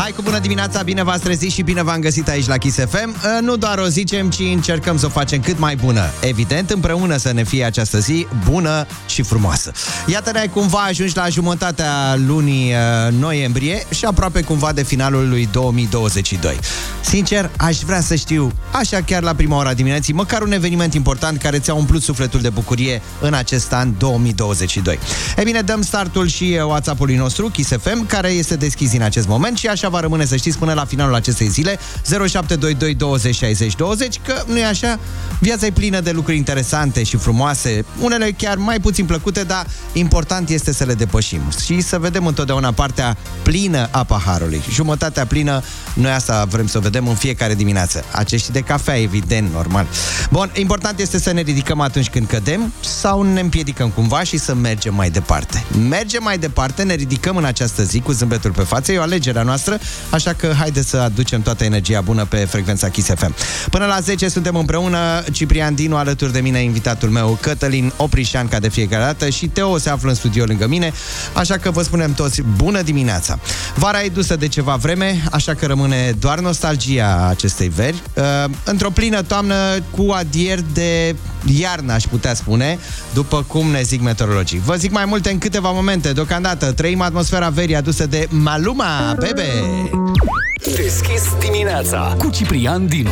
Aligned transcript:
Hai 0.00 0.12
cu 0.16 0.22
bună 0.22 0.38
dimineața, 0.38 0.82
bine 0.82 1.02
v-ați 1.02 1.22
trezit 1.22 1.50
și 1.50 1.62
bine 1.62 1.82
v-am 1.82 2.00
găsit 2.00 2.28
aici 2.28 2.46
la 2.46 2.56
Kiss 2.56 2.78
FM. 2.78 3.16
Nu 3.40 3.56
doar 3.56 3.78
o 3.78 3.86
zicem, 3.86 4.30
ci 4.30 4.38
încercăm 4.38 4.98
să 4.98 5.06
o 5.06 5.08
facem 5.08 5.40
cât 5.40 5.58
mai 5.58 5.76
bună. 5.76 6.10
Evident, 6.20 6.70
împreună 6.70 7.16
să 7.16 7.32
ne 7.32 7.44
fie 7.44 7.64
această 7.64 7.98
zi 7.98 8.26
bună 8.50 8.86
și 9.06 9.22
frumoasă. 9.22 9.72
Iată 10.06 10.30
ne 10.30 10.46
cumva 10.46 10.78
ajungi 10.78 11.16
la 11.16 11.28
jumătatea 11.28 12.16
lunii 12.26 12.72
uh, 12.72 13.12
noiembrie 13.12 13.86
și 13.94 14.04
aproape 14.04 14.42
cumva 14.42 14.72
de 14.72 14.82
finalul 14.82 15.28
lui 15.28 15.48
2022. 15.52 16.58
Sincer, 17.00 17.50
aș 17.56 17.78
vrea 17.78 18.00
să 18.00 18.14
știu, 18.14 18.52
așa 18.70 19.00
chiar 19.00 19.22
la 19.22 19.34
prima 19.34 19.56
ora 19.56 19.72
dimineții, 19.72 20.12
măcar 20.12 20.42
un 20.42 20.52
eveniment 20.52 20.94
important 20.94 21.38
care 21.38 21.58
ți-a 21.58 21.74
umplut 21.74 22.02
sufletul 22.02 22.40
de 22.40 22.48
bucurie 22.48 23.02
în 23.20 23.34
acest 23.34 23.72
an 23.72 23.92
2022. 23.98 24.98
E 25.36 25.42
bine, 25.42 25.60
dăm 25.60 25.82
startul 25.82 26.28
și 26.28 26.60
WhatsApp-ului 26.64 27.16
nostru, 27.16 27.48
Kiss 27.48 27.70
FM, 27.70 28.06
care 28.06 28.28
este 28.28 28.56
deschis 28.56 28.92
în 28.92 29.02
acest 29.02 29.28
moment 29.28 29.58
și 29.58 29.66
așa 29.66 29.88
va 29.90 30.00
rămâne, 30.00 30.24
să 30.24 30.36
știți, 30.36 30.58
până 30.58 30.72
la 30.72 30.84
finalul 30.84 31.14
acestei 31.14 31.48
zile. 31.48 31.78
0722 32.04 32.94
20 32.94 33.34
60 33.34 33.74
20 33.74 34.20
Că 34.26 34.42
nu 34.46 34.58
e 34.58 34.64
așa, 34.64 34.98
viața 35.38 35.66
e 35.66 35.70
plină 35.70 36.00
de 36.00 36.10
lucruri 36.10 36.36
interesante 36.36 37.02
și 37.02 37.16
frumoase 37.16 37.84
Unele 38.00 38.30
chiar 38.30 38.56
mai 38.56 38.80
puțin 38.80 39.04
plăcute, 39.06 39.42
dar 39.42 39.66
important 39.92 40.48
este 40.48 40.72
să 40.72 40.84
le 40.84 40.94
depășim. 40.94 41.40
Și 41.64 41.80
să 41.80 41.98
vedem 41.98 42.26
întotdeauna 42.26 42.72
partea 42.72 43.16
plină 43.42 43.88
a 43.90 44.04
paharului. 44.04 44.62
Jumătatea 44.70 45.26
plină, 45.26 45.62
noi 45.94 46.10
asta 46.10 46.44
vrem 46.44 46.66
să 46.66 46.78
o 46.78 46.80
vedem 46.80 47.08
în 47.08 47.14
fiecare 47.14 47.54
dimineață. 47.54 48.04
Acești 48.12 48.52
de 48.52 48.60
cafea, 48.60 49.00
evident, 49.00 49.52
normal. 49.52 49.86
Bun, 50.30 50.50
important 50.54 50.98
este 50.98 51.18
să 51.18 51.32
ne 51.32 51.40
ridicăm 51.40 51.80
atunci 51.80 52.10
când 52.10 52.26
cădem 52.26 52.72
Sau 52.80 53.22
ne 53.22 53.40
împiedicăm 53.40 53.88
cumva 53.88 54.22
și 54.22 54.38
să 54.38 54.54
mergem 54.54 54.94
mai 54.94 55.10
departe. 55.10 55.64
Mergem 55.88 56.22
mai 56.22 56.38
departe, 56.38 56.82
ne 56.82 56.94
ridicăm 56.94 57.36
în 57.36 57.44
această 57.44 57.82
zi 57.82 58.00
cu 58.00 58.12
zâmbetul 58.12 58.50
pe 58.50 58.62
față 58.62 58.92
E 58.92 58.98
o 58.98 59.02
alegere 59.02 59.38
a 59.38 59.42
noastră 59.42 59.78
Așa 60.10 60.32
că 60.32 60.52
haideți 60.58 60.88
să 60.88 60.96
aducem 60.96 61.42
toată 61.42 61.64
energia 61.64 62.00
bună 62.00 62.24
pe 62.24 62.36
frecvența 62.36 62.88
Kiss 62.88 63.08
FM. 63.08 63.34
Până 63.70 63.86
la 63.86 64.00
10 64.00 64.28
suntem 64.28 64.56
împreună, 64.56 64.98
Ciprian 65.32 65.74
Dinu 65.74 65.96
alături 65.96 66.32
de 66.32 66.40
mine, 66.40 66.62
invitatul 66.62 67.08
meu, 67.08 67.38
Cătălin 67.40 67.92
Oprișan, 67.96 68.48
ca 68.48 68.58
de 68.58 68.68
fiecare 68.68 69.02
dată, 69.02 69.28
și 69.28 69.46
Teo 69.46 69.78
se 69.78 69.90
află 69.90 70.08
în 70.08 70.14
studio 70.14 70.44
lângă 70.44 70.66
mine, 70.66 70.92
așa 71.32 71.56
că 71.56 71.70
vă 71.70 71.82
spunem 71.82 72.14
toți 72.14 72.42
bună 72.56 72.82
dimineața. 72.82 73.38
Vara 73.74 74.02
e 74.02 74.08
dusă 74.08 74.36
de 74.36 74.48
ceva 74.48 74.74
vreme, 74.74 75.22
așa 75.30 75.54
că 75.54 75.66
rămâne 75.66 76.16
doar 76.18 76.38
nostalgia 76.40 77.26
acestei 77.28 77.68
veri. 77.68 78.02
Uh, 78.14 78.24
într-o 78.64 78.90
plină 78.90 79.22
toamnă 79.22 79.54
cu 79.90 80.12
adier 80.12 80.58
de 80.72 81.16
iarnă, 81.46 81.92
aș 81.92 82.04
putea 82.04 82.34
spune, 82.34 82.78
după 83.14 83.44
cum 83.46 83.70
ne 83.70 83.82
zic 83.82 84.00
meteorologii. 84.00 84.62
Vă 84.64 84.74
zic 84.74 84.90
mai 84.90 85.04
multe 85.04 85.30
în 85.30 85.38
câteva 85.38 85.70
momente. 85.70 86.12
Deocamdată 86.12 86.72
trăim 86.72 87.00
atmosfera 87.00 87.48
verii 87.48 87.76
adusă 87.76 88.06
de 88.06 88.26
Maluma, 88.30 89.16
bebe! 89.18 89.48
Friday. 89.70 90.49
Deschis 90.64 91.22
dimineața 91.40 92.14
cu 92.18 92.30
Ciprian 92.30 92.86
Dinu. 92.86 93.10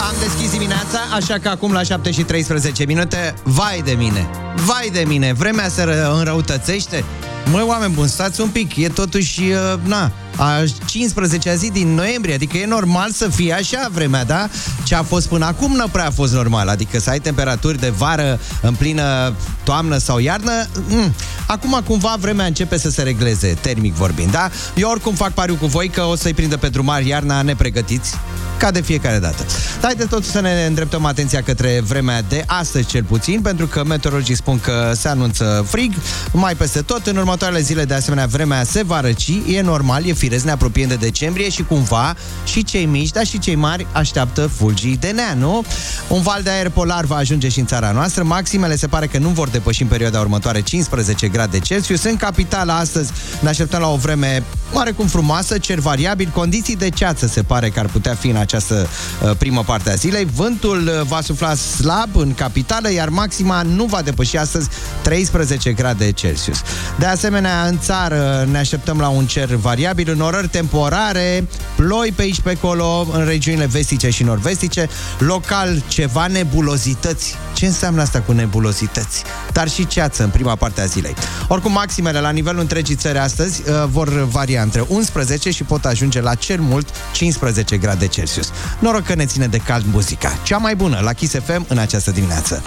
Am 0.00 0.14
deschis 0.20 0.50
dimineața, 0.50 0.98
așa 1.14 1.38
că 1.38 1.48
acum 1.48 1.72
la 1.72 1.82
7 1.82 2.10
și 2.10 2.22
13 2.22 2.84
minute, 2.84 3.34
vai 3.42 3.82
de 3.84 3.92
mine, 3.92 4.28
vai 4.54 4.90
de 4.92 5.04
mine, 5.06 5.32
vremea 5.32 5.68
se 5.68 5.82
înrăutățește. 6.18 7.04
Măi, 7.50 7.64
oameni 7.66 7.92
buni, 7.92 8.08
stați 8.08 8.40
un 8.40 8.48
pic, 8.48 8.76
e 8.76 8.88
totuși, 8.88 9.40
uh, 9.40 9.74
na, 9.84 10.12
a 10.36 10.62
15-a 10.62 11.54
zi 11.54 11.70
din 11.70 11.94
noiembrie, 11.94 12.34
adică 12.34 12.56
e 12.56 12.66
normal 12.66 13.10
să 13.10 13.28
fie 13.28 13.52
așa 13.52 13.88
vremea, 13.92 14.24
da? 14.24 14.48
Ce 14.84 14.94
a 14.94 15.02
fost 15.02 15.28
până 15.28 15.44
acum 15.44 15.72
nu 15.72 15.88
prea 15.88 16.06
a 16.06 16.10
fost 16.10 16.32
normal, 16.32 16.68
adică 16.68 16.98
să 16.98 17.10
ai 17.10 17.18
temperaturi 17.18 17.80
de 17.80 17.88
vară 17.88 18.40
în 18.62 18.74
plină 18.74 19.34
toamnă 19.64 19.98
sau 19.98 20.18
iarnă, 20.18 20.66
mm. 20.88 21.14
acum 21.46 21.80
cumva 21.86 22.16
vremea 22.20 22.46
începe 22.46 22.78
să 22.78 22.90
se 22.90 23.02
regleze, 23.02 23.58
termic 23.60 23.94
vorbind, 23.94 24.30
da? 24.30 24.50
Eu 24.76 24.90
oricum 24.90 25.14
fac 25.14 25.32
pariu 25.32 25.54
cu 25.54 25.66
voi 25.66 25.88
că 25.88 26.02
o 26.02 26.14
să-i 26.14 26.34
prindă 26.34 26.56
pe 26.56 26.68
drumar 26.78 27.02
iarna 27.02 27.42
nepregătiți, 27.42 28.14
ca 28.58 28.70
de 28.70 28.80
fiecare 28.80 29.18
dată. 29.18 29.44
Dar 29.80 29.82
haideți 29.82 30.08
tot 30.08 30.24
să 30.24 30.40
ne 30.40 30.64
îndreptăm 30.66 31.04
atenția 31.04 31.42
către 31.42 31.80
vremea 31.86 32.22
de 32.22 32.44
astăzi 32.46 32.86
cel 32.86 33.04
puțin, 33.04 33.40
pentru 33.40 33.66
că 33.66 33.84
meteorologii 33.84 34.34
spun 34.34 34.60
că 34.60 34.92
se 34.94 35.08
anunță 35.08 35.66
frig 35.68 35.92
mai 36.32 36.54
peste 36.54 36.80
tot. 36.80 37.06
În 37.06 37.16
următoarele 37.16 37.60
zile, 37.60 37.84
de 37.84 37.94
asemenea, 37.94 38.26
vremea 38.26 38.64
se 38.64 38.82
va 38.82 39.00
răci, 39.00 39.30
e 39.46 39.60
normal, 39.60 40.06
e 40.06 40.12
firesc, 40.12 40.44
ne 40.44 40.50
apropiem 40.50 40.88
de 40.88 40.94
decembrie 40.94 41.48
și 41.48 41.62
cumva 41.62 42.16
și 42.44 42.64
cei 42.64 42.84
mici, 42.84 43.10
dar 43.10 43.26
și 43.26 43.38
cei 43.38 43.54
mari 43.54 43.86
așteaptă 43.92 44.46
fulgii 44.46 44.96
de 44.96 45.10
nea, 45.10 45.34
nu? 45.34 45.64
Un 46.08 46.22
val 46.22 46.42
de 46.42 46.50
aer 46.50 46.70
polar 46.70 47.04
va 47.04 47.16
ajunge 47.16 47.48
și 47.48 47.58
în 47.58 47.66
țara 47.66 47.90
noastră. 47.90 48.22
Maximele 48.22 48.76
se 48.76 48.86
pare 48.86 49.06
că 49.06 49.18
nu 49.18 49.28
vor 49.28 49.48
depăși 49.48 49.82
în 49.82 49.88
perioada 49.88 50.20
următoare 50.20 50.60
15 50.60 51.28
grade 51.28 51.58
Celsius. 51.58 52.04
În 52.04 52.16
capitala 52.16 52.76
astăzi 52.76 53.10
ne 53.40 53.48
așteptăm 53.48 53.80
la 53.80 53.88
o 53.88 53.96
vreme 53.96 54.42
oarecum 54.72 55.06
frumoasă, 55.06 55.58
cer 55.58 55.78
variabil, 55.78 56.30
condiții 56.34 56.76
de 56.76 56.90
ceață 56.90 57.26
se 57.26 57.42
pare 57.42 57.68
că 57.68 57.80
ar 57.80 57.86
putea 57.86 58.14
fi 58.14 58.28
în 58.28 58.36
această 58.48 58.88
uh, 59.22 59.30
primă 59.38 59.62
parte 59.64 59.90
a 59.90 59.94
zilei. 59.94 60.24
Vântul 60.34 60.86
uh, 60.86 61.06
va 61.06 61.20
sufla 61.20 61.54
slab 61.54 62.16
în 62.16 62.34
capitală, 62.34 62.92
iar 62.92 63.08
maxima 63.08 63.62
nu 63.62 63.84
va 63.84 64.02
depăși 64.02 64.36
astăzi 64.36 64.68
13 65.02 65.72
grade 65.72 66.12
Celsius. 66.12 66.62
De 66.98 67.06
asemenea, 67.06 67.66
în 67.66 67.78
țară 67.78 68.48
ne 68.50 68.58
așteptăm 68.58 68.98
la 68.98 69.08
un 69.08 69.26
cer 69.26 69.54
variabil, 69.54 70.10
în 70.10 70.20
orări 70.20 70.48
temporare, 70.48 71.46
ploi 71.76 72.12
pe 72.16 72.22
aici 72.22 72.40
pe 72.40 72.50
acolo, 72.50 73.06
în 73.12 73.24
regiunile 73.24 73.66
vestice 73.66 74.10
și 74.10 74.22
nord-vestice, 74.22 74.88
local 75.18 75.82
ceva 75.88 76.26
nebulozități. 76.26 77.34
Ce 77.54 77.66
înseamnă 77.66 78.02
asta 78.02 78.20
cu 78.20 78.32
nebulozități? 78.32 79.22
Dar 79.52 79.68
și 79.68 79.86
ceață 79.86 80.22
în 80.22 80.28
prima 80.30 80.54
parte 80.54 80.80
a 80.80 80.84
zilei. 80.84 81.14
Oricum, 81.48 81.72
maximele 81.72 82.20
la 82.20 82.30
nivelul 82.30 82.60
întregii 82.60 82.94
țări 82.94 83.18
astăzi 83.18 83.62
uh, 83.68 83.84
vor 83.90 84.24
varia 84.24 84.62
între 84.62 84.84
11 84.88 85.50
și 85.50 85.62
pot 85.62 85.84
ajunge 85.84 86.20
la 86.20 86.34
cel 86.34 86.60
mult 86.60 86.88
15 87.12 87.76
grade 87.76 88.06
Celsius. 88.06 88.37
Noroc 88.78 89.02
că 89.02 89.14
ne 89.14 89.26
ține 89.26 89.46
de 89.46 89.58
cald 89.58 89.84
muzica. 89.92 90.38
Cea 90.42 90.56
mai 90.56 90.76
bună 90.76 91.00
la 91.02 91.12
Kiss 91.12 91.34
FM 91.44 91.64
în 91.68 91.78
această 91.78 92.10
dimineață. 92.10 92.62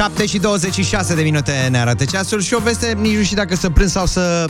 7 0.00 0.26
și 0.26 0.38
26 0.38 1.14
de 1.14 1.22
minute 1.22 1.68
ne 1.70 1.78
arată 1.78 2.04
ceasul 2.04 2.40
și 2.40 2.54
o 2.54 2.58
veste 2.58 2.96
nici 3.00 3.16
nu 3.16 3.22
știu 3.22 3.36
dacă 3.36 3.56
să 3.56 3.70
plâng 3.70 3.90
sau 3.90 4.06
să 4.06 4.46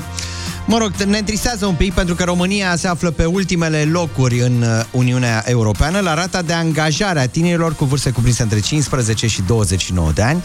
Mă 0.70 0.78
rog, 0.78 0.92
ne 1.06 1.18
întristează 1.18 1.66
un 1.66 1.74
pic 1.74 1.92
pentru 1.92 2.14
că 2.14 2.24
România 2.24 2.76
se 2.76 2.88
află 2.88 3.10
pe 3.10 3.24
ultimele 3.24 3.82
locuri 3.82 4.40
în 4.40 4.62
uh, 4.62 4.84
Uniunea 4.90 5.42
Europeană 5.46 6.00
la 6.00 6.14
rata 6.14 6.42
de 6.42 6.52
angajare 6.52 7.20
a 7.20 7.28
tinerilor 7.28 7.74
cu 7.74 7.84
vârste 7.84 8.10
cuprinse 8.10 8.42
între 8.42 8.60
15 8.60 9.26
și 9.26 9.42
29 9.42 10.10
de 10.12 10.22
ani. 10.22 10.42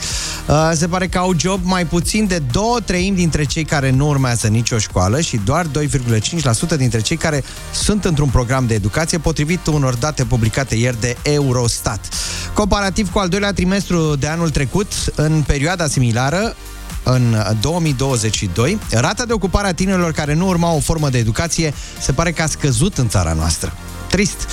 Uh, 0.47 0.71
se 0.73 0.87
pare 0.87 1.07
că 1.07 1.17
au 1.17 1.33
job 1.37 1.59
mai 1.63 1.85
puțin 1.85 2.27
de 2.27 2.41
două 2.51 2.79
treimi 2.79 3.15
dintre 3.15 3.43
cei 3.43 3.63
care 3.63 3.89
nu 3.89 4.07
urmează 4.07 4.47
nicio 4.47 4.77
școală 4.77 5.21
și 5.21 5.39
doar 5.45 5.65
2,5% 5.65 6.77
dintre 6.77 7.01
cei 7.01 7.17
care 7.17 7.43
sunt 7.73 8.05
într-un 8.05 8.29
program 8.29 8.67
de 8.67 8.73
educație, 8.73 9.17
potrivit 9.17 9.67
unor 9.67 9.95
date 9.95 10.23
publicate 10.23 10.75
ieri 10.75 10.99
de 10.99 11.17
Eurostat. 11.21 12.07
Comparativ 12.53 13.11
cu 13.11 13.19
al 13.19 13.27
doilea 13.27 13.53
trimestru 13.53 14.15
de 14.15 14.27
anul 14.27 14.49
trecut, 14.49 14.91
în 15.15 15.43
perioada 15.47 15.87
similară, 15.87 16.55
în 17.03 17.35
2022, 17.61 18.79
rata 18.91 19.25
de 19.25 19.33
ocupare 19.33 19.67
a 19.67 19.73
tinerilor 19.73 20.11
care 20.11 20.33
nu 20.33 20.47
urmau 20.47 20.75
o 20.75 20.79
formă 20.79 21.09
de 21.09 21.17
educație 21.17 21.73
se 22.01 22.11
pare 22.11 22.31
că 22.31 22.41
a 22.41 22.47
scăzut 22.47 22.97
în 22.97 23.09
țara 23.09 23.33
noastră 23.33 23.73
trist. 24.15 24.47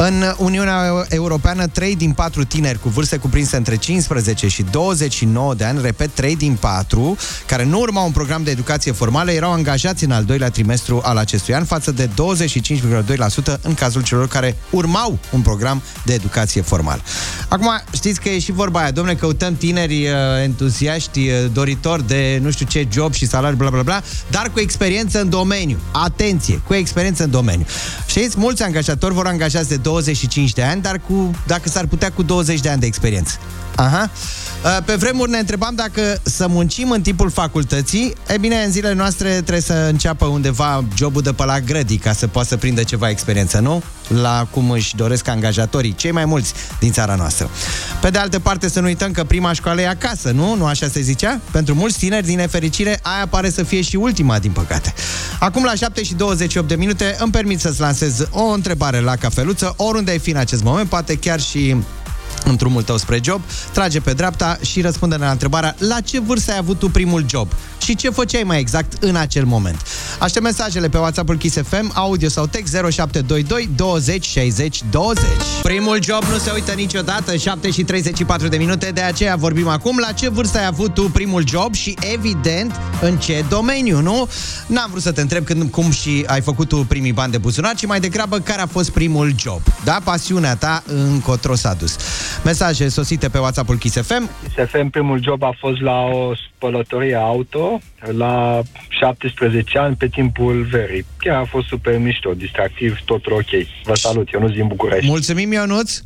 În 0.00 0.34
Uniunea 0.36 1.06
Europeană, 1.08 1.66
3 1.66 1.96
din 1.96 2.12
4 2.12 2.44
tineri 2.44 2.78
cu 2.78 2.88
vârste 2.88 3.16
cuprinse 3.16 3.56
între 3.56 3.76
15 3.76 4.48
și 4.48 4.62
29 4.70 5.54
de 5.54 5.64
ani, 5.64 5.80
repet, 5.82 6.10
3 6.14 6.36
din 6.36 6.56
4, 6.60 7.16
care 7.46 7.64
nu 7.64 7.78
urmau 7.78 8.04
un 8.04 8.12
program 8.12 8.42
de 8.42 8.50
educație 8.50 8.92
formală, 8.92 9.30
erau 9.30 9.52
angajați 9.52 10.04
în 10.04 10.10
al 10.10 10.24
doilea 10.24 10.50
trimestru 10.50 11.00
al 11.04 11.16
acestui 11.16 11.54
an, 11.54 11.64
față 11.64 11.90
de 11.90 12.08
25,2% 12.08 13.60
în 13.62 13.74
cazul 13.74 14.02
celor 14.02 14.28
care 14.28 14.56
urmau 14.70 15.18
un 15.32 15.40
program 15.40 15.82
de 16.04 16.12
educație 16.12 16.60
formală. 16.60 17.00
Acum, 17.48 17.80
știți 17.92 18.20
că 18.20 18.28
e 18.28 18.38
și 18.38 18.52
vorba 18.52 18.80
aia, 18.80 18.90
domne, 18.90 19.14
căutăm 19.14 19.56
tineri 19.56 20.06
uh, 20.06 20.12
entuziaști, 20.42 21.28
uh, 21.28 21.50
doritori 21.52 22.06
de 22.06 22.38
nu 22.42 22.50
știu 22.50 22.66
ce 22.66 22.88
job 22.92 23.12
și 23.12 23.26
salariu, 23.26 23.56
bla 23.56 23.70
bla 23.70 23.82
bla, 23.82 24.02
dar 24.30 24.50
cu 24.52 24.60
experiență 24.60 25.20
în 25.20 25.28
domeniu. 25.28 25.78
Atenție, 25.92 26.60
cu 26.66 26.74
experiență 26.74 27.24
în 27.24 27.30
domeniu. 27.30 27.66
Știți, 28.06 28.38
mulți 28.38 28.62
angajatori 28.62 29.14
vor 29.14 29.26
angajați 29.26 29.68
de 29.68 29.76
25 29.88 30.52
de 30.52 30.62
ani, 30.62 30.82
dar 30.82 31.00
cu, 31.08 31.30
dacă 31.46 31.68
s-ar 31.68 31.86
putea 31.86 32.12
cu 32.12 32.22
20 32.22 32.60
de 32.60 32.68
ani 32.68 32.80
de 32.80 32.86
experiență. 32.86 33.38
Aha. 33.78 34.10
Uh, 34.64 34.76
Pe 34.84 34.94
vremuri 34.94 35.30
ne 35.30 35.38
întrebam 35.38 35.74
dacă 35.74 36.20
să 36.22 36.46
muncim 36.48 36.90
în 36.90 37.02
timpul 37.02 37.30
facultății. 37.30 38.12
E 38.28 38.38
bine, 38.38 38.56
în 38.56 38.70
zilele 38.70 38.94
noastre 38.94 39.30
trebuie 39.30 39.60
să 39.60 39.72
înceapă 39.90 40.26
undeva 40.26 40.84
jobul 40.96 41.22
de 41.22 41.32
pe 41.32 41.44
la 41.44 41.60
grădi 41.60 41.96
ca 41.96 42.12
să 42.12 42.26
poată 42.26 42.48
să 42.48 42.56
prindă 42.56 42.82
ceva 42.82 43.08
experiență, 43.08 43.58
nu? 43.58 43.82
La 44.08 44.46
cum 44.50 44.70
își 44.70 44.96
doresc 44.96 45.28
angajatorii, 45.28 45.94
cei 45.94 46.10
mai 46.10 46.24
mulți 46.24 46.52
din 46.80 46.92
țara 46.92 47.14
noastră. 47.14 47.50
Pe 48.00 48.10
de 48.10 48.18
altă 48.18 48.38
parte, 48.38 48.68
să 48.68 48.80
nu 48.80 48.86
uităm 48.86 49.12
că 49.12 49.24
prima 49.24 49.52
școală 49.52 49.80
e 49.80 49.88
acasă, 49.88 50.30
nu? 50.30 50.54
Nu 50.54 50.64
așa 50.66 50.88
se 50.88 51.00
zicea? 51.00 51.40
Pentru 51.50 51.74
mulți 51.74 51.98
tineri, 51.98 52.26
din 52.26 52.36
nefericire, 52.36 52.98
aia 53.02 53.26
pare 53.26 53.50
să 53.50 53.62
fie 53.62 53.80
și 53.80 53.96
ultima, 53.96 54.38
din 54.38 54.50
păcate. 54.50 54.94
Acum, 55.38 55.64
la 55.64 55.74
7 55.74 56.02
și 56.02 56.14
28 56.14 56.68
de 56.68 56.74
minute, 56.74 57.16
îmi 57.18 57.32
permit 57.32 57.60
să-ți 57.60 57.80
lansez 57.80 58.26
o 58.30 58.44
întrebare 58.44 59.00
la 59.00 59.16
cafeluță, 59.16 59.74
oriunde 59.76 60.10
ai 60.10 60.18
fi 60.18 60.30
în 60.30 60.36
acest 60.36 60.62
moment, 60.62 60.88
poate 60.88 61.16
chiar 61.16 61.40
și 61.40 61.70
în 61.70 61.82
drumul 62.56 62.82
tău 62.82 62.96
spre 62.96 63.20
job, 63.22 63.40
trage 63.72 64.00
pe 64.00 64.12
dreapta 64.12 64.58
și 64.62 64.80
răspunde 64.80 65.16
la 65.16 65.30
întrebarea 65.30 65.74
la 65.78 66.00
ce 66.00 66.20
vârstă 66.20 66.52
ai 66.52 66.58
avut 66.58 66.78
tu 66.78 66.88
primul 66.88 67.24
job 67.28 67.48
și 67.82 67.96
ce 67.96 68.10
făceai 68.10 68.42
mai 68.42 68.60
exact 68.60 69.02
în 69.02 69.16
acel 69.16 69.44
moment. 69.44 69.82
Aștept 70.18 70.44
mesajele 70.44 70.88
pe 70.88 70.98
WhatsApp-ul 70.98 71.36
Kiss 71.36 71.56
FM, 71.68 71.90
audio 71.94 72.28
sau 72.28 72.46
text 72.46 72.72
0722 72.72 73.68
20 73.76 74.26
60 74.26 74.82
20. 74.90 75.24
Primul 75.62 75.98
job 76.02 76.22
nu 76.32 76.38
se 76.38 76.50
uită 76.54 76.72
niciodată, 76.72 77.36
7 77.36 77.70
și 77.70 77.82
34 77.82 78.48
de 78.48 78.56
minute, 78.56 78.90
de 78.94 79.00
aceea 79.00 79.36
vorbim 79.36 79.68
acum 79.68 79.98
la 79.98 80.12
ce 80.12 80.28
vârstă 80.28 80.58
ai 80.58 80.66
avut 80.66 80.94
tu 80.94 81.02
primul 81.02 81.46
job 81.46 81.74
și 81.74 81.96
evident 82.12 82.80
în 83.00 83.16
ce 83.16 83.44
domeniu, 83.48 84.00
nu? 84.00 84.28
N-am 84.66 84.88
vrut 84.90 85.02
să 85.02 85.12
te 85.12 85.20
întreb 85.20 85.44
când, 85.44 85.70
cum 85.70 85.90
și 85.90 86.24
ai 86.26 86.40
făcut 86.40 86.68
tu 86.68 86.76
primii 86.76 87.12
bani 87.12 87.32
de 87.32 87.38
buzunar, 87.38 87.74
ci 87.74 87.86
mai 87.86 88.00
degrabă 88.00 88.38
care 88.38 88.60
a 88.60 88.66
fost 88.66 88.90
primul 88.90 89.34
job. 89.36 89.60
Da? 89.84 90.00
Pasiunea 90.04 90.56
ta 90.56 90.82
încotro 90.86 91.54
s-a 91.54 91.74
dus. 91.74 91.96
Mesaje 92.44 92.88
sosite 92.88 93.28
pe 93.28 93.38
WhatsApp-ul 93.38 93.76
Kiss 93.76 94.00
FM. 94.00 94.30
SFM, 94.56 94.88
primul 94.88 95.22
job 95.22 95.42
a 95.42 95.54
fost 95.58 95.80
la 95.80 96.00
o 96.00 96.32
spălătorie 96.34 97.14
auto 97.14 97.78
la 98.16 98.60
17 98.88 99.78
ani 99.78 99.96
pe 99.96 100.08
timpul 100.08 100.66
verii. 100.70 101.04
Chiar 101.18 101.36
a 101.36 101.44
fost 101.44 101.66
super 101.66 101.98
mișto, 101.98 102.30
distractiv, 102.34 102.98
tot 103.04 103.26
ok. 103.26 103.66
Vă 103.84 103.94
salut, 103.94 104.28
eu 104.32 104.40
nu 104.40 104.48
din 104.48 104.66
București. 104.66 105.06
Mulțumim, 105.06 105.52
Ionuț! 105.52 106.00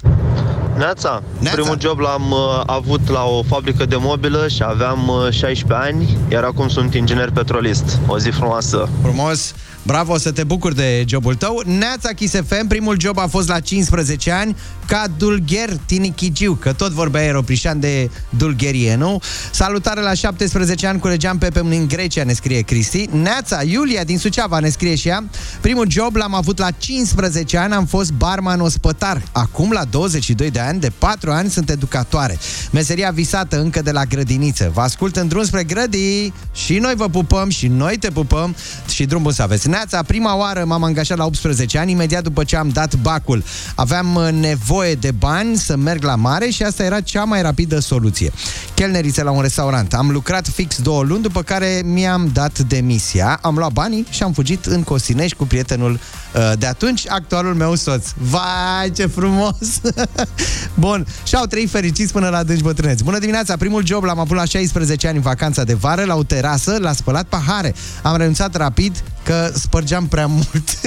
Neața. 0.76 1.22
Neața. 1.38 1.60
Primul 1.60 1.80
job 1.80 1.98
l-am 1.98 2.30
uh, 2.30 2.62
avut 2.66 3.08
la 3.08 3.24
o 3.24 3.42
fabrică 3.42 3.84
de 3.84 3.96
mobilă 3.98 4.48
și 4.48 4.62
aveam 4.62 5.08
uh, 5.08 5.32
16 5.32 5.88
ani, 5.88 6.16
iar 6.30 6.44
acum 6.44 6.68
sunt 6.68 6.94
inginer 6.94 7.30
petrolist. 7.30 8.00
O 8.06 8.18
zi 8.18 8.30
frumoasă. 8.30 8.88
Frumos! 9.02 9.54
Bravo, 9.82 10.18
să 10.18 10.32
te 10.32 10.44
bucuri 10.44 10.74
de 10.74 11.04
jobul 11.08 11.34
tău. 11.34 11.62
Neața 11.66 12.08
Kiss 12.08 12.34
FM, 12.46 12.66
primul 12.66 12.96
job 13.00 13.18
a 13.18 13.26
fost 13.26 13.48
la 13.48 13.60
15 13.60 14.30
ani 14.30 14.56
ca 14.86 15.04
dulgher 15.16 15.76
tinichigiu, 15.86 16.54
că 16.54 16.72
tot 16.72 16.92
vorbea 16.92 17.20
Aeroprișan 17.20 17.80
de 17.80 18.10
dulgherie, 18.28 18.94
nu? 18.94 19.20
Salutare 19.52 20.00
la 20.00 20.14
17 20.14 20.86
ani, 20.86 21.00
culegeam 21.00 21.38
pe 21.38 21.50
în 21.54 21.88
Grecia, 21.88 22.24
ne 22.24 22.32
scrie 22.32 22.60
Cristi. 22.60 23.08
Neața, 23.12 23.62
Iulia 23.62 24.04
din 24.04 24.18
Suceava 24.18 24.58
ne 24.58 24.68
scrie 24.68 24.94
și 24.94 25.08
ea. 25.08 25.24
Primul 25.60 25.90
job 25.90 26.16
l-am 26.16 26.34
avut 26.34 26.58
la 26.58 26.70
15 26.70 27.58
ani, 27.58 27.72
am 27.72 27.86
fost 27.86 28.12
barman 28.12 28.60
ospătar. 28.60 29.22
Acum, 29.32 29.70
la 29.70 29.84
22 29.84 30.50
de 30.50 30.60
ani, 30.60 30.80
de 30.80 30.92
4 30.98 31.30
ani, 31.30 31.50
sunt 31.50 31.70
educatoare. 31.70 32.38
Meseria 32.70 33.10
visată 33.10 33.60
încă 33.60 33.82
de 33.82 33.90
la 33.90 34.04
grădiniță. 34.04 34.70
Vă 34.74 34.80
ascult 34.80 35.16
în 35.16 35.28
drum 35.28 35.44
spre 35.44 35.64
grădii 35.64 36.32
și 36.54 36.78
noi 36.78 36.94
vă 36.94 37.08
pupăm 37.08 37.48
și 37.48 37.66
noi 37.66 37.96
te 37.96 38.10
pupăm 38.10 38.54
și 38.88 39.04
drum 39.04 39.22
bun 39.22 39.32
să 39.32 39.42
aveți. 39.42 39.68
Neața, 39.72 40.02
prima 40.02 40.36
oară 40.36 40.64
m-am 40.64 40.82
angajat 40.82 41.18
la 41.18 41.24
18 41.24 41.78
ani, 41.78 41.90
imediat 41.90 42.22
după 42.22 42.44
ce 42.44 42.56
am 42.56 42.68
dat 42.68 42.94
bacul. 42.94 43.44
Aveam 43.74 44.14
uh, 44.14 44.28
nevoie 44.32 44.94
de 44.94 45.10
bani 45.10 45.56
să 45.56 45.76
merg 45.76 46.02
la 46.02 46.14
mare 46.14 46.48
și 46.48 46.62
asta 46.62 46.82
era 46.82 47.00
cea 47.00 47.24
mai 47.24 47.42
rapidă 47.42 47.78
soluție. 47.78 48.32
Chelneriță 48.74 49.22
la 49.22 49.30
un 49.30 49.40
restaurant. 49.40 49.94
Am 49.94 50.10
lucrat 50.10 50.48
fix 50.48 50.80
două 50.80 51.02
luni, 51.02 51.22
după 51.22 51.42
care 51.42 51.82
mi-am 51.84 52.30
dat 52.32 52.58
demisia, 52.58 53.38
am 53.42 53.56
luat 53.56 53.72
banii 53.72 54.06
și 54.10 54.22
am 54.22 54.32
fugit 54.32 54.64
în 54.64 54.82
Costinești 54.82 55.36
cu 55.36 55.46
prietenul 55.46 55.92
uh, 55.92 56.52
de 56.58 56.66
atunci, 56.66 57.08
actualul 57.08 57.54
meu 57.54 57.74
soț. 57.74 58.06
Vai, 58.16 58.90
ce 58.94 59.06
frumos! 59.06 59.80
Bun, 60.84 61.06
și 61.24 61.34
au 61.34 61.44
trăit 61.44 61.70
fericiți 61.70 62.12
până 62.12 62.28
la 62.28 62.36
adânci 62.36 62.62
bătrâneți. 62.62 63.04
Bună 63.04 63.18
dimineața! 63.18 63.56
Primul 63.56 63.86
job 63.86 64.04
l-am 64.04 64.18
avut 64.18 64.36
la 64.36 64.44
16 64.44 65.06
ani 65.06 65.16
în 65.16 65.22
vacanța 65.22 65.64
de 65.64 65.74
vară, 65.74 66.04
la 66.04 66.14
o 66.14 66.22
terasă, 66.22 66.78
la 66.80 66.92
spălat 66.92 67.24
pahare. 67.24 67.74
Am 68.02 68.16
renunțat 68.16 68.56
rapid 68.56 69.02
că 69.24 69.50
spărgeam 69.54 70.06
prea 70.06 70.26
mult. 70.26 70.80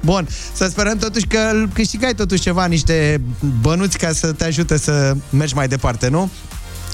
Bun, 0.00 0.28
să 0.52 0.66
sperăm 0.70 0.98
totuși 0.98 1.26
că 1.26 1.38
îl 1.52 1.68
câștigai 1.72 2.14
totuși 2.14 2.40
ceva, 2.40 2.66
niște 2.66 3.20
bănuți 3.60 3.98
ca 3.98 4.12
să 4.12 4.32
te 4.32 4.44
ajute 4.44 4.78
să 4.78 5.16
mergi 5.30 5.54
mai 5.54 5.68
departe, 5.68 6.08
nu? 6.08 6.30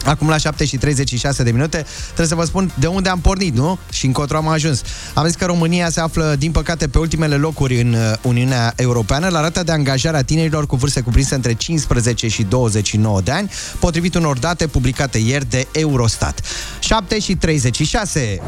Acum 0.05 0.29
la 0.29 0.37
7 0.37 0.65
și 0.65 0.77
36 0.77 1.43
de 1.43 1.51
minute 1.51 1.87
trebuie 2.05 2.27
să 2.27 2.35
vă 2.35 2.45
spun 2.45 2.73
de 2.79 2.87
unde 2.87 3.09
am 3.09 3.21
pornit, 3.21 3.55
nu? 3.55 3.79
Și 3.93 4.07
încotro 4.07 4.37
am 4.37 4.49
ajuns. 4.49 4.83
Am 5.15 5.27
zis 5.27 5.35
că 5.35 5.45
România 5.45 5.91
se 5.91 6.01
află, 6.01 6.35
din 6.39 6.51
păcate, 6.51 6.89
pe 6.89 6.99
ultimele 6.99 7.37
locuri 7.37 7.81
în 7.81 7.93
uh, 7.93 8.13
Uniunea 8.23 8.73
Europeană 8.77 9.29
la 9.29 9.41
rata 9.41 9.63
de 9.63 9.73
angajare 9.73 10.17
a 10.17 10.23
tinerilor 10.23 10.67
cu 10.67 10.77
vârste 10.77 11.01
cuprinse 11.01 11.35
între 11.35 11.53
15 11.53 12.29
și 12.29 12.43
29 12.43 13.21
de 13.21 13.31
ani, 13.31 13.51
potrivit 13.79 14.15
unor 14.15 14.39
date 14.39 14.67
publicate 14.67 15.19
ieri 15.19 15.51
de 15.51 15.67
Eurostat. 15.73 16.41
7 16.79 17.19
și 17.19 17.35
36. 17.37 18.41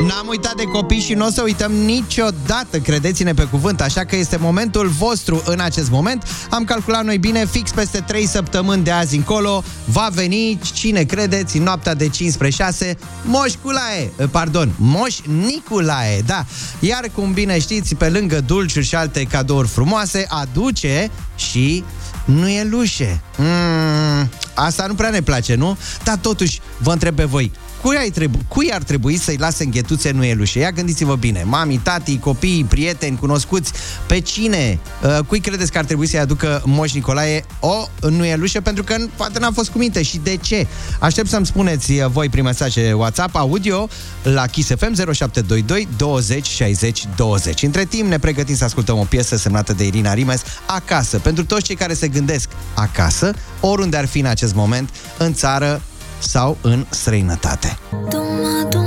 N-am 0.00 0.26
uitat 0.28 0.54
de 0.54 0.62
copii 0.62 1.00
și 1.00 1.14
nu 1.14 1.26
o 1.26 1.30
să 1.30 1.42
uităm 1.42 1.72
niciodată, 1.72 2.78
credeți-ne 2.78 3.34
pe 3.34 3.44
cuvânt, 3.44 3.80
așa 3.80 4.04
că 4.04 4.16
este 4.16 4.36
momentul 4.36 4.88
vostru 4.88 5.42
în 5.46 5.60
acest 5.60 5.90
moment. 5.90 6.22
Am 6.50 6.64
calculat 6.64 7.04
noi 7.04 7.18
bine, 7.18 7.46
fix 7.46 7.70
peste 7.70 8.00
3 8.00 8.26
săptămâni 8.26 8.84
de 8.84 8.90
azi 8.90 9.16
încolo, 9.16 9.64
va 9.84 10.08
veni, 10.12 10.58
cine 10.74 11.02
credeți, 11.02 11.56
în 11.56 11.62
noaptea 11.62 11.94
de 11.94 12.08
15 12.08 12.62
6, 12.62 12.96
Moș 13.24 13.52
Culae, 13.62 14.12
eh, 14.16 14.28
pardon, 14.30 14.72
Moș 14.76 15.18
Niculae, 15.24 16.20
da. 16.20 16.44
Iar 16.80 17.04
cum 17.14 17.32
bine 17.32 17.58
știți, 17.58 17.94
pe 17.94 18.08
lângă 18.08 18.40
dulciuri 18.40 18.86
și 18.86 18.94
alte 18.94 19.22
cadouri 19.22 19.68
frumoase, 19.68 20.26
aduce 20.28 21.10
și 21.36 21.84
nu 22.24 22.48
e 22.48 22.64
lușe. 22.64 23.20
Mm, 23.36 24.30
asta 24.54 24.86
nu 24.86 24.94
prea 24.94 25.10
ne 25.10 25.22
place, 25.22 25.54
nu? 25.54 25.78
Dar 26.04 26.16
totuși, 26.16 26.60
vă 26.78 26.92
întreb 26.92 27.14
pe 27.14 27.24
voi, 27.24 27.52
cui, 27.82 27.96
ai 27.96 28.10
trebu- 28.10 28.44
cui 28.48 28.72
ar 28.72 28.82
trebui 28.82 29.16
să-i 29.16 29.36
lase 29.36 29.64
înghetuțe 29.64 30.10
nuielușe? 30.10 30.58
Ia 30.58 30.70
gândiți-vă 30.70 31.14
bine. 31.16 31.42
Mami, 31.44 31.80
tati, 31.82 32.18
copii, 32.18 32.64
prieteni, 32.68 33.16
cunoscuți. 33.18 33.72
Pe 34.06 34.20
cine? 34.20 34.78
Uh, 35.02 35.18
cui 35.26 35.40
credeți 35.40 35.72
că 35.72 35.78
ar 35.78 35.84
trebui 35.84 36.06
să-i 36.06 36.18
aducă 36.18 36.62
Moș 36.64 36.92
Nicolae 36.92 37.44
o 37.60 37.88
nuielușe? 38.10 38.60
Pentru 38.60 38.84
că 38.84 38.96
poate 39.16 39.38
n-a 39.38 39.50
fost 39.50 39.70
cu 39.70 39.78
minte. 39.78 40.02
Și 40.02 40.20
de 40.22 40.36
ce? 40.36 40.66
Aștept 41.00 41.28
să-mi 41.28 41.46
spuneți 41.46 41.92
uh, 41.92 42.06
voi 42.06 42.28
prin 42.28 42.44
mesaje 42.44 42.92
WhatsApp, 42.92 43.36
audio, 43.36 43.88
la 44.22 44.46
Kiss 44.46 44.68
FM 44.68 44.94
0722 44.94 45.88
20 45.96 46.46
60 46.46 47.04
20. 47.16 47.62
Între 47.62 47.84
timp 47.84 48.08
ne 48.08 48.18
pregătim 48.18 48.56
să 48.56 48.64
ascultăm 48.64 48.98
o 48.98 49.04
piesă 49.04 49.36
semnată 49.36 49.72
de 49.72 49.86
Irina 49.86 50.14
Rimes, 50.14 50.42
Acasă. 50.66 51.18
Pentru 51.18 51.44
toți 51.44 51.62
cei 51.62 51.76
care 51.76 51.94
se 51.94 52.08
gândesc 52.08 52.48
acasă, 52.74 53.32
oriunde 53.60 53.96
ar 53.96 54.06
fi 54.06 54.18
în 54.18 54.26
acest 54.26 54.54
moment, 54.54 54.90
în 55.18 55.34
țară 55.34 55.82
sau 56.18 56.56
în 56.62 56.86
străinătate. 56.90 57.78
Duma, 57.90 58.68
duma, 58.70 58.84
ca 58.84 58.85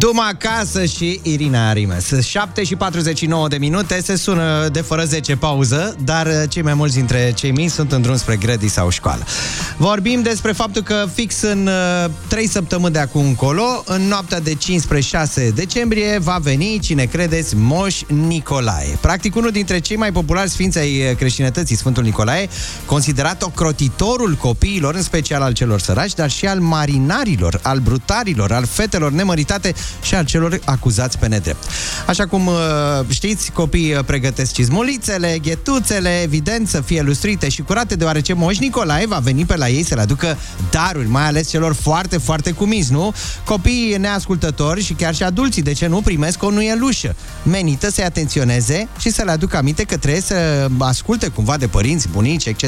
Duma 0.00 0.26
acasă 0.26 0.84
și 0.84 1.20
Irina 1.22 1.72
Rimes. 1.72 2.20
7 2.22 2.64
și 2.64 2.76
49 2.76 3.48
de 3.48 3.56
minute, 3.56 4.00
se 4.02 4.16
sună 4.16 4.68
de 4.72 4.80
fără 4.80 5.04
10 5.04 5.36
pauză, 5.36 5.96
dar 6.04 6.26
uh, 6.26 6.32
cei 6.48 6.62
mai 6.62 6.74
mulți 6.74 6.94
dintre 6.94 7.32
cei 7.36 7.50
mici 7.50 7.70
sunt 7.70 7.92
în 7.92 8.02
drum 8.02 8.16
spre 8.16 8.36
grădii 8.36 8.68
sau 8.68 8.90
școală. 8.90 9.24
Vorbim 9.76 10.22
despre 10.22 10.52
faptul 10.52 10.82
că 10.82 11.06
fix 11.14 11.40
în 11.40 11.66
uh, 12.04 12.10
3 12.28 12.46
săptămâni 12.46 12.92
de 12.92 12.98
acum 12.98 13.24
încolo, 13.26 13.82
în 13.86 14.02
noaptea 14.02 14.40
de 14.40 14.56
15-6 15.50 15.54
decembrie, 15.54 16.18
va 16.18 16.38
veni, 16.42 16.78
cine 16.78 17.04
credeți, 17.04 17.56
Moș 17.56 18.00
Nicolae. 18.06 18.98
Practic 19.00 19.36
unul 19.36 19.50
dintre 19.50 19.78
cei 19.78 19.96
mai 19.96 20.12
populari 20.12 20.50
sfinți 20.50 20.78
ai 20.78 21.10
uh, 21.10 21.16
creștinătății, 21.16 21.76
Sfântul 21.76 22.02
Nicolae, 22.02 22.48
considerat 22.86 23.42
ocrotitorul 23.42 24.34
copiilor, 24.34 24.94
în 24.94 25.02
special 25.02 25.42
al 25.42 25.52
celor 25.52 25.80
săraci, 25.80 26.14
dar 26.14 26.30
și 26.30 26.46
al 26.46 26.58
marinarilor, 26.60 27.60
al 27.62 27.78
brutarilor, 27.78 28.52
al 28.52 28.66
fetelor 28.66 29.10
nemăritate 29.10 29.74
și 30.02 30.14
al 30.14 30.24
celor 30.24 30.60
acuzați 30.64 31.18
pe 31.18 31.26
nedrept. 31.26 31.64
Așa 32.06 32.26
cum 32.26 32.46
uh, 32.46 32.54
știți, 33.08 33.50
copiii 33.50 33.94
uh, 33.94 34.04
pregătesc 34.04 34.52
cizmulițele, 34.52 35.38
ghetuțele, 35.42 36.20
evident 36.22 36.68
să 36.68 36.80
fie 36.80 37.02
lustrite 37.02 37.48
și 37.48 37.62
curate, 37.62 37.94
deoarece 37.94 38.32
Moș 38.32 38.58
Nicolae 38.58 39.06
va 39.06 39.18
veni 39.18 39.44
pe 39.44 39.56
la 39.56 39.68
ei 39.68 39.84
să 39.84 39.94
le 39.94 40.00
aducă 40.00 40.36
daruri, 40.70 41.08
mai 41.08 41.26
ales 41.26 41.48
celor 41.48 41.74
foarte, 41.74 42.18
foarte 42.18 42.50
cumiți, 42.50 42.92
nu? 42.92 43.12
Copiii 43.44 43.96
neascultători 43.96 44.82
și 44.82 44.92
chiar 44.92 45.14
și 45.14 45.22
adulții, 45.22 45.62
de 45.62 45.72
ce 45.72 45.86
nu, 45.86 46.00
primesc 46.00 46.42
o 46.42 46.50
nuielușă 46.50 47.14
menită 47.42 47.90
să-i 47.90 48.04
atenționeze 48.04 48.88
și 48.98 49.10
să 49.10 49.22
le 49.22 49.30
aducă 49.30 49.56
aminte 49.56 49.82
că 49.82 49.96
trebuie 49.96 50.20
să 50.20 50.68
asculte 50.78 51.28
cumva 51.28 51.56
de 51.56 51.66
părinți, 51.66 52.08
bunici, 52.08 52.46
etc. 52.46 52.64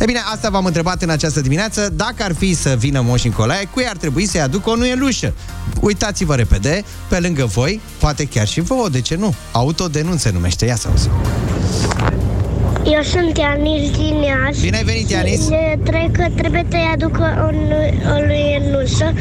E 0.00 0.04
bine, 0.04 0.20
asta 0.32 0.50
v-am 0.50 0.64
întrebat 0.64 1.02
în 1.02 1.10
această 1.10 1.40
dimineață. 1.40 1.88
Dacă 1.88 2.22
ar 2.22 2.34
fi 2.34 2.54
să 2.54 2.76
vină 2.78 3.00
Moș 3.00 3.22
Nicolae, 3.22 3.68
cui 3.70 3.86
ar 3.88 3.96
trebui 3.96 4.26
să-i 4.26 4.40
aducă 4.40 4.70
o 4.70 4.76
nuielușă? 4.76 5.34
Uitați-vă 5.80 6.34
repede 6.50 6.66
repede, 6.66 6.84
pe 7.08 7.18
lângă 7.18 7.44
voi, 7.44 7.80
poate 7.98 8.24
chiar 8.24 8.46
și 8.46 8.60
vouă, 8.60 8.88
de 8.88 9.00
ce 9.00 9.14
nu? 9.16 9.34
Autodenunț 9.52 10.20
se 10.20 10.30
numește, 10.32 10.64
ia 10.64 10.76
să 10.76 10.88
auzim. 10.88 11.10
Eu 12.84 13.02
sunt 13.02 13.36
Ianis 13.36 13.90
din 13.90 14.22
Iași. 14.22 14.60
Bine 14.60 14.76
ai 14.76 14.84
venit, 14.84 15.10
Ianis! 15.10 15.44
Și 15.44 15.78
trec 15.84 16.12
că 16.12 16.26
trebuie 16.36 16.66
să-i 16.70 16.90
aducă 16.92 17.50
un, 17.52 17.72
o 18.16 18.20
lui 18.26 18.60
Enușă, 18.60 19.12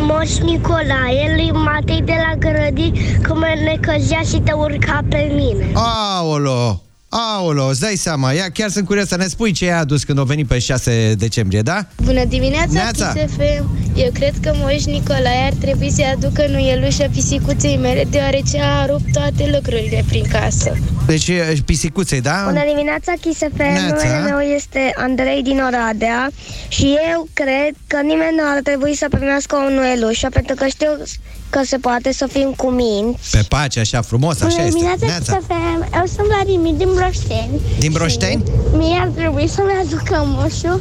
Moș 0.00 0.36
Nicolae, 0.36 1.34
lui 1.34 1.50
Matei 1.50 2.02
de 2.04 2.14
la 2.16 2.36
Grădi, 2.38 2.92
că 3.22 3.34
mă 3.34 3.54
necăzea 3.64 4.20
și 4.20 4.40
te 4.44 4.52
urca 4.52 5.00
pe 5.08 5.32
mine. 5.34 5.70
Aolo! 6.18 6.89
Aolo, 7.12 7.64
îți 7.64 7.80
dai 7.80 7.96
seama, 7.96 8.32
ia 8.32 8.50
chiar 8.50 8.70
sunt 8.70 8.86
curios 8.86 9.08
să 9.08 9.16
ne 9.16 9.26
spui 9.26 9.52
ce 9.52 9.64
ai 9.64 9.78
adus 9.78 10.04
când 10.04 10.18
o 10.18 10.24
venit 10.24 10.46
pe 10.46 10.58
6 10.58 11.14
decembrie, 11.18 11.62
da? 11.62 11.86
Bună 12.04 12.24
dimineața, 12.24 12.72
Neața. 12.72 13.12
Kiss 13.12 13.32
FM. 13.34 13.78
Eu 13.96 14.10
cred 14.12 14.34
că 14.42 14.52
Moș 14.54 14.84
Nicolae 14.84 15.44
ar 15.46 15.52
trebui 15.60 15.90
să-i 15.90 16.14
aducă 16.16 16.46
nuielușa 16.48 17.06
pisicuței 17.12 17.76
mele, 17.76 18.04
deoarece 18.10 18.60
a 18.62 18.86
rupt 18.86 19.12
toate 19.12 19.50
lucrurile 19.54 20.04
prin 20.08 20.24
casă. 20.32 20.72
Deci 21.06 21.28
e, 21.28 21.56
pisicuței, 21.64 22.20
da? 22.20 22.42
Bună 22.46 22.64
dimineața, 22.68 23.12
Chisefem. 23.20 23.72
Neața. 23.72 24.06
Numele 24.06 24.30
meu 24.30 24.38
este 24.38 24.92
Andrei 24.96 25.42
din 25.42 25.60
Oradea 25.66 26.30
și 26.68 26.96
eu 27.12 27.28
cred 27.32 27.74
că 27.86 27.96
nimeni 28.02 28.34
nu 28.36 28.42
ar 28.54 28.60
trebui 28.62 28.96
să 28.96 29.06
primească 29.10 29.56
o 29.56 29.70
nuelușă 29.70 30.28
pentru 30.32 30.54
că 30.54 30.66
știu 30.66 30.88
că 31.50 31.60
se 31.64 31.76
poate 31.76 32.12
să 32.12 32.26
fim 32.32 32.52
cu 32.56 32.66
minți. 32.70 33.30
Pe 33.30 33.44
pace, 33.48 33.80
așa 33.80 34.00
frumos, 34.02 34.40
așa 34.40 34.48
Bună 34.48 34.66
este. 34.66 34.70
dimineața, 34.78 35.06
Neața. 35.06 35.32
Chisefem. 35.36 35.88
Eu 35.94 36.06
sunt 36.14 36.26
Vladimir 36.26 36.74
din 36.74 36.88
Broșteni. 37.00 37.60
Din 37.78 37.92
Broșteni? 37.92 38.42
Și 38.44 38.76
Mie 38.76 38.98
ar 39.00 39.08
trebui 39.08 39.48
să-mi 39.48 39.84
aducă 39.84 40.22
moșul 40.26 40.80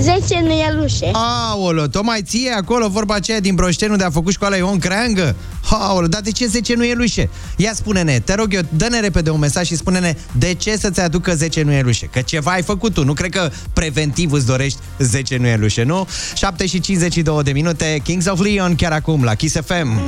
10 0.00 0.40
nuielușe. 0.42 1.10
Aolo, 1.12 1.86
tocmai 1.86 2.22
ție 2.22 2.50
acolo 2.50 2.88
vorba 2.88 3.14
aceea 3.14 3.40
din 3.40 3.54
Broșteni 3.54 3.90
unde 3.90 4.04
a 4.04 4.10
făcut 4.10 4.32
școala 4.32 4.56
Ion 4.56 4.78
Creangă? 4.78 5.36
Aolo, 5.70 6.06
dar 6.06 6.20
de 6.20 6.30
ce 6.30 6.46
10 6.46 6.74
nuielușe? 6.74 7.28
Ia 7.56 7.72
spune-ne, 7.74 8.18
te 8.18 8.34
rog 8.34 8.54
eu, 8.54 8.60
dă-ne 8.68 9.00
repede 9.00 9.30
un 9.30 9.38
mesaj 9.38 9.66
și 9.66 9.76
spune-ne 9.76 10.16
de 10.38 10.54
ce 10.54 10.76
să-ți 10.76 11.00
aducă 11.00 11.34
10 11.34 11.62
nuielușe? 11.62 12.06
Că 12.06 12.20
ceva 12.20 12.50
ai 12.50 12.62
făcut 12.62 12.94
tu, 12.94 13.04
nu 13.04 13.12
cred 13.12 13.30
că 13.30 13.50
preventiv 13.72 14.32
îți 14.32 14.46
dorești 14.46 14.78
10 14.98 15.36
nuielușe, 15.36 15.82
nu? 15.82 16.08
7 16.34 16.66
și 16.66 16.80
52 16.80 17.42
de 17.42 17.52
minute, 17.52 18.00
Kings 18.02 18.26
of 18.26 18.40
Leon 18.40 18.74
chiar 18.74 18.92
acum 18.92 19.24
la 19.24 19.34
Kiss 19.34 19.56
FM. 19.66 20.00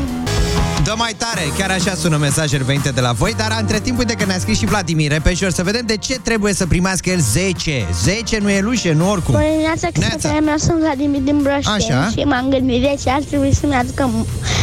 Dă 0.84 0.94
mai 0.96 1.12
tare, 1.16 1.40
chiar 1.58 1.70
așa 1.70 1.94
sună 1.94 2.16
mesajele 2.16 2.64
venite 2.64 2.88
de 2.88 3.00
la 3.00 3.12
voi, 3.12 3.34
dar 3.36 3.56
între 3.60 3.80
timp 3.80 3.98
uite 3.98 4.14
că 4.14 4.24
ne-a 4.24 4.38
scris 4.38 4.58
și 4.58 4.66
Vladimir 4.66 5.10
Repeșor 5.10 5.50
să 5.50 5.62
vedem 5.62 5.86
de 5.86 5.96
ce 5.96 6.18
trebuie 6.18 6.52
să 6.52 6.66
primească 6.66 7.10
el 7.10 7.20
10. 7.20 7.86
10 8.02 8.38
nuielușe, 8.38 8.92
nu 8.92 9.10
oricum. 9.10 9.34
Bună 9.34 9.46
dimineața, 9.50 9.88
Neața. 9.98 10.14
Chisefem. 10.14 10.48
Eu 10.48 10.56
sunt 10.56 10.78
Vladimir 10.78 11.20
din 11.20 11.38
Broșteni 11.42 11.76
Așa. 11.76 12.08
și 12.10 12.24
m-am 12.24 12.48
gândit 12.48 12.80
de 12.80 12.96
ce 13.02 13.10
ar 13.10 13.22
trebui 13.22 13.54
să-mi 13.54 13.74
aducă 13.74 14.10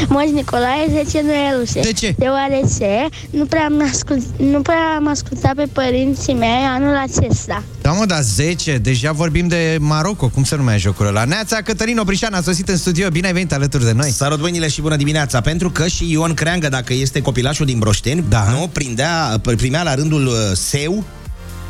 moș 0.07 0.29
Nicolae 0.33 1.03
10 1.03 1.21
nuielușe. 1.21 1.79
De 1.79 1.91
ce? 1.91 2.15
Deoarece 2.17 3.07
nu 3.29 3.45
prea 3.45 3.65
am, 3.65 3.89
ascult, 3.91 4.23
nu 4.37 4.61
prea 4.61 4.95
am 4.97 5.07
ascultat 5.07 5.53
pe 5.53 5.67
părinții 5.73 6.33
mei 6.33 6.63
anul 6.75 6.95
acesta. 6.95 7.63
Da, 7.83 7.91
mă, 7.91 8.05
dar 8.05 8.21
10, 8.21 8.77
deja 8.77 9.11
vorbim 9.11 9.47
de 9.47 9.77
Maroco, 9.79 10.27
cum 10.27 10.43
se 10.43 10.55
numea 10.55 10.77
jocul 10.77 11.05
ăla. 11.05 11.23
Neața, 11.25 11.61
Cătălin 11.61 11.97
Oprișan 11.97 12.33
a 12.33 12.41
sosit 12.41 12.69
în 12.69 12.77
studio, 12.77 13.09
bine 13.09 13.27
ai 13.27 13.33
venit 13.33 13.53
alături 13.53 13.83
de 13.85 13.91
noi. 13.91 14.09
Salut, 14.11 14.39
băinile 14.39 14.67
și 14.67 14.81
bună 14.81 14.95
dimineața! 14.95 15.41
Pentru 15.41 15.69
că 15.69 15.87
și 15.87 16.11
Ion 16.11 16.33
Creangă, 16.33 16.69
dacă 16.69 16.93
este 16.93 17.21
copilașul 17.21 17.65
din 17.65 17.79
Broșteni, 17.79 18.23
Da. 18.29 18.49
nu, 18.49 18.69
prindea, 18.73 19.41
primea 19.57 19.83
la 19.83 19.95
rândul 19.95 20.25
uh, 20.27 20.33
seu 20.53 21.03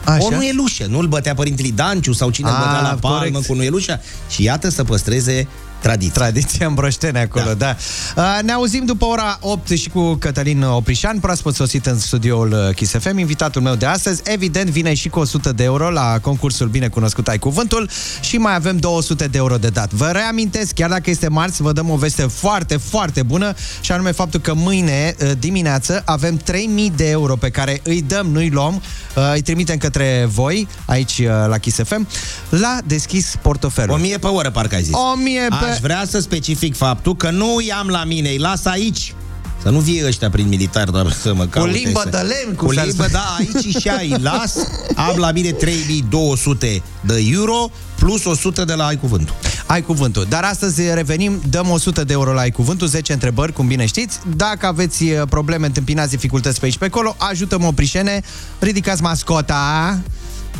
Așa. 0.03 0.17
o 0.25 0.29
nuielușă. 0.29 0.85
Nu-l 0.89 1.07
bătea 1.07 1.33
părintele 1.33 1.69
Danciu 1.75 2.11
sau 2.13 2.29
cine 2.29 2.49
îl 2.49 2.55
A, 2.55 2.57
bătea 2.59 2.81
la 2.81 2.97
palmă 3.01 3.19
corect. 3.19 3.45
cu 3.45 3.53
nuielușa. 3.53 3.99
Și 4.29 4.43
iată 4.43 4.69
să 4.69 4.83
păstreze 4.83 5.47
tradiția. 5.83 6.11
Tradiția 6.13 6.67
în 6.67 6.73
Broșteni 6.73 7.17
acolo, 7.17 7.53
da. 7.53 7.75
da. 8.15 8.39
Ne 8.41 8.51
auzim 8.51 8.85
după 8.85 9.05
ora 9.05 9.37
8 9.41 9.69
și 9.69 9.89
cu 9.89 10.13
Cătălin 10.13 10.63
Oprișan, 10.63 11.19
proaspăt 11.19 11.55
sosit 11.55 11.85
în 11.85 11.99
studioul 11.99 12.51
uh, 12.51 12.75
Kiss 12.75 12.91
FM, 12.99 13.17
invitatul 13.17 13.61
meu 13.61 13.75
de 13.75 13.85
astăzi. 13.85 14.21
Evident, 14.25 14.69
vine 14.69 14.93
și 14.93 15.09
cu 15.09 15.19
100 15.19 15.51
de 15.51 15.63
euro 15.63 15.89
la 15.89 16.19
concursul 16.21 16.67
binecunoscut 16.67 17.27
Ai 17.27 17.39
Cuvântul 17.39 17.89
și 18.21 18.37
mai 18.37 18.55
avem 18.55 18.77
200 18.77 19.27
de 19.27 19.37
euro 19.37 19.55
de 19.55 19.67
dat. 19.67 19.91
Vă 19.91 20.05
reamintesc, 20.05 20.73
chiar 20.73 20.89
dacă 20.89 21.09
este 21.09 21.27
marți, 21.27 21.61
vă 21.61 21.71
dăm 21.71 21.89
o 21.89 21.95
veste 21.95 22.21
foarte, 22.21 22.77
foarte 22.77 23.23
bună 23.23 23.53
și 23.81 23.91
anume 23.91 24.11
faptul 24.11 24.39
că 24.39 24.53
mâine 24.53 25.15
uh, 25.19 25.31
dimineață 25.39 26.01
avem 26.05 26.37
3000 26.37 26.91
de 26.95 27.09
euro 27.09 27.35
pe 27.35 27.49
care 27.49 27.79
îi 27.83 28.01
dăm, 28.01 28.27
nu 28.27 28.39
îi 28.39 28.49
luăm, 28.49 28.81
uh, 29.15 29.31
îi 29.33 29.41
trimitem 29.41 29.77
către 29.77 30.27
voi, 30.29 30.67
aici 30.85 31.19
uh, 31.19 31.27
la 31.47 31.57
Kiss 31.57 31.79
FM, 31.83 32.07
la 32.49 32.77
deschis 32.85 33.35
portofelul. 33.41 33.95
O 33.95 33.97
mie 33.97 34.17
pe 34.17 34.27
oră, 34.27 34.49
parcă 34.49 34.75
ai 34.75 34.83
zis. 34.83 34.93
1000 35.13 35.47
pe... 35.49 35.72
Aș 35.73 35.79
vrea 35.79 36.05
să 36.09 36.19
specific 36.19 36.75
faptul 36.75 37.15
că 37.15 37.29
nu 37.29 37.59
i-am 37.67 37.87
la 37.87 38.03
mine, 38.03 38.29
îi 38.29 38.37
las 38.37 38.65
aici. 38.65 39.13
Să 39.61 39.69
nu 39.69 39.79
vie 39.79 40.05
ăștia 40.07 40.29
prin 40.29 40.47
militar, 40.47 40.89
dar 40.89 41.11
să 41.11 41.33
mă 41.33 41.45
caute. 41.45 41.71
limbă 41.71 42.01
să... 42.03 42.09
de 42.09 42.17
lemn, 42.17 42.55
cum 42.55 42.67
Cu 42.67 42.73
s-ar 42.73 42.85
limbă, 42.85 43.03
spune. 43.03 43.19
da, 43.23 43.35
aici 43.37 43.75
și 43.77 43.87
ai 43.89 44.15
las. 44.21 44.55
Am 44.95 45.17
la 45.17 45.31
mine 45.31 45.51
3200 45.51 46.81
de 47.01 47.23
euro 47.31 47.69
plus 47.95 48.25
100 48.25 48.65
de 48.65 48.73
la 48.73 48.85
ai 48.85 48.97
cuvântul. 48.97 49.35
Ai 49.65 49.81
cuvântul. 49.81 50.25
Dar 50.29 50.43
astăzi 50.43 50.93
revenim, 50.93 51.41
dăm 51.49 51.69
100 51.69 52.03
de 52.03 52.13
euro 52.13 52.33
la 52.33 52.41
Ai 52.41 52.51
cuvântul, 52.51 52.87
10 52.87 53.13
întrebări, 53.13 53.53
cum 53.53 53.67
bine 53.67 53.85
știți. 53.85 54.19
Dacă 54.35 54.65
aveți 54.65 55.05
eh, 55.05 55.21
probleme, 55.29 55.65
întâmpinați 55.65 56.09
dificultăți 56.09 56.59
pe 56.59 56.65
aici 56.65 56.77
pe 56.77 56.85
acolo, 56.85 57.15
ajută-mă 57.17 57.67
Oprișene, 57.67 58.21
ridicați 58.59 59.01
mascota. 59.01 59.99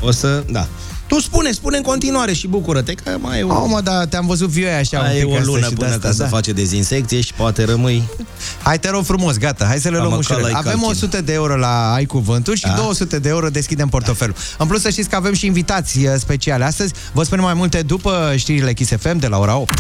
O 0.02 0.12
să, 0.12 0.44
da. 0.52 0.68
Tu 1.08 1.20
spune, 1.20 1.52
spune 1.52 1.78
în 1.78 1.84
continuare 1.84 2.34
și 2.34 2.48
bucură-te 2.48 2.94
că 2.94 3.18
mai 3.20 3.40
e 3.40 3.44
o, 3.44 3.54
Oh, 3.54 3.64
mă, 3.70 3.82
da, 3.82 4.06
te-am 4.06 4.26
văzut 4.28 4.50
vioi 4.50 4.72
așa 4.72 5.00
mai 5.00 5.20
e 5.20 5.24
un 5.24 5.26
pic 5.26 5.30
o 5.30 5.34
astăzi 5.38 5.48
lună 5.50 5.64
și 5.64 5.70
de 5.70 5.76
până 5.76 5.90
asta, 5.90 6.00
când 6.08 6.18
da. 6.18 6.24
se 6.24 6.30
face 6.30 6.52
dezinsecție 6.52 7.22
și 7.22 7.34
poate 7.34 7.64
rămâi... 7.64 8.04
Hai, 8.64 8.80
te 8.80 8.90
rog 8.90 9.04
frumos, 9.06 9.38
gata, 9.38 9.66
hai 9.66 9.78
să 9.80 9.90
le 9.90 9.96
Am 9.96 10.02
luăm 10.02 10.14
mâncat 10.14 10.38
ușor. 10.38 10.52
la 10.52 10.58
Avem 10.58 10.72
Icalchin. 10.72 10.90
100 10.90 11.22
de 11.22 11.34
euro 11.34 11.56
la 11.56 11.94
Ai 11.94 12.06
Cuvântul 12.06 12.56
și 12.56 12.64
Da. 12.64 12.74
200 12.78 13.20
de 13.20 13.30
euro 13.30 13.50
deschidem 13.50 13.88
portofelul. 13.88 14.36
În 14.58 14.68
plus 14.68 14.82
să 14.82 14.90
știți 14.90 15.10
că 15.10 15.16
avem 15.16 15.34
și 15.34 15.46
invitații 15.46 16.06
eh, 16.06 16.14
speciale 16.18 16.64
astăzi. 16.64 16.94
Vă 17.12 17.24
spunem 17.24 17.44
mai 17.44 17.54
multe 17.54 17.82
după 17.82 18.34
știrile 18.36 18.74
Kiss 18.74 18.92
FM 19.00 19.18
de 19.20 19.28
la 19.28 19.38
ora 19.38 19.58
8. 19.58 19.80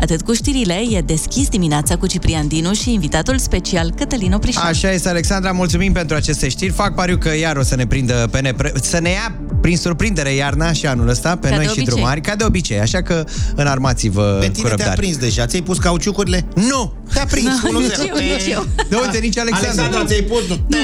Atât 0.00 0.22
cu 0.22 0.32
știrile, 0.32 0.80
e 0.90 1.00
deschis 1.00 1.48
dimineața 1.48 1.96
cu 1.96 2.06
Ciprian 2.06 2.48
Dinu 2.48 2.72
și 2.72 2.92
invitatul 2.92 3.38
special 3.38 3.92
Cătălin 3.96 4.32
Oprișan. 4.32 4.66
Așa 4.66 4.90
este, 4.92 5.08
Alexandra, 5.08 5.52
mulțumim 5.52 5.92
pentru 5.92 6.16
aceste 6.16 6.48
știri. 6.48 6.72
Fac 6.72 6.94
pariu 6.94 7.16
că 7.16 7.36
iar 7.36 7.56
o 7.56 7.62
să 7.62 7.74
ne 7.76 7.86
prindă 7.86 8.28
pe 8.30 8.40
nepre... 8.40 8.72
să 8.82 8.98
ne 8.98 9.10
ia 9.10 9.34
prin 9.60 9.76
surprindere 9.76 10.34
iarna 10.50 10.72
și 10.72 10.86
anul 10.86 11.08
ăsta 11.08 11.36
pe 11.36 11.48
Ca 11.48 11.54
noi 11.56 11.64
de 11.64 11.70
și 11.70 11.78
obicei. 11.78 11.94
drumari, 11.94 12.20
ca 12.20 12.34
de 12.34 12.44
obicei. 12.44 12.80
Așa 12.80 13.02
că 13.02 13.24
înarmați-vă 13.54 14.36
Pe 14.40 14.46
cu 14.46 14.52
tine 14.52 14.66
te-a 14.68 14.76
răbdare. 14.76 14.96
prins 15.00 15.16
deja, 15.16 15.46
ți-ai 15.46 15.62
pus 15.62 15.78
cauciucurile? 15.78 16.46
Nu! 16.54 16.92
Te-a 17.12 17.24
prins, 17.26 17.46
1-0. 17.46 17.62
nici 17.80 18.08
eu, 18.08 18.16
nici 18.16 18.52
eu. 18.52 18.66
De 18.88 18.96
uite, 19.02 19.18
nici 19.18 19.38
Alexandra. 19.38 19.82
Alexandra, 19.82 20.04
ți-ai 20.04 20.20
pus? 20.22 20.42
Nu. 20.48 20.76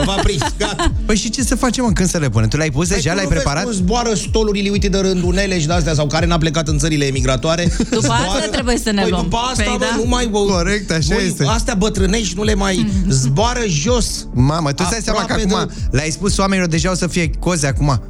2-0, 0.00 0.04
v-a 0.04 0.14
prins, 0.22 0.42
gata. 0.58 0.92
Păi 1.06 1.16
și 1.16 1.30
ce 1.30 1.42
să 1.42 1.54
facem, 1.54 1.84
mă, 1.84 1.90
când 1.92 2.08
să 2.08 2.18
le 2.18 2.28
punem? 2.28 2.48
Tu 2.48 2.56
le-ai 2.56 2.70
pus 2.70 2.88
deja? 2.88 3.00
Păi 3.12 3.14
Le-ai 3.14 3.26
tu 3.26 3.28
nu 3.32 3.34
vezi 3.34 3.42
preparat? 3.44 3.64
cum 3.64 3.72
zboară 3.72 4.14
stolurile, 4.14 4.70
uite, 4.70 4.88
de 4.88 4.98
rândunele 4.98 5.60
și 5.60 5.66
de 5.66 5.72
astea, 5.72 5.94
sau 5.94 6.06
care 6.06 6.26
n-a 6.26 6.38
plecat 6.38 6.68
în 6.68 6.78
țările 6.78 7.04
emigratoare. 7.06 7.72
După 7.90 8.12
asta 8.12 8.48
trebuie 8.52 8.78
să 8.78 8.90
ne 8.90 9.00
păi 9.02 9.10
luăm. 9.10 9.22
după 9.22 9.36
asta, 9.50 9.62
Păi 9.62 9.74
bă, 9.78 9.84
da. 9.90 9.96
nu 9.96 10.04
mai... 10.08 10.26
Bă, 10.26 10.38
Corect, 10.38 10.90
așa 10.90 11.14
voi, 11.14 11.26
este. 11.26 11.44
Astea 11.46 11.74
bătrânești 11.74 12.34
nu 12.36 12.42
le 12.44 12.54
mai 12.54 12.86
zboară 13.08 13.60
jos. 13.66 14.26
Mamă, 14.34 14.72
tu 14.72 14.82
stai 14.82 14.98
seama 15.02 15.18
că 15.24 15.32
Aproape 15.32 15.54
acum 15.54 15.66
de- 15.66 15.96
le-ai 15.96 16.10
spus 16.10 16.38
oamenilor 16.38 16.68
deja 16.70 16.90
o 16.90 16.94
să 16.94 17.06
fie 17.06 17.30
coze 17.38 17.66
acum. 17.66 18.02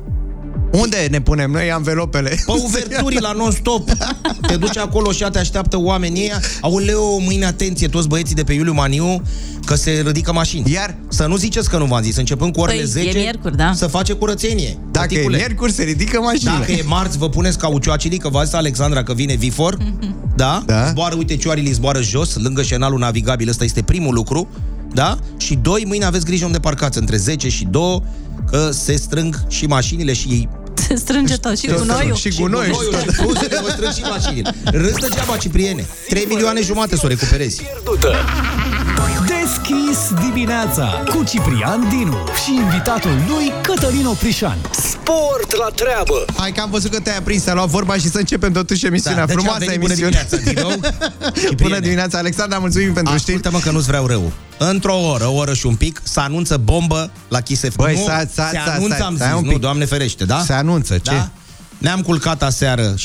Unde 0.72 1.06
ne 1.10 1.20
punem 1.20 1.50
noi 1.50 1.70
anvelopele? 1.72 2.28
Pe 2.46 2.52
uverturi 2.64 3.20
la 3.20 3.32
non-stop. 3.32 3.90
Te 4.46 4.56
duci 4.56 4.76
acolo 4.78 5.12
și 5.12 5.24
te 5.32 5.38
așteaptă 5.38 5.78
oamenii 5.80 6.22
ăia. 6.22 6.40
Aoleu, 6.60 7.20
mâine 7.20 7.44
atenție, 7.44 7.88
toți 7.88 8.08
băieții 8.08 8.34
de 8.34 8.44
pe 8.44 8.52
Iuliu 8.52 8.72
Maniu, 8.72 9.22
că 9.64 9.74
se 9.74 10.02
ridică 10.06 10.32
mașini. 10.32 10.72
Iar? 10.72 10.96
Să 11.08 11.26
nu 11.26 11.36
ziceți 11.36 11.70
că 11.70 11.78
nu 11.78 11.84
v-am 11.84 12.02
zis. 12.02 12.16
Începând 12.16 12.52
cu 12.52 12.60
orele 12.60 12.78
Păi, 12.78 12.86
10, 12.86 13.08
e 13.18 13.20
miercuri, 13.20 13.56
da. 13.56 13.72
să 13.74 13.86
face 13.86 14.12
curățenie. 14.12 14.78
Dacă 14.90 15.06
e 15.06 15.08
Tăticule. 15.08 15.36
miercuri, 15.36 15.72
se 15.72 15.82
ridică 15.82 16.20
mașinile. 16.20 16.58
Dacă 16.58 16.72
e 16.72 16.82
marți, 16.86 17.18
vă 17.18 17.28
puneți 17.28 17.58
caucioacilii, 17.58 18.18
că 18.18 18.28
v-a 18.28 18.44
zis 18.44 18.52
Alexandra 18.52 19.02
că 19.02 19.14
vine 19.14 19.34
Vifor. 19.34 19.76
Da? 20.36 20.62
Da. 20.66 20.86
Zboară, 20.88 21.14
uite, 21.14 21.36
cioarii 21.36 21.72
zboară 21.72 22.00
jos, 22.02 22.36
lângă 22.36 22.62
șenalul 22.62 22.98
navigabil. 22.98 23.48
Ăsta 23.48 23.64
este 23.64 23.82
primul 23.82 24.14
lucru. 24.14 24.48
Da? 24.94 25.18
Și 25.36 25.54
doi, 25.54 25.84
mâine 25.86 26.04
aveți 26.04 26.24
grijă 26.24 26.44
unde 26.44 26.58
parcați, 26.58 26.98
între 26.98 27.16
10 27.16 27.48
și 27.48 27.64
2, 27.70 28.02
că 28.50 28.70
se 28.72 28.96
strâng 28.96 29.44
și 29.48 29.66
mașinile 29.66 30.12
și 30.12 30.28
ei 30.28 30.48
Se 30.74 30.94
strânge 31.04 31.36
tot 31.36 31.58
și 31.58 31.66
cu 31.66 31.84
noi. 31.84 32.12
Și 32.14 32.28
cu 32.40 32.46
noi. 32.46 32.66
și 32.66 33.16
cruzele 33.16 33.60
vă 33.62 33.70
strâng 33.70 33.92
și 33.92 34.02
mașinile. 34.02 34.54
Râs 34.64 34.96
degeaba, 34.96 35.36
Cipriene. 35.36 35.86
3 36.08 36.24
milioane 36.28 36.60
jumate 36.60 36.96
să 36.96 37.02
o 37.04 37.08
recuperezi. 37.08 37.62
Pierdută. 37.62 38.14
Deschis 39.52 40.12
dimineața 40.26 41.02
cu 41.14 41.24
Ciprian 41.24 41.88
Dinu 41.88 42.16
și 42.44 42.54
invitatul 42.54 43.10
lui 43.28 43.52
Cătălin 43.62 44.06
Oprișan. 44.06 44.58
Sport 44.70 45.56
la 45.56 45.68
treabă. 45.74 46.24
Hai 46.36 46.52
că 46.52 46.60
am 46.60 46.70
văzut 46.70 46.90
că 46.90 47.00
te-ai 47.00 47.16
aprins, 47.16 47.46
a 47.46 47.54
luat 47.54 47.68
vorba 47.68 47.94
și 47.94 48.08
să 48.08 48.18
începem 48.18 48.52
totuși 48.52 48.86
emisiunea. 48.86 49.18
Da, 49.18 49.26
deci 49.26 49.34
Frumoasă 49.34 49.58
am 49.60 49.66
venit, 49.66 49.80
bună 49.80 49.92
emisiune. 49.92 50.26
dimineața 50.30 50.50
din 50.50 50.60
nou. 50.62 50.92
Bună 51.30 51.48
Cipriene. 51.48 51.80
dimineața, 51.80 52.18
Alexandra, 52.18 52.58
mulțumim 52.58 52.92
pentru 52.92 53.16
știri. 53.16 53.36
Ascultă-mă 53.36 53.62
că 53.64 53.70
nu-ți 53.70 53.86
vreau 53.86 54.06
rău. 54.06 54.32
Într-o 54.58 54.96
oră, 54.96 55.26
o 55.26 55.34
oră 55.34 55.54
și 55.54 55.66
un 55.66 55.74
pic, 55.74 56.00
se 56.04 56.20
anunță 56.20 56.56
bombă 56.56 57.10
la 57.28 57.40
Kiss 57.40 57.62
FM. 57.62 57.76
Băi, 57.76 57.94
nu, 57.94 58.00
stai, 58.00 58.28
stai, 58.30 58.48
se 58.50 58.58
stai, 58.62 58.74
anunță, 58.74 58.94
stai, 58.94 59.06
am 59.06 59.14
stai 59.14 59.28
zis, 59.28 59.36
un 59.36 59.44
nu, 59.44 59.50
pic. 59.50 59.60
Doamne 59.60 59.84
ferește, 59.84 60.24
da? 60.24 60.42
Se 60.46 60.52
anunță, 60.52 60.98
ce? 60.98 61.10
Da? 61.10 61.30
Ne-am 61.78 62.00
culcat 62.00 62.42
aseară 62.42 62.94
7,9 62.94 63.00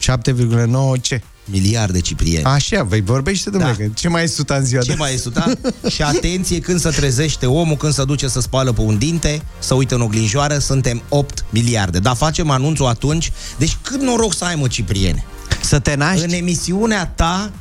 7,9 0.00 1.00
ce? 1.00 1.22
Miliarde, 1.44 2.00
Ciprieni. 2.00 2.44
Așa, 2.44 2.82
vei 2.82 3.00
vorbește, 3.00 3.50
domnule, 3.50 3.74
da. 3.78 3.92
ce 3.94 4.08
mai 4.08 4.22
e 4.22 4.26
suta 4.26 4.54
în 4.54 4.64
ziua 4.64 4.82
Ce 4.82 4.90
de 4.90 4.94
mai 4.98 5.14
e 5.14 5.16
suta? 5.16 5.52
și 5.94 6.02
atenție 6.02 6.60
când 6.60 6.80
se 6.80 6.88
trezește 6.88 7.46
omul, 7.46 7.76
când 7.76 7.92
se 7.92 8.04
duce 8.04 8.28
să 8.28 8.40
spală 8.40 8.72
pe 8.72 8.80
un 8.80 8.98
dinte, 8.98 9.42
să 9.58 9.74
uită 9.74 9.94
în 9.94 10.00
oglinjoară, 10.00 10.58
suntem 10.58 11.02
8 11.08 11.44
miliarde. 11.50 11.98
Dar 11.98 12.16
facem 12.16 12.50
anunțul 12.50 12.86
atunci. 12.86 13.32
Deci 13.58 13.76
cât 13.82 14.00
noroc 14.00 14.34
să 14.34 14.44
ai, 14.44 14.54
mă, 14.54 14.66
Cipriene? 14.68 15.24
Să 15.60 15.78
te 15.78 15.94
naști? 15.94 16.24
În 16.24 16.32
emisiunea 16.32 17.06
ta 17.06 17.52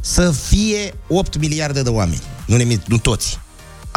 să 0.00 0.30
fie 0.48 0.94
8 1.08 1.38
miliarde 1.38 1.82
de 1.82 1.88
oameni. 1.88 2.22
Nu, 2.46 2.56
ne, 2.56 2.78
nu 2.86 2.98
toți. 2.98 3.38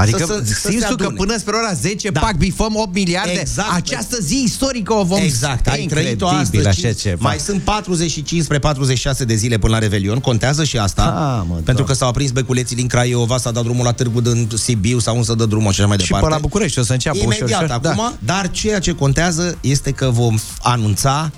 Adică 0.01 0.17
Să- 0.25 0.41
să- 0.45 0.53
să 0.53 0.67
simți 0.69 0.83
se 0.85 0.89
tu 0.89 0.95
că 0.95 1.03
adune. 1.03 1.17
până 1.17 1.37
spre 1.37 1.55
ora 1.55 1.73
10, 1.73 2.09
Da. 2.09 2.19
pac, 2.19 2.35
bifăm 2.37 2.75
8 2.75 2.93
miliarde? 2.93 3.31
Exact. 3.39 3.69
Această 3.73 4.17
zi 4.21 4.41
istorică 4.45 4.93
o 4.93 5.03
vom... 5.03 5.19
Exact, 5.21 5.67
ai 5.67 5.85
trăit-o 5.85 6.27
astăzi. 6.27 6.67
Așa 6.67 6.87
cinci- 6.89 7.01
ceva. 7.01 7.27
mai 7.27 7.39
sunt 7.39 7.61
45 7.61 8.43
spre 8.43 8.59
46 8.59 9.23
de 9.25 9.35
zile 9.35 9.57
până 9.57 9.73
la 9.73 9.79
Revelion, 9.79 10.19
contează 10.19 10.63
și 10.63 10.77
asta. 10.77 11.03
Ah, 11.39 11.45
mă, 11.49 11.55
pentru 11.55 11.83
da. 11.83 11.89
că 11.89 11.95
s-au 11.95 12.07
aprins 12.07 12.31
beculeții 12.31 12.75
din 12.75 12.87
Craiova, 12.87 13.37
s-a 13.37 13.51
dat 13.51 13.63
drumul 13.63 13.85
la 13.85 13.91
Târgu 13.91 14.21
din 14.21 14.49
Sibiu 14.55 14.99
sau 14.99 15.13
unde 15.13 15.25
să 15.25 15.33
dă 15.33 15.45
drumul 15.45 15.71
și 15.71 15.79
așa 15.79 15.87
mai 15.87 15.97
Și 15.97 16.03
departe. 16.05 16.27
pe 16.27 16.33
la 16.33 16.39
București 16.39 16.79
o 16.79 16.83
să 16.83 16.91
înceapă 16.93 17.17
ușor, 17.19 17.33
Imediat 17.33 17.63
ușor. 17.63 17.71
acum, 17.75 17.91
Da. 17.95 18.33
dar 18.33 18.51
ceea 18.51 18.79
ce 18.79 18.91
contează 18.91 19.57
este 19.61 19.91
că 19.91 20.09
vom 20.09 20.37
anunța 20.61 21.31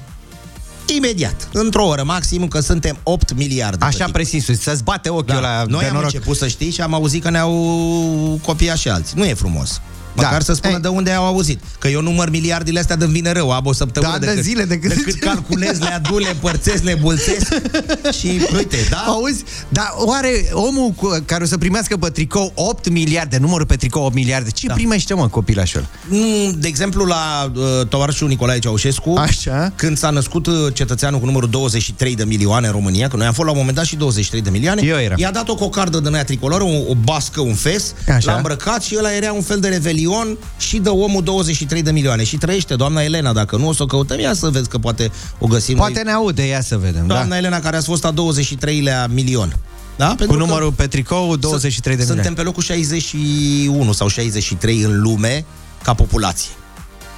imediat, 0.90 1.48
într-o 1.54 1.86
oră 1.86 2.04
maxim, 2.04 2.48
că 2.48 2.60
suntem 2.60 2.98
8 3.04 3.34
miliarde. 3.36 3.86
Așa 3.86 4.06
pe 4.06 4.12
precis, 4.12 4.46
să-ți 4.62 4.84
bate 4.84 5.10
ochiul 5.10 5.34
la 5.34 5.42
Da. 5.42 5.64
Noi 5.68 5.80
de 5.80 5.86
am 5.86 5.94
noroc. 5.94 6.14
început 6.14 6.38
să 6.38 6.48
știi 6.48 6.72
și 6.72 6.82
am 6.82 6.94
auzit 6.94 7.24
că 7.24 7.30
ne-au 7.30 8.40
copiat 8.44 8.78
și 8.78 8.90
alții. 8.90 9.14
Nu 9.18 9.26
e 9.26 9.34
frumos. 9.34 9.82
Da. 10.16 10.24
Măcar 10.24 10.42
să 10.42 10.54
spună 10.54 10.74
Ei. 10.74 10.80
de 10.82 10.88
unde 10.88 11.12
au 11.12 11.26
auzit. 11.26 11.60
Că 11.80 11.88
eu 11.88 12.02
număr 12.02 12.30
miliardele 12.30 12.80
astea 12.80 12.96
de 12.96 13.06
vine 13.06 13.32
rău, 13.32 13.52
am 13.52 13.66
o 13.66 13.74
săptămână 13.74 14.18
Da, 14.20 14.34
de 14.34 14.42
zile, 14.42 14.64
de 14.64 14.80
cât- 14.80 14.88
de 14.96 15.02
cât 15.02 15.20
calculez, 15.20 15.80
le 15.80 15.94
adun, 15.94 16.18
le 16.20 16.30
împărțesc, 16.30 16.84
le 16.84 16.98
mulțesc 17.02 17.48
și 18.20 18.28
uite, 18.58 18.78
da? 18.90 18.98
Auzi? 18.98 19.44
Dar 19.70 19.94
oare 20.06 20.46
omul 20.52 20.90
cu, 20.90 21.24
care 21.26 21.44
o 21.44 21.48
să 21.48 21.58
primească 21.58 21.98
pe 21.98 22.10
tricou 22.10 22.52
8 22.56 22.90
miliarde, 22.90 23.38
numărul 23.38 23.66
pe 23.66 23.76
tricou 23.76 24.06
8 24.06 24.14
miliarde, 24.14 24.50
ce 24.50 24.68
da. 24.68 24.74
primește, 24.74 25.14
mă, 25.14 25.28
copilașul? 25.28 25.88
Mm, 26.10 26.52
De 26.60 26.68
exemplu, 26.68 27.06
la 27.06 27.52
uh, 27.56 27.88
tovarășul 27.88 28.28
Nicolae 28.28 28.60
Ceaușescu, 28.60 29.14
Așa. 29.18 29.74
când 29.76 29.98
s-a 29.98 30.10
născut 30.10 30.48
uh, 30.48 30.54
cetățeanul 30.74 31.20
cu 31.20 31.26
numărul 31.26 31.50
23 31.50 32.16
de 32.16 32.24
milioane 32.24 32.68
în 32.68 32.74
România, 32.74 33.08
că 33.08 33.16
noi 33.18 33.26
am 33.26 33.34
fost 33.34 33.46
la 33.46 33.52
un 33.52 33.58
moment 33.60 33.76
dat 33.78 33.86
și 33.86 33.96
23 33.96 34.42
de 34.42 34.50
milioane, 34.50 34.82
Eu 34.86 34.98
eram. 34.98 35.18
i-a 35.20 35.32
dat 35.32 35.50
o 35.50 35.56
cocardă 35.56 36.00
de 36.00 36.10
aia 36.14 36.24
tricoloră, 36.24 36.64
o, 36.64 36.90
o 36.90 36.96
bască, 37.04 37.42
un 37.42 37.54
fes, 37.54 37.94
Așa. 38.08 38.32
l-a 38.32 38.38
îmbrăcat 38.38 38.84
și 38.84 38.96
ăla 38.98 39.16
era 39.16 39.32
un 39.34 39.42
fel 39.42 39.60
de 39.60 39.68
revelion 40.04 40.38
și 40.58 40.78
dă 40.78 40.90
omul 40.92 41.24
23 41.24 41.82
de 41.82 41.92
milioane. 41.92 42.24
Și 42.24 42.38
trăiește 42.38 42.76
doamna 42.76 43.02
Elena, 43.04 43.34
dacă 43.34 43.58
nu 43.58 43.68
o 43.68 43.74
să 43.74 43.84
o 43.84 43.86
căutăm, 43.86 44.20
ia 44.20 44.34
să 44.34 44.50
vezi 44.50 44.70
că 44.70 44.78
poate 44.78 45.12
o 45.40 45.48
găsim 45.48 45.76
Poate 45.76 45.94
noi. 45.94 46.04
ne 46.04 46.12
aude, 46.12 46.46
ia 46.48 46.62
să 46.62 46.78
vedem. 46.78 47.08
Doamna 47.08 47.28
Da. 47.28 47.38
Elena 47.38 47.60
care 47.60 47.78
a 47.78 47.82
fost 47.82 48.06
a 48.06 48.12
23-lea 48.14 49.08
milion. 49.14 49.58
Da? 49.96 50.08
Cu 50.10 50.16
Pentru 50.16 50.38
că- 50.38 50.44
numărul 50.44 50.72
pe 50.72 50.88
tricou 50.88 51.36
23 51.36 51.96
de 51.96 52.02
Suntem 52.04 52.16
milioane. 52.16 52.36
pe 52.42 52.48
locul 52.48 52.64
61 52.64 53.92
sau 53.92 54.08
63 54.08 54.82
în 54.82 55.02
lume 55.02 55.46
ca 55.84 55.94
populație. 55.94 56.50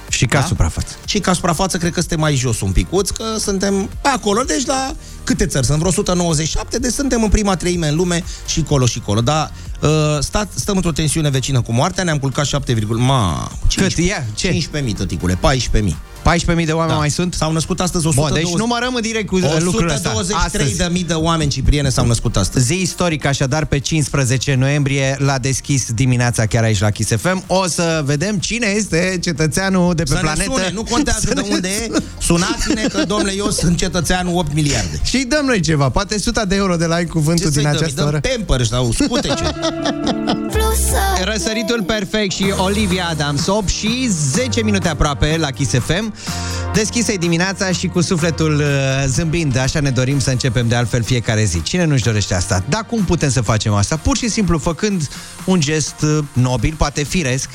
Și 0.08 0.26
ca 0.26 0.38
Da? 0.40 0.46
suprafață. 0.46 0.94
Și 1.04 1.18
ca 1.18 1.32
suprafață 1.32 1.76
cred 1.76 1.92
că 1.92 2.00
suntem 2.00 2.20
mai 2.20 2.34
jos 2.34 2.60
un 2.60 2.72
picuț, 2.72 3.10
că 3.10 3.24
suntem 3.38 3.88
pe 4.02 4.08
acolo, 4.08 4.42
deci 4.42 4.66
la 4.66 4.94
câte 5.24 5.46
țări? 5.46 5.66
Sunt 5.66 5.78
vreo 5.78 5.88
197, 5.90 6.78
deci 6.78 6.92
suntem 6.92 7.22
în 7.22 7.28
prima 7.28 7.56
treime 7.56 7.88
în 7.88 7.96
lume 7.96 8.24
și 8.46 8.62
colo 8.62 8.86
și 8.86 9.00
colo. 9.00 9.20
Dar 9.20 9.52
uh, 9.80 9.90
stat, 10.20 10.48
stăm 10.54 10.76
într-o 10.76 10.92
tensiune 10.92 11.30
vecină 11.30 11.60
cu 11.60 11.72
moartea, 11.72 12.04
ne-am 12.04 12.18
culcat 12.18 12.46
7, 12.46 12.76
ma, 12.88 13.50
Cât? 13.74 13.96
Ia, 13.96 14.24
ce? 14.34 14.52
15.000, 14.82 14.96
tăticule, 14.96 15.38
14.000. 15.72 15.96
14.000 16.34 16.64
de 16.64 16.72
oameni 16.72 16.98
mai 16.98 17.10
sunt? 17.10 17.34
S-au 17.34 17.52
născut 17.52 17.80
astăzi 17.80 18.06
120... 18.06 18.42
Bun, 18.42 18.50
deci 18.50 18.60
numărăm 18.60 18.94
în 18.94 19.02
direct 19.02 19.28
cu 19.28 19.36
lucrul 19.58 19.88
ăsta. 19.88 20.12
123 20.14 20.74
de 20.76 20.88
mii 20.92 21.04
de 21.04 21.12
oameni 21.12 21.50
cipriene 21.50 21.88
s-au 21.88 22.06
născut 22.06 22.36
astăzi. 22.36 22.64
Zi 22.64 22.80
istorică, 22.80 23.28
așadar, 23.28 23.64
pe 23.64 23.78
15 23.78 24.54
noiembrie, 24.54 25.16
la 25.18 25.38
deschis 25.38 25.92
dimineața 25.92 26.46
chiar 26.46 26.62
aici 26.62 26.80
la 26.80 26.90
Kiss 26.90 27.10
FM. 27.16 27.44
O 27.46 27.66
să 27.66 28.02
vedem 28.04 28.38
cine 28.38 28.66
este 28.66 29.18
cetățeanul 29.22 29.94
de 29.94 30.02
pe 30.02 30.08
Să 30.08 30.18
planetă. 30.20 30.48
ne 30.48 30.54
sune, 30.54 30.70
nu 30.74 30.82
contează 30.82 31.20
Să 31.28 31.34
de 31.34 31.40
ne 31.40 31.54
unde 31.54 31.68
e, 31.68 31.90
sunați-ne 32.18 32.82
că, 32.92 33.04
domnule, 33.04 33.32
eu 33.36 33.50
sunt 33.50 33.76
cetățeanul 33.76 34.38
8 34.38 34.54
miliarde. 34.54 35.00
Și 35.04 35.18
dăm 35.28 35.44
noi 35.44 35.60
ceva, 35.60 35.88
poate 35.88 36.14
100 36.14 36.44
de 36.48 36.54
euro 36.54 36.76
de 36.76 36.86
la 36.86 36.94
ai 36.94 37.06
cuvântul 37.06 37.52
Ce 37.52 37.60
din 37.60 37.62
să-i 37.62 37.62
dăm? 37.62 37.72
Îi 37.72 37.78
această 37.78 38.00
dăm 38.00 38.08
oră. 38.08 38.20
Pampers 38.20 38.68
sau 38.68 38.92
scutece. 38.92 39.44
Răsăritul 41.24 41.82
perfect 41.82 42.32
și 42.32 42.52
Olivia 42.56 43.06
Adams 43.10 43.46
8 43.46 43.68
și 43.68 44.08
10 44.08 44.62
minute 44.62 44.88
aproape 44.88 45.36
la 45.38 45.50
Kiss 45.50 45.72
FM. 45.78 46.14
Deschisă 46.72 47.12
dimineața 47.18 47.70
și 47.70 47.86
cu 47.86 48.00
sufletul 48.00 48.54
uh, 48.54 48.64
zâmbind, 49.06 49.56
așa 49.56 49.80
ne 49.80 49.90
dorim 49.90 50.18
să 50.18 50.30
începem 50.30 50.68
de 50.68 50.74
altfel 50.74 51.02
fiecare 51.02 51.44
zi. 51.44 51.62
Cine 51.62 51.84
nu-și 51.84 52.04
dorește 52.04 52.34
asta? 52.34 52.64
Dar 52.68 52.84
cum 52.86 53.04
putem 53.04 53.30
să 53.30 53.40
facem 53.40 53.72
asta? 53.72 53.96
Pur 53.96 54.16
și 54.16 54.28
simplu 54.28 54.58
făcând 54.58 55.08
un 55.44 55.60
gest 55.60 56.02
uh, 56.02 56.18
nobil, 56.32 56.74
poate 56.76 57.02
firesc, 57.02 57.50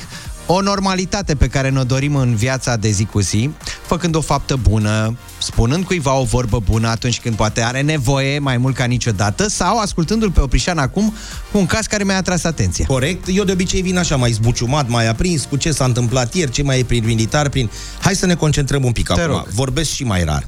o 0.46 0.60
normalitate 0.60 1.34
pe 1.34 1.48
care 1.48 1.70
ne-o 1.70 1.84
dorim 1.84 2.16
în 2.16 2.34
viața 2.34 2.76
de 2.76 2.90
zi 2.90 3.04
cu 3.04 3.20
zi, 3.20 3.50
făcând 3.86 4.14
o 4.14 4.20
faptă 4.20 4.56
bună, 4.56 5.16
spunând 5.38 5.84
cuiva 5.84 6.14
o 6.14 6.24
vorbă 6.24 6.58
bună 6.58 6.88
atunci 6.88 7.20
când 7.20 7.34
poate 7.36 7.62
are 7.62 7.80
nevoie 7.80 8.38
mai 8.38 8.56
mult 8.56 8.74
ca 8.74 8.84
niciodată 8.84 9.48
sau 9.48 9.78
ascultându-l 9.78 10.30
pe 10.30 10.40
Oprișan 10.40 10.78
acum 10.78 11.14
cu 11.52 11.58
un 11.58 11.66
caz 11.66 11.86
care 11.86 12.04
mi-a 12.04 12.16
atras 12.16 12.44
atenția. 12.44 12.84
Corect. 12.86 13.26
Eu 13.32 13.44
de 13.44 13.52
obicei 13.52 13.82
vin 13.82 13.98
așa, 13.98 14.16
mai 14.16 14.30
zbuciumat, 14.30 14.88
mai 14.88 15.08
aprins, 15.08 15.44
cu 15.44 15.56
ce 15.56 15.72
s-a 15.72 15.84
întâmplat 15.84 16.34
ieri, 16.34 16.50
ce 16.50 16.62
mai 16.62 16.78
e 16.78 16.84
prin 16.84 17.04
militar, 17.04 17.48
prin... 17.48 17.70
Hai 18.00 18.14
să 18.14 18.26
ne 18.26 18.34
concentrăm 18.34 18.84
un 18.84 18.92
pic 18.92 19.06
Te 19.06 19.12
acum. 19.20 19.34
rog. 19.34 19.46
Vorbesc 19.54 19.90
și 19.90 20.04
mai 20.04 20.24
rar. 20.24 20.46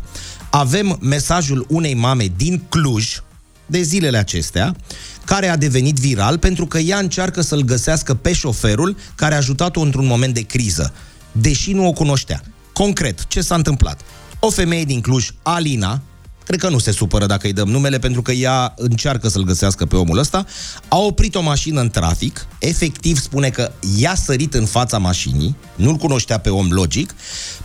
Avem 0.51 0.99
mesajul 1.01 1.67
unei 1.69 1.95
mame 1.95 2.33
din 2.37 2.63
Cluj, 2.69 3.23
de 3.67 3.83
zilele 3.83 4.19
acestea, 4.19 4.77
care 5.25 5.49
a 5.49 5.57
devenit 5.57 5.97
viral 5.97 6.39
pentru 6.39 6.67
că 6.67 6.79
ea 6.79 6.99
încearcă 6.99 7.41
să-l 7.41 7.63
găsească 7.63 8.15
pe 8.15 8.33
șoferul 8.33 8.97
care 9.15 9.35
a 9.35 9.37
ajutat-o 9.37 9.81
într-un 9.81 10.07
moment 10.07 10.35
de 10.35 10.41
criză, 10.41 10.93
deși 11.33 11.73
nu 11.73 11.87
o 11.87 11.93
cunoștea. 11.93 12.43
Concret, 12.73 13.27
ce 13.27 13.41
s-a 13.41 13.55
întâmplat? 13.55 14.01
O 14.39 14.51
femeie 14.51 14.85
din 14.85 15.01
Cluj, 15.01 15.29
Alina, 15.43 16.01
cred 16.47 16.61
că 16.61 16.69
nu 16.69 16.79
se 16.79 16.91
supără 16.91 17.27
dacă 17.27 17.47
îi 17.47 17.53
dăm 17.53 17.69
numele, 17.69 17.99
pentru 17.99 18.23
că 18.23 18.33
ea 18.33 18.75
încearcă 18.77 19.29
să-l 19.29 19.43
găsească 19.43 19.87
pe 19.87 19.97
omul 19.97 20.19
ăsta, 20.19 20.45
a 20.89 20.99
oprit 20.99 21.35
o 21.35 21.43
mașină 21.43 21.81
în 21.81 21.91
trafic, 21.91 22.47
efectiv 22.59 23.21
spune 23.21 23.51
că 23.51 23.73
i-a 23.97 24.15
sărit 24.15 24.55
în 24.55 24.65
fața 24.65 24.99
mașinii, 24.99 25.57
nu-l 25.75 25.97
cunoștea 25.97 26.39
pe 26.39 26.51
om 26.51 26.69
logic, 26.71 27.15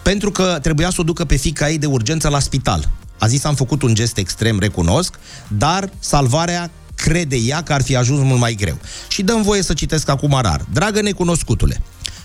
pentru 0.02 0.32
că 0.32 0.60
trebuia 0.62 0.90
să 0.90 1.02
o 1.02 1.04
ducă 1.04 1.26
pe 1.26 1.36
fica 1.36 1.70
ei 1.70 1.78
de 1.78 1.86
urgență 1.86 2.30
la 2.30 2.40
spital. 2.40 2.90
A 3.20 3.28
zis, 3.28 3.44
am 3.44 3.56
făcut 3.56 3.82
un 3.82 3.94
gest 3.94 4.18
extrem, 4.18 4.60
recunosc, 4.60 5.20
dar 5.48 5.90
salvarea 6.00 6.72
crede 7.04 7.36
ea 7.36 7.64
că 7.64 7.74
ar 7.74 7.82
fi 7.82 7.96
ajuns 7.96 8.20
mult 8.24 8.40
mai 8.40 8.54
greu. 8.54 8.80
Și 9.08 9.22
dăm 9.24 9.42
voie 9.42 9.62
să 9.62 9.74
citesc 9.74 10.10
acum 10.10 10.40
rar. 10.42 10.66
Dragă 10.74 11.02
necunoscutule, 11.02 11.82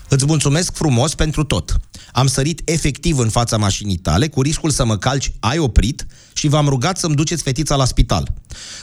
Îți 0.09 0.25
mulțumesc 0.25 0.75
frumos 0.75 1.15
pentru 1.15 1.43
tot. 1.43 1.75
Am 2.15 2.27
sărit 2.27 2.61
efectiv 2.65 3.17
în 3.17 3.29
fața 3.29 3.57
mașinii 3.57 3.97
tale, 3.97 4.27
cu 4.27 4.41
riscul 4.41 4.69
să 4.69 4.85
mă 4.85 4.97
calci, 4.97 5.31
ai 5.39 5.57
oprit 5.57 6.05
și 6.33 6.47
v-am 6.47 6.67
rugat 6.67 6.97
să-mi 6.97 7.15
duceți 7.15 7.43
fetița 7.43 7.75
la 7.75 7.85
spital. 7.85 8.33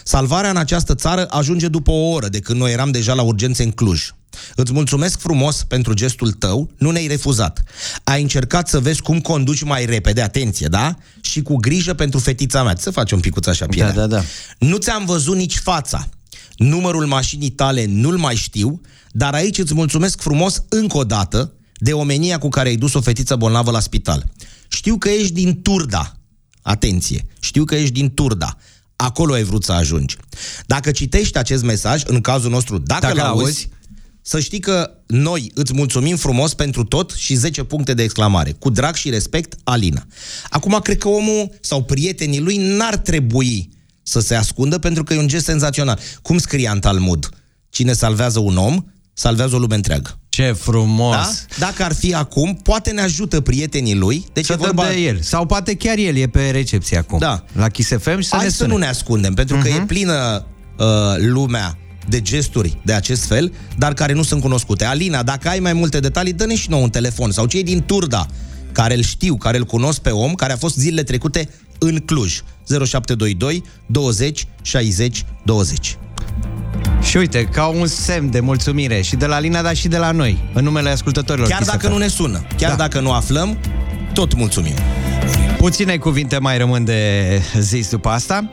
Salvarea 0.05 0.51
în 0.51 0.57
această 0.57 0.95
țară 0.95 1.27
ajunge 1.31 1.69
după 1.69 1.91
o 1.91 2.11
oră 2.11 2.29
de 2.29 2.39
când 2.39 2.59
noi 2.59 2.73
eram 2.73 2.91
deja 2.91 3.15
la 3.15 3.23
urgențe 3.23 3.63
în 3.63 3.71
Cluj. 3.71 4.11
Îți 4.55 4.73
mulțumesc 4.73 5.21
frumos 5.21 5.63
pentru 5.63 5.93
gestul 5.93 6.33
tău, 6.33 6.71
nu 6.79 6.91
ne-ai 6.91 7.07
refuzat. 7.07 7.63
Ai 8.05 8.23
încercat 8.23 8.69
să 8.69 8.81
vezi 8.81 9.03
cum 9.03 9.21
conduci 9.21 9.63
mai 9.63 9.85
repede, 9.85 10.23
atenție, 10.23 10.67
da? 10.67 10.97
Și 11.21 11.43
cu 11.43 11.57
grijă 11.57 11.95
pentru 11.95 12.19
fetița 12.19 12.63
mea. 12.63 12.77
Să 12.79 12.91
faci 12.91 13.13
un 13.13 13.21
picuț 13.21 13.47
așa 13.47 13.67
pielea. 13.67 13.93
Da, 13.93 14.07
da, 14.07 14.17
da. 14.17 14.23
Nu 14.59 14.77
ți-am 14.77 15.05
văzut 15.05 15.37
nici 15.37 15.59
fața. 15.59 16.09
Numărul 16.57 17.07
mașinii 17.07 17.51
tale 17.51 17.85
nu-l 17.89 18.17
mai 18.17 18.35
știu, 18.35 18.81
dar 19.11 19.35
aici 19.35 19.59
îți 19.59 19.75
mulțumesc 19.75 20.21
frumos 20.21 20.63
încă 20.69 20.97
o 20.97 21.05
dată 21.05 21.53
de 21.83 21.93
omenia 21.93 22.39
cu 22.39 22.49
care 22.49 22.69
ai 22.69 22.77
dus 22.77 22.95
o 22.95 23.01
fetiță 23.01 23.37
bolnavă 23.37 23.71
la 23.71 23.81
spital. 23.81 24.25
Știu 24.69 24.97
că 24.99 25.09
ești 25.09 25.33
din 25.33 25.63
Turda. 25.63 26.17
Atenție, 26.63 27.27
știu 27.41 27.65
că 27.65 27.75
ești 27.75 27.93
din 27.93 28.15
Turda. 28.15 28.57
Acolo 28.97 29.33
ai 29.33 29.43
vrut 29.43 29.65
să 29.65 29.73
ajungi. 29.73 30.17
Dacă 30.67 30.91
citești 30.91 31.39
acest 31.39 31.63
mesaj, 31.63 32.03
în 32.07 32.21
cazul 32.21 32.51
nostru, 32.51 32.79
dacă, 32.79 33.01
Dacă 33.01 33.15
dacă 33.15 33.27
l-auzi, 33.27 33.43
l-auzi, 33.43 33.69
să 34.23 34.41
știi 34.41 34.61
că 34.61 34.91
noi 35.07 35.51
îți 35.55 35.73
mulțumim 35.73 36.17
frumos 36.17 36.55
pentru 36.55 36.85
tot 36.85 37.11
și 37.11 37.35
10 37.35 37.63
puncte 37.63 37.95
de 37.95 38.03
exclamare. 38.03 38.53
Cu 38.53 38.71
drag 38.71 38.95
și 38.95 39.11
respect, 39.11 39.55
Alina. 39.65 40.07
Acum, 40.51 40.79
cred 40.83 40.99
că 40.99 41.09
omul 41.09 41.51
sau 41.61 41.83
prietenii 41.83 42.41
lui 42.41 42.57
n-ar 42.57 42.97
trebui 42.97 43.71
să 44.03 44.21
se 44.21 44.35
ascundă 44.35 44.79
pentru 44.79 45.05
că 45.05 45.15
e 45.15 45.19
un 45.19 45.29
gest 45.29 45.45
senzațional. 45.45 45.99
Cum 46.23 46.39
scria 46.39 46.73
în 46.73 46.81
Talmud? 46.81 47.29
Cine 47.69 47.93
salvează 47.93 48.39
un 48.39 48.57
om, 48.57 48.85
salvează 49.15 49.55
o 49.55 49.59
lume 49.59 49.75
întreagă. 49.75 50.19
Ce 50.29 50.53
frumos! 50.53 51.15
Da? 51.15 51.31
Dacă 51.59 51.83
ar 51.85 51.95
fi 51.95 52.15
acum, 52.15 52.55
poate 52.63 52.91
ne 52.91 53.01
ajută 53.01 53.41
prietenii 53.41 53.95
lui. 53.95 54.25
Deci 54.33 54.45
Să 54.45 54.53
e 54.53 54.57
dăm 54.57 54.65
vorba... 54.75 54.91
de 54.91 54.99
el. 55.01 55.21
Sau 55.21 55.47
poate 55.47 55.75
chiar 55.75 55.97
el 55.99 56.17
e 56.17 56.27
pe 56.27 56.51
recepție 56.51 56.97
acum. 56.99 57.19
Da. 57.19 57.45
La 57.53 57.69
Kiss 57.69 57.89
FM 57.99 58.21
și 58.21 58.29
să 58.29 58.35
Hai 58.37 58.45
ne 58.45 58.51
să 58.51 58.57
sune. 58.57 58.69
nu 58.73 58.77
ne 58.77 58.87
ascundem, 58.87 59.35
pentru 59.35 59.57
că 59.63 59.69
e 59.69 59.81
plină 59.87 60.47
uh, 60.79 60.87
lumea 61.19 61.79
de 62.09 62.21
gesturi 62.21 62.79
de 62.85 62.93
acest 62.93 63.25
fel, 63.25 63.53
dar 63.79 63.95
care 63.95 64.13
nu 64.13 64.23
sunt 64.23 64.41
cunoscute. 64.41 64.85
Alina, 64.85 65.23
dacă 65.23 65.49
ai 65.49 65.59
mai 65.59 65.73
multe 65.73 66.01
detalii, 66.01 66.33
dă-ne 66.33 66.55
și 66.55 66.71
nou 66.71 66.83
un 66.83 66.91
telefon. 66.91 67.31
Sau 67.33 67.47
cei 67.47 67.63
din 67.63 67.83
Turda, 67.87 68.27
care 68.73 68.95
îl 68.97 69.03
știu, 69.03 69.37
care 69.37 69.57
îl 69.57 69.65
cunosc 69.65 70.01
pe 70.01 70.11
om, 70.11 70.35
care 70.35 70.53
a 70.53 70.57
fost 70.57 70.77
zilele 70.77 71.03
trecute 71.03 71.49
în 71.79 71.99
Cluj. 71.99 72.41
0722 72.69 73.63
20 73.87 74.47
60 74.63 75.25
20. 75.45 75.99
Și 77.03 77.17
uite, 77.17 77.45
ca 77.45 77.67
un 77.67 77.87
semn 77.87 78.31
de 78.31 78.41
mulțumire 78.41 79.01
și 79.01 79.17
de 79.17 79.27
la 79.27 79.39
Lina, 79.39 79.63
dar 79.63 79.77
și 79.77 79.89
de 79.89 79.97
la 79.97 80.11
noi, 80.11 80.39
în 80.53 80.65
numele 80.65 80.91
ascultătorilor. 80.91 81.49
Chiar 81.49 81.59
Kiss 81.59 81.71
dacă 81.71 81.87
FM. 81.87 81.93
nu 81.93 81.99
ne 81.99 82.07
sună, 82.09 82.43
chiar 82.57 82.71
Da. 82.71 82.77
dacă 82.77 83.01
nu 83.01 83.13
aflăm, 83.13 83.59
tot 84.13 84.35
mulțumim. 84.35 84.75
Puține 85.57 85.97
cuvinte 85.97 86.39
mai 86.39 86.59
rămân 86.59 86.85
de 86.85 87.23
zis 87.59 87.91
după 87.91 88.09
asta. 88.09 88.49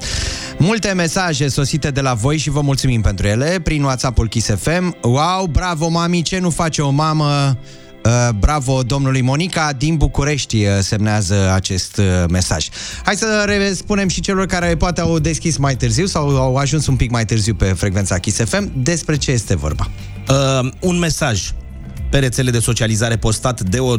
Multe 0.58 0.92
mesaje 0.96 1.48
sosite 1.48 1.92
de 1.92 2.02
la 2.02 2.14
voi 2.14 2.38
și 2.38 2.50
vă 2.50 2.62
mulțumim 2.62 3.02
pentru 3.02 3.28
ele 3.28 3.60
prin 3.64 3.84
WhatsApp-ul 3.84 4.28
Kiss 4.28 4.50
FM. 4.60 4.96
Wow, 5.02 5.46
bravo 5.52 5.88
mami, 5.88 6.22
ce 6.22 6.40
nu 6.40 6.50
face 6.50 6.82
o 6.82 6.90
mamă? 6.90 7.58
Uh, 8.06 8.30
bravo 8.40 8.84
domnului 8.84 9.22
Monica 9.22 9.74
din 9.74 9.98
București 9.98 10.66
uh, 10.66 10.72
semnează 10.80 11.52
acest 11.54 11.98
uh, 11.98 12.06
mesaj. 12.30 12.68
Hai 13.04 13.16
să 13.16 13.44
re- 13.46 13.74
spunem 13.74 14.08
și 14.08 14.22
celor 14.22 14.46
care 14.46 14.76
poate 14.76 15.02
au 15.02 15.20
deschis 15.20 15.58
mai 15.58 15.76
târziu 15.76 16.06
sau 16.06 16.38
au 16.38 16.56
ajuns 16.56 16.88
un 16.88 16.96
pic 16.96 17.12
mai 17.12 17.26
târziu 17.26 17.54
pe 17.54 17.66
frecvența 17.66 18.18
Kiss 18.18 18.44
FM 18.44 18.72
despre 18.84 19.18
ce 19.18 19.32
este 19.32 19.56
vorba. 19.56 19.90
Uh, 20.30 20.72
un 20.80 20.98
mesaj 20.98 21.52
pe 22.10 22.20
rețele 22.20 22.52
de 22.52 22.60
socializare 22.60 23.18
postat 23.18 23.62
de 23.62 23.80
o 23.80 23.96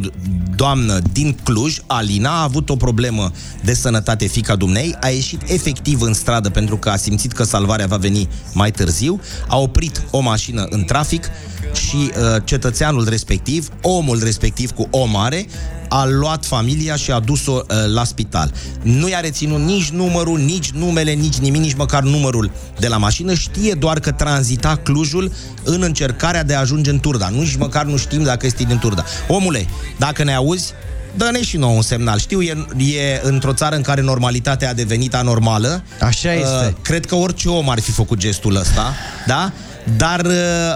doamnă 0.55 0.99
din 1.11 1.37
Cluj, 1.43 1.77
Alina, 1.87 2.29
a 2.29 2.43
avut 2.43 2.69
o 2.69 2.75
problemă 2.75 3.31
de 3.63 3.73
sănătate 3.73 4.25
fica 4.25 4.55
dumnei, 4.55 4.95
a 4.99 5.07
ieșit 5.07 5.41
efectiv 5.45 6.01
în 6.01 6.13
stradă 6.13 6.49
pentru 6.49 6.77
că 6.77 6.89
a 6.89 6.95
simțit 6.95 7.31
că 7.31 7.43
salvarea 7.43 7.87
va 7.87 7.97
veni 7.97 8.29
mai 8.53 8.71
târziu, 8.71 9.21
a 9.47 9.57
oprit 9.57 10.01
o 10.11 10.19
mașină 10.19 10.67
în 10.69 10.83
trafic 10.83 11.29
și 11.73 11.95
uh, 11.95 12.41
cetățeanul 12.43 13.09
respectiv, 13.09 13.67
omul 13.81 14.19
respectiv 14.23 14.71
cu 14.71 14.87
o 14.91 15.05
mare, 15.05 15.45
a 15.93 16.05
luat 16.05 16.45
familia 16.45 16.95
și 16.95 17.11
a 17.11 17.19
dus-o 17.19 17.51
uh, 17.51 17.75
la 17.93 18.03
spital. 18.03 18.51
Nu 18.81 19.09
i-a 19.09 19.19
reținut 19.19 19.59
nici 19.59 19.89
numărul, 19.89 20.39
nici 20.39 20.71
numele, 20.71 21.11
nici 21.11 21.37
nimic, 21.37 21.61
nici 21.61 21.73
măcar 21.73 22.03
numărul 22.03 22.51
de 22.79 22.87
la 22.87 22.97
mașină. 22.97 23.33
Știe 23.33 23.73
doar 23.73 23.99
că 23.99 24.11
tranzita 24.11 24.75
Clujul 24.75 25.31
în 25.63 25.81
încercarea 25.81 26.43
de 26.43 26.55
a 26.55 26.59
ajunge 26.59 26.89
în 26.89 26.99
Turda. 26.99 27.29
Nu 27.29 27.39
nici 27.39 27.55
măcar 27.55 27.85
nu 27.85 27.97
știm 28.01 28.23
dacă 28.23 28.45
este 28.45 28.63
din 28.63 28.77
Turda. 28.77 29.03
Omule, 29.27 29.65
dacă 29.97 30.23
ne 30.23 30.33
auzi, 30.33 30.73
dă-ne 31.15 31.43
și 31.43 31.57
nouă 31.57 31.75
un 31.75 31.81
semnal. 31.81 32.19
Știu, 32.19 32.41
e, 32.41 32.65
e 32.77 33.19
într-o 33.23 33.53
țară 33.53 33.75
în 33.75 33.81
care 33.81 34.01
normalitatea 34.01 34.69
a 34.69 34.73
devenit 34.73 35.13
anormală. 35.13 35.83
Așa 36.01 36.33
este. 36.33 36.67
Uh, 36.67 36.73
cred 36.81 37.05
că 37.05 37.15
orice 37.15 37.49
om 37.49 37.69
ar 37.69 37.79
fi 37.79 37.91
făcut 37.91 38.17
gestul 38.17 38.55
ăsta, 38.55 38.93
da? 39.27 39.51
Dar 39.97 40.25
uh, 40.25 40.33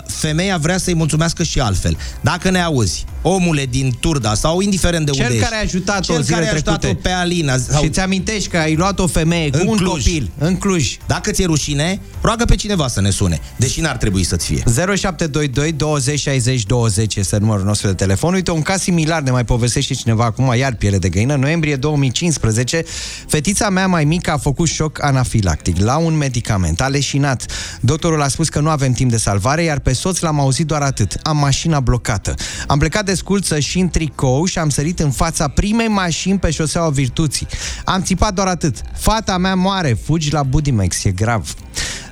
femeia 0.08 0.58
vrea 0.58 0.78
să-i 0.78 0.96
mulțumească 0.96 1.44
și 1.44 1.60
altfel. 1.60 1.98
Dacă 2.22 2.50
ne 2.50 2.62
auzi, 2.62 3.06
omule 3.28 3.66
din 3.66 3.98
Turda 4.00 4.34
sau 4.34 4.60
indiferent 4.60 5.06
de 5.06 5.12
Cel 5.12 5.26
unde 5.26 5.38
care 5.38 5.56
a 5.56 5.62
ești, 5.62 5.76
ajutat-o 5.76 6.14
cel 6.14 6.22
zilele 6.22 6.42
care 6.42 6.52
a 6.52 6.54
ajutat-o 6.54 6.78
trecute. 6.78 7.08
pe 7.08 7.14
Alina 7.14 7.58
sau 7.58 7.84
Și 7.84 7.90
ți 7.90 8.00
amintești 8.00 8.50
că 8.50 8.58
ai 8.58 8.76
luat 8.76 9.00
o 9.00 9.08
femeie 9.08 9.50
cu 9.50 9.58
în 9.62 9.68
un 9.68 9.78
Cluj. 9.78 10.04
copil 10.04 10.32
în 10.38 10.56
Cluj. 10.58 10.98
Dacă 11.08 11.32
ți-e 11.32 11.46
rușine, 11.46 12.00
roagă 12.22 12.46
pe 12.46 12.56
cineva 12.56 12.88
să 12.88 13.02
ne 13.02 13.10
sune, 13.10 13.40
deși 13.56 13.82
n-ar 13.82 13.98
trebui 13.98 14.24
să-ți 14.24 14.46
fie. 14.46 14.64
0722 14.96 15.72
20 15.72 16.20
60 16.20 16.64
20 16.64 17.16
este 17.16 17.38
numărul 17.38 17.66
nostru 17.66 17.88
de 17.88 17.94
telefon. 17.94 18.34
Uite, 18.34 18.52
un 18.52 18.62
caz 18.62 18.82
similar 18.82 19.22
ne 19.22 19.32
mai 19.32 19.46
povestește 19.46 19.94
cineva 19.94 20.24
acum, 20.24 20.54
iar 20.58 20.74
piele 20.74 20.98
de 20.98 21.10
găină. 21.10 21.34
În 21.34 21.40
noiembrie 21.40 21.76
2015, 21.76 22.84
fetița 23.28 23.70
mea 23.70 23.88
mai 23.88 24.04
mică 24.06 24.32
a 24.32 24.38
făcut 24.38 24.68
șoc 24.68 25.04
anafilactic 25.04 25.80
la 25.80 25.98
un 25.98 26.18
medicament. 26.18 26.82
A 26.82 26.88
leșinat. 26.88 27.46
Doctorul 27.82 28.22
a 28.22 28.28
spus 28.28 28.50
că 28.50 28.60
nu 28.60 28.70
avem 28.70 28.92
timp 28.92 29.12
de 29.12 29.18
salvare, 29.18 29.64
iar 29.64 29.80
pe 29.80 29.94
soț 29.94 30.20
l-am 30.20 30.40
auzit 30.40 30.66
doar 30.66 30.82
atât. 30.82 31.18
Am 31.22 31.38
mașina 31.38 31.80
blocată. 31.80 32.34
Am 32.68 32.78
plecat 32.78 33.06
de 33.06 33.14
sculță 33.16 33.60
și 33.60 33.80
în 33.80 33.90
tricou 33.90 34.46
și 34.46 34.60
am 34.60 34.70
sărit 34.70 35.00
în 35.00 35.12
fața 35.12 35.48
primei 35.48 35.88
mașini 35.88 36.40
pe 36.40 36.52
șoseaua 36.52 36.90
Virtuții. 36.90 37.48
Am 37.86 38.02
țipat 38.02 38.34
doar 38.34 38.48
atât. 38.48 38.82
Fata 38.98 39.38
mea 39.38 39.56
moare, 39.56 39.98
fugi 40.04 40.32
la 40.32 40.44
Budimex, 40.44 41.04
e 41.04 41.12
grav. 41.12 41.54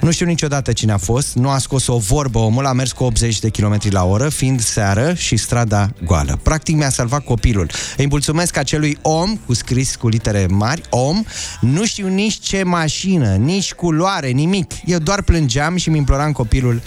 Nu 0.01 0.11
știu 0.11 0.25
niciodată 0.25 0.73
cine 0.73 0.91
a 0.91 0.97
fost, 0.97 1.35
nu 1.35 1.49
a 1.49 1.57
scos 1.57 1.87
o 1.87 1.97
vorbă, 1.97 2.39
omul 2.39 2.65
a 2.65 2.73
mers 2.73 2.91
cu 2.91 3.03
80 3.03 3.39
de 3.39 3.49
km 3.49 3.77
la 3.89 4.03
oră, 4.03 4.29
fiind 4.29 4.61
seară 4.61 5.13
și 5.13 5.37
strada 5.37 5.89
goală. 6.05 6.39
Practic 6.43 6.75
mi-a 6.75 6.89
salvat 6.89 7.23
copilul. 7.23 7.69
Îi 7.97 8.07
mulțumesc 8.07 8.57
acelui 8.57 8.97
om, 9.01 9.37
cu 9.45 9.53
scris 9.53 9.95
cu 9.95 10.07
litere 10.07 10.45
mari, 10.49 10.81
om, 10.89 11.23
nu 11.61 11.85
știu 11.85 12.07
nici 12.07 12.39
ce 12.39 12.63
mașină, 12.63 13.35
nici 13.35 13.73
culoare, 13.73 14.29
nimic. 14.29 14.71
Eu 14.85 14.99
doar 14.99 15.21
plângeam 15.21 15.75
și 15.75 15.89
mi 15.89 15.97
imploram 15.97 16.31
copilul 16.31 16.81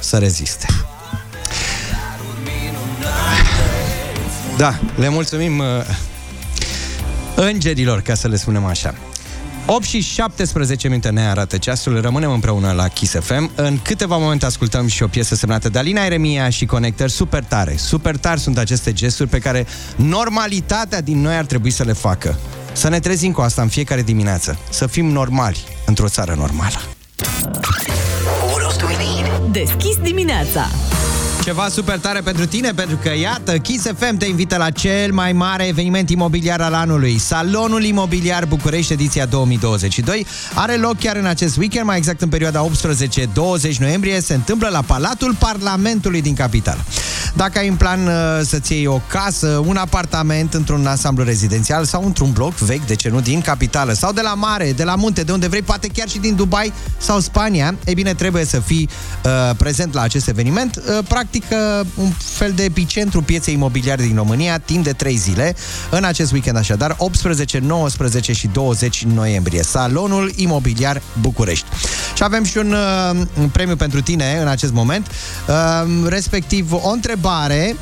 să 0.00 0.18
reziste. 0.18 0.66
Da, 4.56 4.78
le 4.94 5.08
mulțumim 5.08 5.58
uh, 5.58 5.66
îngerilor, 7.34 8.00
ca 8.00 8.14
să 8.14 8.28
le 8.28 8.36
spunem 8.36 8.64
așa. 8.64 8.94
8 9.66 9.84
și 9.84 10.00
17 10.00 10.88
minute 10.88 11.10
ne 11.10 11.28
arată 11.28 11.56
ceasul, 11.56 12.00
rămânem 12.00 12.30
împreună 12.30 12.72
la 12.72 12.88
Kiss 12.88 13.14
FM. 13.20 13.50
În 13.54 13.78
câteva 13.82 14.16
momente 14.16 14.46
ascultăm 14.46 14.86
și 14.86 15.02
o 15.02 15.06
piesă 15.06 15.34
semnată 15.34 15.68
de 15.68 15.78
Alina 15.78 16.04
Eremia 16.04 16.48
și 16.48 16.66
Connector 16.66 17.08
super 17.08 17.44
tare. 17.44 17.76
Super 17.76 18.16
tari 18.16 18.40
sunt 18.40 18.58
aceste 18.58 18.92
gesturi 18.92 19.28
pe 19.28 19.38
care 19.38 19.66
normalitatea 19.96 21.00
din 21.00 21.20
noi 21.20 21.36
ar 21.36 21.44
trebui 21.44 21.70
să 21.70 21.82
le 21.82 21.92
facă. 21.92 22.38
Să 22.72 22.88
ne 22.88 23.00
trezim 23.00 23.32
cu 23.32 23.40
asta 23.40 23.62
în 23.62 23.68
fiecare 23.68 24.02
dimineață. 24.02 24.58
Să 24.70 24.86
fim 24.86 25.06
normali 25.06 25.64
într-o 25.86 26.08
țară 26.08 26.34
normală. 26.38 26.80
Deschis 29.50 29.96
dimineața. 30.02 30.68
Ceva 31.46 31.68
super 31.68 31.98
tare 31.98 32.20
pentru 32.20 32.46
tine, 32.46 32.72
pentru 32.72 32.96
că, 32.96 33.10
iată, 33.20 33.58
Kiss 33.58 33.86
FM 33.96 34.16
te 34.16 34.26
invită 34.26 34.56
la 34.56 34.70
cel 34.70 35.12
mai 35.12 35.32
mare 35.32 35.66
eveniment 35.66 36.10
imobiliar 36.10 36.60
al 36.60 36.74
anului. 36.74 37.18
Salonul 37.18 37.84
Imobiliar 37.84 38.46
București, 38.46 38.92
ediția 38.92 39.26
2022, 39.26 40.26
are 40.54 40.76
loc 40.76 40.98
chiar 40.98 41.16
în 41.16 41.26
acest 41.26 41.56
weekend, 41.56 41.86
mai 41.86 41.96
exact 41.96 42.22
în 42.22 42.28
perioada 42.28 42.66
18-20 43.70 43.76
noiembrie, 43.78 44.20
se 44.20 44.34
întâmplă 44.34 44.68
la 44.68 44.82
Palatul 44.82 45.34
Parlamentului 45.38 46.22
din 46.22 46.34
capitală. 46.34 46.84
Dacă 47.34 47.58
ai 47.58 47.68
în 47.68 47.76
plan 47.76 48.06
uh, 48.06 48.12
să-ți 48.42 48.72
iei 48.72 48.86
o 48.86 49.00
casă, 49.08 49.62
un 49.66 49.76
apartament 49.76 50.54
într-un 50.54 50.86
ansamblu 50.86 51.24
rezidențial 51.24 51.84
sau 51.84 52.04
într-un 52.04 52.30
bloc 52.32 52.54
vechi, 52.54 52.86
de 52.86 52.94
ce 52.94 53.08
nu, 53.08 53.20
din 53.20 53.40
capitală, 53.40 53.92
sau 53.92 54.12
de 54.12 54.20
la 54.20 54.34
mare, 54.34 54.72
de 54.72 54.84
la 54.84 54.94
munte, 54.94 55.22
de 55.22 55.32
unde 55.32 55.46
vrei, 55.48 55.62
poate 55.62 55.88
chiar 55.88 56.08
și 56.08 56.18
din 56.18 56.34
Dubai 56.34 56.72
sau 56.98 57.20
Spania, 57.20 57.74
e 57.84 57.94
bine, 57.94 58.14
trebuie 58.14 58.44
să 58.44 58.60
fii 58.60 58.88
uh, 59.24 59.56
prezent 59.56 59.94
la 59.94 60.00
acest 60.00 60.28
eveniment. 60.28 60.76
Uh, 60.76 60.98
practic, 61.08 61.35
uh, 61.44 61.86
un 61.94 62.10
fel 62.18 62.52
de 62.52 62.62
epicentru 62.62 63.22
pieței 63.22 63.54
imobiliare 63.54 64.02
din 64.02 64.16
România, 64.16 64.58
timp 64.58 64.84
de 64.84 64.92
3 64.92 65.16
zile, 65.16 65.56
în 65.90 66.04
acest 66.04 66.32
weekend 66.32 66.56
așadar, 66.56 66.94
18, 66.98 67.58
19 67.58 68.32
și 68.32 68.46
20 68.46 69.04
noiembrie. 69.04 69.62
Salonul 69.62 70.32
Imobiliar 70.36 71.02
București. 71.20 71.66
Și 72.14 72.22
avem 72.22 72.44
și 72.44 72.58
un, 72.58 72.72
uh, 72.72 73.26
un 73.38 73.48
premiu 73.48 73.76
pentru 73.76 74.00
tine 74.00 74.38
în 74.40 74.48
acest 74.48 74.72
moment, 74.72 75.06
uh, 75.48 76.08
respectiv 76.08 76.72
o 76.72 76.90
întrebare 76.90 77.76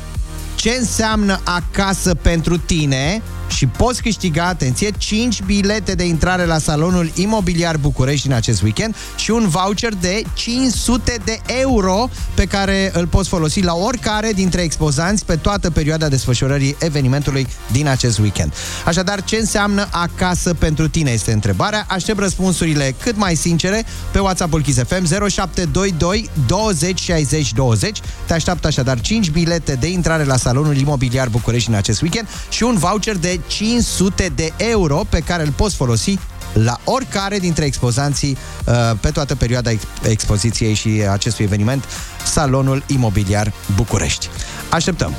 ce 0.55 0.75
înseamnă 0.79 1.39
acasă 1.43 2.15
pentru 2.15 2.57
tine 2.57 3.21
și 3.47 3.65
poți 3.67 4.01
câștiga, 4.01 4.43
atenție, 4.43 4.91
5 4.97 5.41
bilete 5.43 5.95
de 5.95 6.05
intrare 6.05 6.45
la 6.45 6.57
salonul 6.57 7.11
imobiliar 7.15 7.77
București 7.77 8.27
în 8.27 8.33
acest 8.33 8.61
weekend 8.61 8.95
și 9.15 9.31
un 9.31 9.47
voucher 9.47 9.93
de 9.93 10.23
500 10.33 11.17
de 11.25 11.39
euro 11.61 12.09
pe 12.33 12.45
care 12.45 12.91
îl 12.93 13.07
poți 13.07 13.29
folosi 13.29 13.61
la 13.61 13.73
oricare 13.73 14.31
dintre 14.33 14.61
expozanți 14.61 15.25
pe 15.25 15.35
toată 15.35 15.71
perioada 15.71 16.07
desfășurării 16.07 16.75
evenimentului 16.79 17.47
din 17.71 17.87
acest 17.87 18.19
weekend. 18.19 18.53
Așadar, 18.85 19.23
ce 19.23 19.35
înseamnă 19.35 19.87
acasă 19.91 20.53
pentru 20.53 20.87
tine 20.87 21.11
este 21.11 21.31
întrebarea. 21.31 21.85
Aștept 21.89 22.19
răspunsurile 22.19 22.95
cât 23.03 23.17
mai 23.17 23.35
sincere 23.35 23.85
pe 24.11 24.19
WhatsApp-ul 24.19 24.61
Kiss 24.61 24.81
FM 24.87 25.27
0722 25.27 26.29
20 26.47 26.99
60 26.99 27.53
20. 27.53 27.99
Te 28.25 28.33
așteaptă 28.33 28.67
așadar 28.67 29.01
5 29.01 29.29
bilete 29.29 29.73
de 29.73 29.87
intrare 29.87 30.23
la 30.23 30.37
salonul 30.37 30.77
imobiliar 30.77 31.27
București 31.27 31.69
în 31.69 31.75
acest 31.75 32.01
weekend 32.01 32.27
și 32.49 32.63
un 32.63 32.77
voucher 32.77 33.17
de 33.17 33.34
500 33.47 34.31
de 34.35 34.53
euro 34.57 35.01
pe 35.09 35.19
care 35.19 35.43
îl 35.43 35.51
poți 35.51 35.75
folosi 35.75 36.19
la 36.53 36.79
oricare 36.83 37.39
dintre 37.39 37.65
expozanții 37.65 38.37
uh, 38.65 38.73
pe 38.99 39.09
toată 39.09 39.35
perioada 39.35 39.69
ex- 39.69 39.83
expoziției 40.03 40.73
și 40.73 41.03
acestui 41.11 41.45
eveniment, 41.45 41.83
Salonul 42.25 42.83
Imobiliar 42.87 43.53
București. 43.75 44.29
Așteptăm! 44.69 45.13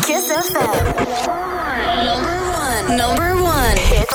Kiss 0.00 0.26
FM. 0.52 0.94
Number 2.06 2.38
one. 2.66 3.02
Number 3.02 3.32
one. 3.42 3.74
Hit 3.90 4.08
radio. 4.10 4.13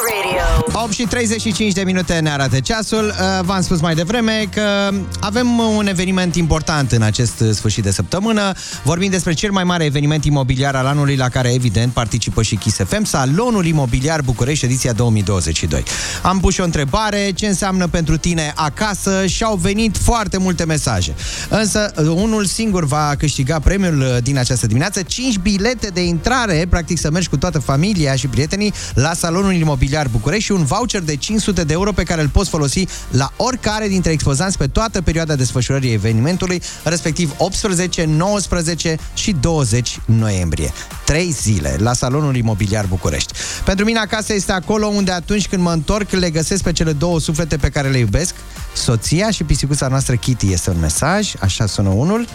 8 0.84 0.92
și 0.92 1.04
35 1.04 1.74
de 1.74 1.82
minute 1.82 2.14
ne 2.14 2.30
arată 2.30 2.60
ceasul. 2.60 3.06
Uh, 3.06 3.46
V-am 3.46 3.62
spus 3.62 3.82
mai 3.82 3.96
devreme 3.96 4.48
că 4.54 4.90
avem 5.20 5.60
un 5.78 5.88
eveniment 5.88 6.36
important 6.36 6.92
în 6.92 7.02
acest 7.02 7.44
sfârșit 7.54 7.84
de 7.84 7.92
săptămână. 7.92 8.52
Vorbim 8.84 9.10
despre 9.10 9.34
cel 9.34 9.52
mai 9.52 9.64
mare 9.64 9.86
eveniment 9.86 10.26
imobiliar 10.26 10.76
al 10.76 10.86
anului 10.86 11.16
la 11.16 11.30
care, 11.30 11.54
evident, 11.54 11.94
participă 11.94 12.42
și 12.42 12.56
Kiss 12.56 12.78
FM, 12.78 13.04
Salonul 13.04 13.66
Imobiliar 13.66 14.22
București, 14.22 14.66
ediția 14.66 14.94
2022. 14.94 15.84
Am 16.22 16.40
pus 16.40 16.54
și 16.54 16.62
o 16.62 16.64
întrebare, 16.64 17.32
ce 17.36 17.48
înseamnă 17.48 17.88
pentru 17.88 18.18
tine 18.18 18.54
acasă 18.56 19.26
și 19.26 19.44
au 19.44 19.56
venit 19.56 19.98
foarte 19.98 20.38
multe 20.38 20.66
mesaje. 20.66 21.14
Însă, 21.50 21.94
unul 21.98 22.46
singur 22.46 22.86
va 22.86 23.16
câștiga 23.18 23.60
premiul 23.60 24.00
uh, 24.00 24.18
din 24.24 24.38
această 24.38 24.68
dimineață, 24.68 25.02
5 25.02 25.38
bilete 25.38 25.88
de 25.88 26.04
intrare, 26.04 26.66
practic 26.70 27.00
să 27.00 27.12
mergi 27.12 27.30
cu 27.30 27.38
toată 27.38 27.60
familia 27.60 28.16
și 28.16 28.28
prietenii 28.28 28.74
la 28.94 29.14
Salonul 29.14 29.54
Imobiliar 29.54 30.08
București 30.08 30.29
București 30.30 30.54
și 30.54 30.60
un 30.60 30.66
voucher 30.66 31.02
de 31.02 31.16
500 31.16 31.64
de 31.64 31.74
euro 31.74 31.92
pe 31.92 32.04
care 32.04 32.22
îl 32.22 32.30
poți 32.30 32.50
folosi 32.50 32.86
la 33.10 33.32
oricare 33.36 33.88
dintre 33.88 34.12
expozanți 34.12 34.58
pe 34.58 34.68
toată 34.68 35.02
perioada 35.02 35.36
desfășurării 35.36 35.94
evenimentului, 35.94 36.62
respectiv 36.84 37.34
18, 37.38 38.06
19 38.06 38.98
și 39.14 39.32
20 39.32 40.00
noiembrie. 40.06 40.72
3 41.06 41.32
zile 41.32 41.76
la 41.80 41.94
Salonul 41.94 42.36
Imobiliar 42.36 42.86
București. 42.86 43.34
Pentru 43.64 43.86
mine 43.86 44.00
acasă 44.00 44.34
este 44.34 44.52
acolo 44.52 44.88
unde 44.88 45.12
atunci 45.12 45.48
când 45.48 45.62
mă 45.62 45.72
întorc 45.72 46.12
le 46.12 46.30
găsesc 46.30 46.64
pe 46.64 46.72
cele 46.72 46.92
două 46.92 47.20
suflete 47.20 47.58
pe 47.58 47.70
care 47.70 47.90
le 47.90 47.98
iubesc, 47.98 48.34
soția 48.74 49.32
și 49.32 49.44
pisicuța 49.44 49.88
noastră 49.88 50.16
Kitty 50.16 50.52
este 50.52 50.70
un 50.70 50.80
mesaj, 50.80 51.34
așa 51.40 51.66
sună 51.66 51.90
unul. 51.90 52.28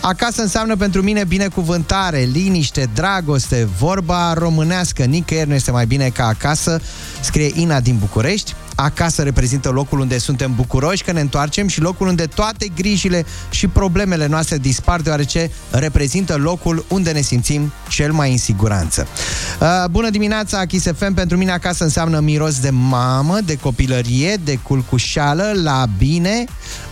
Acasă 0.00 0.42
înseamnă 0.42 0.76
pentru 0.76 1.02
mine 1.02 1.24
binecuvântare, 1.24 2.20
liniște, 2.32 2.88
dragoste, 2.94 3.68
vorba 3.78 4.32
românească, 4.32 5.04
nicăieri 5.04 5.48
nu 5.48 5.54
este 5.54 5.70
mai 5.70 5.86
bine 5.86 6.08
ca 6.08 6.26
acasă, 6.26 6.80
scrie 7.26 7.50
Ina 7.54 7.80
din 7.80 7.96
București. 7.98 8.54
Acasă 8.74 9.22
reprezintă 9.22 9.68
locul 9.68 9.98
unde 9.98 10.18
suntem 10.18 10.54
bucuroși 10.54 11.04
că 11.04 11.12
ne 11.12 11.20
întoarcem 11.20 11.68
și 11.68 11.80
locul 11.80 12.06
unde 12.06 12.26
toate 12.26 12.68
grijile 12.76 13.26
și 13.50 13.66
problemele 13.66 14.26
noastre 14.26 14.58
dispar, 14.58 15.00
deoarece 15.00 15.50
reprezintă 15.70 16.36
locul 16.36 16.84
unde 16.88 17.10
ne 17.10 17.20
simțim 17.20 17.72
cel 17.88 18.12
mai 18.12 18.30
în 18.30 18.38
siguranță. 18.38 19.06
Uh, 19.60 19.84
bună 19.90 20.10
dimineața, 20.10 20.66
Kiss 20.66 20.86
FM. 20.96 21.14
Pentru 21.14 21.36
mine 21.36 21.52
acasă 21.52 21.84
înseamnă 21.84 22.20
miros 22.20 22.60
de 22.60 22.70
mamă, 22.70 23.38
de 23.44 23.56
copilărie, 23.56 24.36
de 24.44 24.58
culcușeală, 24.62 25.52
la 25.62 25.86
bine, 25.98 26.44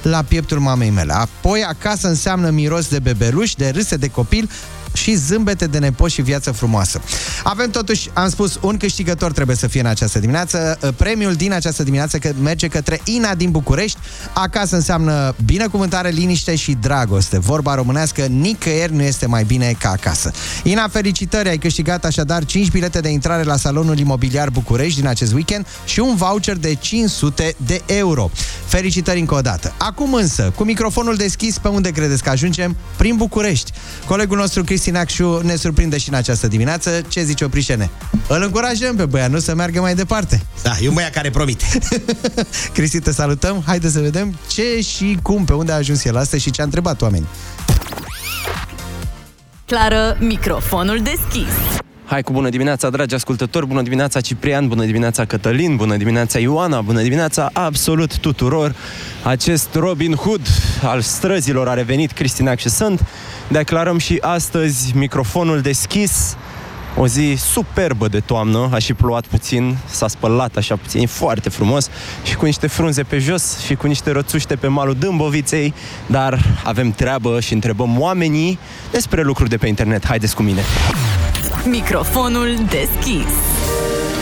la 0.02 0.22
pieptul 0.22 0.58
mamei 0.58 0.90
mele. 0.90 1.12
Apoi 1.12 1.64
acasă 1.68 2.08
înseamnă 2.08 2.50
miros 2.50 2.88
de 2.88 2.98
bebeluș, 2.98 3.54
de 3.54 3.68
râse 3.68 3.96
de 3.96 4.08
copil, 4.08 4.50
și 4.94 5.14
zâmbete 5.14 5.66
de 5.66 5.78
nepot 5.78 6.10
și 6.10 6.22
viață 6.22 6.52
frumoasă. 6.52 7.00
Avem 7.42 7.70
totuși, 7.70 8.10
am 8.12 8.28
spus, 8.28 8.58
un 8.60 8.76
câștigător 8.76 9.32
trebuie 9.32 9.56
să 9.56 9.66
fie 9.66 9.80
în 9.80 9.86
această 9.86 10.18
dimineață. 10.18 10.78
Premiul 10.96 11.34
din 11.34 11.52
această 11.52 11.82
dimineață 11.82 12.18
că 12.18 12.32
merge 12.42 12.68
către 12.68 13.00
Ina 13.04 13.34
din 13.34 13.50
București. 13.50 13.98
Acasă 14.34 14.74
înseamnă 14.74 15.34
binecuvântare, 15.44 16.08
liniște 16.08 16.54
și 16.56 16.76
dragoste. 16.80 17.38
Vorba 17.38 17.74
românească, 17.74 18.22
nicăieri 18.22 18.94
nu 18.94 19.02
este 19.02 19.26
mai 19.26 19.44
bine 19.44 19.76
ca 19.78 19.90
acasă. 19.90 20.30
Ina, 20.62 20.88
felicitări! 20.88 21.48
Ai 21.48 21.58
câștigat 21.58 22.04
așadar 22.04 22.44
5 22.44 22.70
bilete 22.70 23.00
de 23.00 23.08
intrare 23.08 23.42
la 23.42 23.56
Salonul 23.56 23.98
Imobiliar 23.98 24.50
București 24.50 25.00
din 25.00 25.08
acest 25.08 25.32
weekend 25.32 25.66
și 25.84 26.00
un 26.00 26.16
voucher 26.16 26.56
de 26.56 26.74
500 26.74 27.54
de 27.66 27.82
euro. 27.86 28.30
Felicitări 28.66 29.18
încă 29.18 29.34
o 29.34 29.40
dată. 29.40 29.74
Acum 29.78 30.14
însă, 30.14 30.52
cu 30.56 30.64
microfonul 30.64 31.16
deschis, 31.16 31.58
pe 31.58 31.68
unde 31.68 31.90
credeți 31.90 32.22
că 32.22 32.30
ajungem? 32.30 32.76
Prin 32.96 33.16
București. 33.16 33.72
Colegul 34.06 34.36
nostru 34.36 34.64
Cristi 34.64 34.83
Acșu 34.92 35.40
ne 35.42 35.56
surprinde 35.56 35.98
și 35.98 36.08
în 36.08 36.14
această 36.14 36.48
dimineață. 36.48 37.02
Ce 37.08 37.22
zice 37.22 37.44
Oprișene? 37.44 37.90
Îl 38.28 38.42
încurajăm 38.42 38.96
pe 38.96 39.04
băiat, 39.04 39.30
nu 39.30 39.38
să 39.38 39.54
meargă 39.54 39.80
mai 39.80 39.94
departe. 39.94 40.42
Da, 40.62 40.72
e 40.80 40.88
un 40.88 40.94
băiat 40.94 41.12
care 41.12 41.30
promite. 41.30 41.64
Cristi, 42.74 43.00
te 43.00 43.12
salutăm. 43.12 43.62
Haide 43.66 43.88
să 43.88 44.00
vedem 44.00 44.38
ce 44.46 44.80
și 44.80 45.18
cum, 45.22 45.44
pe 45.44 45.52
unde 45.52 45.72
a 45.72 45.76
ajuns 45.76 46.04
el 46.04 46.16
astăzi 46.16 46.42
și 46.42 46.50
ce 46.50 46.60
a 46.60 46.64
întrebat 46.64 47.02
oamenii. 47.02 47.28
Clară, 49.66 50.16
microfonul 50.20 51.02
deschis. 51.02 51.82
Hai 52.06 52.22
cu 52.22 52.32
bună 52.32 52.48
dimineața, 52.48 52.90
dragi 52.90 53.14
ascultători, 53.14 53.66
bună 53.66 53.82
dimineața 53.82 54.20
Ciprian, 54.20 54.68
bună 54.68 54.84
dimineața 54.84 55.24
Cătălin, 55.24 55.76
bună 55.76 55.96
dimineața 55.96 56.38
Ioana, 56.38 56.80
bună 56.80 57.00
dimineața 57.00 57.50
absolut 57.52 58.18
tuturor. 58.18 58.74
Acest 59.22 59.74
Robin 59.74 60.14
Hood 60.14 60.40
al 60.82 61.00
străzilor 61.00 61.68
a 61.68 61.74
revenit, 61.74 62.12
Cristina 62.12 62.56
și 62.56 62.68
sunt. 62.68 63.06
Declarăm 63.48 63.98
și 63.98 64.18
astăzi 64.20 64.96
microfonul 64.96 65.60
deschis, 65.60 66.36
o 66.96 67.06
zi 67.06 67.36
superbă 67.38 68.08
de 68.08 68.20
toamnă, 68.20 68.68
a 68.72 68.78
și 68.78 68.94
plouat 68.94 69.26
puțin, 69.26 69.76
s-a 69.90 70.08
spălat 70.08 70.56
așa 70.56 70.76
puțin, 70.76 71.02
e 71.02 71.06
foarte 71.06 71.48
frumos 71.48 71.88
și 72.22 72.34
cu 72.36 72.44
niște 72.44 72.66
frunze 72.66 73.02
pe 73.02 73.18
jos 73.18 73.58
și 73.58 73.74
cu 73.74 73.86
niște 73.86 74.10
rățuște 74.10 74.56
pe 74.56 74.66
malul 74.66 74.94
Dâmboviței, 74.94 75.74
dar 76.06 76.44
avem 76.64 76.90
treabă 76.90 77.40
și 77.40 77.52
întrebăm 77.52 78.00
oamenii 78.00 78.58
despre 78.90 79.22
lucruri 79.22 79.50
de 79.50 79.56
pe 79.56 79.66
internet. 79.66 80.06
Haideți 80.06 80.34
cu 80.34 80.42
mine! 80.42 80.62
Microfonul 81.66 82.54
deschis. 82.54 83.32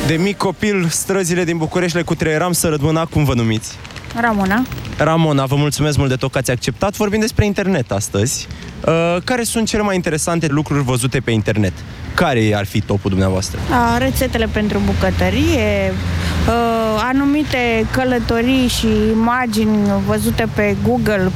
De 0.07 0.15
mic 0.15 0.37
copil, 0.37 0.87
străzile 0.89 1.45
din 1.45 1.57
București 1.57 1.97
le 1.97 2.03
cutreieram 2.03 2.53
să 2.53 2.69
rădmâna, 2.69 3.05
cum 3.05 3.25
vă 3.25 3.35
numiți? 3.35 3.77
Ramona. 4.21 4.65
Ramona, 4.99 5.45
vă 5.45 5.57
mulțumesc 5.57 5.97
mult 5.97 6.09
de 6.09 6.17
tot 6.17 6.33
că 6.33 6.39
ați 6.39 6.51
acceptat. 6.51 6.97
Vorbim 6.97 7.21
despre 7.21 7.45
internet 7.45 7.91
astăzi. 7.91 8.47
Uh, 8.87 9.17
care 9.25 9.43
sunt 9.43 9.69
cele 9.69 9.83
mai 9.83 9.95
interesante 9.95 10.47
lucruri 10.47 10.83
văzute 10.83 11.21
pe 11.21 11.31
internet? 11.31 11.73
Care 12.15 12.53
ar 12.57 12.67
fi 12.67 12.81
topul 12.81 13.11
dumneavoastră? 13.11 13.59
A, 13.71 13.99
rețetele 13.99 14.47
pentru 14.47 14.81
bucătărie, 14.85 15.93
uh, 15.93 17.03
anumite 17.09 17.87
călătorii 17.91 18.69
și 18.69 18.89
imagini 19.13 19.91
văzute 20.07 20.47
pe 20.55 20.77
Google 20.83 21.31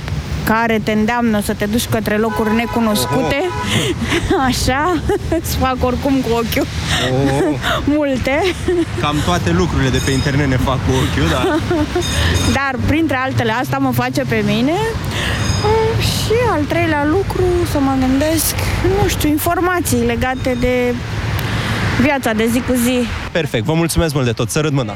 care 0.52 0.80
te 0.84 0.92
îndeamnă 0.92 1.40
să 1.40 1.52
te 1.54 1.66
duci 1.66 1.86
către 1.86 2.16
locuri 2.16 2.54
necunoscute. 2.54 3.38
Oho. 3.42 4.42
Așa, 4.48 5.02
îți 5.38 5.56
fac 5.56 5.76
oricum 5.80 6.14
cu 6.14 6.28
ochiul 6.30 6.66
Oho. 7.12 7.58
multe. 7.96 8.42
Cam 9.00 9.16
toate 9.24 9.50
lucrurile 9.50 9.90
de 9.90 10.00
pe 10.04 10.10
internet 10.10 10.48
ne 10.48 10.56
fac 10.56 10.74
cu 10.74 10.90
ochiul, 10.90 11.28
da. 11.30 11.58
Dar 12.58 12.74
printre 12.86 13.16
altele 13.16 13.52
asta 13.52 13.78
mă 13.78 13.90
face 13.90 14.22
pe 14.28 14.42
mine 14.46 14.76
și 16.00 16.32
al 16.52 16.62
treilea 16.62 17.04
lucru, 17.04 17.44
să 17.70 17.78
mă 17.78 17.94
gândesc, 18.00 18.54
nu 19.00 19.08
știu, 19.08 19.28
informații 19.28 20.04
legate 20.04 20.56
de 20.60 20.94
viața 22.00 22.32
de 22.32 22.48
zi 22.52 22.60
cu 22.60 22.72
zi. 22.72 23.06
Perfect, 23.32 23.64
vă 23.64 23.72
mulțumesc 23.72 24.14
mult 24.14 24.26
de 24.26 24.32
tot, 24.32 24.50
să 24.50 24.60
râd 24.60 24.72
mâna. 24.72 24.94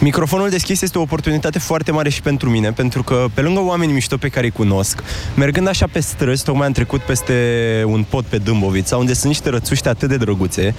Microfonul 0.00 0.48
deschis 0.48 0.82
este 0.82 0.98
o 0.98 1.00
oportunitate 1.00 1.58
foarte 1.58 1.90
mare 1.90 2.08
și 2.08 2.22
pentru 2.22 2.50
mine, 2.50 2.72
pentru 2.72 3.02
că 3.02 3.24
pe 3.34 3.40
lângă 3.40 3.60
oamenii 3.60 3.94
mișto 3.94 4.16
pe 4.16 4.28
care 4.28 4.46
îi 4.46 4.52
cunosc, 4.52 5.02
mergând 5.36 5.68
așa 5.68 5.86
pe 5.92 6.00
străzi, 6.00 6.44
tocmai 6.44 6.66
am 6.66 6.72
trecut 6.72 7.00
peste 7.00 7.34
un 7.86 8.04
pod 8.08 8.24
pe 8.24 8.38
Dâmbovița, 8.38 8.96
unde 8.96 9.12
sunt 9.12 9.26
niște 9.26 9.50
rățuște 9.50 9.88
atât 9.88 10.08
de 10.08 10.16
drăguțe. 10.16 10.74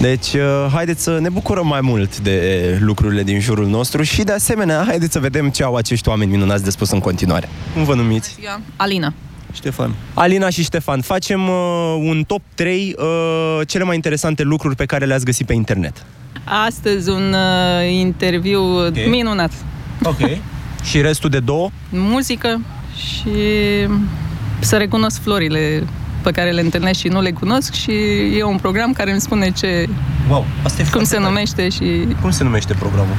Deci, 0.00 0.32
uh, 0.32 0.66
haideți 0.72 1.02
să 1.02 1.18
ne 1.20 1.28
bucurăm 1.28 1.66
mai 1.66 1.80
mult 1.80 2.18
de 2.18 2.78
lucrurile 2.80 3.22
din 3.22 3.40
jurul 3.40 3.66
nostru 3.66 4.02
și, 4.02 4.22
de 4.22 4.32
asemenea, 4.32 4.84
haideți 4.86 5.12
să 5.12 5.18
vedem 5.18 5.50
ce 5.50 5.62
au 5.62 5.74
acești 5.74 6.08
oameni 6.08 6.30
minunați 6.30 6.64
de 6.64 6.70
spus 6.70 6.90
în 6.90 6.98
continuare. 6.98 7.48
Cum 7.74 7.84
vă 7.84 7.94
numiți? 7.94 8.36
Alina. 8.76 9.12
Ștefan. 9.52 9.94
Alina 10.14 10.48
și 10.48 10.62
Ștefan, 10.62 11.00
facem 11.00 11.48
uh, 11.48 11.96
un 11.98 12.24
top 12.26 12.40
3 12.54 12.94
uh, 12.98 13.66
cele 13.66 13.84
mai 13.84 13.94
interesante 13.94 14.42
lucruri 14.42 14.76
pe 14.76 14.84
care 14.84 15.04
le-ați 15.04 15.24
găsit 15.24 15.46
pe 15.46 15.52
internet. 15.52 16.04
Astăzi 16.48 17.10
un 17.10 17.34
uh, 17.34 17.90
interviu 17.90 18.62
okay. 18.62 19.06
minunat. 19.08 19.52
Ok. 20.02 20.18
și 20.88 21.00
restul 21.00 21.30
de 21.30 21.38
două? 21.38 21.70
Muzică 21.90 22.60
și 22.96 23.30
să 24.58 24.76
recunosc 24.76 25.22
florile 25.22 25.82
pe 26.22 26.30
care 26.30 26.50
le 26.50 26.60
întâlnesc 26.60 26.98
și 26.98 27.08
nu 27.08 27.20
le 27.20 27.30
cunosc 27.30 27.72
și 27.72 27.92
e 28.36 28.42
un 28.42 28.56
program 28.56 28.92
care 28.92 29.10
îmi 29.10 29.20
spune 29.20 29.50
ce 29.50 29.88
wow, 30.28 30.44
asta 30.62 30.82
e 30.82 30.86
cum 30.92 31.04
se 31.04 31.18
numește 31.18 31.68
și 31.68 32.06
cum 32.20 32.30
se 32.30 32.44
numește 32.44 32.74
programul? 32.74 33.16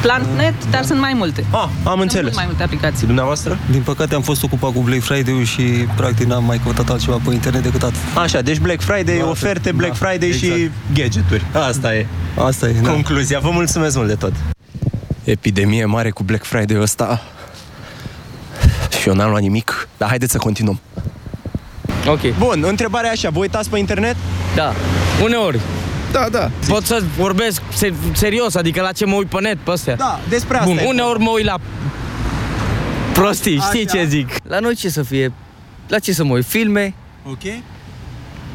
PlantNet, 0.00 0.54
dar 0.70 0.84
sunt 0.84 1.00
mai 1.00 1.12
multe. 1.14 1.44
Ah, 1.50 1.58
am 1.62 1.70
sunt 1.84 2.00
înțeles. 2.00 2.34
mai 2.34 2.44
multe 2.46 2.62
aplicații. 2.62 3.06
Dumneavoastră? 3.06 3.58
Din 3.70 3.80
păcate 3.82 4.14
am 4.14 4.22
fost 4.22 4.42
ocupat 4.42 4.72
cu 4.72 4.80
Black 4.80 5.02
Friday 5.02 5.44
și 5.44 5.62
practic 5.96 6.26
n-am 6.26 6.44
mai 6.44 6.60
căutat 6.62 6.88
altceva 6.90 7.20
pe 7.24 7.32
internet 7.32 7.62
decât 7.62 7.82
atât. 7.82 7.96
Așa, 8.14 8.40
deci 8.40 8.58
Black 8.58 8.80
Friday, 8.80 9.18
da, 9.18 9.28
oferte, 9.28 9.72
Black 9.72 9.98
da, 9.98 10.06
Friday 10.06 10.28
exact. 10.28 10.54
și 10.54 10.70
gadgeturi. 10.94 11.44
Asta 11.68 11.94
e. 11.94 12.06
Asta 12.46 12.68
e, 12.68 12.72
da. 12.82 12.90
Concluzia. 12.90 13.38
Vă 13.38 13.50
mulțumesc 13.50 13.96
mult 13.96 14.08
de 14.08 14.14
tot. 14.14 14.32
Epidemie 15.24 15.84
mare 15.84 16.10
cu 16.10 16.22
Black 16.22 16.44
Friday 16.44 16.80
ăsta. 16.80 17.22
Și 19.00 19.08
eu 19.08 19.14
n-am 19.14 19.30
luat 19.30 19.42
nimic, 19.42 19.88
dar 19.96 20.08
haideți 20.08 20.32
să 20.32 20.38
continuăm. 20.38 20.80
Ok. 22.06 22.36
Bun, 22.38 22.64
întrebarea 22.66 23.10
așa, 23.10 23.30
vă 23.30 23.38
uitați 23.38 23.70
pe 23.70 23.78
internet? 23.78 24.16
Da, 24.54 24.72
uneori. 25.22 25.60
Da, 26.12 26.28
da. 26.30 26.50
Pot 26.68 26.84
să 26.84 27.02
vorbesc 27.16 27.62
serios, 28.12 28.54
adică 28.54 28.80
la 28.80 28.92
ce 28.92 29.06
mă 29.06 29.14
uit 29.14 29.28
pe 29.28 29.40
net, 29.40 29.58
pe 29.58 29.70
astea. 29.70 29.94
Da, 29.96 30.20
despre 30.28 30.56
asta. 30.56 30.68
Bun, 30.68 30.80
uneori 30.86 31.18
mă 31.18 31.30
uit 31.30 31.44
la 31.44 31.58
prostii, 33.12 33.60
știi 33.60 33.86
ce 33.86 34.04
zic? 34.04 34.28
La 34.48 34.58
noi 34.58 34.74
ce 34.74 34.88
să 34.88 35.02
fie? 35.02 35.32
La 35.88 35.98
ce 35.98 36.12
să 36.12 36.24
mă 36.24 36.32
uit? 36.34 36.44
Filme? 36.44 36.94
Ok. 37.24 37.42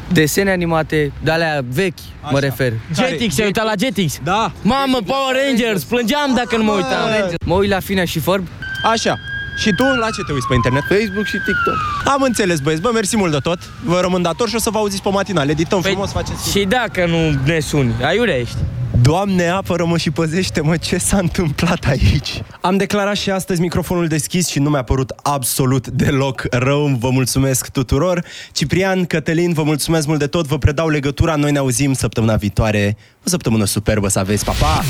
Desene 0.08 0.50
animate, 0.50 1.12
de 1.22 1.30
alea 1.30 1.64
vechi, 1.72 1.98
Așa. 2.20 2.30
mă 2.32 2.38
refer. 2.38 2.72
Jetix, 2.94 3.34
se 3.34 3.44
uita 3.44 3.62
la 3.62 3.72
Jetix? 3.78 4.18
Da. 4.22 4.52
Mamă, 4.62 4.98
Power 5.06 5.36
Rangers, 5.46 5.82
plângeam 5.84 6.34
dacă 6.34 6.56
nu 6.56 6.62
mă 6.62 6.72
uitam. 6.72 7.08
Mă 7.44 7.54
uit 7.54 7.70
la 7.70 7.80
Fina 7.80 8.04
și 8.04 8.18
Forb. 8.18 8.46
Așa. 8.84 9.18
Și 9.56 9.70
tu 9.76 9.84
la 9.84 10.10
ce 10.10 10.22
te 10.26 10.32
uiți 10.32 10.46
pe 10.46 10.54
internet? 10.54 10.82
Facebook 10.88 11.26
și 11.26 11.36
TikTok. 11.36 11.78
Am 12.14 12.22
înțeles, 12.22 12.60
băieți. 12.60 12.82
Bă, 12.82 12.90
mersi 12.92 13.16
mult 13.16 13.32
de 13.32 13.38
tot. 13.38 13.58
Vă 13.84 14.00
rămân 14.00 14.22
dator 14.22 14.48
și 14.48 14.54
o 14.54 14.58
să 14.58 14.70
vă 14.70 14.78
auziți 14.78 15.02
pe 15.02 15.08
matinal. 15.08 15.48
Edităm 15.48 15.80
păi, 15.80 15.90
frumos, 15.90 16.12
faceți... 16.12 16.50
Și 16.50 16.64
dacă 16.64 17.06
nu 17.06 17.30
ne 17.44 17.60
suni, 17.60 17.94
aiurea 18.02 18.36
ești. 18.36 18.56
Doamne, 19.02 19.48
apără-mă 19.48 19.96
și 19.96 20.10
păzește-mă 20.10 20.76
ce 20.76 20.98
s-a 20.98 21.18
întâmplat 21.18 21.84
aici. 21.84 22.42
Am 22.60 22.76
declarat 22.76 23.16
și 23.16 23.30
astăzi 23.30 23.60
microfonul 23.60 24.06
deschis 24.06 24.48
și 24.48 24.58
nu 24.58 24.70
mi-a 24.70 24.82
părut 24.82 25.12
absolut 25.22 25.88
deloc 25.88 26.46
rău. 26.50 26.96
Vă 27.00 27.10
mulțumesc 27.10 27.68
tuturor. 27.68 28.24
Ciprian, 28.52 29.04
Cătălin, 29.04 29.52
vă 29.52 29.62
mulțumesc 29.62 30.06
mult 30.06 30.18
de 30.18 30.26
tot. 30.26 30.46
Vă 30.46 30.58
predau 30.58 30.88
legătura. 30.88 31.34
Noi 31.34 31.52
ne 31.52 31.58
auzim 31.58 31.92
săptămâna 31.92 32.36
viitoare. 32.36 32.96
O 33.26 33.28
săptămână 33.28 33.64
superbă 33.64 34.08
să 34.08 34.18
aveți. 34.18 34.44
Pa, 34.44 34.52
pa! 34.52 34.82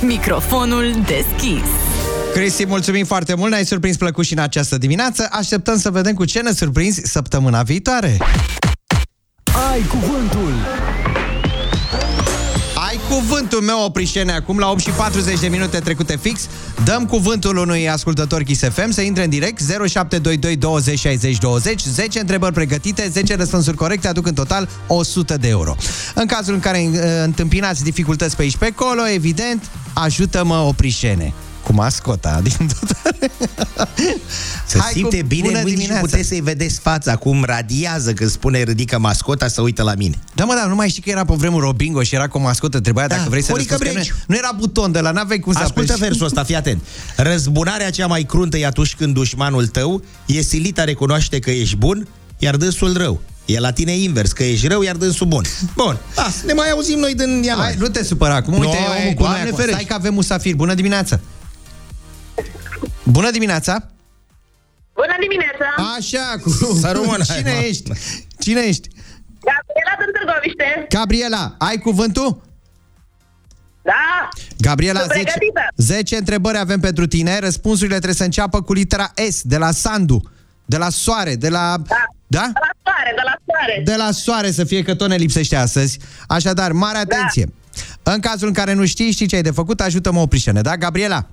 Microfonul 0.00 0.92
deschis. 1.06 1.93
Cristi, 2.34 2.64
mulțumim 2.66 3.04
foarte 3.04 3.34
mult, 3.34 3.50
ne-ai 3.50 3.64
surprins 3.64 3.96
plăcut 3.96 4.24
și 4.24 4.32
în 4.32 4.38
această 4.38 4.78
dimineață. 4.78 5.28
Așteptăm 5.30 5.78
să 5.78 5.90
vedem 5.90 6.14
cu 6.14 6.24
ce 6.24 6.40
ne 6.40 6.52
surprinzi 6.52 7.00
săptămâna 7.04 7.62
viitoare. 7.62 8.16
Ai 9.72 9.80
cuvântul! 9.80 10.52
Ai 12.88 13.00
cuvântul 13.08 13.60
meu, 13.60 13.84
Oprișene, 13.84 14.32
acum 14.32 14.58
la 14.58 14.70
8 14.70 14.80
și 14.80 14.90
40 14.90 15.40
de 15.40 15.48
minute 15.48 15.78
trecute 15.78 16.16
fix. 16.16 16.48
Dăm 16.84 17.06
cuvântul 17.06 17.56
unui 17.56 17.88
ascultător 17.88 18.42
Kiss 18.42 18.62
FM 18.62 18.90
să 18.90 19.00
intre 19.00 19.24
în 19.24 19.30
direct 19.30 19.60
0722 19.60 20.56
20 20.56 20.98
60 20.98 21.38
20 21.38 21.82
10 21.82 22.20
întrebări 22.20 22.52
pregătite, 22.52 23.08
10 23.12 23.36
răspunsuri 23.36 23.76
corecte 23.76 24.08
aduc 24.08 24.26
în 24.26 24.34
total 24.34 24.68
100 24.86 25.36
de 25.36 25.48
euro. 25.48 25.76
În 26.14 26.26
cazul 26.26 26.54
în 26.54 26.60
care 26.60 26.88
uh, 26.90 26.98
întâmpinați 27.24 27.82
dificultăți 27.82 28.36
pe 28.36 28.42
aici 28.42 28.56
pe 28.56 28.72
acolo, 28.76 29.08
evident, 29.08 29.70
ajută-mă 29.92 30.56
Oprișene 30.56 31.32
cu 31.64 31.72
mascota 31.72 32.40
din 32.48 32.56
dotare. 32.80 33.30
Se 34.66 34.78
Hai 34.78 34.92
simte 34.92 35.20
cu 35.20 35.26
bine 35.26 35.42
bună 35.46 35.58
mâini 35.62 35.70
și 35.70 35.74
dimineața. 35.76 36.06
puteți 36.06 36.28
să-i 36.28 36.40
vedeți 36.40 36.78
fața 36.80 37.16
cum 37.16 37.44
radiază 37.44 38.12
când 38.12 38.30
spune 38.30 38.62
ridică 38.62 38.98
mascota 38.98 39.48
să 39.48 39.60
uită 39.60 39.82
la 39.82 39.94
mine. 39.94 40.18
Da, 40.34 40.44
mă, 40.44 40.54
da, 40.54 40.66
nu 40.66 40.74
mai 40.74 40.88
știi 40.88 41.02
că 41.02 41.10
era 41.10 41.24
pe 41.24 41.34
vremuri 41.36 41.66
o 41.66 41.72
bingo 41.72 42.02
și 42.02 42.14
era 42.14 42.28
cu 42.28 42.38
o 42.38 42.40
mascotă, 42.40 42.80
trebuia 42.80 43.06
dacă 43.06 43.26
vrei 43.28 43.42
să 43.42 43.50
Horică 43.50 43.70
răspunzi, 43.70 43.94
că 43.94 44.00
Breci. 44.00 44.12
nu, 44.26 44.34
nu 44.34 44.36
era 44.36 44.50
buton 44.58 44.92
de 44.92 45.00
la, 45.00 45.10
n-aveai 45.10 45.38
cum 45.38 45.52
să 45.52 45.58
Ascultă 45.58 45.92
apeși. 45.92 46.08
versul 46.08 46.26
ăsta, 46.26 46.44
fii 46.44 46.54
atent. 46.56 46.82
Răzbunarea 47.16 47.90
cea 47.90 48.06
mai 48.06 48.22
cruntă 48.22 48.56
e 48.58 48.66
atunci 48.66 48.94
când 48.94 49.14
dușmanul 49.14 49.66
tău 49.66 50.02
e 50.26 50.40
silit 50.40 50.78
a 50.78 50.84
recunoaște 50.84 51.38
că 51.38 51.50
ești 51.50 51.76
bun, 51.76 52.08
iar 52.38 52.56
dânsul 52.56 52.96
rău. 52.96 53.20
E 53.44 53.60
la 53.60 53.70
tine 53.72 53.92
invers, 53.92 54.32
că 54.32 54.42
ești 54.44 54.66
rău, 54.66 54.82
iar 54.82 54.96
dânsul 54.96 55.26
bun. 55.26 55.44
Bun, 55.76 55.98
da, 56.14 56.26
ne 56.46 56.52
mai 56.52 56.70
auzim 56.70 56.98
noi 56.98 57.14
din 57.14 57.26
Hai, 57.28 57.42
ianuarie. 57.44 57.76
nu 57.78 57.86
te 57.88 58.04
supăra 58.04 58.34
acum, 58.34 58.52
uite, 58.52 58.66
Nu, 58.66 58.72
e 58.72 58.76
omul 58.98 59.10
e, 59.10 59.14
cu 59.14 59.22
noi 59.22 59.28
Doamne 59.30 59.40
acum. 59.40 59.54
ferește. 59.56 59.72
Stai 59.72 59.84
că 59.84 59.94
avem 59.94 60.14
musafir. 60.14 60.54
Bună 60.54 60.74
dimineața! 60.74 61.20
Bună 63.04 63.30
dimineața! 63.30 63.90
Bună 64.94 65.14
dimineața! 65.20 65.92
Așa, 65.96 66.38
cu... 66.42 66.74
Să 66.80 66.90
rămână, 66.92 67.24
Cine 67.36 67.50
hai, 67.50 67.60
mă. 67.60 67.66
ești? 67.66 67.90
Cine 68.38 68.60
ești? 68.60 68.88
Gabriela 69.50 69.94
din 69.98 70.12
Târgoviște. 70.12 70.86
Gabriela, 70.88 71.54
ai 71.58 71.78
cuvântul? 71.78 72.42
Da. 73.82 74.28
Gabriela, 74.58 75.00
Sunt 75.00 75.12
10, 75.12 75.22
pregătită. 75.24 75.60
10 75.76 76.16
întrebări 76.16 76.58
avem 76.58 76.80
pentru 76.80 77.06
tine. 77.06 77.38
Răspunsurile 77.38 77.94
trebuie 77.94 78.14
să 78.16 78.24
înceapă 78.24 78.62
cu 78.62 78.72
litera 78.72 79.12
S, 79.30 79.42
de 79.42 79.56
la 79.56 79.70
Sandu, 79.70 80.30
de 80.64 80.76
la 80.76 80.88
Soare, 80.90 81.34
de 81.36 81.48
la... 81.48 81.76
Da? 82.26 82.50
De 82.52 82.60
la 82.60 82.70
soare, 82.84 83.12
de 83.16 83.22
la 83.24 83.34
soare. 83.46 83.82
De 83.84 83.94
la 83.96 84.10
Soare 84.10 84.50
să 84.50 84.64
fie, 84.64 84.82
că 84.82 84.94
tot 84.94 85.08
ne 85.08 85.16
lipsește 85.16 85.56
astăzi. 85.56 85.98
Așadar, 86.26 86.72
mare 86.72 86.98
atenție. 86.98 87.52
Da. 88.02 88.12
În 88.12 88.20
cazul 88.20 88.48
în 88.48 88.54
care 88.54 88.72
nu 88.72 88.86
știi, 88.86 89.10
știi 89.10 89.26
ce 89.26 89.36
ai 89.36 89.42
de 89.42 89.50
făcut, 89.50 89.80
ajută-mă 89.80 90.20
oprișene, 90.20 90.60
da, 90.60 90.76
Gabriela? 90.76 91.14
Da. 91.20 91.26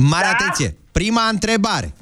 Mare 0.00 0.26
atenție. 0.26 0.76
Prima 0.92 1.28
întrebare. 1.30 1.94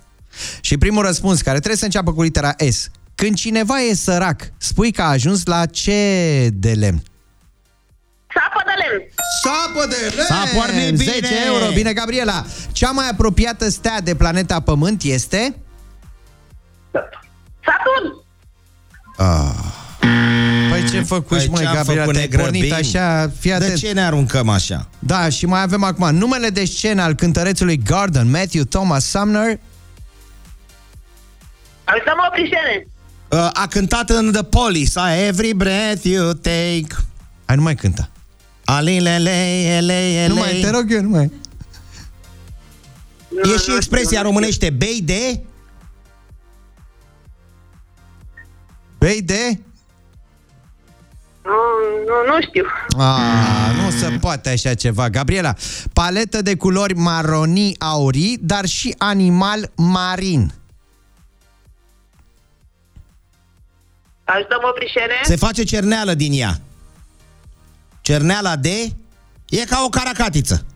Și 0.61 0.79
primul 0.79 1.05
răspuns, 1.05 1.41
care 1.41 1.57
trebuie 1.57 1.77
să 1.77 1.85
înceapă 1.85 2.13
cu 2.13 2.23
litera 2.23 2.55
S. 2.71 2.89
Când 3.15 3.37
cineva 3.37 3.81
e 3.81 3.95
sărac, 3.95 4.53
spui 4.57 4.93
că 4.93 5.03
a 5.03 5.09
ajuns 5.09 5.45
la 5.45 5.67
ce 5.67 6.49
de 6.53 6.73
lemn? 6.73 7.03
Sapă 8.35 8.63
de 8.67 8.73
lemn. 8.83 9.09
Sapă 9.43 9.87
de 9.87 10.15
lemn! 10.15 10.27
S-a 10.27 10.59
pornit 10.59 10.99
bine! 10.99 11.13
10 11.13 11.45
euro, 11.47 11.73
bine, 11.75 11.93
Gabriela. 11.93 12.45
Cea 12.73 12.91
mai 12.91 13.09
apropiată 13.09 13.69
stea 13.69 14.01
de 14.01 14.15
planeta 14.15 14.61
Pământ 14.61 15.03
este... 15.03 15.57
Saturn. 17.61 18.25
Ah. 19.17 19.77
Păi 20.91 20.99
ce 20.99 21.05
făcuși, 21.05 21.41
Păi 21.41 21.49
măi, 21.49 21.61
ce-am 21.63 21.75
Gabriela, 21.75 22.01
făcut, 22.01 22.15
te-ai 22.17 22.29
ne 22.31 22.37
pornit 22.37 22.61
grăbim? 22.69 22.75
așa, 22.87 23.31
fii 23.39 23.51
De 23.51 23.57
atent. 23.57 23.79
ce 23.79 23.93
ne 23.93 24.01
aruncăm 24.05 24.49
așa? 24.49 24.89
Da, 24.99 25.29
și 25.29 25.47
mai 25.47 25.63
avem 25.63 25.83
acum 25.83 26.15
numele 26.17 26.49
de 26.49 26.65
scenă 26.65 27.03
al 27.03 27.15
cântărețului 27.15 27.77
Garden, 27.77 28.31
Matthew 28.31 28.65
Thomas 28.65 29.05
Sumner. 29.05 29.59
Ajutăm 31.85 32.15
o 32.27 32.31
prișene. 32.33 32.87
Uh, 33.31 33.51
a 33.53 33.67
cântat 33.71 34.11
în 34.11 34.33
The 34.33 34.43
Police, 34.43 34.91
a 34.95 35.27
Every 35.27 35.53
Breath 35.53 36.05
You 36.05 36.33
Take. 36.33 36.87
Hai, 37.45 37.57
nu 37.57 37.63
mai 37.63 37.75
cânta. 37.75 38.09
Alilele, 38.65 39.61
ele, 39.77 40.11
ele. 40.13 40.27
Nu 40.27 40.35
mai, 40.35 40.59
te 40.63 40.71
rog 40.71 40.93
eu, 40.93 41.03
nu 41.03 41.09
mai. 41.09 41.33
E 43.45 43.49
și 43.59 43.75
expresia 43.77 44.23
românește, 44.23 44.71
bei 44.71 45.01
de... 45.05 45.41
Bei 48.99 49.23
de... 49.23 49.59
Nu, 51.47 51.61
nu, 52.07 52.35
nu 52.35 52.41
știu. 52.49 52.65
Ah, 52.99 53.71
nu 53.83 53.91
se 53.91 54.19
poate 54.21 54.49
așa 54.49 54.75
ceva. 54.75 55.09
Gabriela, 55.09 55.55
paletă 55.93 56.43
de 56.43 56.57
culori 56.57 56.95
maronii 56.95 57.77
aurii, 57.79 58.39
dar 58.41 58.65
și 58.65 58.95
animal 58.99 59.71
marin. 59.77 60.53
Ajutăm 64.25 64.61
o 64.69 64.73
prișene. 64.73 65.15
Se 65.23 65.37
face 65.37 65.63
cerneală 65.63 66.15
din 66.15 66.33
ea. 66.35 66.61
Cerneala 68.01 68.57
de... 68.57 68.93
E 69.49 69.65
ca 69.65 69.83
o 69.85 69.89
caracatiță. 69.89 70.67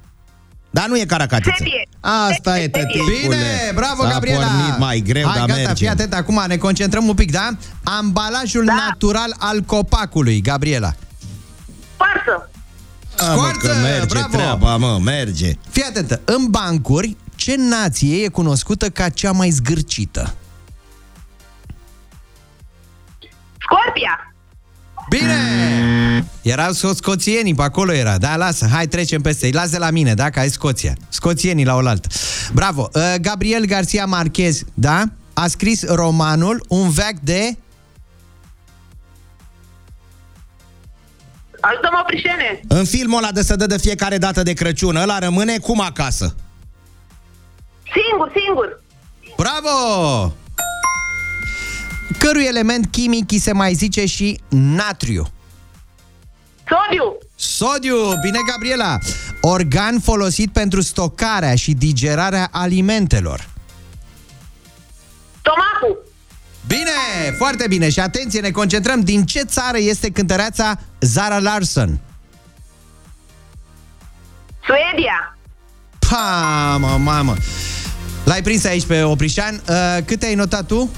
Dar 0.70 0.86
nu 0.88 0.98
e 0.98 1.04
caracatiță. 1.04 1.54
Sepie. 1.58 1.88
Asta 2.00 2.58
e, 2.58 2.62
Sepie. 2.62 2.82
tăticule. 2.82 3.14
Bine, 3.20 3.72
bravo, 3.74 4.02
S-a 4.02 4.08
Gabriela! 4.10 4.44
pornit 4.46 4.78
mai 4.78 5.00
greu, 5.00 5.26
Hai, 5.28 5.38
dar 5.38 5.46
gata, 5.46 5.58
merge. 5.58 5.74
fii 5.74 5.88
atent, 5.88 6.14
acum 6.14 6.44
ne 6.46 6.56
concentrăm 6.56 7.08
un 7.08 7.14
pic, 7.14 7.30
da? 7.30 7.48
Ambalajul 7.84 8.64
da. 8.64 8.74
natural 8.74 9.34
al 9.38 9.60
copacului, 9.60 10.40
Gabriela. 10.40 10.92
Farsă. 11.96 12.50
A, 13.18 13.24
mă, 13.34 13.40
că 13.42 13.58
Scoarță, 13.58 13.80
merge 13.82 14.06
bravo! 14.06 14.36
treaba, 14.36 14.76
mă, 14.76 14.98
merge. 15.04 15.52
Fii 15.70 15.82
atentă, 15.82 16.20
în 16.24 16.46
bancuri, 16.50 17.16
ce 17.34 17.54
nație 17.58 18.24
e 18.24 18.28
cunoscută 18.28 18.88
ca 18.90 19.08
cea 19.08 19.32
mai 19.32 19.50
zgârcită? 19.50 20.34
Scorpia. 23.58 24.29
Bine! 25.10 26.24
Erau 26.42 26.72
sco- 26.72 26.94
scoțienii, 26.94 27.54
pe 27.54 27.62
acolo 27.62 27.92
era. 27.92 28.18
Da, 28.18 28.36
lasă, 28.36 28.66
hai 28.72 28.86
trecem 28.86 29.20
peste. 29.20 29.46
Îi 29.46 29.52
las 29.52 29.70
de 29.70 29.78
la 29.78 29.90
mine, 29.90 30.14
da, 30.14 30.30
că 30.30 30.38
ai 30.38 30.48
Scoția. 30.48 30.94
Scoțienii 31.08 31.64
la 31.64 31.74
oaltă. 31.74 32.08
Bravo. 32.52 32.88
Uh, 32.94 33.14
Gabriel 33.20 33.64
Garcia 33.64 34.04
Marquez, 34.04 34.62
da? 34.74 35.02
A 35.32 35.46
scris 35.46 35.86
romanul 35.86 36.64
Un 36.68 36.90
veac 36.90 37.14
de... 37.22 37.56
Ajutăm 41.60 41.98
o 42.00 42.04
prișene. 42.06 42.60
În 42.68 42.84
filmul 42.84 43.18
ăla 43.18 43.32
de 43.32 43.42
să 43.42 43.56
dă 43.56 43.66
de 43.66 43.78
fiecare 43.78 44.18
dată 44.18 44.42
de 44.42 44.52
Crăciun, 44.52 44.96
ăla 44.96 45.18
rămâne 45.18 45.58
cum 45.58 45.80
acasă. 45.80 46.34
Singur, 47.92 48.32
singur. 48.34 48.82
Bravo! 49.36 50.32
Cărui 52.20 52.44
element 52.44 52.86
chimic 52.90 53.30
îi 53.30 53.38
se 53.38 53.52
mai 53.52 53.74
zice 53.74 54.06
și 54.06 54.40
natriu? 54.48 55.26
Sodiu. 56.68 57.18
Sodiu! 57.34 57.96
Bine, 58.22 58.38
Gabriela! 58.50 58.98
Organ 59.40 60.00
folosit 60.00 60.52
pentru 60.52 60.80
stocarea 60.80 61.54
și 61.54 61.72
digerarea 61.72 62.48
alimentelor. 62.50 63.48
Stomacul. 65.38 66.04
Bine! 66.66 67.36
Foarte 67.36 67.66
bine! 67.68 67.90
Și 67.90 68.00
atenție, 68.00 68.40
ne 68.40 68.50
concentrăm. 68.50 69.00
Din 69.00 69.26
ce 69.26 69.40
țară 69.42 69.78
este 69.78 70.10
cântăreața 70.10 70.78
Zara 71.00 71.38
Larson? 71.38 72.00
Suedia. 74.66 75.38
Pa, 76.10 76.76
mă, 76.80 76.96
mamă! 76.98 77.36
L-ai 78.24 78.42
prins 78.42 78.64
aici 78.64 78.84
pe 78.86 79.02
Oprișan. 79.02 79.62
Uh, 79.68 79.98
câte 80.04 80.26
ai 80.26 80.34
notat 80.34 80.66
tu? 80.66 80.90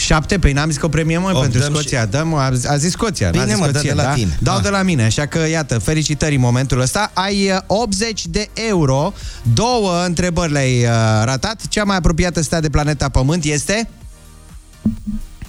Șapte? 0.00 0.38
Păi 0.38 0.52
n-am 0.52 0.68
zis 0.68 0.78
că 0.78 0.86
o 0.86 0.88
premiem 0.88 1.20
mă, 1.20 1.30
Oh, 1.34 1.40
pentru 1.40 1.58
dăm 1.60 1.72
Scoția. 1.72 2.06
Dăm, 2.06 2.34
a, 2.34 2.52
a 2.66 2.76
zis 2.76 2.90
Scoția. 2.90 3.30
Bine, 3.30 3.44
n-a 3.44 3.50
zis 3.50 3.58
mă, 3.58 3.64
dă 3.66 3.70
Scoția, 3.72 3.90
de 3.94 3.96
la 3.96 4.02
da? 4.02 4.12
tine. 4.14 4.38
Dau 4.40 4.56
Ah. 4.56 4.62
de 4.62 4.68
la 4.68 4.82
mine, 4.82 5.04
așa 5.04 5.26
că 5.26 5.38
iată, 5.48 5.78
felicitări 5.78 6.34
în 6.34 6.40
momentul 6.40 6.80
ăsta. 6.80 7.10
Ai 7.14 7.50
uh, 7.50 7.58
80 7.66 8.26
de 8.26 8.48
euro, 8.54 9.12
două 9.54 10.04
întrebări 10.04 10.52
le-ai 10.52 10.82
uh, 10.84 10.90
ratat. 11.24 11.60
Cea 11.68 11.84
mai 11.84 11.96
apropiată 11.96 12.42
stea 12.42 12.60
de 12.60 12.68
planeta 12.70 13.08
Pământ 13.08 13.44
este... 13.44 13.88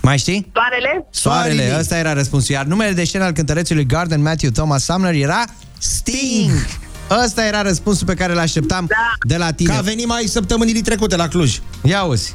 Mai 0.02 0.18
știi? 0.18 0.52
Soarele. 0.54 1.06
Soarele, 1.12 1.56
Soarele. 1.56 1.80
ăsta 1.80 1.98
era 1.98 2.14
răspunsul. 2.14 2.56
Iar 2.56 2.66
numele 2.66 2.92
de 2.94 3.04
scenă 3.04 3.24
al 3.24 3.32
cântărețului 3.32 3.86
Garden 3.86 4.22
Matthew 4.22 4.50
Thomas 4.52 4.84
Sumner 4.84 5.14
era 5.14 5.44
Sting. 5.78 6.52
Ăsta 7.24 7.46
era 7.46 7.62
răspunsul 7.62 8.06
pe 8.08 8.14
care 8.14 8.34
l-așteptam 8.34 8.86
Da. 8.88 8.96
de 9.28 9.38
la 9.38 9.52
tine. 9.52 9.74
Că 9.74 9.78
a 9.78 9.82
venit 9.82 10.08
mai 10.08 10.24
săptămânii 10.28 10.82
trecute 10.82 11.16
la 11.16 11.28
Cluj. 11.28 11.60
Ia 11.84 12.04
uzi. 12.04 12.34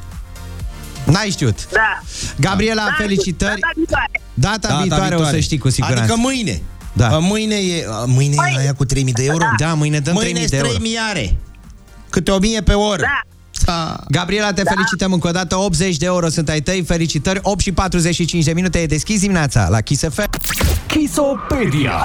N-ai 1.13 1.31
știut. 1.31 1.69
Da. 1.73 2.03
Gabriela, 2.41 2.83
Da, 2.83 2.95
felicitări. 2.99 3.61
data 3.61 3.71
viitoare. 3.75 4.21
Data, 4.35 4.79
viitoare, 4.81 5.15
o 5.15 5.25
să 5.25 5.39
știi 5.39 5.59
cu 5.59 5.71
siguranță. 5.71 6.03
Adică 6.03 6.17
mâine. 6.19 6.63
Da. 6.93 7.09
A, 7.09 7.19
Mâine 7.19 7.55
e, 7.55 7.87
a, 7.91 8.05
mâine 8.05 8.35
e 8.55 8.59
aia 8.59 8.75
cu 8.75 8.85
3000 8.85 9.13
de 9.13 9.25
euro? 9.25 9.45
Da, 9.59 9.75
mâine 9.75 9.99
dăm 9.99 10.15
Mâine 10.15 10.29
3000 10.45 10.49
de 10.49 10.57
euro. 10.57 10.69
3000 10.69 10.99
are. 11.11 11.37
Câte 12.11 12.31
1000 12.31 12.61
pe 12.63 12.73
oră. 12.73 13.01
Da. 13.03 13.21
Da. 13.65 13.97
Gabriela, 14.09 14.53
te 14.53 14.63
felicităm 14.63 15.13
încă 15.13 15.29
o 15.29 15.31
dată. 15.31 15.57
80 15.57 15.97
de 15.97 16.05
euro 16.07 16.29
sunt 16.29 16.49
ai 16.49 16.61
tăi. 16.61 16.83
Felicitări. 16.87 17.39
8 17.43 17.61
și 17.61 17.73
45 17.73 18.45
de 18.45 18.53
minute. 18.53 18.79
E 18.79 18.87
deschis 18.87 19.21
dimineața 19.21 19.69
la 19.69 19.81
Kiss 19.81 20.03
FM. 20.11 20.31
Kisopedia. 20.87 22.05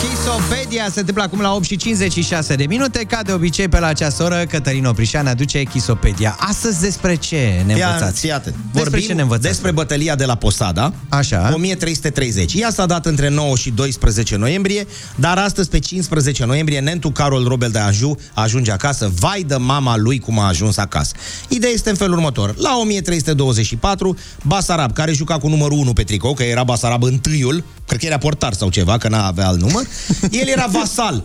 Kiss 0.00 0.19
Chisopedia 0.24 0.88
se 0.92 0.98
întâmplă 0.98 1.22
acum 1.22 1.40
la 1.40 1.54
8 1.54 1.64
și 1.64 1.76
56 1.76 2.54
de 2.54 2.64
minute. 2.66 2.98
Ca 2.98 3.22
de 3.22 3.32
obicei, 3.32 3.68
pe 3.68 3.78
la 3.78 3.86
această 3.86 4.22
oră, 4.22 4.44
Cătălin 4.48 4.84
Oprișan 4.84 5.26
aduce 5.26 5.62
Chisopedia. 5.62 6.36
Astăzi 6.38 6.80
despre 6.80 7.14
ce 7.14 7.62
ne 7.66 7.72
învățați? 7.72 8.20
Fii 8.20 8.32
atent. 8.32 8.54
Despre 8.54 8.90
Vorbim 8.90 9.06
ce 9.08 9.12
ne 9.12 9.22
învățați? 9.22 9.46
despre 9.46 9.70
bătălia 9.70 10.14
de 10.14 10.24
la 10.24 10.34
Posada, 10.34 10.92
Așa. 11.08 11.50
1330. 11.54 12.54
Ea 12.54 12.70
s-a 12.70 12.86
dat 12.86 13.06
între 13.06 13.28
9 13.28 13.56
și 13.56 13.70
12 13.70 14.36
noiembrie, 14.36 14.86
dar 15.14 15.38
astăzi, 15.38 15.68
pe 15.68 15.78
15 15.78 16.44
noiembrie, 16.44 16.80
Nentu 16.80 17.10
Carol 17.10 17.44
Robel 17.48 17.70
de 17.70 17.78
Anjou 17.78 18.18
ajunge 18.34 18.72
acasă. 18.72 19.10
Vai 19.18 19.44
de 19.46 19.56
mama 19.56 19.96
lui 19.96 20.18
cum 20.18 20.38
a 20.38 20.46
ajuns 20.46 20.76
acasă. 20.76 21.12
Ideea 21.48 21.72
este 21.72 21.90
în 21.90 21.96
felul 21.96 22.14
următor. 22.16 22.54
La 22.58 22.78
1324, 22.80 24.16
Basarab, 24.42 24.92
care 24.92 25.12
juca 25.12 25.38
cu 25.38 25.48
numărul 25.48 25.78
1 25.78 25.92
pe 25.92 26.02
tricou, 26.02 26.34
că 26.34 26.42
era 26.42 26.64
Basarab 26.64 27.02
întâiul, 27.02 27.64
cred 27.86 28.00
că 28.00 28.06
era 28.06 28.18
portar 28.18 28.52
sau 28.52 28.70
ceva, 28.70 28.98
că 28.98 29.08
n-avea 29.08 29.46
alt 29.46 29.60
număr, 29.60 29.86
el 30.30 30.48
era 30.48 30.66
vasal 30.70 31.24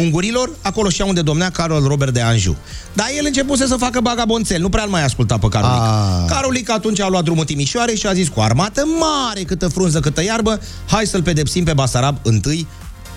ungurilor, 0.00 0.50
acolo 0.62 0.88
și 0.88 1.02
unde 1.06 1.22
domnea 1.22 1.50
Carol 1.50 1.86
Robert 1.86 2.12
de 2.12 2.20
Anjou. 2.20 2.56
Dar 2.92 3.06
el 3.16 3.24
începuse 3.26 3.66
să 3.66 3.76
facă 3.76 4.00
bagabonțel, 4.00 4.60
nu 4.60 4.68
prea 4.68 4.84
mai 4.84 5.04
asculta 5.04 5.38
pe 5.38 5.48
Carolic. 5.48 5.80
Ah. 5.80 6.24
Carolic 6.28 6.70
atunci 6.70 7.00
a 7.00 7.08
luat 7.08 7.24
drumul 7.24 7.44
Timișoare 7.44 7.94
și 7.94 8.06
a 8.06 8.12
zis 8.12 8.28
cu 8.28 8.40
armată 8.40 8.84
mare, 8.98 9.42
câtă 9.42 9.68
frunză, 9.68 10.00
câtă 10.00 10.22
iarbă, 10.22 10.60
hai 10.86 11.06
să-l 11.06 11.22
pedepsim 11.22 11.64
pe 11.64 11.72
Basarab 11.72 12.16
întâi, 12.22 12.66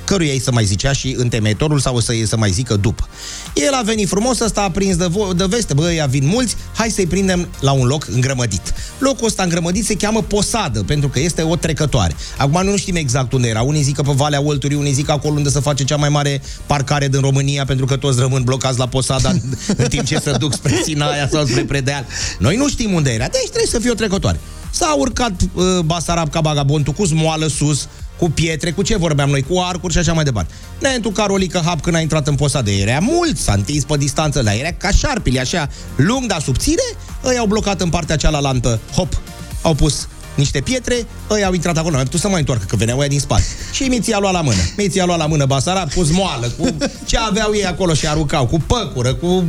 căruia 0.07 0.31
îi 0.31 0.39
să 0.39 0.51
mai 0.51 0.65
zicea 0.65 0.91
și 0.93 1.15
întemeitorul 1.17 1.79
sau 1.79 1.99
să, 1.99 2.13
să 2.25 2.37
mai 2.37 2.51
zică 2.51 2.75
după. 2.75 3.07
El 3.53 3.73
a 3.73 3.81
venit 3.81 4.07
frumos, 4.07 4.39
ăsta 4.39 4.61
a 4.61 4.71
prins 4.71 4.95
de, 4.95 5.05
vo- 5.05 5.35
de 5.35 5.45
veste, 5.49 5.73
bă, 5.73 5.83
ăia 5.83 6.05
vin 6.05 6.27
mulți, 6.27 6.55
hai 6.73 6.89
să-i 6.89 7.07
prindem 7.07 7.47
la 7.59 7.71
un 7.71 7.85
loc 7.85 8.07
îngrămădit. 8.11 8.73
Locul 8.99 9.27
ăsta 9.27 9.43
îngrămădit 9.43 9.85
se 9.85 9.95
cheamă 9.95 10.21
Posadă, 10.21 10.83
pentru 10.83 11.09
că 11.09 11.19
este 11.19 11.41
o 11.41 11.55
trecătoare. 11.55 12.15
Acum 12.37 12.63
nu 12.63 12.77
știm 12.77 12.95
exact 12.95 13.33
unde 13.33 13.47
era. 13.47 13.61
Unii 13.61 13.81
zic 13.81 13.95
că 13.95 14.01
pe 14.01 14.11
Valea 14.15 14.41
Olturii, 14.41 14.77
unii 14.77 14.93
zic 14.93 15.05
că 15.05 15.11
acolo 15.11 15.33
unde 15.33 15.49
se 15.49 15.59
face 15.59 15.83
cea 15.83 15.95
mai 15.95 16.09
mare 16.09 16.41
parcare 16.65 17.07
din 17.07 17.19
România, 17.19 17.65
pentru 17.65 17.85
că 17.85 17.95
toți 17.95 18.19
rămân 18.19 18.43
blocați 18.43 18.77
la 18.77 18.87
Posada 18.87 19.29
în, 19.29 19.39
în 19.83 19.87
timp 19.87 20.05
ce 20.05 20.19
se 20.19 20.31
duc 20.31 20.53
spre 20.53 20.81
Sinaia 20.83 21.27
sau 21.27 21.45
spre 21.45 21.63
Predeal. 21.63 22.05
Noi 22.39 22.55
nu 22.55 22.69
știm 22.69 22.93
unde 22.93 23.09
era, 23.09 23.27
deci 23.27 23.41
trebuie 23.41 23.71
să 23.71 23.79
fie 23.79 23.91
o 23.91 23.93
trecătoare. 23.93 24.39
S-a 24.69 24.95
urcat 24.97 25.41
uh, 25.41 25.79
Basarab 25.85 26.29
ca 26.29 26.41
bagabontul 26.41 26.93
cu 26.93 27.05
smoală 27.05 27.47
sus, 27.47 27.87
cu 28.17 28.29
pietre, 28.29 28.71
cu 28.71 28.81
ce 28.81 28.97
vorbeam 28.97 29.29
noi, 29.29 29.41
cu 29.41 29.59
arcuri 29.59 29.93
și 29.93 29.99
așa 29.99 30.13
mai 30.13 30.23
departe. 30.23 30.53
Nentu 30.79 31.09
Carolică 31.09 31.61
Hap 31.65 31.81
când 31.81 31.95
a 31.95 31.99
intrat 31.99 32.27
în 32.27 32.35
posadă, 32.35 32.71
era 32.71 32.99
mult, 32.99 33.37
s-a 33.37 33.53
întins 33.53 33.83
pe 33.83 33.97
distanță, 33.97 34.41
dar 34.41 34.53
era 34.53 34.71
ca 34.71 34.89
șarpile, 34.91 35.39
așa, 35.39 35.69
lung, 35.95 36.25
dar 36.25 36.41
subțire, 36.41 36.95
îi 37.21 37.37
au 37.37 37.45
blocat 37.45 37.81
în 37.81 37.89
partea 37.89 38.15
cealaltă, 38.15 38.79
hop, 38.95 39.21
au 39.61 39.73
pus 39.73 40.07
niște 40.37 40.61
pietre, 40.61 41.05
ei 41.35 41.43
au 41.43 41.53
intrat 41.53 41.77
acolo, 41.77 41.97
nu 41.97 42.03
tu 42.03 42.17
să 42.17 42.27
mai 42.27 42.39
întoarcă, 42.39 42.65
că 42.67 42.75
veneau 42.75 42.99
ăia 42.99 43.07
din 43.07 43.19
spate. 43.19 43.43
Și 43.71 43.83
Miții 43.83 44.13
a 44.13 44.19
luat 44.19 44.33
la 44.33 44.41
mână. 44.41 44.61
Miții 44.77 45.01
a 45.01 45.05
luat 45.05 45.17
la 45.17 45.25
mână 45.25 45.45
Basarab 45.45 45.93
cu 45.93 46.03
zmoală, 46.03 46.47
cu 46.57 46.77
ce 47.05 47.17
aveau 47.17 47.53
ei 47.53 47.65
acolo 47.65 47.93
și 47.93 48.07
aruncau, 48.07 48.45
cu 48.45 48.59
păcură, 48.59 49.13
cu 49.13 49.45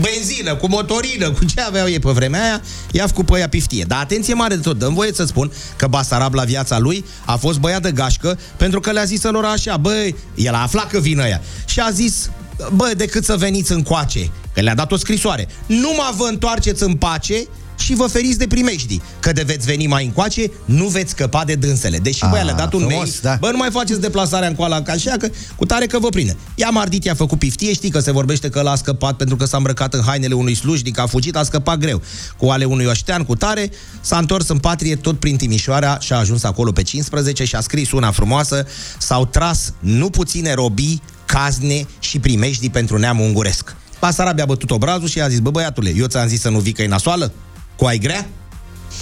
benzină, 0.00 0.54
cu 0.54 0.68
motorină, 0.68 1.30
cu 1.30 1.44
ce 1.44 1.60
aveau 1.60 1.88
ei 1.88 1.98
pe 1.98 2.10
vremea 2.10 2.42
aia, 2.42 2.62
i-a 2.90 3.06
făcut 3.06 3.26
pe 3.26 3.38
ea 3.38 3.48
piftie. 3.48 3.84
Dar 3.88 3.98
atenție 4.00 4.34
mare 4.34 4.54
de 4.54 4.60
tot, 4.60 4.78
dăm 4.78 4.94
voie 4.94 5.12
să 5.12 5.24
spun 5.24 5.52
că 5.76 5.86
Basarab 5.86 6.34
la 6.34 6.44
viața 6.44 6.78
lui 6.78 7.04
a 7.24 7.36
fost 7.36 7.58
băiat 7.58 7.82
de 7.82 7.92
gașcă 7.92 8.38
pentru 8.56 8.80
că 8.80 8.90
le-a 8.90 9.04
zis 9.04 9.22
lor 9.22 9.44
așa, 9.44 9.76
băi, 9.76 10.16
el 10.34 10.54
a 10.54 10.62
aflat 10.62 10.90
că 10.90 10.98
vine 10.98 11.26
ea 11.28 11.42
și 11.64 11.80
a 11.80 11.90
zis, 11.90 12.30
bă, 12.72 12.92
decât 12.96 13.24
să 13.24 13.36
veniți 13.36 13.72
încoace, 13.72 14.30
că 14.54 14.60
le-a 14.60 14.74
dat 14.74 14.92
o 14.92 14.96
scrisoare, 14.96 15.48
numai 15.66 16.14
vă 16.16 16.26
întoarceți 16.28 16.82
în 16.82 16.94
pace 16.94 17.46
și 17.78 17.94
vă 17.94 18.06
feriți 18.06 18.38
de 18.38 18.46
primejdii, 18.46 19.02
că 19.20 19.32
de 19.32 19.42
veți 19.42 19.66
veni 19.66 19.86
mai 19.86 20.04
încoace, 20.04 20.50
nu 20.64 20.86
veți 20.86 21.10
scăpa 21.10 21.44
de 21.44 21.54
dânsele. 21.54 21.98
Deși, 21.98 22.20
băi, 22.30 22.38
Ah, 22.38 22.44
le-a 22.44 22.54
dat 22.54 22.72
un 22.72 22.80
frumos, 22.80 22.98
mail, 22.98 23.14
da. 23.22 23.36
bă, 23.40 23.50
nu 23.50 23.56
mai 23.56 23.68
faceți 23.70 24.00
deplasarea 24.00 24.48
în 24.48 24.54
coala 24.54 24.82
ca 24.82 24.92
așa, 24.92 25.10
că 25.18 25.28
cu 25.56 25.64
tare 25.66 25.86
că 25.86 25.98
vă 25.98 26.08
prinde. 26.08 26.36
Ia 26.54 26.68
Mardit 26.70 27.04
i-a 27.04 27.14
făcut 27.14 27.38
piftie, 27.38 27.72
știi 27.72 27.90
că 27.90 28.00
se 28.00 28.10
vorbește 28.12 28.48
că 28.48 28.60
l-a 28.60 28.76
scăpat 28.76 29.16
pentru 29.16 29.36
că 29.36 29.44
s-a 29.44 29.56
îmbrăcat 29.56 29.94
în 29.94 30.02
hainele 30.02 30.34
unui 30.34 30.54
slujnic, 30.54 30.98
a 30.98 31.06
fugit, 31.06 31.36
a 31.36 31.42
scăpat 31.42 31.78
greu. 31.78 32.02
Cu 32.36 32.46
ale 32.46 32.64
unui 32.64 32.84
oștean, 32.84 33.24
cu 33.24 33.34
tare, 33.36 33.70
s-a 34.00 34.18
întors 34.18 34.48
în 34.48 34.58
patrie 34.58 34.96
tot 34.96 35.18
prin 35.18 35.36
Timișoara 35.36 35.98
și 35.98 36.12
a 36.12 36.16
ajuns 36.16 36.42
acolo 36.44 36.72
pe 36.72 36.82
15 36.82 37.44
și 37.44 37.54
a 37.54 37.60
scris 37.60 37.90
una 37.92 38.10
frumoasă, 38.10 38.66
s-au 38.98 39.26
tras 39.26 39.72
nu 39.78 40.10
puține 40.10 40.54
robii, 40.54 41.02
cazne 41.26 41.86
și 41.98 42.18
primejdii 42.18 42.70
pentru 42.70 42.98
neamul 42.98 43.24
unguresc. 43.26 43.74
Basarabia 44.00 44.42
a 44.42 44.46
bătut 44.46 44.70
obrazul 44.70 45.08
și 45.08 45.20
a 45.20 45.28
zis, 45.28 45.38
bă 45.38 45.50
băiatule, 45.50 45.92
eu 45.96 46.06
ți-am 46.06 46.28
zis 46.28 46.40
să 46.40 46.48
nu 46.48 46.58
vii 46.58 46.72
că 46.72 46.82
e 46.82 46.86
nasoală? 46.86 47.32
Cu 47.76 47.84
ai 47.84 47.98
grea? 47.98 48.26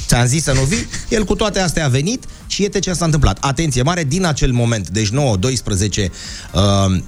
Ți-am 0.07 0.27
zis 0.27 0.43
să 0.43 0.53
nu 0.53 0.61
vii? 0.61 0.87
El 1.09 1.25
cu 1.25 1.35
toate 1.35 1.61
astea 1.61 1.85
a 1.85 1.89
venit 1.89 2.25
și 2.47 2.63
iete 2.63 2.79
ce 2.79 2.93
s-a 2.93 3.05
întâmplat. 3.05 3.39
Atenție 3.41 3.83
mare, 3.83 4.05
din 4.05 4.25
acel 4.25 4.53
moment, 4.53 4.89
deci 4.89 5.09
9-12 5.09 5.13
uh, 5.13 7.01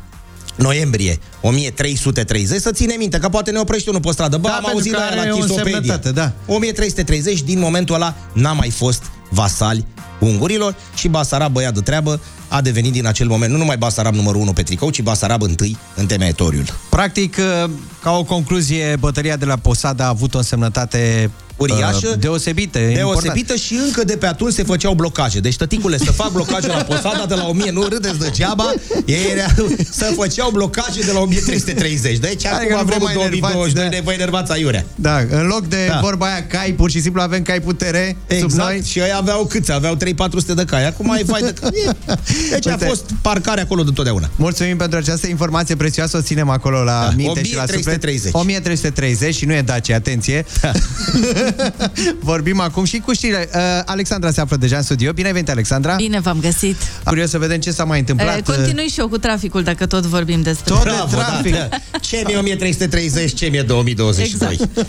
noiembrie 0.57 1.19
1330, 1.41 2.61
să 2.61 2.71
ține 2.71 2.95
minte, 2.99 3.19
că 3.19 3.29
poate 3.29 3.51
ne 3.51 3.59
oprește 3.59 3.91
unul 3.91 4.01
pe 4.03 4.13
stradă. 4.13 4.37
Bă, 4.37 4.49
Da, 4.49 4.55
am 4.55 4.63
pentru 4.63 4.77
auzit 4.77 4.93
că 4.93 4.99
la, 4.99 5.05
are 5.05 5.29
la 5.29 5.35
o 5.35 5.39
Chisopedia. 5.39 5.77
însemnătate, 5.77 6.13
da. 6.13 6.33
1330, 6.47 7.43
din 7.43 7.59
momentul 7.59 7.95
ăla, 7.95 8.15
n-a 8.33 8.53
mai 8.53 8.71
fost 8.71 9.03
vasali 9.31 9.87
ungurilor 10.21 10.77
și 10.95 11.09
Basarab, 11.09 11.53
băiat 11.53 11.75
de 11.75 11.81
treabă, 11.81 12.21
a 12.49 12.61
devenit 12.61 12.93
din 12.93 13.07
acel 13.07 13.27
moment 13.27 13.53
nu 13.53 13.59
numai 13.59 13.77
Basarab 13.77 14.15
numărul 14.15 14.41
1 14.41 14.53
pe 14.53 14.63
tricou, 14.63 14.91
ci 14.91 15.03
Basarab 15.03 15.43
întâi 15.43 15.77
în 15.95 16.07
temetoriul. 16.07 16.65
Practic, 16.91 17.37
uh, 17.65 17.71
ca 18.03 18.11
o 18.11 18.25
concluzie, 18.25 18.97
bătălia 19.01 19.37
de 19.37 19.45
la 19.45 19.57
Posada 19.57 20.05
a 20.05 20.09
avut 20.09 20.35
o 20.35 20.39
însemnătate 20.39 21.31
uriașă, 21.57 22.09
uh, 22.09 22.19
deosebită. 22.19 22.79
deosebită 22.95 23.55
și 23.55 23.75
încă 23.87 24.05
de 24.05 24.17
pe 24.17 24.27
atunci 24.27 24.53
se 24.53 24.63
făceau 24.63 24.95
blocaje. 24.95 25.41
Deci, 25.41 25.57
tăticule, 25.57 25.99
să 25.99 26.13
fac 26.13 26.33
blocaje 26.33 26.67
la 26.67 26.75
Posada 26.75 27.25
de 27.29 27.35
la 27.35 27.47
1000, 27.47 27.71
nu 27.71 27.83
râdeți 27.83 28.19
degeaba, 28.19 28.73
ei 29.07 29.31
era, 29.33 29.47
să 29.91 30.13
făceau 30.17 30.51
blocaje 30.51 31.01
de 31.01 31.13
la 31.13 31.19
1330. 31.21 32.19
Deci, 32.19 32.47
Adică 32.47 32.73
nu 32.73 32.77
acum 32.77 32.77
vă 32.77 32.85
vrem 32.85 33.01
mai 33.03 33.15
2022, 33.15 33.83
enervați, 33.85 33.95
ne 33.95 34.01
vă 34.05 34.13
enervați 34.13 34.53
aiurea. 34.53 34.85
Da, 34.95 35.19
în 35.31 35.47
loc 35.47 35.67
de 35.67 35.87
Da. 35.89 35.99
vorba 36.03 36.27
aia 36.27 36.47
cai, 36.47 36.71
pur 36.73 36.91
și 36.91 37.01
simplu 37.01 37.21
avem 37.23 37.43
cai 37.43 37.61
putere 37.61 38.17
Exact, 38.27 38.51
sub 38.51 38.61
noi. 38.61 38.83
și 38.87 38.99
ei 38.99 39.13
aveau 39.17 39.45
câți? 39.47 39.73
Aveau 39.73 39.95
3-400 39.97 40.55
de 40.55 40.65
cai. 40.65 40.87
Acum 40.87 41.11
ai 41.11 41.23
vai 41.25 41.41
de 41.41 41.55
cai. 41.61 41.71
Deci 42.51 42.67
a 42.67 42.71
Uite. 42.71 42.85
fost 42.85 43.05
parcare 43.23 43.61
acolo 43.61 43.83
de 43.83 43.91
totdeauna. 43.95 44.31
Mulțumim 44.37 44.77
pentru 44.77 44.99
această 44.99 45.27
informație 45.27 45.77
prețioasă, 45.77 46.17
o 46.17 46.21
ținem 46.21 46.49
acolo 46.49 46.83
la 46.83 47.01
Da, 47.09 47.13
minte 47.17 47.43
și 47.45 47.55
la 47.55 47.61
suflet. 47.61 47.85
1330. 47.87 48.33
1330 48.33 49.35
și 49.35 49.45
nu 49.45 49.53
e 49.53 49.63
Dacia, 49.63 49.95
atenție. 49.97 50.45
Vorbim 52.21 52.61
acum 52.61 52.85
și 52.85 52.99
cu 52.99 53.13
știrile. 53.13 53.49
Uh, 53.55 53.61
Alexandra 53.85 54.31
se 54.31 54.41
află 54.41 54.57
deja 54.57 54.77
în 54.77 54.83
studio. 54.83 55.13
Bine 55.13 55.27
ai 55.27 55.33
venit, 55.33 55.51
Alexandra. 55.51 55.95
Bine 55.95 56.21
v-am 56.21 56.39
găsit. 56.41 56.77
Curios 57.05 57.31
să 57.31 57.39
vedem 57.39 57.59
ce 57.61 57.71
s-a 57.71 57.85
mai 57.85 57.99
întâmplat. 57.99 58.37
Eh, 58.37 58.43
Continui 58.43 58.87
și 58.89 59.01
eu 59.01 59.09
cu 59.09 59.19
traficul, 59.19 59.63
dacă 59.63 59.87
tot 59.87 60.05
vorbim 60.05 60.43
despre 60.43 60.75
Tot 60.75 60.83
de 60.83 60.91
Bravo, 60.91 61.17
trafic. 61.17 61.55
da. 61.55 61.69
Ce 62.09 62.23
mi 62.27 62.37
1330, 62.37 63.35
ce 63.35 63.47
mi 63.47 63.63
2022. 63.63 64.53
Exact. 64.53 64.87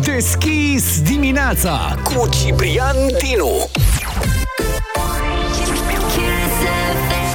Deschis 0.00 1.00
dimineața 1.02 1.98
cu 2.04 2.28
Ciprian 2.28 2.96
Dinu. 3.18 3.68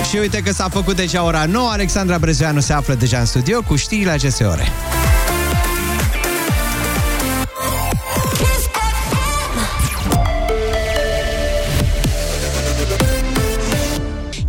Și 0.10 0.18
uite 0.18 0.38
că 0.40 0.52
s-a 0.54 0.70
făcut 0.70 0.96
deja 0.96 1.24
ora 1.24 1.46
9. 1.46 1.70
Alexandra 1.70 2.18
Brezeanu 2.18 2.60
se 2.60 2.74
află 2.74 2.94
deja 2.94 3.20
în 3.20 3.26
studio 3.26 3.62
cu 3.62 3.76
știrile 3.76 4.12
acestei 4.12 4.46
ore. 4.46 4.68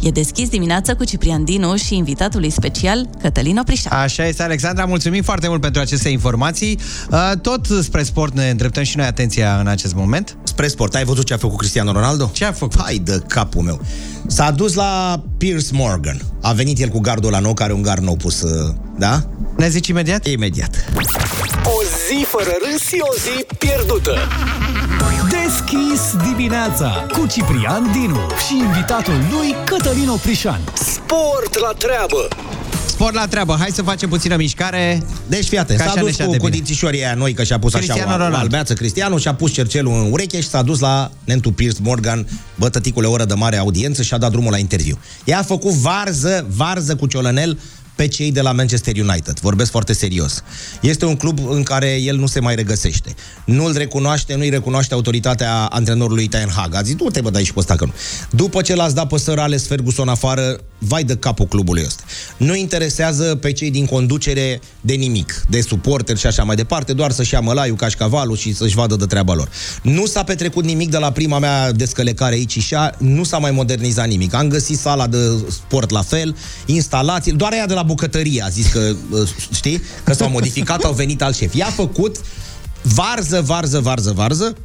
E 0.09 0.11
deschis 0.11 0.48
dimineața 0.48 0.94
cu 0.94 1.04
Ciprian 1.04 1.44
Dinu 1.44 1.76
și 1.76 1.96
invitatul 1.96 2.40
lui 2.40 2.50
special, 2.50 3.09
Cătălin 3.22 3.56
Oprișan. 3.56 3.92
Așa 3.92 4.26
este, 4.26 4.42
Alexandra, 4.42 4.84
mulțumim 4.84 5.22
foarte 5.22 5.48
mult 5.48 5.61
pentru 5.61 5.80
aceste 5.80 6.09
informații. 6.09 6.78
Uh, 7.11 7.32
Tot 7.42 7.66
spre 7.82 8.02
sport 8.02 8.34
ne 8.34 8.50
îndreptăm 8.50 8.82
și 8.82 8.96
noi 8.96 9.06
atenția 9.06 9.61
în 9.61 9.66
acest 9.66 9.94
moment. 9.94 10.36
Spre 10.59 10.70
sport, 10.70 10.94
ai 10.94 11.04
văzut 11.04 11.26
ce 11.26 11.34
a 11.34 11.36
făcut 11.36 11.59
Cristiano 11.59 11.92
Ronaldo? 11.92 12.30
Ce 12.32 12.44
a 12.44 12.52
făcut? 12.52 12.80
Hai 12.80 12.98
de 12.98 13.22
capul 13.26 13.62
meu. 13.62 13.80
S-a 14.26 14.50
dus 14.50 14.74
la 14.74 15.22
Piers 15.36 15.70
Morgan. 15.70 16.20
A 16.42 16.52
venit 16.52 16.80
el 16.80 16.88
cu 16.88 16.98
gardul 17.00 17.30
la 17.30 17.38
nou, 17.38 17.54
care 17.54 17.72
e 17.72 17.74
un 17.74 17.82
gard 17.82 18.02
nou 18.02 18.16
pus, 18.16 18.40
uh, 18.42 18.74
da? 18.96 19.28
Ne 19.56 19.68
zici 19.68 19.86
imediat? 19.86 20.26
Imediat. 20.26 20.84
O 21.64 21.82
zi 21.82 22.24
fără 22.24 22.50
râs 22.64 22.80
și 22.80 22.98
o 23.00 23.14
zi 23.14 23.44
pierdută. 23.59 24.14
Deschis 25.30 26.32
dimineața 26.32 27.06
cu 27.12 27.26
Ciprian 27.26 27.90
Dinu 27.92 28.20
și 28.46 28.56
invitatul 28.56 29.26
lui 29.30 29.54
Cătălin 29.64 30.09
Oprișan. 30.09 30.61
Sport 30.74 31.59
la 31.59 31.72
treabă! 31.78 32.28
Sport 32.99 33.14
la 33.14 33.26
treabă, 33.26 33.57
hai 33.59 33.68
să 33.72 33.82
facem 33.82 34.09
puțină 34.09 34.36
mișcare. 34.36 35.03
Deci, 35.28 35.46
fii 35.46 35.59
atent, 35.59 35.78
Ca 35.78 35.84
s-a 35.84 35.90
așa 35.90 36.01
dus 36.01 36.09
ne 36.09 36.14
cu, 36.16 36.22
șade 36.22 36.36
cu 36.36 36.44
bine. 36.44 36.57
dințișorii 36.57 37.05
aia 37.05 37.14
noi, 37.14 37.32
că 37.34 37.44
și-a 37.44 37.59
pus 37.59 37.72
Cristiano 37.72 38.01
așa 38.01 38.11
o, 38.11 38.14
o 38.14 38.16
Ronaldo. 38.16 38.36
albeață 38.38 38.72
Cristiano 38.74 39.18
și-a 39.18 39.34
pus 39.34 39.53
cercelul 39.53 39.92
în 39.92 40.12
ureche 40.12 40.40
și 40.40 40.49
s-a 40.49 40.62
dus 40.62 40.78
la 40.78 41.11
Nentu 41.24 41.53
Piers 41.53 41.78
Morgan, 41.78 42.26
bă, 42.55 42.68
tăticule, 42.68 43.07
oră 43.07 43.24
de 43.24 43.34
mare 43.34 43.57
audiență 43.57 44.03
și 44.03 44.14
a 44.14 44.18
dat 44.18 44.30
drumul 44.30 44.51
la 44.51 44.59
interviu. 44.59 44.99
Ea 45.24 45.38
a 45.38 45.42
făcut 45.42 45.72
varză, 45.72 46.46
varză 46.57 46.96
cu 46.96 47.07
ciolănel 47.07 47.59
pe 47.94 48.07
cei 48.09 48.32
de 48.32 48.40
la 48.40 48.53
Manchester 48.53 48.94
United. 48.96 49.38
Vorbesc 49.40 49.70
foarte 49.70 49.92
serios. 49.92 50.42
Este 50.80 51.05
un 51.05 51.16
club 51.16 51.38
în 51.51 51.62
care 51.62 52.01
el 52.01 52.16
nu 52.16 52.26
se 52.26 52.40
mai 52.40 52.55
regăsește. 52.55 53.14
Nu-l 53.44 53.76
recunoaște, 53.76 54.34
nu-i 54.34 54.49
recunoaște 54.49 54.94
autoritatea 54.94 55.55
antrenorului 55.64 56.26
Ten 56.28 56.49
Hag. 56.57 56.74
A 56.74 56.82
zis, 56.82 56.94
du 56.94 57.05
te 57.05 57.20
bă, 57.20 57.30
dai 57.30 57.44
și 57.44 57.53
pe 57.53 57.59
ăsta 57.59 57.74
că 57.74 57.84
nu. 57.84 57.92
După 58.30 58.62
ce 58.62 58.74
l-ați 58.74 58.94
dat 58.94 59.07
pe 59.09 59.18
Sir 59.18 59.38
Alex 59.38 59.66
Ferguson 59.66 60.09
afară, 60.09 60.59
vai 60.79 61.05
de 61.05 61.16
capul 61.16 61.47
clubului 61.47 61.83
ăsta. 61.87 62.03
Nu 62.37 62.55
interesează 62.55 63.35
pe 63.35 63.53
cei 63.53 63.70
din 63.70 63.87
conducere 63.87 64.61
de 64.81 64.95
nimic, 64.95 65.43
de 65.49 65.61
suporteri 65.61 66.18
și 66.18 66.26
așa 66.26 66.43
mai 66.43 66.57
departe, 66.57 66.93
doar 66.93 67.11
să-și 67.11 67.35
ia 67.35 67.41
mălaiul, 67.41 67.76
cașcavalul 67.76 68.37
și 68.37 68.55
să-și 68.55 68.74
vadă 68.74 68.97
de 68.97 69.07
treaba 69.07 69.35
lor. 69.35 69.49
Nu 69.83 70.07
s-a 70.07 70.22
petrecut 70.22 70.64
nimic 70.64 70.91
de 70.91 70.99
la 70.99 71.12
prima 71.12 71.39
mea 71.39 71.72
descălecare 71.72 72.35
aici 72.35 72.59
și 72.59 72.74
așa, 72.74 72.95
nu 72.99 73.24
s-a 73.24 73.39
mai 73.39 73.51
modernizat 73.51 74.09
nimic. 74.09 74.35
Am 74.35 74.49
găsit 74.49 74.79
sala 74.79 75.07
de 75.07 75.18
sport 75.51 75.91
la 75.91 76.03
fel, 76.03 76.37
instalații, 76.66 77.33
doar 77.33 77.53
aia 77.53 77.66
de 77.66 77.74
la 77.74 77.83
bucătărie 77.83 78.43
a 78.43 78.49
zis 78.49 78.66
că, 78.66 78.95
uh, 79.11 79.29
știi, 79.53 79.83
că 80.05 80.12
s-au 80.12 80.31
modificat, 80.31 80.83
au 80.85 80.93
venit 80.93 81.22
alt 81.22 81.37
șef. 81.37 81.55
I-a 81.55 81.70
făcut 81.74 82.16
varză, 82.83 83.41
varză, 83.41 83.81
varză, 83.81 84.12
varză, 84.16 84.57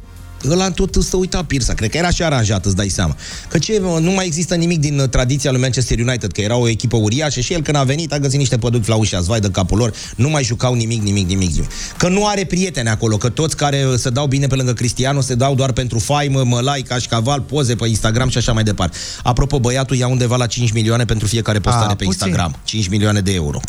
ăla 0.50 0.70
tot 0.70 0.94
să 1.02 1.16
uita 1.16 1.44
Pirsa. 1.44 1.74
Cred 1.74 1.90
că 1.90 1.96
era 1.96 2.10
și 2.10 2.22
aranjat, 2.22 2.64
îți 2.64 2.76
dai 2.76 2.88
seama. 2.88 3.16
Că 3.48 3.58
ce, 3.58 3.78
mă, 3.82 3.98
nu 4.00 4.10
mai 4.10 4.26
există 4.26 4.54
nimic 4.54 4.80
din 4.80 4.98
uh, 4.98 5.08
tradiția 5.08 5.50
lui 5.50 5.60
Manchester 5.60 5.98
United, 5.98 6.32
că 6.32 6.40
era 6.40 6.56
o 6.56 6.68
echipă 6.68 6.96
uriașă 6.96 7.40
și 7.40 7.52
el 7.52 7.62
când 7.62 7.76
a 7.76 7.82
venit 7.82 8.12
a 8.12 8.18
găsit 8.18 8.38
niște 8.38 8.58
păduchi 8.58 8.84
flaușați, 8.84 9.26
vai 9.26 9.40
de 9.40 9.50
capul 9.50 9.78
lor, 9.78 9.92
nu 10.16 10.28
mai 10.28 10.44
jucau 10.44 10.74
nimic, 10.74 11.02
nimic, 11.02 11.26
nimic, 11.26 11.50
nimic. 11.50 11.70
Că 11.96 12.08
nu 12.08 12.26
are 12.26 12.44
prieteni 12.44 12.88
acolo, 12.88 13.16
că 13.16 13.28
toți 13.28 13.56
care 13.56 13.84
uh, 13.88 13.94
se 13.98 14.10
dau 14.10 14.26
bine 14.26 14.46
pe 14.46 14.54
lângă 14.54 14.72
Cristiano 14.72 15.20
se 15.20 15.34
dau 15.34 15.54
doar 15.54 15.72
pentru 15.72 15.98
faimă, 15.98 16.44
mălai, 16.44 16.80
cașcaval, 16.80 17.40
poze 17.40 17.74
pe 17.74 17.88
Instagram 17.88 18.28
și 18.28 18.38
așa 18.38 18.52
mai 18.52 18.62
departe. 18.62 18.96
Apropo, 19.22 19.58
băiatul 19.58 19.96
ia 19.96 20.06
undeva 20.06 20.36
la 20.36 20.46
5 20.46 20.72
milioane 20.72 21.04
pentru 21.04 21.26
fiecare 21.26 21.58
postare 21.58 21.92
A, 21.92 21.94
pe 21.94 22.04
puțin. 22.04 22.08
Instagram. 22.08 22.56
5 22.64 22.88
milioane 22.88 23.20
de 23.20 23.32
euro 23.34 23.60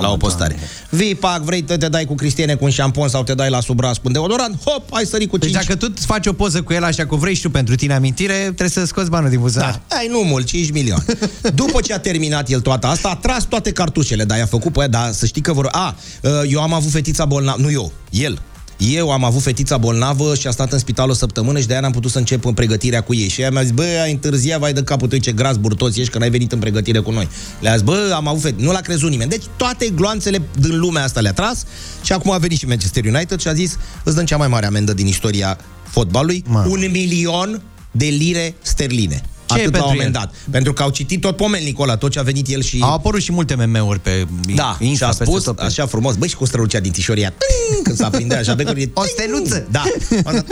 la 0.00 0.10
o 0.10 0.16
postare. 0.16 0.56
Vii, 0.90 1.14
pac, 1.14 1.42
vrei 1.42 1.64
să 1.68 1.76
te 1.76 1.88
dai 1.88 2.04
cu 2.04 2.14
Cristiane 2.14 2.54
cu 2.54 2.64
un 2.64 2.70
șampon 2.70 3.08
sau 3.08 3.22
te 3.22 3.34
dai 3.34 3.50
la 3.50 3.60
sub 3.60 3.76
braț 3.76 3.96
cu 3.96 4.02
un 4.04 4.12
deodorant, 4.12 4.62
hop, 4.64 4.92
ai 4.92 5.06
sărit 5.06 5.30
cu 5.30 5.36
5. 5.38 5.52
Deci 5.52 5.62
dacă 5.62 5.78
tu 5.78 5.92
îți 5.96 6.06
faci 6.22 6.34
o 6.34 6.36
poză 6.36 6.62
cu 6.62 6.72
el 6.72 6.84
așa 6.84 7.06
cum 7.06 7.18
vrei 7.18 7.34
și 7.34 7.42
tu 7.42 7.50
pentru 7.50 7.74
tine 7.74 7.94
amintire, 7.94 8.34
trebuie 8.34 8.68
să 8.68 8.84
scoți 8.84 9.10
banul 9.10 9.30
din 9.30 9.40
buzunar. 9.40 9.82
Da, 9.88 9.96
ai 9.96 10.06
nu 10.10 10.18
mult, 10.18 10.46
5 10.46 10.70
milioane. 10.70 11.04
După 11.54 11.80
ce 11.80 11.92
a 11.92 11.98
terminat 11.98 12.50
el 12.50 12.60
toată 12.60 12.86
asta, 12.86 13.08
a 13.08 13.16
tras 13.16 13.44
toate 13.44 13.72
cartușele, 13.72 14.24
dar 14.24 14.38
i-a 14.38 14.46
făcut 14.46 14.72
pe 14.72 14.78
aia, 14.78 14.88
dar 14.88 15.12
să 15.12 15.26
știi 15.26 15.42
că 15.42 15.52
vor... 15.52 15.68
A, 15.70 15.96
eu 16.48 16.60
am 16.60 16.72
avut 16.72 16.90
fetița 16.90 17.24
bolnavă, 17.24 17.60
nu 17.60 17.70
eu, 17.70 17.92
el. 18.10 18.42
Eu 18.78 19.10
am 19.10 19.24
avut 19.24 19.42
fetița 19.42 19.76
bolnavă 19.76 20.34
și 20.34 20.46
a 20.46 20.50
stat 20.50 20.72
în 20.72 20.78
spital 20.78 21.10
o 21.10 21.12
săptămână 21.12 21.58
și 21.60 21.66
de-aia 21.66 21.82
n-am 21.82 21.92
putut 21.92 22.10
să 22.10 22.18
încep 22.18 22.44
în 22.44 22.52
pregătirea 22.52 23.00
cu 23.00 23.14
ei. 23.14 23.28
Și 23.28 23.40
ea 23.40 23.50
mi-a 23.50 23.62
zis, 23.62 23.70
bă, 23.70 24.00
ai 24.02 24.12
întârziat, 24.12 24.60
vai 24.60 24.72
de 24.72 24.82
capul 24.82 25.08
tău, 25.08 25.18
ce 25.18 25.32
gras 25.32 25.56
burtos 25.56 25.96
ești 25.96 26.12
că 26.12 26.18
n-ai 26.18 26.30
venit 26.30 26.52
în 26.52 26.58
pregătire 26.58 26.98
cu 26.98 27.10
noi. 27.10 27.28
Le-a 27.60 27.72
zis, 27.72 27.82
bă, 27.82 28.12
am 28.14 28.28
avut 28.28 28.40
fetiță. 28.40 28.64
Nu 28.64 28.72
l-a 28.72 28.80
crezut 28.80 29.10
nimeni. 29.10 29.30
Deci 29.30 29.44
toate 29.56 29.88
gloanțele 29.94 30.42
din 30.58 30.78
lumea 30.78 31.02
asta 31.02 31.20
le-a 31.20 31.32
tras 31.32 31.64
și 32.02 32.12
acum 32.12 32.30
a 32.30 32.38
venit 32.38 32.58
și 32.58 32.66
Manchester 32.66 33.04
United 33.04 33.40
și 33.40 33.48
a 33.48 33.52
zis, 33.52 33.76
îți 34.04 34.14
dăm 34.14 34.24
cea 34.24 34.36
mai 34.36 34.48
mare 34.48 34.66
amendă 34.66 34.92
din 34.92 35.06
istoria 35.06 35.58
fotbalului, 35.92 36.44
un 36.68 36.88
milion 36.90 37.62
de 37.90 38.04
lire 38.06 38.54
sterline. 38.62 39.22
Ce 39.46 39.58
e 39.58 39.60
Atât 39.60 39.76
la 39.76 39.84
un 39.84 39.84
pentru 39.84 39.88
moment 39.88 40.06
el? 40.06 40.12
dat. 40.12 40.34
Pentru 40.50 40.72
că 40.72 40.82
au 40.82 40.90
citit 40.90 41.20
tot 41.20 41.36
pomelnic 41.36 41.80
ăla, 41.80 41.96
tot 41.96 42.10
ce 42.10 42.18
a 42.18 42.22
venit 42.22 42.48
el 42.48 42.62
și... 42.62 42.78
Au 42.80 42.92
apărut 42.92 43.20
și 43.22 43.32
multe 43.32 43.54
meme-uri 43.54 44.00
pe 44.00 44.26
Da, 44.54 44.76
Insta, 44.80 44.96
și 44.96 45.02
a 45.04 45.06
peste 45.16 45.24
spus 45.24 45.42
tot 45.42 45.56
pe- 45.56 45.62
așa 45.62 45.86
frumos, 45.86 46.14
băi, 46.14 46.28
și 46.28 46.36
cu 46.36 46.44
strălucea 46.44 46.80
din 46.80 46.92
tișoria, 46.92 47.32
ting, 47.72 47.82
când 47.84 47.96
s-a 47.96 48.08
prindea 48.10 48.38
așa 48.38 48.54
becurile, 48.54 48.90
O 48.94 49.02
steluță! 49.04 49.66
da, 49.70 49.82
Asta, 50.24 50.44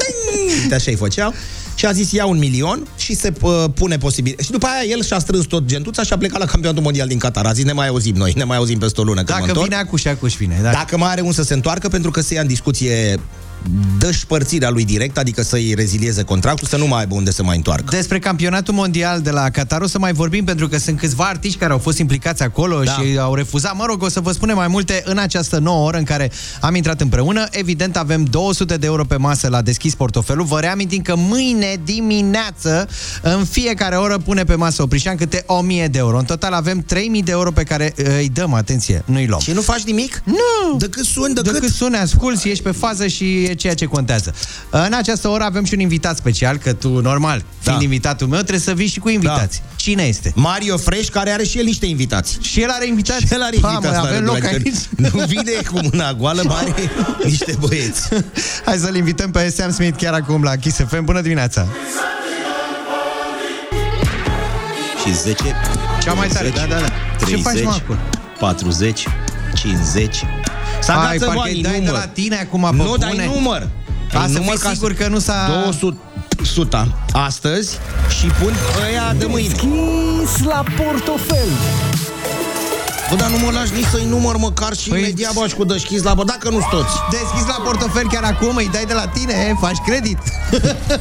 ting, 0.60 0.72
așa 0.72 0.90
îi 0.90 0.96
făceau. 0.96 1.34
Și 1.74 1.86
a 1.86 1.92
zis, 1.92 2.12
ia 2.12 2.26
un 2.26 2.38
milion 2.38 2.86
și 2.96 3.14
se 3.14 3.32
uh, 3.42 3.64
pune 3.74 3.98
posibil. 3.98 4.34
Și 4.42 4.50
după 4.50 4.66
aia 4.66 4.90
el 4.90 5.02
și-a 5.04 5.18
strâns 5.18 5.44
tot 5.44 5.64
gentuța 5.66 6.02
și 6.02 6.12
a 6.12 6.18
plecat 6.18 6.38
la 6.38 6.44
campionatul 6.46 6.82
mondial 6.82 7.08
din 7.08 7.18
Qatar. 7.18 7.46
A 7.46 7.52
zis, 7.52 7.64
ne 7.64 7.72
mai 7.72 7.88
auzim 7.88 8.14
noi, 8.14 8.32
ne 8.36 8.44
mai 8.44 8.56
auzim 8.56 8.78
peste 8.78 9.00
o 9.00 9.04
lună. 9.04 9.16
când 9.22 9.28
mă 9.28 9.34
Dacă 9.34 9.46
întorc. 9.48 9.68
vine 9.68 9.80
acuși, 9.80 10.08
acuși 10.08 10.36
vine. 10.36 10.58
Da. 10.62 10.70
Dacă 10.70 10.96
mai 10.98 11.10
are 11.10 11.20
un 11.20 11.32
să 11.32 11.42
se 11.42 11.54
întoarcă, 11.54 11.88
pentru 11.88 12.10
că 12.10 12.20
se 12.20 12.34
ia 12.34 12.40
în 12.40 12.46
discuție 12.46 13.20
dășpărțirea 13.98 14.70
lui 14.70 14.84
direct, 14.84 15.18
adică 15.18 15.42
să-i 15.42 15.74
rezilieze 15.74 16.22
contractul, 16.22 16.68
să 16.68 16.76
nu 16.76 16.86
mai 16.86 17.00
aibă 17.00 17.14
unde 17.14 17.30
să 17.30 17.42
mai 17.42 17.56
întoarcă. 17.56 17.84
Despre 17.90 18.18
campionatul 18.18 18.74
mondial 18.74 19.20
de 19.20 19.30
la 19.30 19.50
Qatar 19.50 19.80
o 19.80 19.86
să 19.86 19.98
mai 19.98 20.12
vorbim 20.12 20.44
pentru 20.44 20.68
că 20.68 20.78
sunt 20.78 20.98
câțiva 20.98 21.24
artiști 21.24 21.58
care 21.58 21.72
au 21.72 21.78
fost 21.78 21.98
implicați 21.98 22.42
acolo 22.42 22.82
Da. 22.82 22.92
și 22.92 23.18
au 23.18 23.34
refuzat. 23.34 23.76
Mă 23.76 23.84
rog, 23.86 24.02
o 24.02 24.08
să 24.08 24.20
vă 24.20 24.32
spunem 24.32 24.56
mai 24.56 24.68
multe 24.68 25.02
în 25.04 25.18
această 25.18 25.58
nouă 25.58 25.86
oră 25.86 25.96
în 25.96 26.04
care 26.04 26.30
am 26.60 26.74
intrat 26.74 27.00
împreună. 27.00 27.46
Evident, 27.50 27.96
avem 27.96 28.24
200 28.24 28.76
de 28.76 28.86
euro 28.86 29.04
pe 29.04 29.16
masă 29.16 29.48
la 29.48 29.62
deschis 29.62 29.94
portofelul. 29.94 30.44
Vă 30.44 30.60
reamintim 30.60 31.02
că 31.02 31.14
mâine 31.16 31.80
dimineață, 31.84 32.88
în 33.22 33.44
fiecare 33.44 33.96
oră, 33.96 34.18
pune 34.18 34.44
pe 34.44 34.54
masă 34.54 34.82
Oprișan 34.82 35.16
câte 35.16 35.42
1000 35.46 35.86
de 35.88 35.98
euro. 35.98 36.18
În 36.18 36.24
total 36.24 36.52
avem 36.52 36.82
3000 36.86 37.22
de 37.22 37.30
euro 37.30 37.50
pe 37.50 37.62
care 37.62 37.94
uh, 37.98 38.06
îi 38.18 38.28
dăm, 38.28 38.54
atenție, 38.54 39.02
nu-i 39.04 39.26
luăm. 39.26 39.40
Și 39.40 39.50
nu 39.50 39.60
faci 39.60 39.82
nimic? 39.82 40.22
Nu! 40.24 40.76
Decât 40.78 41.04
suni, 41.04 41.34
decât... 41.34 41.52
Decât 41.52 41.70
suni, 41.72 41.96
asculți, 41.96 42.48
ești 42.48 42.62
pe 42.62 42.70
fază 42.70 43.06
și 43.06 43.49
e 43.50 43.54
ceea 43.54 43.74
ce 43.74 43.84
contează. 43.86 44.34
În 44.70 44.92
această 44.92 45.28
oră 45.28 45.44
avem 45.44 45.64
și 45.64 45.74
un 45.74 45.80
invitat 45.80 46.16
special, 46.16 46.56
că 46.56 46.72
tu, 46.72 46.88
normal, 47.00 47.44
fiind 47.60 47.78
Da. 47.78 47.84
invitatul 47.84 48.26
meu, 48.26 48.38
trebuie 48.38 48.60
să 48.60 48.72
vii 48.72 48.86
și 48.86 48.98
cu 48.98 49.08
invitați. 49.08 49.62
Cine 49.76 50.02
este? 50.02 50.32
Mario 50.34 50.76
Fresh, 50.76 51.08
care 51.08 51.30
are 51.30 51.44
și 51.44 51.58
el 51.58 51.64
niște 51.64 51.86
invitați. 51.86 52.38
Și 52.40 52.60
el 52.62 52.70
are 52.70 52.86
invitați? 52.86 53.20
Și 53.26 53.32
el 53.32 53.42
are 53.42 53.56
Pa, 53.60 53.68
invitați. 53.70 53.96
mă, 53.96 54.02
la 54.02 54.08
avem 54.08 54.16
rândul 54.16 54.34
loc 54.34 54.42
lui, 54.42 54.50
aici? 54.52 54.56
adică 54.66 55.16
Nu 55.16 55.24
vine 55.26 55.52
cu 55.72 55.88
mâna 55.90 56.12
goală, 56.12 56.42
mai 56.46 56.56
are 56.58 56.90
niște 57.24 57.54
băieți. 57.60 58.08
Hai 58.66 58.76
să-l 58.78 58.96
invităm 58.96 59.30
pe 59.30 59.52
Sam 59.56 59.70
Smith 59.72 59.96
chiar 60.02 60.14
acum 60.14 60.42
la 60.42 60.56
Kiss 60.56 60.76
FM. 60.88 61.04
Bună 61.04 61.20
dimineața! 61.20 61.66
Și 65.04 65.14
10, 65.14 65.42
Cea 66.02 66.12
mai 66.12 66.28
tare, 66.28 66.48
da, 66.48 66.60
da, 66.68 66.74
da. 66.80 66.86
Ce 66.86 67.24
30, 67.24 67.42
faci, 67.42 67.62
mă, 67.62 67.70
acolo? 67.82 67.98
40, 68.38 69.04
50. 69.54 70.24
S-a 70.80 70.92
Hai, 70.92 71.18
dat 71.18 71.26
parcă 71.26 71.40
banii, 71.40 71.56
îi 71.56 71.62
dai 71.62 71.78
număr. 71.78 71.92
de 71.92 71.98
la 71.98 72.06
tine 72.06 72.36
acum 72.36 72.66
pe 72.70 72.82
Nu, 72.82 72.96
dai 72.96 73.10
bune. 73.10 73.30
număr. 73.34 73.68
Ca 74.12 74.18
Dai 74.18 74.28
să 74.28 74.38
număr 74.38 74.56
fii 74.58 74.70
sigur 74.70 74.92
că 74.92 75.08
nu 75.08 75.18
s-a... 75.18 75.60
200 75.62 75.96
suta 76.42 76.88
astăzi 77.12 77.78
și 78.20 78.26
pun 78.26 78.52
ăia 78.88 79.14
de 79.18 79.26
mâine. 79.26 79.48
Deschis 79.48 80.44
la 80.44 80.62
portofel. 80.76 81.48
Bă, 83.10 83.16
dar 83.16 83.30
nu 83.30 83.38
mă 83.38 83.50
lași 83.50 83.72
nici 83.74 83.84
să-i 83.92 84.06
număr 84.08 84.36
măcar 84.36 84.72
și 84.76 84.90
Păi- 84.90 84.98
imediat 84.98 85.32
bă, 85.34 85.44
și 85.48 85.54
cu 85.54 85.64
deschis 85.64 86.02
la 86.02 86.14
bă, 86.14 86.24
dacă 86.24 86.50
nu 86.50 86.58
toți. 86.70 86.94
Deschis 87.10 87.46
la 87.46 87.62
portofel 87.64 88.08
chiar 88.08 88.22
acum, 88.22 88.56
îi 88.56 88.68
dai 88.72 88.84
de 88.84 88.92
la 88.92 89.06
tine, 89.08 89.56
faci 89.60 89.76
credit. 89.86 90.18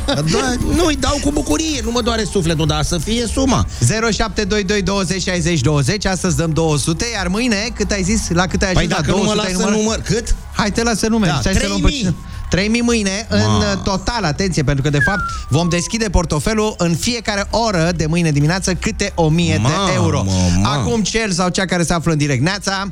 Da, 0.06 0.54
nu, 0.76 0.86
îi 0.86 0.96
dau 0.96 1.20
cu 1.24 1.32
bucurie, 1.32 1.82
nu 1.84 1.92
mă 1.92 2.02
doare 2.02 2.24
sufletul, 2.32 2.66
dar 2.68 2.84
să 2.84 2.98
fie 2.98 3.26
suma. 3.26 3.66
0722 3.88 4.82
20 4.82 5.22
60 5.22 5.62
20 5.62 6.06
Astăzi 6.06 6.36
dăm 6.36 6.52
200 6.52 7.06
Iar 7.14 7.28
mâine, 7.28 7.68
cât 7.76 7.92
ai 7.92 8.04
zis, 8.04 8.22
la 8.30 8.46
cât 8.48 8.62
ai 8.62 8.74
Păi 8.74 8.84
ajuns? 8.86 8.96
dacă 9.00 9.12
la 9.12 9.18
nu 9.18 9.24
mă 9.24 9.34
200 9.34 9.48
ai 9.48 9.54
lasă 9.54 9.64
numărat? 9.70 9.80
număr, 9.84 10.02
cât? 10.02 10.36
Hai, 10.54 10.72
te 10.72 10.84
las 10.84 10.98
să 11.00 11.08
numeri. 11.08 11.32
Da, 11.32 11.40
Stai 11.40 11.54
să 11.54 11.68
luăm 11.68 11.82
3000. 11.82 12.16
Pe- 12.50 12.56
3000 12.56 12.82
mâine 12.82 13.26
în 13.30 13.40
Ma. 13.40 13.58
uh, 13.58 13.82
total, 13.84 14.24
atenție, 14.24 14.64
pentru 14.64 14.84
că 14.84 14.90
de 14.90 15.00
fapt 15.00 15.22
vom 15.50 15.70
deschide 15.70 16.10
portofelul 16.10 16.74
în 16.78 16.96
fiecare 16.96 17.48
oră 17.52 17.92
de 17.96 18.06
mâine 18.06 18.32
dimineață 18.32 18.74
câte 18.74 19.12
1000 19.16 19.52
de 19.54 19.60
Mamă, 19.62 19.92
euro. 19.94 20.24
mamă. 20.24 20.68
Acum 20.68 21.02
cel 21.02 21.32
sau 21.32 21.50
cea 21.50 21.66
care 21.66 21.84
se 21.84 21.94
află 21.94 22.12
în 22.12 22.18
direct. 22.18 22.42
Neața! 22.42 22.88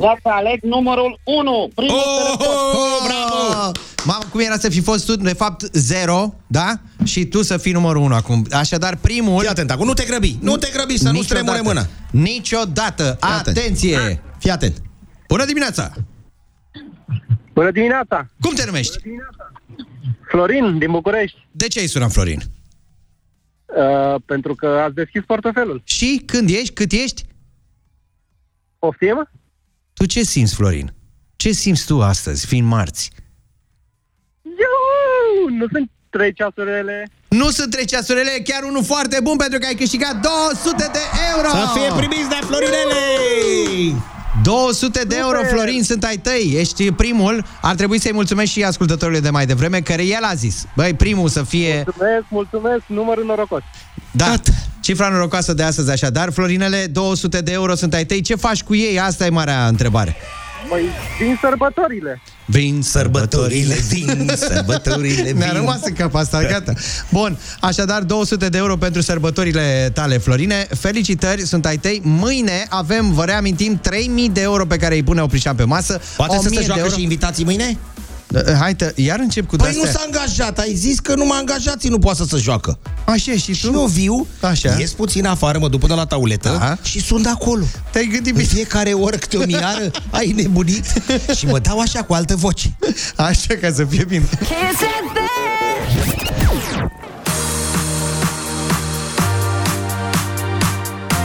Iată, 0.00 0.20
aleg 0.22 0.62
numărul 0.62 1.20
1, 1.24 1.70
primul 1.74 1.94
Oh, 1.96 2.36
telefon. 2.36 2.56
oh, 2.72 3.06
bravo! 3.06 3.72
Mamă, 4.04 4.22
cum 4.30 4.40
era 4.40 4.58
să 4.58 4.68
fi 4.68 4.80
fost 4.80 5.04
tu, 5.06 5.16
de 5.16 5.32
fapt, 5.32 5.64
0, 5.72 6.34
da? 6.46 6.72
Și 7.04 7.24
tu 7.24 7.42
să 7.42 7.56
fii 7.56 7.72
numărul 7.72 8.02
1 8.02 8.14
acum. 8.14 8.46
Așadar, 8.52 8.96
primul... 8.96 9.40
Fii 9.40 9.48
atent, 9.48 9.70
acum 9.70 9.86
nu 9.86 9.92
te 9.92 10.04
grăbi, 10.04 10.36
nu 10.40 10.56
te 10.56 10.68
grăbi, 10.72 10.98
să 10.98 11.10
nu 11.10 11.22
stremure 11.22 11.60
mâna. 11.60 11.86
Niciodată. 12.10 13.16
atent. 13.20 13.56
Atenție! 13.56 14.22
Fii 14.38 14.50
atent. 14.50 14.82
Bună 15.28 15.44
dimineața! 15.44 15.92
Bună 17.58 17.70
dimineața! 17.70 18.28
Cum 18.40 18.54
te 18.54 18.64
numești? 18.64 18.98
Florin, 20.30 20.78
din 20.78 20.90
București. 20.90 21.46
De 21.50 21.66
ce 21.66 21.80
ai 21.80 21.86
sunat, 21.86 22.12
Florin? 22.12 22.40
Uh, 23.66 24.20
pentru 24.26 24.54
că 24.54 24.66
ați 24.66 24.94
deschis 24.94 25.22
portofelul. 25.26 25.82
Și 25.84 26.22
când 26.26 26.48
ești? 26.48 26.72
Cât 26.72 26.92
ești? 26.92 27.24
Poftim? 28.78 29.28
Tu 29.92 30.06
ce 30.06 30.22
simți, 30.22 30.54
Florin? 30.54 30.92
Ce 31.36 31.50
simți 31.50 31.86
tu 31.86 32.02
astăzi, 32.02 32.46
fiind 32.46 32.66
marți? 32.68 33.10
Eu, 34.42 35.48
nu 35.48 35.66
sunt 35.72 35.90
trei 36.10 36.32
ceasurile. 36.32 37.10
Nu 37.28 37.48
sunt 37.48 37.70
trei 37.70 37.86
ceasurile, 37.86 38.42
chiar 38.44 38.62
unul 38.62 38.84
foarte 38.84 39.18
bun 39.22 39.36
pentru 39.36 39.58
că 39.58 39.66
ai 39.66 39.74
câștigat 39.74 40.20
200 40.20 40.90
de 40.92 40.98
euro! 41.34 41.48
Să 41.48 41.78
fie 41.78 41.96
primiți 41.96 42.28
de 42.28 42.38
Florinele! 42.46 44.16
200 44.42 45.02
de 45.04 45.16
euro, 45.18 45.38
Florin, 45.44 45.82
sunt 45.82 46.04
ai 46.04 46.16
tăi. 46.16 46.54
Ești 46.56 46.92
primul. 46.92 47.44
Ar 47.60 47.74
trebui 47.74 48.00
să-i 48.00 48.12
mulțumesc 48.12 48.50
și 48.50 48.62
ascultătorului 48.62 49.20
de 49.20 49.30
mai 49.30 49.46
devreme, 49.46 49.80
care 49.80 50.04
el 50.04 50.22
a 50.22 50.34
zis. 50.34 50.66
Băi, 50.76 50.94
primul 50.94 51.28
să 51.28 51.42
fie... 51.42 51.82
Mulțumesc, 51.84 52.24
mulțumesc, 52.28 52.82
numărul 52.86 53.24
norocos. 53.24 53.62
Da, 54.10 54.34
cifra 54.80 55.08
norocoasă 55.08 55.52
de 55.52 55.62
astăzi, 55.62 55.90
așadar. 55.90 56.30
Florinele, 56.30 56.86
200 56.86 57.40
de 57.40 57.52
euro 57.52 57.74
sunt 57.74 57.94
ai 57.94 58.04
tăi. 58.04 58.20
Ce 58.20 58.34
faci 58.34 58.62
cu 58.62 58.74
ei? 58.74 59.00
Asta 59.00 59.26
e 59.26 59.30
marea 59.30 59.66
întrebare. 59.66 60.16
Păi, 60.68 60.82
vin 61.20 61.38
sărbătorile. 61.40 62.20
Vin 62.46 62.82
sărbătorile, 62.82 63.74
vin 63.74 64.30
sărbătorile, 64.48 65.32
Mi-a 65.32 65.46
vin. 65.46 65.54
rămas 65.56 65.80
în 65.84 65.92
cap 65.92 66.14
asta, 66.14 66.42
gata. 66.42 66.72
Bun, 67.10 67.38
așadar 67.60 68.02
200 68.02 68.48
de 68.48 68.58
euro 68.58 68.76
pentru 68.76 69.00
sărbătorile 69.00 69.90
tale, 69.94 70.18
Florine. 70.18 70.66
Felicitări, 70.78 71.46
sunt 71.46 71.66
ai 71.66 71.76
tăi. 71.76 72.00
Mâine 72.04 72.66
avem, 72.68 73.12
vă 73.12 73.24
reamintim, 73.24 73.78
3000 73.82 74.28
de 74.30 74.40
euro 74.40 74.66
pe 74.66 74.76
care 74.76 74.94
îi 74.94 75.02
pune 75.02 75.20
Oprișan 75.20 75.54
pe 75.54 75.64
masă. 75.64 76.00
Poate 76.16 76.32
să 76.32 76.38
1000 76.38 76.52
se 76.52 76.60
de 76.60 76.64
joacă 76.66 76.80
euro. 76.80 76.94
și 76.94 77.02
invitații 77.02 77.44
mâine? 77.44 77.76
Hai, 78.58 78.74
tă, 78.74 78.92
iar 78.94 79.18
încep 79.18 79.46
cu 79.46 79.56
Păi 79.56 79.72
de-astea. 79.72 79.84
nu 79.84 79.98
s-a 79.98 80.02
angajat, 80.06 80.58
ai 80.58 80.74
zis 80.74 80.98
că 80.98 81.14
numai 81.14 81.38
angajații 81.38 81.88
nu 81.88 81.98
poate 81.98 82.18
să 82.18 82.24
se 82.28 82.36
joacă. 82.36 82.78
Așa, 83.04 83.32
și 83.32 83.46
tu? 83.46 83.52
Și 83.52 83.66
eu 83.72 83.84
viu, 83.86 84.26
Așa. 84.40 84.76
ies 84.78 84.90
puțin 84.92 85.26
afară, 85.26 85.58
mă 85.58 85.68
duc 85.68 85.80
până 85.80 85.94
la 85.94 86.04
tauletă 86.06 86.48
Aha. 86.48 86.78
și 86.82 87.00
sunt 87.00 87.22
de 87.22 87.28
acolo. 87.28 87.64
Te-ai 87.92 88.06
gândit 88.12 88.36
În 88.36 88.44
fiecare 88.44 88.92
oră 88.92 89.16
câte 89.16 89.36
o 89.36 89.44
miară, 89.44 89.90
ai 90.10 90.32
nebunit 90.36 90.84
și 91.38 91.46
mă 91.46 91.58
dau 91.58 91.78
așa 91.78 92.02
cu 92.02 92.12
altă 92.14 92.36
voce. 92.36 92.76
Așa, 93.16 93.54
ca 93.60 93.72
să 93.72 93.84
fie 93.84 94.04
bine. 94.04 94.28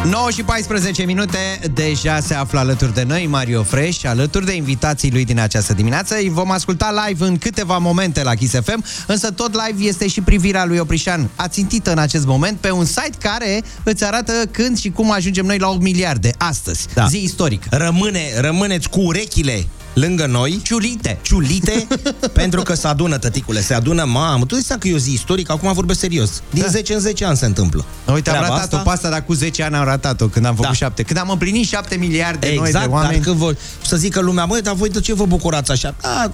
9 0.09 0.29
și 0.31 0.43
14 0.43 1.03
minute, 1.03 1.59
deja 1.73 2.19
se 2.19 2.33
află 2.33 2.59
alături 2.59 2.93
de 2.93 3.03
noi 3.03 3.27
Mario 3.29 3.63
Fresh, 3.63 4.05
alături 4.05 4.45
de 4.45 4.55
invitații 4.55 5.11
lui 5.11 5.25
din 5.25 5.39
această 5.39 5.73
dimineață. 5.73 6.15
Îi 6.15 6.29
vom 6.29 6.51
asculta 6.51 7.05
live 7.07 7.25
în 7.25 7.37
câteva 7.37 7.77
momente 7.77 8.23
la 8.23 8.35
Kiss 8.35 8.53
FM, 8.63 8.83
însă 9.07 9.31
tot 9.31 9.51
live 9.65 9.87
este 9.87 10.07
și 10.07 10.21
privirea 10.21 10.65
lui 10.65 10.77
Oprișan, 10.77 11.29
ațintită 11.35 11.91
în 11.91 11.97
acest 11.97 12.25
moment 12.25 12.57
pe 12.57 12.71
un 12.71 12.85
site 12.85 13.17
care 13.19 13.63
îți 13.83 14.03
arată 14.03 14.31
când 14.51 14.79
și 14.79 14.89
cum 14.89 15.11
ajungem 15.11 15.45
noi 15.45 15.57
la 15.57 15.69
8 15.69 15.81
miliarde 15.81 16.31
astăzi. 16.37 16.87
Da. 16.93 17.05
Zi 17.05 17.23
istorică. 17.23 17.67
Rămâne, 17.71 18.39
rămâneți 18.39 18.89
cu 18.89 18.99
urechile 18.99 19.67
lângă 19.93 20.25
noi 20.25 20.59
Ciulite. 20.63 21.19
Ciulite 21.21 21.87
Pentru 22.33 22.61
că 22.61 22.73
se 22.73 22.87
adună, 22.87 23.17
tăticule, 23.17 23.61
se 23.61 23.73
adună 23.73 24.03
Mamă, 24.03 24.45
tu 24.45 24.55
zici 24.55 24.67
că 24.79 24.87
e 24.87 24.93
o 24.93 24.97
zi 24.97 25.11
istorică, 25.13 25.51
acum 25.51 25.73
vorbesc 25.73 25.99
serios 25.99 26.41
Din 26.49 26.61
Da. 26.61 26.67
10 26.69 26.93
în 26.93 26.99
10 26.99 27.25
ani 27.25 27.37
se 27.37 27.45
întâmplă 27.45 27.85
Uite, 28.13 28.29
am 28.29 28.35
Treaba 28.35 28.47
ratat-o 28.47 28.75
asta? 28.75 28.77
pe 28.77 28.89
asta, 28.89 29.09
dar 29.09 29.23
cu 29.25 29.33
10 29.33 29.63
ani 29.63 29.75
am 29.75 29.83
ratat-o, 29.83 30.27
când 30.27 30.45
am 30.45 30.55
făcut 30.55 30.69
Da. 30.69 30.75
7. 30.75 31.03
Când 31.03 31.19
am 31.19 31.29
împlinit 31.29 31.67
7 31.67 31.95
miliarde 31.95 32.47
noi 32.47 32.55
Exact, 32.55 32.71
de 32.85 32.91
dar 32.91 33.01
oameni. 33.01 33.21
când 33.21 33.35
vă, 33.35 33.55
să 33.85 33.95
zică 33.95 34.19
lumea, 34.21 34.45
măi, 34.45 34.61
dar 34.61 34.73
voi 34.73 34.89
de 34.89 34.99
ce 34.99 35.13
vă 35.13 35.25
bucurați 35.25 35.71
așa? 35.71 35.95
A, 36.01 36.31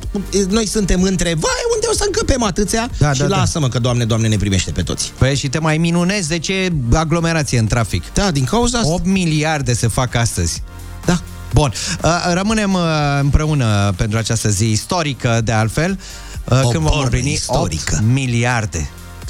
noi 0.50 0.66
suntem 0.68 1.02
între, 1.02 1.28
vai, 1.30 1.62
unde 1.74 1.88
o 1.92 1.94
să 1.94 2.04
încăpem 2.06 2.44
atâția? 2.44 2.90
Da, 2.98 3.14
și 3.14 3.20
da, 3.20 3.28
da. 3.28 3.38
lasă-mă 3.38 3.68
că, 3.68 3.80
Doamne, 3.80 4.06
Doamne, 4.06 4.28
ne 4.28 4.38
primește 4.38 4.72
pe 4.72 4.82
toți. 4.82 5.14
Păi 5.18 5.36
și 5.36 5.50
te 5.50 5.60
mai 5.60 5.78
minunezi 5.78 6.28
de 6.28 6.40
ce 6.40 6.72
aglomerație 6.94 7.60
în 7.60 7.68
trafic. 7.68 8.04
Da, 8.14 8.32
din 8.32 8.44
cauza 8.44 8.78
asta. 8.78 8.92
8 8.94 9.06
miliarde 9.06 9.74
se 9.74 9.88
fac 9.88 10.16
astăzi. 10.16 10.62
Da. 11.06 11.22
Bun, 11.54 11.74
uh, 12.04 12.32
rămânem 12.34 12.74
uh, 12.74 12.82
împreună 13.22 13.94
pentru 13.98 14.18
această 14.18 14.50
zi 14.50 14.72
istorică, 14.72 15.42
de 15.44 15.52
altfel, 15.52 16.00
uh, 16.44 16.62
O 16.64 16.68
când 16.68 16.84
vom 16.84 16.84
borbă 16.84 17.04
împlini 17.04 17.32
istorică. 17.32 17.96
8 18.00 18.04
miliarde. 18.04 18.90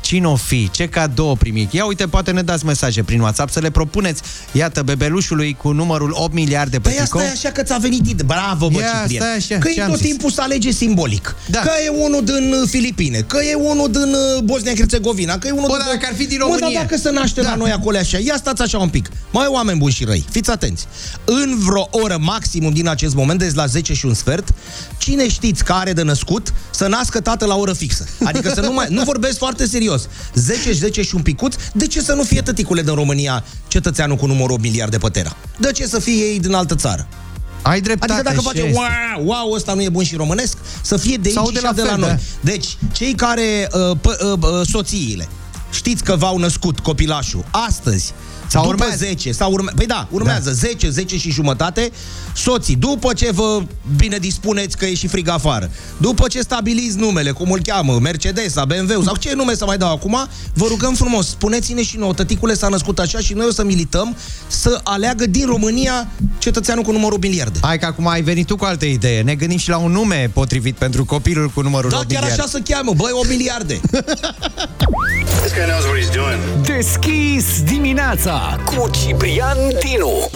Cine 0.09 0.27
o 0.27 0.35
fi? 0.35 0.69
Ce 0.71 0.87
cadou 0.87 1.35
primi? 1.35 1.67
Ia 1.71 1.85
uite, 1.85 2.07
poate 2.07 2.31
ne 2.31 2.41
dați 2.41 2.65
mesaje 2.65 3.03
prin 3.03 3.19
WhatsApp 3.19 3.51
să 3.51 3.59
le 3.59 3.69
propuneți. 3.69 4.21
Iată, 4.51 4.81
bebelușului 4.83 5.53
cu 5.53 5.71
numărul 5.71 6.11
8 6.13 6.33
miliarde 6.33 6.79
pe 6.79 6.89
Păi 6.89 6.97
tricou. 6.97 7.19
asta 7.21 7.31
e 7.31 7.33
așa 7.33 7.49
că 7.49 7.63
ți-a 7.63 7.77
venit 7.77 8.07
ide- 8.07 8.23
Bravo, 8.23 8.67
bă, 8.69 8.79
Ia, 8.79 8.85
Ciprian. 9.01 9.21
stai 9.23 9.35
așa, 9.35 9.57
Că 9.65 9.69
ce 9.69 9.79
e 9.79 9.83
am 9.83 9.89
tot 9.89 9.97
zis? 9.99 10.07
timpul 10.07 10.31
să 10.31 10.41
alege 10.41 10.71
simbolic. 10.71 11.35
Da. 11.49 11.59
Că 11.59 11.71
e 11.85 11.89
unul 11.89 12.23
din 12.23 12.53
uh, 12.61 12.67
Filipine, 12.69 13.17
că 13.19 13.37
e 13.51 13.53
unul 13.53 13.91
din 13.91 14.13
uh, 14.13 14.43
Bosnia-Herzegovina, 14.43 15.37
că 15.37 15.47
e 15.47 15.51
unul 15.51 15.67
Bă, 15.67 15.75
din... 15.75 15.85
dar 15.85 15.93
dacă 15.95 16.05
ar 16.09 16.15
fi 16.15 16.25
din 16.27 16.37
Mă, 16.39 16.43
România. 16.45 16.69
dar 16.79 16.85
dacă 16.85 16.97
se 17.01 17.11
naște 17.11 17.41
Da. 17.41 17.49
la 17.49 17.55
noi 17.55 17.71
acolo 17.71 17.97
așa, 17.97 18.17
ia 18.17 18.35
stați 18.37 18.61
așa 18.61 18.77
un 18.77 18.89
pic. 18.89 19.09
Mai 19.31 19.45
oameni 19.49 19.77
buni 19.77 19.93
și 19.93 20.03
răi, 20.03 20.25
fiți 20.31 20.49
atenți. 20.49 20.85
În 21.25 21.55
vreo 21.59 21.87
oră 21.91 22.17
maximum 22.21 22.71
din 22.73 22.87
acest 22.87 23.15
moment, 23.15 23.39
deci 23.39 23.53
la 23.53 23.65
10 23.65 23.93
și 23.93 24.05
un 24.05 24.13
sfert, 24.13 24.53
cine 24.97 25.29
știți 25.29 25.63
că 25.63 25.73
are 25.73 25.93
de 25.93 26.01
născut, 26.01 26.53
să 26.69 26.87
nască 26.87 27.19
tată 27.19 27.45
la 27.45 27.55
oră 27.55 27.73
fixă. 27.73 28.05
Adică 28.23 28.51
să 28.53 28.61
nu 28.61 28.73
mai... 28.73 28.87
Nu 28.89 29.03
vorbesc 29.03 29.37
foarte 29.37 29.65
serios. 29.67 29.98
10 30.33 30.61
și 30.61 30.77
10 30.77 31.01
și 31.01 31.15
un 31.15 31.21
picuț, 31.21 31.55
de 31.73 31.87
ce 31.87 32.01
să 32.01 32.13
nu 32.13 32.23
fie 32.23 32.41
tăticule 32.41 32.81
din 32.81 32.93
România 32.93 33.43
cetățeanul 33.67 34.15
cu 34.15 34.25
numărul 34.25 34.51
8 34.51 34.61
miliarde 34.61 34.97
pe 34.97 35.09
tera? 35.09 35.35
De 35.57 35.71
ce 35.71 35.87
să 35.87 35.99
fie 35.99 36.13
ei 36.13 36.39
din 36.39 36.53
altă 36.53 36.75
țară? 36.75 37.07
Ai 37.61 37.81
dreptate. 37.81 38.11
Adică 38.11 38.27
dacă 38.29 38.39
și 38.39 38.45
face 38.47 38.61
este. 38.61 38.79
wow, 39.17 39.25
wow, 39.25 39.51
ăsta 39.51 39.73
nu 39.73 39.81
e 39.81 39.89
bun 39.89 40.03
și 40.03 40.15
românesc, 40.15 40.57
să 40.81 40.97
fie 40.97 41.15
de 41.15 41.27
aici 41.27 41.35
Sau 41.37 41.47
și 41.47 41.53
de 41.53 41.59
la 41.63 41.73
de 41.73 41.81
la 41.81 41.87
fel, 41.87 41.97
noi. 41.99 42.09
da. 42.09 42.15
Deci, 42.41 42.77
cei 42.91 43.13
care, 43.13 43.67
uh, 43.73 43.97
p- 43.97 44.21
uh, 44.33 44.39
uh, 44.41 44.67
soțiile, 44.67 45.27
știți 45.71 46.03
că 46.03 46.15
v-au 46.15 46.37
născut 46.37 46.79
copilașul 46.79 47.45
astăzi, 47.67 48.13
Sau 48.49 48.61
după 48.61 48.73
urmează. 48.73 49.05
10, 49.05 49.31
sau 49.31 49.51
urme- 49.51 49.71
păi 49.75 49.85
da, 49.85 50.07
urmează 50.11 50.51
10, 50.51 50.89
10 50.89 51.17
și 51.17 51.31
jumătate, 51.31 51.91
soții, 52.35 52.75
după 52.75 53.13
ce 53.13 53.31
vă 53.31 53.61
bine 53.97 54.17
dispuneți 54.17 54.77
că 54.77 54.85
e 54.85 54.93
și 54.93 55.07
frig 55.07 55.27
afară, 55.27 55.71
după 55.97 56.27
ce 56.27 56.41
stabiliți 56.41 56.97
numele, 56.97 57.31
cum 57.31 57.51
îl 57.51 57.59
cheamă, 57.61 57.97
Mercedes, 58.01 58.53
BMW 58.67 59.01
sau 59.03 59.15
ce 59.15 59.33
nume 59.35 59.55
să 59.55 59.65
mai 59.65 59.77
dau 59.77 59.91
acum, 59.91 60.27
vă 60.53 60.65
rugăm 60.67 60.93
frumos, 60.93 61.27
spuneți-ne 61.27 61.83
și 61.83 61.97
nouă, 61.97 62.13
tăticule 62.13 62.53
s-a 62.53 62.67
născut 62.67 62.99
așa 62.99 63.19
și 63.19 63.33
noi 63.33 63.45
o 63.45 63.51
să 63.51 63.63
milităm 63.63 64.15
să 64.47 64.79
aleagă 64.83 65.25
din 65.25 65.45
România 65.45 66.07
cetățeanul 66.37 66.83
cu 66.83 66.91
numărul 66.91 67.17
miliarde. 67.21 67.59
Hai 67.61 67.79
că 67.79 67.85
acum 67.85 68.07
ai 68.07 68.21
venit 68.21 68.45
tu 68.47 68.55
cu 68.55 68.65
altă 68.65 68.85
idee. 68.85 69.21
Ne 69.21 69.35
gândim 69.35 69.57
și 69.57 69.69
la 69.69 69.77
un 69.77 69.91
nume 69.91 70.29
potrivit 70.33 70.75
pentru 70.75 71.05
copilul 71.05 71.49
cu 71.49 71.61
numărul 71.61 71.89
Da, 71.89 71.97
8 71.97 72.07
chiar 72.11 72.21
miliarde. 72.21 72.41
așa 72.41 72.51
se 72.51 72.61
cheamă, 72.73 72.93
băi, 72.95 73.11
o 73.13 73.21
miliarde. 73.27 73.79
This 75.41 75.53
guy 75.53 75.65
knows 75.67 75.83
what 75.85 75.97
he's 75.99 76.13
doing. 76.13 76.65
Deschis 76.77 77.45
dimineața 77.63 78.38
cu 78.65 78.89
Ciprian 78.89 79.57
Dinu. 79.57 80.29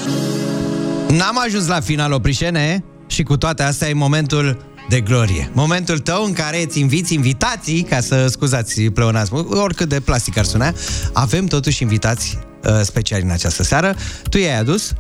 N-am 1.18 1.40
ajuns 1.46 1.68
la 1.68 1.80
final, 1.80 2.12
Oprișene, 2.12 2.84
și 3.08 3.24
cu 3.24 3.38
toate 3.38 3.64
astea 3.64 3.90
e 3.90 3.94
momentul 3.94 4.66
de 4.90 5.02
glorie. 5.02 5.50
Momentul 5.54 6.00
tău 6.00 6.24
în 6.24 6.34
care 6.34 6.64
îți 6.64 6.80
inviți 6.80 7.14
invitații, 7.14 7.82
ca 7.84 8.00
să 8.00 8.28
scuzați 8.28 8.82
pleonasmul, 8.82 9.48
oricât 9.58 9.90
de 9.90 10.00
plastic 10.00 10.38
ar 10.38 10.46
suna, 10.46 10.74
avem 11.14 11.46
totuși 11.46 11.82
invitați 11.82 12.38
uh, 12.64 12.80
speciali 12.82 13.24
în 13.24 13.30
această 13.30 13.64
seară. 13.64 13.96
Tu 14.30 14.38
i-ai 14.38 14.60
adus? 14.60 14.94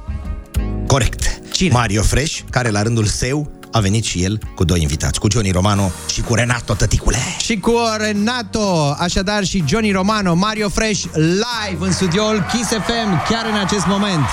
Corect. 0.88 1.40
Cine? 1.52 1.74
Mario 1.74 2.02
Fresh, 2.02 2.40
care 2.50 2.70
la 2.70 2.82
rândul 2.82 3.06
său 3.06 3.52
a 3.74 3.80
venit 3.80 4.04
și 4.04 4.24
el 4.24 4.40
cu 4.56 4.64
doi 4.64 4.82
invitați, 4.82 5.20
cu 5.20 5.28
Johnny 5.32 5.52
Romano 5.52 5.92
și 6.12 6.22
cu 6.22 6.36
Renato 6.36 6.74
Tăticule. 6.74 7.18
Și 7.40 7.60
cu 7.60 7.74
Renato, 7.98 8.96
așadar 8.98 9.44
și 9.44 9.64
Johnny 9.68 9.92
Romano, 9.92 10.34
Mario 10.34 10.70
Fresh, 10.70 11.04
live 11.14 11.86
în 11.86 11.92
studioul 11.92 12.46
Kiss 12.52 12.70
FM, 12.70 13.28
chiar 13.30 13.46
în 13.46 13.60
acest 13.60 13.86
moment. 13.86 14.26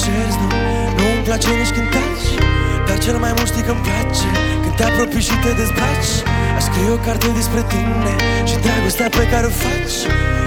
Place 0.00 0.16
când 0.16 0.26
mă 0.26 0.30
ceri, 0.30 0.36
nu? 0.40 0.48
Nu-mi 0.96 1.24
place 1.28 1.48
nici 1.60 1.72
când 1.76 1.88
taci. 1.94 2.28
Dar 2.86 2.98
cel 3.04 3.16
mai 3.24 3.32
mult 3.36 3.48
știi 3.52 3.64
că-mi 3.68 3.82
place 3.86 4.28
Când 4.62 4.74
te 4.78 4.84
apropii 4.90 5.24
și 5.28 5.34
te 5.42 5.50
dezbraci. 5.60 6.14
Aș 6.56 6.62
scrie 6.68 6.90
o 6.96 6.98
carte 7.06 7.28
despre 7.40 7.62
tine 7.72 8.14
Și 8.48 8.56
dragostea 8.64 9.08
pe 9.18 9.24
care 9.32 9.46
o 9.50 9.52
faci. 9.62 9.98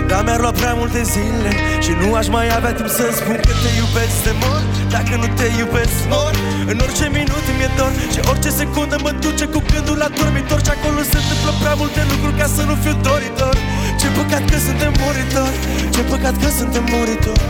Dar 0.09 0.21
mi-ar 0.25 0.39
lua 0.45 0.53
prea 0.61 0.73
multe 0.81 1.01
zile 1.13 1.51
Și 1.85 1.91
nu 2.01 2.07
aș 2.19 2.27
mai 2.35 2.45
avea 2.57 2.73
timp 2.77 2.89
să 2.97 3.03
spun 3.19 3.37
că 3.47 3.53
te 3.63 3.69
iubesc 3.81 4.17
de 4.27 4.33
mor. 4.41 4.61
Dacă 4.95 5.13
nu 5.21 5.27
te 5.37 5.47
iubesc 5.61 5.97
mor. 6.13 6.33
În 6.71 6.77
orice 6.85 7.05
minut 7.17 7.45
mi-e 7.57 7.69
dor. 7.77 7.91
Și 8.13 8.19
orice 8.31 8.49
secundă 8.61 8.95
mă 9.05 9.11
duce 9.25 9.45
cu 9.53 9.59
gândul 9.71 9.97
la 10.03 10.09
dormitor. 10.17 10.59
Și 10.65 10.71
acolo 10.75 10.99
se 11.11 11.17
întâmplă 11.21 11.51
prea 11.61 11.75
multe 11.81 12.01
lucruri 12.11 12.35
ca 12.41 12.47
să 12.55 12.61
nu 12.69 12.75
fiu 12.83 12.95
doritor. 13.09 13.55
Ce 13.99 14.07
păcat 14.17 14.43
că 14.51 14.57
suntem 14.67 14.91
muritori. 15.01 15.57
Ce 15.93 16.01
păcat 16.11 16.35
că 16.41 16.49
suntem 16.59 16.83
muritori 16.93 17.43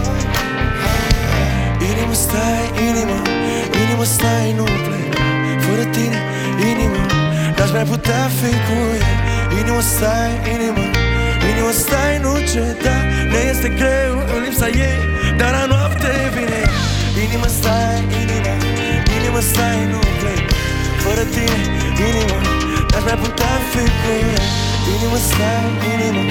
Inimă 2.13 2.29
stai, 2.31 2.65
inimă, 2.89 3.17
inimă 3.81 4.03
stai, 4.03 4.53
nu 4.57 4.65
plec. 4.85 5.13
Fără 5.65 5.83
tine, 5.95 6.19
inimă, 6.69 7.01
n-aș 7.57 7.71
mai 7.75 7.85
putea 7.91 8.23
fi 8.39 8.51
cu 8.65 8.77
ea. 9.01 9.13
Inimă 9.59 9.81
stai, 9.93 10.31
inimă, 10.53 10.85
inimă 11.49 11.71
stai, 11.83 12.13
nu 12.23 12.31
ceda. 12.51 12.95
Ne 13.31 13.39
este 13.51 13.69
greu 13.79 14.13
în 14.33 14.39
lipsa 14.45 14.67
ei, 14.87 14.99
dar 15.39 15.51
la 15.57 15.63
noapte 15.73 16.11
vine. 16.35 16.59
Ea. 16.65 16.71
Inimă 17.23 17.47
stai, 17.57 17.97
inimă, 18.21 18.53
inimă 19.17 19.39
stai, 19.51 19.79
nu 19.91 19.99
plec. 20.19 20.43
Fără 21.03 21.23
tine, 21.35 21.59
inimă, 22.07 22.37
n-aș 22.89 23.03
mai 23.07 23.17
putea 23.23 23.53
fi 23.71 23.83
cu 23.99 24.11
ea. 24.33 24.45
Inimă 24.93 25.17
stai, 25.27 25.65
inimă, 25.93 26.23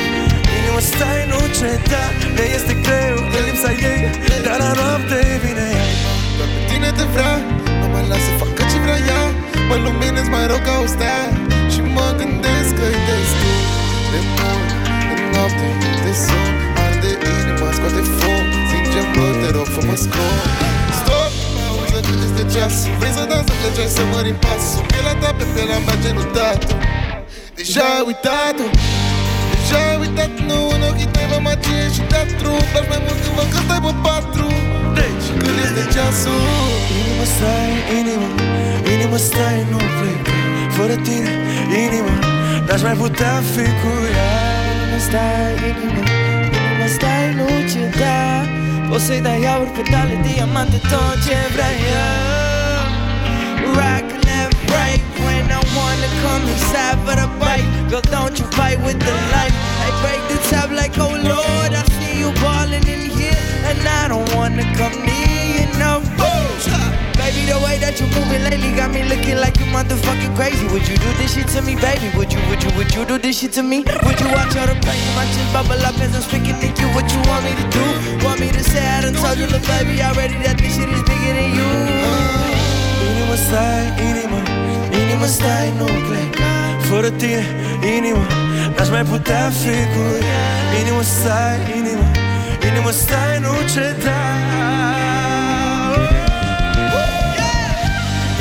nu 0.72 0.80
stai, 0.80 1.20
nu 1.32 1.38
ceda 1.58 2.04
Ne 2.36 2.44
este 2.56 2.74
greu 2.86 3.16
în 3.36 3.42
lipsa 3.46 3.70
ei 3.90 4.02
Dar 4.44 4.58
la 4.62 4.70
noapte 4.80 5.18
vine 5.44 5.66
ea. 5.78 5.88
Doar 6.36 6.48
pe 6.54 6.60
tine 6.68 6.90
te 6.98 7.04
vrea 7.12 7.34
Nu 7.80 7.86
mai 7.92 8.04
lasă, 8.10 8.30
facă 8.40 8.62
ce 8.70 8.78
vrea 8.84 8.98
ea. 9.10 9.22
Mă 9.68 9.76
luminez 9.84 10.26
mai 10.34 10.44
rău 10.50 10.60
ca 10.66 10.74
o 10.84 10.86
stea 10.94 11.20
Și 11.72 11.80
mă 11.96 12.06
gândesc 12.18 12.70
că-i 12.78 12.98
destul 13.08 13.58
De 14.12 14.20
mult, 14.36 14.70
în 15.12 15.20
noapte, 15.32 15.66
de 16.04 16.12
somn, 16.24 16.56
Arde 16.84 17.10
inima, 17.32 17.68
scoate 17.76 18.02
foc. 18.18 18.46
Sincer, 18.70 19.04
mă, 19.16 19.26
te 19.40 19.48
rog, 19.56 19.68
fă 19.74 19.80
mă 19.88 19.96
scot 20.04 20.42
cât 22.08 22.20
este 22.28 22.42
ceas. 22.52 22.76
Vrei 22.98 23.12
să 23.18 23.24
dansăm, 23.30 23.58
de 23.64 23.70
ce 23.76 23.84
să 23.96 24.02
mărim 24.12 24.36
pasul. 24.44 24.84
Pielea 24.90 25.14
ta 25.22 25.30
pe 25.38 25.44
pielea 25.54 25.78
mea, 25.86 25.96
genul 26.02 26.26
tatu 26.36 26.66
Deja 27.56 27.84
ai 27.96 28.02
uitat-o. 28.10 28.66
Deja 29.72 29.88
ai 29.92 29.98
uitat 30.04 30.32
Nu 30.48 30.58
în 30.74 30.82
ochii 30.88 31.08
tăi 31.14 31.26
vă 31.30 31.38
magie 31.48 31.84
și 31.94 32.02
teatru. 32.12 32.50
Îmi 32.60 32.68
place 32.72 32.88
mai 32.92 33.00
mult 33.06 33.18
când 33.24 33.34
văd 33.38 33.48
că 33.52 33.58
stai 33.66 33.80
pe 33.86 33.92
patru. 34.06 34.48
Deci 34.98 35.26
când 35.40 35.56
este 35.66 35.82
ceasul. 35.94 36.42
Inima 37.00 37.26
stai, 37.34 37.72
inima 37.98 38.28
Inima 38.94 39.18
stai, 39.28 39.58
nu 39.70 39.78
plec. 39.96 40.24
Fără 40.76 40.94
tine, 41.06 41.32
inima 41.84 42.14
N-aș 42.66 42.80
mai 42.86 42.96
putea 43.02 43.34
fi 43.52 43.66
cu 43.80 43.92
ea. 44.18 44.34
Inima 44.72 44.98
stai, 45.06 45.52
inima 45.70 46.02
Inima 46.58 46.88
stai, 46.96 47.26
nu 47.38 47.46
ceda 47.70 48.20
Poți 48.88 49.04
să-i 49.08 49.20
dai 49.26 49.40
aur, 49.52 49.68
petale, 49.76 50.14
diamante 50.26 50.78
Tot 50.90 51.16
ce 51.24 51.36
vrea 51.54 51.72
ea. 51.90 52.10
Rock 53.78 54.06
and 54.38 54.52
break 54.68 55.02
When 55.24 55.46
I 55.58 55.60
wanna 55.76 56.08
come 56.22 56.44
inside 56.52 56.98
for 57.04 57.14
the 57.20 57.28
bite 57.38 57.51
Girl, 57.93 58.01
don't 58.09 58.32
you 58.38 58.47
fight 58.57 58.80
with 58.80 58.97
the 59.05 59.12
light 59.36 59.53
I 59.84 59.93
break 60.01 60.24
the 60.32 60.40
top 60.49 60.70
like, 60.72 60.97
oh 60.97 61.12
Lord 61.12 61.76
I 61.76 61.84
see 62.01 62.24
you 62.24 62.32
balling 62.40 62.88
in 62.88 63.12
here 63.12 63.36
And 63.68 63.76
I 63.84 64.09
don't 64.09 64.24
wanna 64.32 64.64
come 64.80 64.97
near 65.05 65.61
you, 65.61 65.68
no 65.76 66.01
Baby, 67.20 67.53
the 67.53 67.61
way 67.61 67.76
that 67.84 68.01
you 68.01 68.09
moving 68.16 68.49
lately 68.49 68.72
got 68.72 68.97
me 68.97 69.05
looking 69.05 69.36
like 69.36 69.61
you 69.61 69.68
motherfucking 69.68 70.32
crazy. 70.34 70.64
Would 70.72 70.88
you 70.88 70.97
do 70.97 71.11
this 71.20 71.36
shit 71.36 71.47
to 71.53 71.61
me, 71.61 71.76
baby? 71.76 72.09
Would 72.16 72.32
you, 72.32 72.40
would 72.49 72.64
you, 72.64 72.72
would 72.80 72.95
you 72.95 73.05
do 73.05 73.18
this 73.18 73.38
shit 73.38 73.53
to 73.61 73.62
me? 73.62 73.84
Would 73.84 74.18
you 74.18 74.28
watch 74.32 74.57
all 74.57 74.66
the 74.66 74.74
pain 74.80 74.97
in 74.97 75.14
my 75.14 75.28
chin 75.28 75.47
bubble 75.53 75.78
up 75.84 75.95
as 76.01 76.16
I'm 76.16 76.24
speaking 76.24 76.57
to 76.59 76.66
you? 76.72 76.88
What 76.97 77.07
you 77.12 77.20
want 77.28 77.45
me 77.45 77.53
to 77.53 77.66
do? 77.68 77.84
Want 78.24 78.40
me 78.40 78.51
to 78.51 78.64
say 78.64 78.80
I 78.80 79.03
done 79.05 79.12
told 79.12 79.36
you, 79.36 79.47
look, 79.53 79.62
baby, 79.68 80.01
already 80.01 80.40
that 80.49 80.57
this 80.57 80.74
shit 80.74 80.88
is 80.88 81.05
bigger 81.05 81.32
than 81.36 81.53
you. 81.53 81.68
Inima, 84.01 84.40
inima 84.97 85.28
stai, 85.28 85.70
nu 85.76 85.86
plec 86.09 86.51
отворя 86.93 87.11
ти 87.11 87.38
инима 87.88 88.26
Нажмай 88.78 89.05
по 89.05 89.18
тази 89.18 89.59
фигура 89.59 90.18
Инима 90.80 91.05
стай, 91.05 91.59
инима 91.74 92.09
Инима 92.64 92.93
стай, 92.93 93.40
науче 93.40 93.95
да 94.05 94.18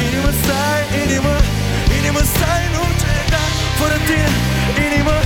Инима 0.03 0.31
стай, 0.43 1.03
инима 1.03 1.37
Инима 1.97 2.19
стай, 2.19 2.63
науче 2.73 3.13
да 3.31 3.41
Отворя 3.73 3.99
ти 4.07 4.19
инима 4.81 5.17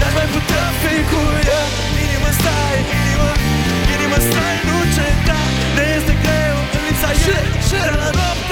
Нажмай 0.00 0.26
по 0.26 0.40
тази 0.40 0.78
фигура 0.82 1.60
Инима 2.02 2.32
стай, 2.32 2.78
инима 2.78 3.32
Инима 3.94 4.16
стай, 4.16 4.56
науче 4.66 5.06
да 5.26 5.36
Не 5.76 5.94
е 5.96 6.00
загрел, 6.00 6.56
лица 6.88 7.30
е 7.30 7.68
Шерна 7.68 8.12
дом 8.12 8.49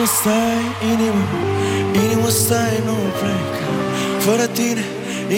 Inima 0.00 0.12
stai, 0.12 0.90
inima, 0.92 1.24
inima 2.04 2.28
stai, 2.28 2.80
nu 2.84 2.92
plec 2.92 3.52
Fără 4.18 4.46
tine, 4.46 4.84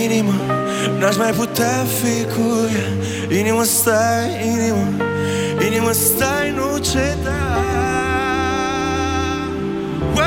inima, 0.04 0.34
n-aș 0.98 1.16
mai 1.16 1.30
putea 1.30 1.84
fi 2.00 2.24
cu 2.24 2.68
ea. 2.74 3.38
Inima 3.38 3.62
stai, 3.62 4.46
inima, 4.46 4.86
inima 5.66 5.92
stai, 5.92 6.50
nu 6.50 6.78
ceda. 6.78 7.40
Wow. 10.14 10.22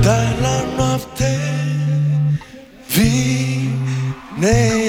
Dar 0.00 0.34
la 0.40 0.64
noapte 0.76 1.38
vine 2.94 4.79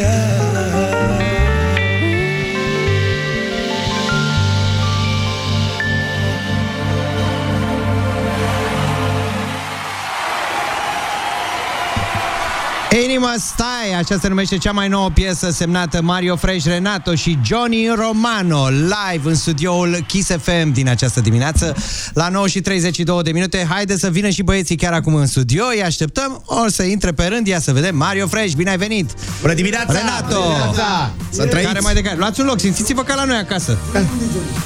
Inima 13.12 13.34
Stai, 13.40 13.94
așa 13.98 14.18
se 14.22 14.28
numește 14.28 14.58
cea 14.58 14.72
mai 14.72 14.88
nouă 14.88 15.10
piesă 15.14 15.50
semnată 15.50 16.02
Mario 16.02 16.36
Fresh 16.36 16.66
Renato 16.66 17.16
și 17.16 17.38
Johnny 17.46 17.88
Romano 17.96 18.68
live 18.70 19.30
în 19.30 19.36
studioul 19.36 20.04
Kiss 20.08 20.30
FM 20.42 20.72
din 20.72 20.90
această 20.90 21.22
dimineață 21.22 21.76
la 22.14 22.30
9 22.30 22.48
și 22.48 22.62
32 22.62 23.24
de 23.24 23.32
minute. 23.32 23.66
Haide 23.70 23.98
să 23.98 24.10
vină 24.10 24.30
și 24.30 24.44
băieții 24.44 24.76
chiar 24.76 24.94
acum 24.94 25.16
în 25.16 25.26
studio, 25.26 25.64
îi 25.74 25.84
așteptăm, 25.84 26.44
o 26.46 26.70
să 26.70 26.84
intre 26.84 27.12
pe 27.12 27.26
rând, 27.26 27.48
ia 27.48 27.60
să 27.60 27.72
vedem. 27.74 27.96
Mario 27.96 28.28
Fresh, 28.28 28.54
bine 28.54 28.70
ai 28.70 28.78
venit! 28.78 29.10
Bună 29.42 29.54
dimineața! 29.54 29.94
Renato! 29.94 30.42
Bună 30.42 30.54
dimineața! 30.54 31.12
Să 31.30 31.46
trăiți! 31.46 31.68
Care 31.68 31.80
mai 31.80 31.94
de 31.94 32.02
care? 32.02 32.18
Luați 32.18 32.40
un 32.40 32.46
loc, 32.46 32.60
simțiți-vă 32.60 33.04
ca 33.04 33.16
la 33.16 33.24
noi 33.24 33.38
acasă. 33.38 33.78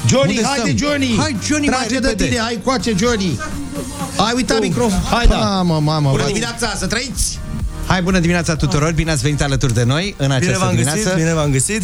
Johnny, 0.08 0.36
Unde 0.36 0.46
haide 0.46 0.74
stăm? 0.76 0.88
Johnny! 0.88 1.16
Hai 1.18 1.36
Johnny, 1.46 1.68
mai 1.68 1.76
Trage 1.78 1.98
de 1.98 2.06
repede! 2.08 2.24
tine, 2.28 2.40
hai 2.40 2.58
coace 2.64 2.94
Johnny! 2.98 3.38
Ai 4.16 4.32
uitat 4.34 4.60
microfon. 4.60 5.02
Hai 5.10 5.26
da! 5.26 5.36
Mamă, 5.36 5.80
mamă, 5.80 6.10
Bună 6.10 6.22
vai. 6.22 6.32
dimineața, 6.32 6.74
să 6.76 6.86
trăiți! 6.86 7.38
Hai, 7.86 8.02
bună 8.02 8.18
dimineața 8.18 8.56
tuturor, 8.56 8.92
bine 8.92 9.10
ați 9.10 9.22
venit 9.22 9.42
alături 9.42 9.74
de 9.74 9.82
noi 9.84 10.14
în 10.18 10.30
această 10.30 10.46
Bine 10.46 10.58
v-am 10.58 10.70
dimineață. 10.70 11.02
găsit, 11.02 11.16
bine 11.16 11.34
v-am 11.34 11.50
găsit. 11.50 11.82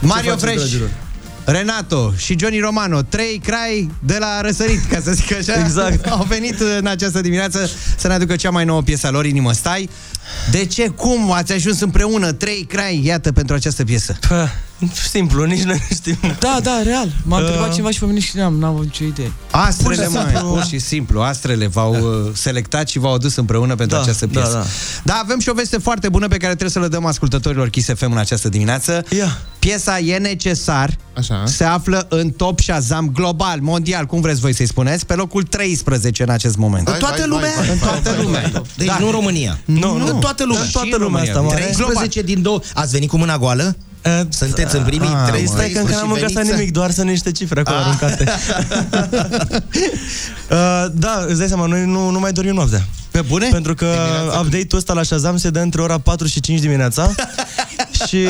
Mario 0.00 0.30
faceți, 0.30 0.44
Fresh, 0.44 0.56
dragilor? 0.58 0.88
Renato 1.44 2.12
și 2.16 2.36
Johnny 2.38 2.58
Romano, 2.58 3.02
trei 3.02 3.40
crai 3.44 3.90
de 3.98 4.16
la 4.18 4.40
răsărit, 4.40 4.84
ca 4.90 5.00
să 5.04 5.12
zic 5.12 5.32
așa. 5.36 5.60
Exact. 5.60 6.06
Au 6.16 6.26
venit 6.28 6.60
în 6.78 6.86
această 6.86 7.20
dimineață 7.20 7.70
să 7.96 8.08
ne 8.08 8.14
aducă 8.14 8.36
cea 8.36 8.50
mai 8.50 8.64
nouă 8.64 8.82
piesă 8.82 9.06
a 9.06 9.10
lor, 9.10 9.26
Inimă 9.26 9.52
Stai. 9.52 9.88
De 10.50 10.64
ce? 10.64 10.88
Cum 10.88 11.32
ați 11.32 11.52
ajuns 11.52 11.80
împreună? 11.80 12.32
Trei 12.32 12.64
crai, 12.68 13.00
iată, 13.04 13.32
pentru 13.32 13.54
această 13.54 13.84
piesă. 13.84 14.16
Pă, 14.28 14.48
simplu, 15.10 15.44
nici 15.44 15.62
noi 15.62 15.82
nu 15.90 15.96
știm. 15.96 16.16
Da, 16.38 16.58
da, 16.62 16.80
real. 16.84 17.08
M-a 17.24 17.36
Uh. 17.38 17.42
întrebat 17.44 17.70
cineva 17.72 17.90
și 17.90 17.98
pe 17.98 18.04
mine 18.06 18.20
și 18.20 18.36
n-am, 18.36 18.54
n-am 18.54 18.70
avut 18.72 18.84
nicio 18.84 19.04
idee. 19.04 19.32
Astrele, 19.50 19.94
Pur 19.94 20.04
și 20.04 20.10
mai, 20.12 20.24
simplu. 20.32 20.48
pur 20.48 20.64
și 20.64 20.78
simplu, 20.78 21.20
astrele 21.20 21.66
v-au 21.66 21.92
uh, 21.94 22.30
selectat 22.34 22.88
și 22.88 22.98
v-au 22.98 23.14
adus 23.14 23.36
împreună 23.36 23.74
pentru 23.74 23.96
Da, 23.96 24.02
această 24.02 24.26
da, 24.26 24.40
piesă. 24.40 24.54
da. 24.56 24.64
da, 25.12 25.20
avem 25.22 25.38
și 25.40 25.48
o 25.48 25.52
veste 25.54 25.78
foarte 25.78 26.08
bună 26.08 26.28
pe 26.28 26.36
care 26.36 26.48
trebuie 26.54 26.70
să 26.70 26.78
le 26.80 26.88
dăm 26.88 27.04
ascultătorilor 27.06 27.68
Kiss 27.68 27.88
FM 27.94 28.10
în 28.12 28.18
această 28.18 28.48
dimineață. 28.48 29.04
Ia. 29.16 29.38
Piesa 29.58 29.98
E 29.98 30.16
necesar 30.18 30.96
Așa. 31.16 31.42
se 31.46 31.64
află 31.64 32.06
în 32.10 32.30
top 32.30 32.60
Shazam 32.60 33.10
global, 33.14 33.58
mondial, 33.60 34.06
cum 34.06 34.20
vreți 34.20 34.40
voi 34.40 34.54
să-i 34.54 34.66
spuneți, 34.66 35.06
pe 35.06 35.14
locul 35.14 35.42
13 35.42 36.22
în 36.22 36.28
acest 36.28 36.56
moment. 36.56 36.88
Hai, 36.90 36.98
toată 36.98 37.18
hai, 37.18 37.28
lumea, 37.28 37.52
hai, 37.56 37.64
hai, 37.64 37.72
în 37.72 37.78
toată 37.78 38.00
hai, 38.08 38.14
hai, 38.14 38.24
lumea. 38.24 38.40
hai. 38.52 38.62
Deci 38.76 38.86
Da. 38.86 38.96
nu 39.00 39.06
în 39.06 39.12
România. 39.12 39.58
Nu, 39.64 39.96
nu. 39.96 40.04
În 40.22 40.28
toată 40.28 40.44
lumea. 40.44 40.62
În 40.62 40.68
toată 40.72 40.86
Și 40.88 40.94
în 40.94 41.02
lumea 41.02 41.20
asta 41.22 41.32
România. 41.34 41.58
mare. 41.58 41.72
13 41.74 42.22
din 42.22 42.42
două. 42.42 42.60
Ați 42.74 42.92
venit 42.92 43.08
cu 43.08 43.16
mâna 43.16 43.38
goală? 43.38 43.76
Uh, 44.06 44.20
Sunteți 44.28 44.76
în 44.76 44.82
primii 44.82 45.08
Ah, 45.08 45.28
13 45.28 45.46
Stai 45.54 45.70
că 45.70 45.78
încă 45.78 45.90
n-am 45.92 46.00
și 46.02 46.06
mâncat 46.08 46.30
veniți 46.30 46.48
să- 46.50 46.54
nimic, 46.56 46.72
doar 46.72 46.90
să 46.90 47.02
niște 47.02 47.30
cifre 47.32 47.60
acolo 47.60 47.76
Ah. 47.76 47.82
aruncate. 47.84 48.24
uh, 50.50 50.86
da, 50.94 51.24
îți 51.28 51.38
dai 51.38 51.48
seama, 51.48 51.66
noi 51.66 51.84
nu, 51.86 52.10
nu 52.10 52.18
mai 52.18 52.32
dormim 52.32 52.54
noaptea. 52.54 52.86
Pe 53.10 53.20
bune? 53.20 53.48
Pentru 53.50 53.74
că 53.74 53.86
update-ul 54.40 54.76
ăsta 54.78 54.92
la 54.92 55.02
Shazam 55.02 55.36
se 55.36 55.50
dă 55.50 55.58
între 55.60 55.80
ora 55.82 55.98
4 55.98 56.26
și 56.26 56.40
5 56.40 56.60
dimineața 56.60 57.10
și 58.08 58.28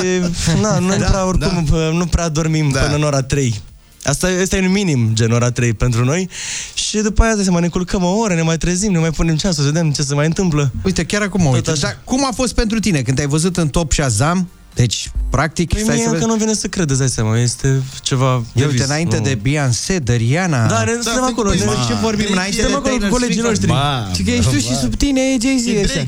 na, 0.61 0.79
noi 0.79 0.99
Da, 0.99 1.05
prea, 1.07 1.27
oricum 1.27 1.67
da. 1.71 1.77
nu 1.77 2.07
prea 2.07 2.29
dormim 2.29 2.71
Da. 2.71 2.81
până 2.81 2.95
în 2.95 3.03
ora 3.03 3.23
3. 3.23 3.61
Asta, 4.05 4.29
asta 4.43 4.57
e 4.57 4.61
un 4.67 4.73
minim, 4.73 5.11
gen 5.13 5.31
ora 5.31 5.51
3 5.51 5.73
pentru 5.75 6.05
noi. 6.05 6.29
Și 6.75 6.99
după 6.99 7.23
aia, 7.23 7.35
de 7.35 7.43
seama, 7.43 7.59
ne 7.61 7.69
culcăm 7.69 8.03
o 8.05 8.09
oră, 8.17 8.35
ne 8.35 8.43
mai 8.43 8.57
trezim, 8.57 8.93
ne 8.93 8.99
mai 8.99 9.11
punem 9.11 9.37
ceasul, 9.37 9.65
să 9.65 9.71
vedem 9.71 9.91
ce 9.93 10.03
se 10.03 10.15
mai 10.15 10.27
întâmplă. 10.27 10.71
Uite, 10.85 11.05
chiar 11.05 11.23
acum 11.23 11.41
mă 11.43 11.47
Tot 11.47 11.55
uit. 11.57 11.69
așa. 11.69 11.81
Dar 11.81 11.99
cum 12.05 12.27
a 12.27 12.31
fost 12.35 12.55
pentru 12.55 12.81
tine 12.81 13.03
când 13.03 13.17
te-ai 13.17 13.29
văzut 13.29 13.57
în 13.57 13.69
top 13.69 13.93
Shazam? 13.93 14.49
Deci, 14.75 15.11
practic, 15.31 15.73
Păi 15.73 15.81
stai 15.83 15.95
mie 15.95 16.05
să 16.05 16.11
încă 16.11 16.25
vezi. 16.25 16.31
nu 16.39 16.45
vine 16.45 16.55
să 16.55 16.67
cred, 16.67 16.91
îți 16.91 16.99
dai 16.99 17.09
seama, 17.09 17.39
este 17.39 17.83
ceva 18.03 18.33
Ia 18.33 18.43
de 18.53 18.63
uite, 18.65 18.77
vis, 18.77 18.85
înainte 18.85 19.17
nu. 19.17 19.23
de 19.23 19.39
Beyoncé, 19.43 19.99
de 19.99 20.15
Rihanna. 20.15 20.67
Da, 20.67 20.85
ne 20.85 20.91
suntem 21.03 21.23
acolo. 21.23 21.49
păi, 21.49 21.59
ne- 21.59 21.65
ma, 21.65 21.73
ce 21.89 21.95
vorbim 21.95 22.27
înainte 22.31 22.61
Suntem 22.63 22.71
de 22.71 22.77
acolo 22.77 22.95
cu 22.95 22.99
Taylor 23.01 23.11
colegii 23.19 23.35
Swift? 23.41 23.49
noștri. 23.49 23.67
Ba, 23.67 24.11
Și 24.15 24.23
că 24.23 24.31
ești 24.31 24.51
tu 24.51 24.59
și 24.59 24.77
sub 24.81 24.95
tine 24.95 25.21
e 25.21 25.37
Jay-Z 25.43 25.67
ăștia. 25.85 26.07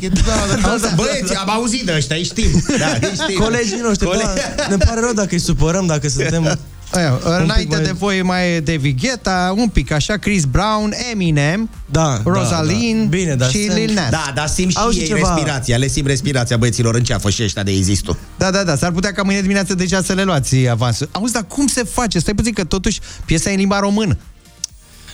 Da, 0.63 0.93
Băieți, 0.95 1.35
am 1.35 1.51
auzit 1.51 1.83
de 1.87 1.93
ăștia, 1.97 2.17
îi 2.17 2.25
știm. 2.25 2.65
Da, 2.79 2.87
îi 3.09 3.17
știm. 3.23 3.39
Colegii 3.39 3.79
noștri, 3.83 4.07
Cole- 4.07 4.23
da, 4.57 4.67
ne 4.69 4.77
pare 4.77 5.01
rău 5.01 5.13
dacă 5.13 5.29
îi 5.31 5.39
supărăm, 5.41 5.87
dacă 5.87 6.09
suntem... 6.09 6.43
Aia, 6.95 7.19
înainte 7.25 7.75
mai- 7.77 7.85
de 7.85 7.93
voi 7.93 8.23
mai 8.23 8.55
e 8.55 8.61
David 8.61 8.99
Guetta, 9.01 9.55
un 9.57 9.69
pic 9.69 9.91
așa, 9.91 10.17
Chris 10.17 10.45
Brown, 10.45 10.93
Eminem, 11.13 11.71
Da, 11.91 12.21
Rosaline 12.25 12.99
da, 12.99 13.03
da. 13.03 13.17
Bine, 13.17 13.35
dar 13.35 13.51
și 13.51 13.65
sunt- 13.65 13.77
Lil 13.79 13.93
Nas. 13.95 14.11
Da, 14.11 14.33
dar 14.35 14.47
simt 14.49 14.71
și 14.71 14.77
Auzi 14.81 14.99
ei 15.01 15.07
ceva? 15.07 15.35
respirația, 15.35 15.77
le 15.77 15.89
simt 15.89 16.07
respirația 16.07 16.57
băieților 16.57 16.95
în 16.95 17.03
ceafă 17.05 17.31
și 17.31 17.43
ăștia 17.43 17.63
de 17.63 17.71
existul. 17.71 18.17
Da, 18.39 18.51
da, 18.51 18.63
da, 18.65 18.77
s-ar 18.77 18.91
putea 18.91 19.13
ca 19.13 19.23
mâine 19.23 19.41
dimineață 19.41 19.75
deja 19.75 20.03
să 20.03 20.13
le 20.13 20.23
luați 20.23 20.69
avansul. 20.69 21.09
Auzi, 21.13 21.33
dar 21.33 21.45
cum 21.49 21.67
se 21.67 21.83
face? 21.83 22.19
Stai 22.19 22.35
puțin 22.35 22.53
că 22.53 22.65
totuși 22.65 23.01
piesa 23.25 23.51
e 23.51 23.53
în 23.53 23.59
limba 23.59 23.79
română. 23.79 24.17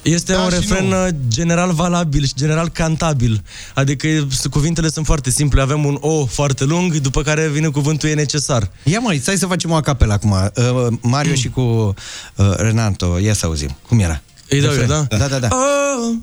Este 0.02 0.32
Da 0.32 0.40
un 0.40 0.48
și 0.48 0.54
refren 0.54 0.86
nu. 0.86 1.02
uh, 1.04 1.08
general 1.28 1.72
valabil 1.72 2.24
și 2.24 2.32
general 2.36 2.68
cantabil. 2.68 3.42
Adică 3.74 4.06
s- 4.30 4.46
cuvintele 4.46 4.88
sunt 4.88 5.06
foarte 5.06 5.30
simple. 5.30 5.60
Avem 5.60 5.84
un 5.84 5.96
O 6.00 6.26
foarte 6.26 6.64
lung, 6.64 6.94
după 6.96 7.22
care 7.22 7.48
vine 7.48 7.68
cuvântul 7.68 8.08
e 8.08 8.14
necesar. 8.14 8.70
Ia 8.84 8.98
măi, 9.00 9.18
stai 9.18 9.36
să 9.36 9.46
facem 9.46 9.70
o 9.70 9.74
acapelă 9.74 10.12
acum. 10.12 10.30
Uh, 10.30 10.86
Mario 11.00 11.34
și 11.34 11.48
cu 11.48 11.60
uh, 11.60 12.52
Renato, 12.56 13.18
ia 13.18 13.34
să 13.34 13.46
auzim. 13.46 13.76
Cum 13.88 13.98
era? 13.98 14.20
Îi 14.50 14.60
dau 14.60 14.72
eu, 14.72 14.78
Refren. 14.78 15.06
da? 15.08 15.16
Da, 15.16 15.26
da, 15.28 15.38
da. 15.38 15.48
Oh, 15.52 16.14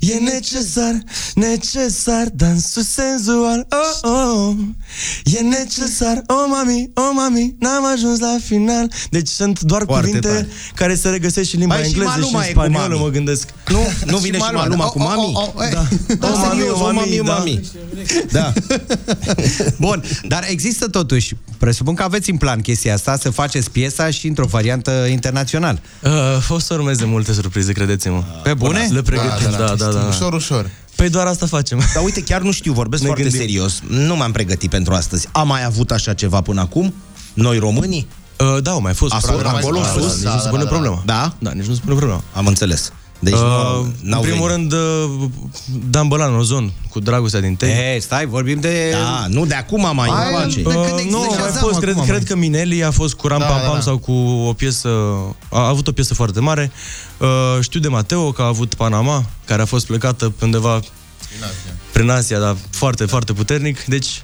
e 0.00 0.14
necesar, 0.14 0.94
necesar, 1.34 2.26
dansul 2.34 2.82
senzual, 2.82 3.66
oh, 4.02 4.10
oh, 4.10 4.54
e 5.24 5.40
necesar, 5.40 6.22
oh 6.26 6.44
mami, 6.48 6.90
oh 6.94 7.10
mami, 7.14 7.54
n-am 7.58 7.84
ajuns 7.84 8.18
la 8.18 8.36
final. 8.44 8.90
Deci 9.10 9.28
sunt 9.28 9.60
doar 9.60 9.82
Foarte 9.86 10.06
cuvinte 10.06 10.28
tare. 10.28 10.48
care 10.74 10.94
se 10.94 11.08
regăsesc 11.08 11.48
și 11.48 11.54
în 11.54 11.60
limba 11.60 11.74
Mai 11.74 11.84
și 11.84 11.88
engleză 11.90 12.10
și, 12.10 12.18
Maluma 12.18 12.38
în 12.38 12.44
e 12.44 12.52
cu 12.52 12.58
spaniolă, 12.58 12.88
mami. 12.88 13.00
mă 13.00 13.08
gândesc. 13.08 13.48
Nu, 13.68 13.78
nu 14.06 14.16
vine 14.26 14.36
și 14.38 14.44
Maluma 14.52 14.84
cu 14.84 14.98
Oh, 14.98 15.04
mami? 15.04 15.32
oh, 15.34 15.42
oh, 15.42 15.52
oh, 15.54 15.68
Da. 15.72 15.86
Da, 16.18 16.28
Oh, 16.28 16.34
mami, 16.36 16.56
serios, 16.58 16.74
oh, 16.78 16.86
oh, 16.86 16.92
mami, 16.94 17.16
mami, 17.16 17.26
da. 17.26 17.32
mami. 17.36 17.60
Da. 18.32 18.52
Bun, 19.78 20.02
dar 20.28 20.44
există 20.48 20.86
totuși, 20.88 21.34
presupun 21.58 21.94
că 21.94 22.02
aveți 22.02 22.30
în 22.30 22.36
plan 22.36 22.60
chestia 22.60 22.94
asta, 22.94 23.16
să 23.20 23.30
faceți 23.30 23.70
piesa 23.70 24.10
și 24.10 24.26
într-o 24.26 24.44
variantă 24.46 25.06
internațională. 25.10 25.78
Uh, 26.02 26.10
o 26.48 26.58
să 26.58 26.74
urmeze 26.74 27.04
multe 27.04 27.32
surprize, 27.32 27.72
credeți-mă. 27.76 28.22
Pe 28.42 28.54
bune? 28.54 28.88
Le 28.92 29.02
pregătim, 29.02 29.50
da, 29.50 29.56
da, 29.56 29.74
da. 29.74 29.88
da. 29.90 30.06
Ușor, 30.08 30.32
ușor. 30.32 30.70
Păi 30.96 31.08
doar 31.08 31.26
asta 31.26 31.46
facem. 31.46 31.78
Dar 31.94 32.04
uite, 32.04 32.22
chiar 32.22 32.40
nu 32.40 32.52
știu, 32.52 32.72
vorbesc 32.72 33.02
Ne 33.02 33.08
foarte 33.08 33.24
gândim. 33.24 33.40
serios. 33.40 33.80
Nu 33.88 34.16
m-am 34.16 34.32
pregătit 34.32 34.70
pentru 34.70 34.94
astăzi. 34.94 35.28
Am 35.32 35.46
mai 35.46 35.64
avut 35.64 35.90
așa 35.90 36.14
ceva 36.14 36.40
până 36.40 36.60
acum? 36.60 36.94
Noi 37.34 37.58
românii? 37.58 38.06
Uh, 38.40 38.62
da, 38.62 38.70
au 38.70 38.80
mai 38.80 38.94
fost. 38.94 39.12
A 39.12 39.16
fost 39.16 39.32
programe. 39.32 39.58
acolo 39.58 39.78
Da, 39.80 39.86
sus? 39.86 40.22
Da, 40.22 40.30
nici 40.30 40.38
nu 40.38 40.40
se 40.42 40.48
pune 40.48 40.64
problema. 40.64 41.02
Da? 41.04 41.34
Da, 41.38 41.50
nici 41.52 41.66
nu 41.66 41.74
se 41.74 41.80
pune 41.84 41.94
problema. 41.94 42.22
Am 42.32 42.46
înțeles. 42.46 42.92
Deci 43.18 43.32
Uh, 43.34 43.40
nu, 43.40 43.80
în 43.80 43.94
n-au 44.02 44.20
primul 44.20 44.48
venit. 44.48 44.72
rând, 44.72 44.72
uh, 44.72 45.28
Dan 45.90 46.08
Bălan, 46.08 46.34
Ozon, 46.34 46.72
cu 46.88 47.00
dragostea 47.00 47.40
din 47.40 47.54
tei. 47.54 47.94
E, 47.94 47.98
stai, 47.98 48.26
vorbim 48.26 48.60
de... 48.60 48.90
Da, 48.92 49.26
nu 49.28 49.46
de 49.46 49.54
acum 49.54 49.80
mai 49.94 50.08
Hai, 50.10 50.26
încoace. 50.26 50.56
de 50.56 50.62
când 50.62 50.76
Uh, 50.76 50.84
există 50.92 51.10
nu, 51.16 51.22
a 51.22 51.26
mai 51.26 51.36
Shazam 51.36 51.52
fost, 51.52 51.64
acum, 51.66 51.80
cred, 51.80 51.94
mai. 51.96 52.06
cred 52.06 52.24
că 52.24 52.36
Mineli 52.36 52.84
a 52.84 52.90
fost 52.90 53.14
cu 53.14 53.26
Ram 53.26 53.38
Da, 53.38 53.44
Pam 53.44 53.58
da, 53.60 53.64
Pam 53.66 53.74
da. 53.74 53.80
sau 53.80 53.98
cu 53.98 54.12
o 54.48 54.52
piesă, 54.52 54.88
a 55.50 55.66
avut 55.68 55.86
o 55.88 55.92
piesă 55.92 56.14
foarte 56.14 56.40
mare. 56.40 56.70
Uh, 57.18 57.28
știu 57.60 57.80
de 57.80 57.88
Mateo 57.88 58.32
că 58.32 58.42
a 58.42 58.46
avut 58.46 58.74
Panama, 58.74 59.24
care 59.44 59.62
a 59.62 59.64
fost 59.64 59.86
plecată 59.86 60.28
pe 60.30 60.44
undeva 60.44 60.80
prin 61.92 62.10
Asia, 62.10 62.38
dar 62.38 62.56
foarte, 62.70 63.04
foarte 63.04 63.32
puternic. 63.32 63.84
Deci, 63.84 64.22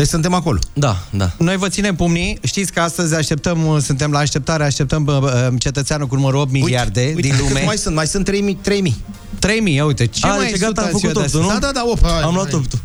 Deci 0.00 0.08
suntem 0.08 0.34
acolo. 0.34 0.58
da, 0.72 1.02
da. 1.10 1.30
Noi 1.38 1.56
vă 1.56 1.68
ținem 1.68 1.94
pumnii. 1.96 2.38
Știți 2.42 2.72
că 2.72 2.80
astăzi 2.80 3.14
așteptăm, 3.14 3.80
suntem 3.80 4.10
la 4.10 4.18
așteptare, 4.18 4.64
așteptăm 4.64 5.04
bă, 5.04 5.18
bă, 5.20 5.52
cetățeanul 5.58 6.06
cu 6.06 6.14
numărul 6.14 6.40
8 6.40 6.50
miliarde 6.50 7.04
uite, 7.06 7.20
din 7.20 7.30
cât 7.30 7.40
lume. 7.40 7.62
mai 7.64 7.76
sunt? 7.76 7.94
Mai 7.94 8.06
sunt 8.06 8.24
3000. 8.24 8.54
3000. 8.54 8.96
3000, 9.38 9.74
ia 9.74 9.84
uite, 9.84 10.06
ce 10.06 10.26
A, 10.26 10.28
mai 10.28 10.38
deci 10.38 10.58
sunt 10.58 10.74
gata, 10.74 10.80
am 10.80 10.86
azi 10.94 11.06
eu 11.06 11.10
făcut 11.12 11.30
de 11.30 11.36
8 11.38 11.44
nu? 11.44 11.52
Da, 11.52 11.58
da, 11.58 11.70
da, 11.72 11.82
8. 11.86 12.06
Hai, 12.06 12.20
Am 12.20 12.34
luat 12.34 12.50
hai. 12.50 12.60
8 12.60 12.78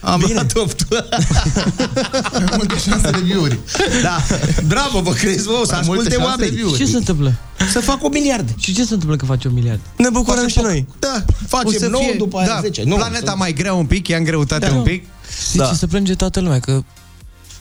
Am 0.00 0.18
Bine. 0.20 0.32
luat 0.32 0.52
8. 0.56 0.86
Mai 2.32 2.48
multe 2.56 2.78
șanse 2.78 3.10
de 3.10 3.18
view-uri. 3.18 3.58
Da. 4.02 4.16
Bravo, 4.66 5.00
vă 5.00 5.12
crezi, 5.12 5.46
vă, 5.46 5.62
să 5.66 5.72
Mai 5.72 5.82
multe 5.84 6.00
asculte 6.00 6.10
șanse 6.10 6.16
de 6.16 6.22
oameni. 6.24 6.50
view-uri. 6.50 6.78
Ce 6.78 6.86
se 6.86 6.96
întâmplă? 6.96 7.34
Să 7.72 7.80
fac 7.80 8.04
o 8.04 8.08
miliard. 8.08 8.54
Și 8.58 8.74
ce 8.74 8.84
se 8.84 8.92
întâmplă 8.92 9.16
că 9.16 9.24
faci 9.24 9.44
un 9.44 9.52
miliard? 9.52 9.80
Ne 9.96 10.08
bucurăm 10.10 10.46
și 10.46 10.58
noi. 10.62 10.86
Da, 10.98 11.24
O 11.28 11.46
facem 11.46 11.78
să 11.78 11.86
9 11.88 12.04
fie, 12.04 12.14
după 12.18 12.38
aia 12.38 12.46
da, 12.46 12.60
10. 12.60 12.82
Nu, 12.84 12.94
planeta 12.96 13.34
mai 13.34 13.52
grea 13.52 13.74
un 13.74 13.86
pic, 13.86 14.08
ia 14.08 14.16
în 14.16 14.24
greutate 14.24 14.70
un 14.70 14.82
pic. 14.82 15.04
Deci 15.52 15.56
Da. 15.56 15.72
se 15.74 15.86
plânge 15.86 16.14
toată 16.14 16.40
lumea 16.40 16.58
că 16.60 16.82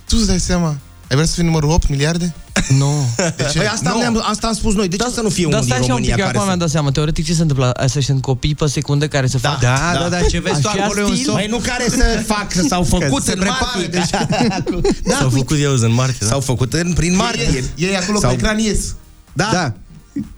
Tu 0.10 0.16
îți 0.18 0.28
dai 0.28 0.40
seama? 0.40 0.68
Ai 0.68 1.16
vrea 1.16 1.26
să 1.26 1.34
fii 1.34 1.44
numărul 1.44 1.70
8 1.70 1.88
miliarde? 1.90 2.34
Nu. 2.70 3.09
De 3.15 3.34
ce? 3.51 3.57
Păi 3.57 3.68
asta, 3.68 3.89
Nu. 3.89 4.05
am, 4.05 4.24
asta 4.30 4.47
am 4.47 4.53
spus 4.53 4.74
noi. 4.74 4.88
De 4.88 4.95
ce 4.95 5.09
să 5.13 5.22
nu 5.22 5.30
fie 5.30 5.43
Dar 5.43 5.53
unul 5.53 5.59
din 5.65 5.70
stai 5.70 5.78
așa 5.80 5.86
un 5.88 5.93
România 5.95 6.15
pic, 6.15 6.24
care 6.24 6.30
acum 6.38 6.39
să... 6.39 6.45
mi-am 6.45 6.59
dat 6.59 6.70
seama, 6.70 6.91
teoretic 6.91 7.26
ce 7.26 7.34
se 7.34 7.41
întâmplă? 7.41 7.72
Astea 7.72 8.01
sunt 8.01 8.22
copii 8.22 8.55
pe 8.55 8.65
secundă 8.68 9.07
care 9.07 9.28
se 9.28 9.38
fac? 9.38 9.59
Da, 9.59 9.78
da, 10.01 10.09
da, 10.09 10.22
ce 10.22 10.39
vezi 10.39 10.61
tu 10.61 10.68
Așa 10.68 10.84
acolo 10.84 10.99
e 10.99 11.03
un 11.03 11.11
stil? 11.11 11.24
soft. 11.26 11.38
Mai 11.38 11.47
nu 11.47 11.57
care 11.57 11.86
să 11.89 12.03
fac, 12.34 12.51
s-au 12.68 12.84
făcut 12.84 13.24
se 13.24 13.32
în 13.32 13.39
prepară, 13.39 13.65
martie. 13.74 13.88
deci- 13.88 14.09
Da, 15.07 15.15
S-au 15.15 15.26
uite, 15.28 15.38
făcut 15.38 15.57
eu 15.61 15.74
în 15.74 15.93
martie, 15.93 16.18
da? 16.20 16.28
S-au 16.28 16.39
făcut 16.39 16.74
în, 16.74 16.93
prin 16.93 17.15
martie. 17.15 17.63
Ei 17.76 17.95
acolo 17.95 18.20
Sau- 18.20 18.30
pe 18.30 18.36
ecran 18.36 18.57
ies. 18.59 18.95
Da. 19.34 19.49
Da. 19.51 19.74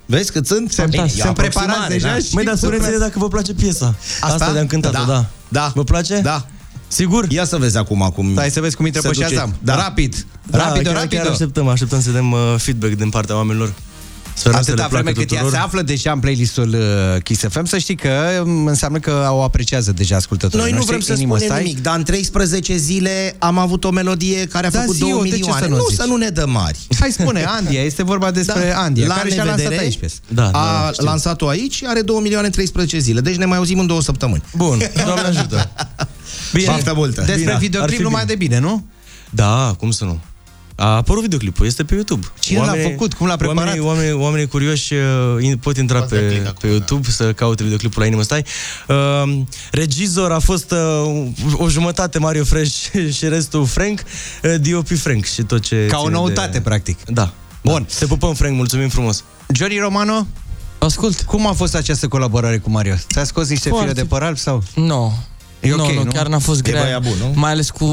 Vezi 0.05 0.31
cât 0.31 0.47
sunt? 0.47 0.71
Sunt- 0.71 0.89
Bine, 0.89 1.03
e 1.05 1.09
sunt 1.09 1.23
aproximare, 1.23 1.67
preparați 1.67 1.91
deja 1.93 2.07
da. 2.13 2.17
și- 2.19 2.33
Măi, 2.33 2.43
dar 2.43 2.55
spuneți-ne 2.55 2.97
dacă 2.97 3.19
vă 3.19 3.27
place 3.27 3.53
piesa. 3.53 3.95
Asta, 4.21 4.33
Asta? 4.35 4.51
de-am 4.53 4.67
cântat 4.67 4.91
Da. 4.91 5.03
da. 5.07 5.25
Da. 5.47 5.71
Vă 5.75 5.83
place? 5.83 6.19
Da. 6.19 6.45
Sigur? 6.91 7.25
Ia 7.29 7.45
să 7.45 7.57
vezi 7.57 7.77
acum 7.77 8.11
cum 8.15 8.31
Stai 8.31 8.49
să 8.49 8.59
vezi 8.61 8.75
cum 8.75 8.85
intră 8.85 9.01
se 9.01 9.07
pe 9.07 9.13
duce. 9.13 9.27
Shazam. 9.27 9.55
Da. 9.61 9.75
Rapid. 9.75 10.25
Da, 10.49 10.57
Rapido, 10.57 10.89
chiar, 10.89 11.01
rapido. 11.01 11.21
chiar 11.21 11.31
așteptăm, 11.31 11.67
așteptăm 11.67 12.01
să 12.01 12.11
dăm 12.11 12.31
uh, 12.31 12.39
feedback 12.57 12.93
din 12.93 13.09
partea 13.09 13.35
oamenilor. 13.35 13.73
Sperăm 14.39 14.61
să 14.61 14.71
le 14.73 14.81
Atâta 14.81 14.87
placă 14.87 15.03
vreme 15.03 15.11
cât 15.11 15.31
ea 15.31 15.37
tuturor. 15.39 15.51
se 15.59 15.65
află 15.65 15.81
deja 15.81 16.11
în 16.11 16.19
playlistul 16.19 16.69
uh, 17.15 17.21
Kiss 17.23 17.41
FM, 17.49 17.65
să 17.65 17.77
știi 17.77 17.95
că 17.95 18.43
um, 18.45 18.65
înseamnă 18.65 18.99
că 18.99 19.27
o 19.31 19.41
apreciază 19.41 19.91
deja 19.91 20.15
ascultătorii 20.15 20.59
Noi 20.59 20.69
nu 20.69 20.75
noștri. 20.75 20.95
vrem 20.95 21.05
să 21.07 21.13
Inimă 21.21 21.35
spunem 21.37 21.53
stai. 21.53 21.63
nimic, 21.63 21.81
dar 21.83 21.95
în 21.97 22.03
13 22.03 22.75
zile 22.77 23.35
am 23.39 23.57
avut 23.57 23.83
o 23.83 23.89
melodie 23.89 24.45
care 24.45 24.67
a 24.67 24.69
Da, 24.69 24.79
făcut 24.79 24.93
zi 24.95 24.99
2 25.01 25.09
eu, 25.09 25.21
de 25.21 25.29
ce 25.29 25.35
milioane. 25.35 25.61
să 25.61 25.67
nu 25.69 25.75
nu, 25.75 25.85
zici? 25.89 25.97
să 25.99 26.05
nu 26.07 26.15
ne 26.15 26.27
dă 26.29 26.45
mari. 26.47 26.77
Hai 26.99 27.11
spune, 27.11 27.43
Andia, 27.57 27.81
este 27.81 28.03
vorba 28.03 28.31
despre 28.31 28.69
Da. 28.73 28.79
Andia, 28.81 29.07
La 29.07 29.13
care 29.15 29.29
și-a 29.29 29.43
lansat 29.43 29.57
nevedere, 29.57 29.83
aici 29.83 29.97
piesă. 29.97 30.15
Da, 30.27 30.45
a 30.45 30.51
da, 30.85 30.89
știu. 30.91 31.05
lansat-o 31.05 31.47
aici 31.47 31.73
și 31.75 31.85
are 31.87 32.01
2 32.01 32.19
milioane 32.21 32.45
în 32.45 32.51
13 32.51 32.97
zile. 32.99 33.21
Deci 33.21 33.35
ne 33.35 33.45
mai 33.45 33.57
auzim 33.57 33.79
în 33.79 33.87
două 33.87 34.01
săptămâni. 34.01 34.43
Bun, 34.55 34.79
Doamne 35.05 35.27
ajută. 35.27 35.69
Bine. 36.53 36.65
Baftă 36.65 36.93
multă. 36.95 37.19
Despre 37.21 37.35
Bine, 37.39 37.51
ar 37.51 37.57
videoclip 37.59 37.97
fi 37.97 38.01
numai 38.03 38.23
bine. 38.25 38.33
de 38.37 38.45
bine, 38.45 38.59
nu? 38.59 38.85
Da, 39.29 39.75
cum 39.79 39.91
să 39.91 40.03
nu? 40.03 40.19
A 40.81 40.95
apărut 40.95 41.21
videoclipul, 41.21 41.65
este 41.65 41.83
pe 41.83 41.93
YouTube. 41.93 42.27
Cine 42.39 42.59
l-a 42.59 42.73
făcut? 42.83 43.13
Cum 43.13 43.27
l-a 43.27 43.35
preparat? 43.35 43.63
Oamenii, 43.63 43.85
oamenii, 43.85 44.11
oamenii 44.11 44.47
curioși 44.47 44.93
uh, 44.93 45.43
in- 45.43 45.59
pot 45.59 45.77
intra 45.77 45.99
Poți 45.99 46.13
da 46.13 46.19
click 46.19 46.41
pe, 46.41 46.47
acum, 46.47 46.57
pe 46.61 46.67
YouTube 46.67 47.09
să 47.09 47.33
caute 47.33 47.63
videoclipul 47.63 48.01
la 48.01 48.07
Inimă 48.07 48.21
Stai. 48.21 48.45
Uh, 48.87 49.39
regizor 49.71 50.31
a 50.31 50.39
fost 50.39 50.71
uh, 50.71 51.27
o 51.53 51.69
jumătate 51.69 52.19
Mario 52.19 52.43
Fresh 52.43 52.75
și 53.17 53.27
restul 53.27 53.65
Frank, 53.65 54.03
uh, 54.43 54.55
DOP 54.71 54.87
Frank 54.87 55.25
și 55.25 55.41
tot 55.41 55.61
ce 55.61 55.85
Ca 55.89 55.97
o 55.97 56.01
ține 56.03 56.13
noutate, 56.13 56.51
de... 56.51 56.61
practic. 56.61 56.97
Da. 57.05 57.33
Bun. 57.63 57.87
Te 57.99 58.05
pupăm, 58.05 58.33
Frank, 58.33 58.55
mulțumim 58.55 58.89
frumos. 58.89 59.23
Johnny 59.55 59.77
Romano, 59.77 60.27
Ascult. 60.77 61.21
cum 61.21 61.47
a 61.47 61.51
fost 61.53 61.75
această 61.75 62.07
colaborare 62.07 62.57
cu 62.57 62.69
Mario? 62.69 62.93
Ți-a 63.11 63.23
scos 63.23 63.49
niște 63.49 63.69
Foarte. 63.69 63.87
fire 63.87 64.01
de 64.01 64.07
păr 64.07 64.23
alb 64.23 64.37
sau? 64.37 64.63
Nu. 64.75 65.13
E 65.59 65.69
nu, 65.69 65.83
ok, 65.83 65.91
nu, 65.91 66.03
nu? 66.03 66.11
chiar 66.11 66.27
n-a 66.27 66.39
fost 66.39 66.59
E 66.59 66.69
grea. 66.71 66.81
băiat 66.81 67.01
bun, 67.01 67.15
nu? 67.19 67.31
Mai 67.35 67.51
ales, 67.51 67.69
cu, 67.69 67.85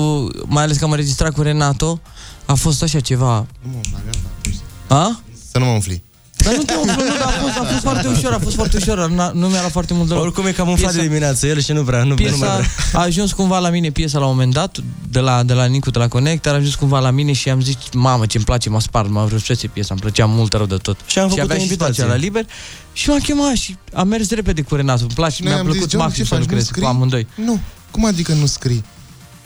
mai 0.46 0.62
ales 0.62 0.76
că 0.76 0.84
am 0.84 0.90
înregistrat 0.90 1.32
cu 1.32 1.42
Renato. 1.42 2.00
A 2.46 2.54
fost 2.54 2.82
așa 2.82 3.00
ceva... 3.00 3.46
Nu 3.62 3.68
mă 3.70 3.76
umfla, 3.76 3.98
gata. 4.04 4.94
A? 4.94 5.20
Să 5.50 5.58
nu 5.58 5.64
mă 5.64 5.70
umfli. 5.70 6.02
Dar 6.36 6.54
nu 6.54 6.62
te 6.62 6.74
umflu, 6.74 7.02
nu, 7.02 7.08
dar 7.18 7.26
a 7.26 7.40
fost, 7.42 7.56
a 7.58 7.62
fost 7.64 7.82
foarte 7.82 8.08
ușor, 8.08 8.32
a 8.32 8.38
fost 8.38 8.54
foarte 8.54 8.76
ușor. 8.76 9.08
N-a- 9.10 9.30
Nu 9.34 9.46
mi-a 9.48 9.58
luat 9.60 9.70
foarte 9.72 9.94
mult 9.94 10.08
deloc. 10.08 10.22
Oricum 10.22 10.46
e 10.46 10.52
cam 10.52 10.68
umflat 10.68 10.90
de 10.92 10.98
Piesa- 10.98 11.06
dimineață, 11.08 11.46
el 11.46 11.60
și 11.60 11.72
nu 11.72 11.82
vrea, 11.82 11.98
nu, 11.98 12.04
nu 12.04 12.14
mai 12.14 12.24
Piesa 12.24 12.36
vrea. 12.56 12.66
a 12.92 13.02
ajuns 13.02 13.32
cumva 13.32 13.58
la 13.58 13.68
mine 13.68 13.90
piesa 13.90 14.18
la 14.18 14.24
un 14.24 14.30
moment 14.30 14.52
dat 14.52 14.78
de 15.08 15.18
la, 15.20 15.42
de 15.42 15.52
la 15.52 15.64
Nicu, 15.64 15.90
de 15.90 15.98
la 15.98 16.08
Connect, 16.08 16.46
a 16.46 16.50
ajuns 16.50 16.74
cumva 16.74 16.98
la 16.98 17.10
mine 17.10 17.32
și 17.32 17.48
am 17.50 17.60
zis, 17.60 17.74
mamă, 17.92 18.26
ce-mi 18.26 18.44
place, 18.44 18.68
m-a 18.70 18.80
spart, 18.80 19.08
m-a 19.10 19.24
vrut 19.24 19.40
să 19.40 19.56
piesa, 19.72 19.88
îmi 19.90 20.00
plăcea 20.00 20.26
mult 20.26 20.52
rău 20.52 20.66
de 20.66 20.76
tot. 20.76 20.98
Și 21.06 21.18
am 21.18 21.28
făcut 21.28 21.42
avea 21.42 21.54
o 21.56 21.58
și 21.58 21.64
invitație. 21.64 21.94
spațiu 21.94 22.12
la 22.12 22.18
liber 22.20 22.46
și 22.92 23.08
m-a 23.08 23.16
chemat 23.22 23.54
și 23.54 23.76
am 23.94 24.08
mers 24.08 24.30
repede 24.30 24.62
cu 24.62 24.74
Renato, 24.74 25.02
îmi 25.02 25.10
place, 25.14 25.42
Noi 25.42 25.50
mi-a 25.52 25.60
am 25.60 25.66
plăcut 25.66 25.82
zis, 25.82 25.90
John, 25.92 26.04
maxim 26.04 26.22
ce 26.22 26.28
să 26.28 26.34
faci, 26.34 26.44
nu 26.44 26.50
lucrez 26.50 26.66
cu 26.68 26.72
scrii? 26.72 26.86
amândoi. 26.88 27.26
Nu. 27.34 27.60
Cum 27.90 28.04
adică 28.04 28.32
nu 28.32 28.46
scrii? 28.46 28.84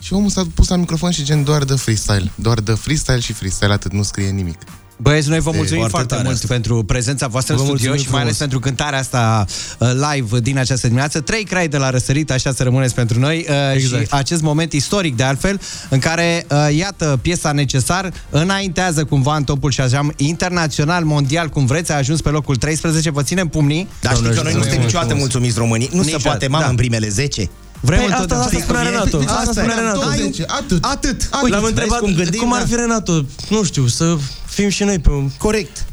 Și 0.00 0.12
omul 0.12 0.30
s-a 0.30 0.42
pus 0.54 0.68
la 0.68 0.76
microfon 0.76 1.10
și 1.10 1.24
gen 1.24 1.44
doar 1.44 1.64
de 1.64 1.74
freestyle. 1.74 2.30
Doar 2.34 2.60
de 2.60 2.72
freestyle 2.72 3.20
și 3.20 3.32
freestyle, 3.32 3.72
atât, 3.72 3.92
nu 3.92 4.02
scrie 4.02 4.28
nimic. 4.30 4.58
Băieți, 5.02 5.28
noi 5.28 5.40
vă 5.40 5.50
mulțumim 5.54 5.88
foarte 5.88 5.90
foarte, 5.90 6.08
tare 6.14 6.22
mult 6.22 6.34
asta. 6.34 6.46
pentru 6.54 6.84
prezența 6.84 7.26
voastră 7.26 7.54
Vă 7.54 7.60
în 7.60 7.66
studio 7.66 7.88
mulțumim 7.88 8.06
și 8.06 8.12
mai 8.12 8.22
ales 8.22 8.36
frumos. 8.36 8.50
pentru 8.50 8.68
cântarea 8.68 8.98
asta 8.98 9.44
uh, 9.78 9.90
live 10.12 10.40
din 10.40 10.58
această 10.58 10.86
dimineață. 10.86 11.20
Trei 11.20 11.44
crai 11.44 11.68
de 11.68 11.76
la 11.76 11.90
răsărit, 11.90 12.30
așa 12.30 12.52
să 12.52 12.62
rămâneți 12.62 12.94
pentru 12.94 13.18
noi 13.18 13.46
uh, 13.48 13.54
Exact. 13.74 14.02
și 14.02 14.08
acest 14.10 14.42
moment 14.42 14.72
istoric 14.72 15.16
de 15.16 15.22
altfel, 15.22 15.60
în 15.88 15.98
care, 15.98 16.46
uh, 16.50 16.76
iată, 16.76 17.18
piesa 17.22 17.52
necesar 17.52 18.12
înaintează 18.30 19.04
cumva 19.04 19.36
în 19.36 19.44
topul 19.44 19.70
Shazam 19.70 20.12
internațional, 20.16 21.04
mondial, 21.04 21.48
cum 21.48 21.66
vreți, 21.66 21.92
a 21.92 21.96
ajuns 21.96 22.20
pe 22.20 22.28
locul 22.28 22.56
13, 22.56 23.10
vă 23.10 23.22
ținem 23.22 23.48
pumnii. 23.48 23.88
Dar 24.00 24.14
știți 24.14 24.34
că 24.36 24.42
noi 24.42 24.54
nu 24.54 24.60
suntem 24.62 24.80
niciodată 24.80 25.14
mulțumiți 25.14 25.58
românii. 25.58 25.88
Nu 25.92 26.02
se 26.02 26.04
Niciodată, 26.04 26.28
poate, 26.28 26.46
mamă, 26.46 26.64
da. 26.64 26.70
în 26.70 26.76
primele 26.76 27.08
10. 27.08 27.50
Vrem 27.80 27.98
Păi, 27.98 28.06
asta- 28.08 28.16
întotdeauna- 28.22 28.44
asta 28.46 28.58
spunea 28.62 28.82
Renato. 28.82 29.18
Deci 29.18 29.28
Asta 29.28 29.50
spunea 29.52 29.74
e. 29.76 29.78
Renato. 29.78 30.08
Ai- 30.08 30.18
Deci, 30.18 30.40
atât. 30.46 30.84
Atât. 30.84 31.28
Uite, 31.42 31.48
L-am 31.54 31.60
vezi 31.60 31.72
întrebat 31.72 31.98
cum 31.98 32.12
gândim, 32.14 32.40
cum 32.40 32.52
ar 32.52 32.60
da. 32.60 32.66
fi 32.66 32.74
Renato, 32.74 33.24
nu 33.48 33.62
știu, 33.64 33.86
să 33.86 34.16
fim 34.46 34.68
și 34.68 34.84
noi 34.84 34.98
pe 34.98 35.10
un 35.10 35.30
Corect. 35.38 35.84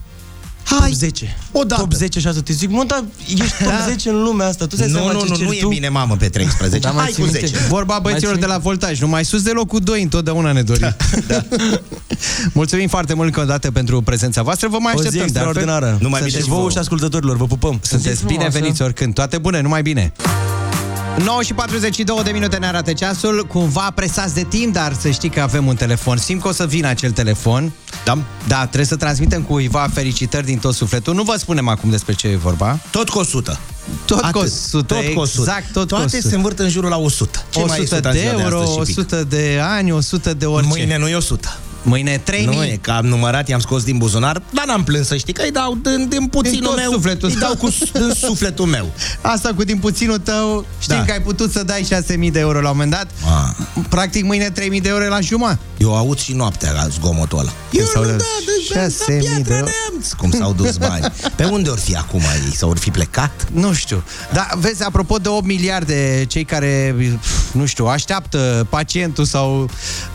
top 0.70 0.80
Hai, 0.80 0.92
10. 0.92 1.38
odată. 1.52 1.82
Top 1.82 1.94
10 1.94 2.20
și 2.20 2.28
atât. 2.28 2.48
Îi 2.48 2.54
zic, 2.56 2.70
mă, 2.70 2.84
dar 2.88 3.04
ești 3.28 3.64
top 3.64 3.74
10 3.90 4.10
în 4.10 4.22
lumea 4.24 4.48
asta. 4.48 4.66
Tu 4.68 4.76
ți-ai 4.76 4.88
Nu, 4.90 4.94
seama 4.98 5.12
nu, 5.12 5.20
ce 5.20 5.26
nu, 5.30 5.36
ceri 5.36 5.48
nu 5.48 5.54
e 5.54 5.60
tu? 5.60 5.68
bine, 5.68 5.90
mamă, 5.90 6.16
pe 6.16 6.30
13. 6.30 6.80
Da, 6.80 6.92
mai 6.94 7.04
Hai 7.04 7.12
ții 7.14 7.24
cu 7.24 7.30
minte? 7.32 7.46
10. 7.48 7.58
Vorba 7.68 8.00
băieților 8.02 8.32
țin- 8.32 8.40
de 8.42 8.46
la 8.46 8.58
voltaj, 8.58 9.00
numai 9.00 9.26
sus 9.26 9.42
de 9.42 9.52
locul 9.52 9.80
2 9.80 10.02
întotdeauna 10.02 10.52
ne 10.52 10.62
dorim. 10.62 10.96
Da. 11.28 11.42
Mulțumim 12.54 12.88
foarte 12.88 13.14
mult 13.14 13.28
încă 13.28 13.40
o 13.42 13.46
dată 13.46 13.72
pentru 13.72 14.02
prezența 14.02 14.42
voastră. 14.42 14.68
Vă 14.68 14.78
mai 14.80 14.94
O 14.96 15.02
zi 15.02 15.08
așteptăm 15.08 15.32
de 15.32 15.40
altfel. 15.40 15.56
extraordinară. 15.62 15.98
Numai 16.02 16.20
Să 16.20 16.26
bine 16.26 16.38
și 16.38 16.44
și 16.44 16.50
vouă 16.50 16.60
vouă. 16.60 16.72
și 16.72 16.78
ascultătorilor, 16.78 17.38
vă 17.38 17.46
pupăm. 17.46 17.80
Sunteți 17.82 18.16
frumoasă. 18.20 18.38
bineveniți 18.38 18.82
oricând. 18.82 19.14
Toate 19.14 19.38
bune, 19.38 19.62
numai 19.62 19.82
bine. 19.82 20.14
9 21.24 21.42
și 21.42 21.54
42 21.54 22.22
de 22.24 22.32
minute 22.32 22.58
ne 22.58 22.68
arată 22.68 22.94
ceasul 22.94 23.46
Cumva 23.46 23.92
presați 23.96 24.34
de 24.34 24.44
timp, 24.44 24.74
dar 24.74 24.94
să 25.00 25.10
știi 25.10 25.30
că 25.30 25.42
avem 25.42 25.68
un 25.68 25.76
telefon 25.76 26.18
Simt 26.18 26.42
că 26.42 26.48
o 26.48 26.52
să 26.52 26.66
vină 26.66 26.88
acel 26.88 27.12
telefon 27.12 27.72
Da? 28.06 28.18
Da, 28.48 28.60
trebuie 28.60 28.86
să 28.86 28.96
transmitem 28.96 29.42
cuiva 29.42 29.90
felicitări 29.94 30.46
din 30.46 30.58
tot 30.58 30.74
sufletul 30.74 31.14
Nu 31.14 31.24
vă 31.24 31.36
spunem 31.38 31.68
acum 31.68 31.90
despre 31.90 32.14
ce 32.14 32.28
e 32.28 32.36
vorba 32.36 32.80
Tot 32.92 33.10
cu 33.10 33.20
100. 33.20 33.60
Tot 34.06 34.20
Atât. 34.20 34.32
cu 34.32 34.38
100, 34.38 34.94
tot 34.94 35.14
cu 35.14 35.20
100. 35.20 35.40
exact, 35.40 35.72
tot 35.72 35.82
cu 35.82 35.88
Toate 35.88 36.04
100. 36.06 36.28
se 36.28 36.36
învârt 36.36 36.60
în 36.60 36.70
jurul 36.70 36.90
la 36.90 36.98
100. 36.98 37.46
Ce 37.50 37.64
mai 37.64 37.78
e 37.78 37.82
100 37.82 37.96
100 37.96 38.08
în 38.08 38.14
de 38.14 38.20
ziua 38.20 38.42
euro, 38.42 38.60
astăzi, 38.60 38.78
Cipic? 38.78 38.98
100 38.98 39.24
de 39.24 39.60
ani, 39.64 39.92
100 39.92 40.34
de 40.34 40.46
orice. 40.46 40.68
Mâine 40.68 40.98
nu 40.98 41.08
e 41.08 41.16
100. 41.16 41.58
Mâine 41.82 42.18
3000. 42.24 42.58
Nu 42.58 42.64
e, 42.64 42.78
că 42.82 42.92
am 42.92 43.06
numărat, 43.06 43.48
i-am 43.48 43.60
scos 43.60 43.84
din 43.84 43.98
buzunar, 43.98 44.42
dar 44.54 44.66
n-am 44.66 44.84
plâns 44.84 45.08
să 45.08 45.16
știi 45.18 45.34
că 45.34 45.42
îi 45.42 45.52
dau 45.52 45.78
din, 45.84 46.08
din 46.10 46.28
puținul 46.28 46.62
tot 46.70 46.76
meu. 46.76 46.92
sufletul. 46.92 47.30
Îi 47.30 47.36
dau 47.36 47.56
cu 47.56 47.68
din 47.94 48.12
sufletul 48.22 48.66
meu. 48.66 48.92
Asta 49.22 49.54
cu 49.56 49.64
din 49.64 49.78
puținul 49.78 50.18
tău, 50.18 50.66
știm 50.80 50.96
Da. 50.98 51.04
că 51.06 51.12
ai 51.12 51.22
putut 51.22 51.52
să 51.52 51.64
dai 51.64 51.88
6.000 52.26 52.32
de 52.32 52.40
euro 52.40 52.62
la 52.62 52.70
un 52.70 52.76
moment 52.78 52.92
dat. 52.92 53.08
Ma. 53.26 53.56
Practic 53.90 54.24
mâine 54.26 54.50
3.000 54.52 54.54
de 54.82 54.90
euro 54.90 55.04
e 55.04 55.08
la 55.08 55.20
jumătate. 55.20 55.60
Eu 55.78 55.96
aud 55.96 56.20
și 56.20 56.34
noaptea 56.34 56.72
la 56.72 56.88
zgomotul 56.88 57.40
ăla. 57.40 57.52
Eu 57.72 57.86
s-au 57.86 58.04
nu 58.04 58.10
dat 58.10 58.18
da, 58.18 58.24
deci 58.46 59.22
6.000 59.38 59.42
de 59.48 59.54
euro. 59.54 59.66
Cum 60.18 60.32
s-au 60.32 60.54
dus 60.54 60.78
bani. 60.78 61.06
Pe 61.36 61.44
unde 61.44 61.70
ori 61.70 61.82
fi 61.82 61.96
acum 61.96 62.20
ei? 62.20 62.56
S-au 62.56 62.74
fi 62.80 62.90
plecat? 62.92 63.48
Nu 63.54 63.74
știu. 63.74 64.04
Dar 64.34 64.54
vezi, 64.60 64.84
apropo 64.84 65.18
de 65.18 65.28
8 65.30 65.46
miliarde, 65.46 66.26
cei 66.28 66.44
care, 66.44 66.96
nu 67.52 67.66
știu, 67.66 67.86
așteaptă 67.86 68.68
pacientul 68.70 69.26
sau 69.26 69.70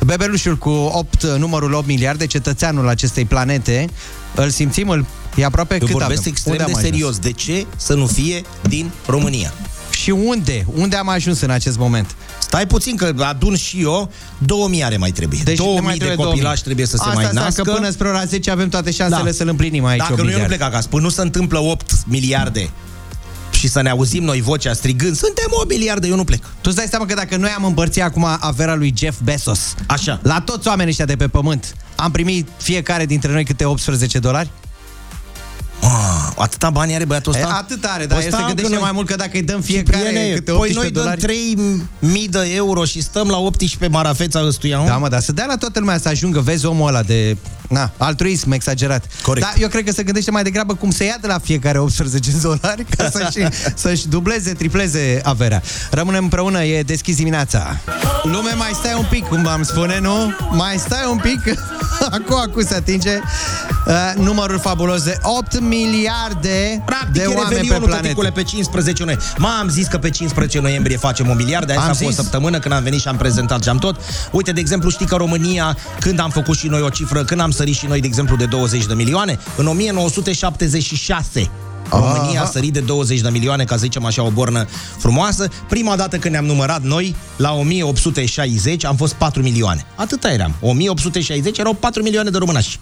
bebelușul 0.05 0.57
cu 0.57 0.69
8, 0.71 1.23
numărul 1.25 1.62
8 1.71 1.87
miliarde, 1.87 2.27
cetățeanul 2.27 2.89
acestei 2.89 3.25
planete, 3.25 3.87
îl 4.35 4.51
simțim, 4.51 4.89
îl 4.89 5.07
e 5.37 5.45
aproape 5.45 5.75
Eu 5.75 5.81
cât 5.81 5.91
vorbesc 5.91 6.19
avem? 6.21 6.33
extrem 6.33 6.53
Unde 6.53 6.65
de 6.65 6.71
am 6.71 6.77
ajuns? 6.79 6.93
serios. 6.95 7.19
De 7.19 7.33
ce 7.33 7.67
să 7.77 7.95
nu 7.95 8.07
fie 8.07 8.43
din 8.69 8.91
România? 9.07 9.53
Și 9.91 10.11
unde? 10.11 10.67
Unde 10.75 10.97
am 10.97 11.09
ajuns 11.09 11.41
în 11.41 11.51
acest 11.51 11.79
moment? 11.79 12.15
Stai 12.41 12.67
puțin 12.67 12.97
că 12.97 13.15
adun 13.19 13.57
și 13.57 13.83
eu 13.83 14.11
2000 14.39 14.85
are 14.85 14.97
mai 14.97 15.11
trebuie. 15.11 15.41
Deci 15.45 15.59
ne 15.59 15.65
2000 15.65 15.83
mai 15.85 15.97
de 15.97 16.05
trebuie 16.05 16.27
copilași 16.27 16.43
2000. 16.43 16.63
trebuie 16.63 16.87
să 16.87 16.97
se 16.97 17.03
Asta 17.03 17.15
mai 17.15 17.25
înseamnă 17.25 17.49
nască. 17.49 17.63
că 17.63 17.73
până 17.73 17.91
spre 17.91 18.09
ora 18.09 18.25
10 18.25 18.51
avem 18.51 18.69
toate 18.69 18.91
șansele 18.91 19.33
să-l 19.33 19.49
împlinim 19.49 19.85
aici. 19.85 19.99
Dacă 19.99 20.13
8 20.13 20.23
nu, 20.23 20.29
eu 20.29 20.31
nu 20.31 20.39
miliarde. 20.39 20.57
plec 20.57 20.69
acasă. 20.69 20.89
Până 20.89 21.03
nu 21.03 21.09
se 21.09 21.21
întâmplă 21.21 21.59
8 21.59 21.91
miliarde 22.07 22.71
și 23.63 23.69
să 23.69 23.83
ne 23.83 23.91
auzim 23.91 24.25
noi 24.25 24.41
vocea 24.41 24.73
strigând, 24.73 25.17
suntem 25.17 25.47
8 25.51 25.69
miliarde, 25.69 26.07
eu 26.07 26.17
nu 26.17 26.25
plec. 26.25 26.41
Tu 26.41 26.61
îți 26.63 26.77
dai 26.77 26.87
seama 26.91 27.07
că 27.07 27.15
dacă 27.15 27.37
noi 27.37 27.51
am 27.51 27.65
împărțit 27.65 28.03
acum 28.03 28.27
averea 28.41 28.75
lui 28.75 28.95
Jeff 28.97 29.19
Bezos, 29.25 29.75
Așa. 29.87 30.21
la 30.23 30.41
toți 30.41 30.69
oamenii 30.69 30.91
ăștia 30.91 31.05
de 31.05 31.17
pe 31.17 31.29
pământ, 31.29 31.75
am 31.97 32.11
primit 32.11 32.49
fiecare 32.57 33.07
dintre 33.07 33.33
noi 33.33 33.45
câte 33.45 33.65
18 33.65 34.19
dolari? 34.19 34.51
Ah, 35.83 36.33
atâta 36.37 36.71
bani 36.71 36.95
are 36.95 37.05
băiatul 37.05 37.33
ăsta? 37.33 37.47
E, 37.47 37.51
atât 37.59 37.85
are, 37.85 38.07
dar 38.07 38.19
el 38.21 38.25
Ăsta 38.27 38.37
se 38.37 38.43
gândește 38.47 38.71
că 38.71 38.77
noi- 38.77 38.83
mai 38.83 38.93
mult 38.95 39.07
că 39.07 39.17
dacă 39.17 39.31
îi 39.33 39.43
dăm 39.43 39.61
fiecare 39.61 40.03
Priene, 40.05 40.35
câte 40.35 40.51
păi 40.51 40.55
18 40.55 40.79
noi 40.81 40.91
dăm 40.91 41.03
dolari... 41.03 41.21
3000 41.21 42.29
de 42.29 42.53
euro 42.55 42.85
și 42.85 43.03
stăm 43.03 43.29
la 43.29 43.39
18 43.39 43.91
marafeța 43.91 44.47
ăstuia, 44.47 44.77
nu? 44.79 44.85
Da, 44.87 44.97
mă, 44.97 45.09
dar 45.09 45.21
să 45.21 45.33
dea 45.33 45.45
la 45.49 45.57
toată 45.57 45.79
lumea 45.79 45.99
să 45.99 46.09
ajungă, 46.09 46.41
vezi 46.41 46.67
omul 46.67 46.89
ăla 46.89 47.03
de... 47.03 47.37
Na, 47.69 47.91
altruism 47.97 48.51
exagerat. 48.53 49.05
Corect. 49.23 49.47
Dar 49.47 49.55
eu 49.59 49.69
cred 49.69 49.85
că 49.85 49.93
se 49.93 50.03
gândește 50.03 50.31
mai 50.31 50.43
degrabă 50.43 50.75
cum 50.75 50.91
să 50.91 51.05
ia 51.05 51.17
de 51.21 51.27
la 51.27 51.39
fiecare 51.39 51.79
18 51.79 52.31
dolari 52.43 52.85
ca 52.97 53.11
să-și, 53.11 53.47
să-și 53.75 54.09
dubleze, 54.09 54.53
tripleze 54.53 55.21
averea. 55.23 55.63
Rămânem 55.91 56.23
împreună, 56.23 56.63
e 56.65 56.83
deschis 56.83 57.17
dimineața. 57.17 57.77
Lume, 58.23 58.53
mai 58.57 58.71
stai 58.75 58.95
un 58.99 59.07
pic, 59.11 59.25
cum 59.25 59.47
am 59.47 59.63
spune, 59.63 59.99
nu? 60.01 60.35
Mai 60.51 60.77
stai 60.79 61.07
un 61.11 61.17
pic, 61.19 61.41
acum, 62.19 62.37
acum 62.41 62.63
se 62.65 62.75
atinge 62.75 63.19
uh, 63.87 63.95
numărul 64.17 64.59
fabulos 64.59 65.03
de 65.03 65.19
8 65.23 65.61
miliarde 65.61 66.83
Practic, 66.85 67.13
de 67.13 67.23
e 67.23 67.27
oameni 67.27 67.49
pe 67.49 67.55
revelionul, 67.55 67.87
planetă. 67.87 68.03
tăticule, 68.07 68.31
pe 68.31 68.43
15 68.43 69.05
noiembrie. 69.05 69.31
M-am 69.39 69.69
zis 69.69 69.87
că 69.87 69.99
pe 69.99 70.11
15 70.11 70.61
noiembrie 70.61 70.97
facem 70.97 71.29
un 71.29 71.37
miliard, 71.37 71.67
de 71.67 71.73
Am 71.73 71.79
asta 71.79 71.91
a 71.91 71.95
fost 71.95 72.07
zis. 72.15 72.23
săptămână 72.23 72.59
când 72.59 72.75
am 72.75 72.83
venit 72.83 73.01
și 73.01 73.09
am 73.09 73.17
prezentat 73.17 73.63
și 73.63 73.69
am 73.69 73.79
tot. 73.79 73.97
Uite, 74.31 74.53
de 74.53 74.61
exemplu, 74.61 74.91
știi 74.91 75.07
că 75.07 75.17
România, 75.17 75.77
când 76.01 76.21
am 76.21 76.31
făcut 76.31 76.57
și 76.57 76.67
noi 76.67 76.81
o 76.81 76.89
cifră, 76.89 77.25
când 77.25 77.41
am 77.41 77.51
sărit 77.51 77.75
și 77.75 77.87
noi, 77.87 78.01
de 78.01 78.07
exemplu, 78.07 78.37
de 78.37 78.45
20 78.45 78.87
de 78.87 78.95
milioane, 78.95 79.39
în 79.57 79.67
1976. 79.67 81.51
România 81.93 82.39
a 82.39 82.43
Aha. 82.43 82.51
sărit 82.51 82.73
de 82.73 82.81
20 82.81 83.21
de 83.21 83.29
milioane, 83.29 83.65
ca 83.65 83.75
să 83.75 83.81
zicem 83.81 84.05
așa, 84.05 84.23
o 84.23 84.31
bornă 84.31 84.67
frumoasă. 84.99 85.49
Prima 85.69 85.97
dată 85.97 86.17
când 86.17 86.33
ne-am 86.33 86.47
numărat 86.47 86.83
noi, 86.83 87.15
la 87.37 87.53
1860, 87.53 88.85
am 88.85 88.97
fost 88.97 89.15
4 89.15 89.43
milioane. 89.43 89.87
Atâta 89.95 90.33
eram. 90.33 90.55
1860 90.61 91.59
erau 91.59 91.73
4 91.73 92.03
milioane 92.03 92.31
de 92.31 92.39
românași. 92.39 92.79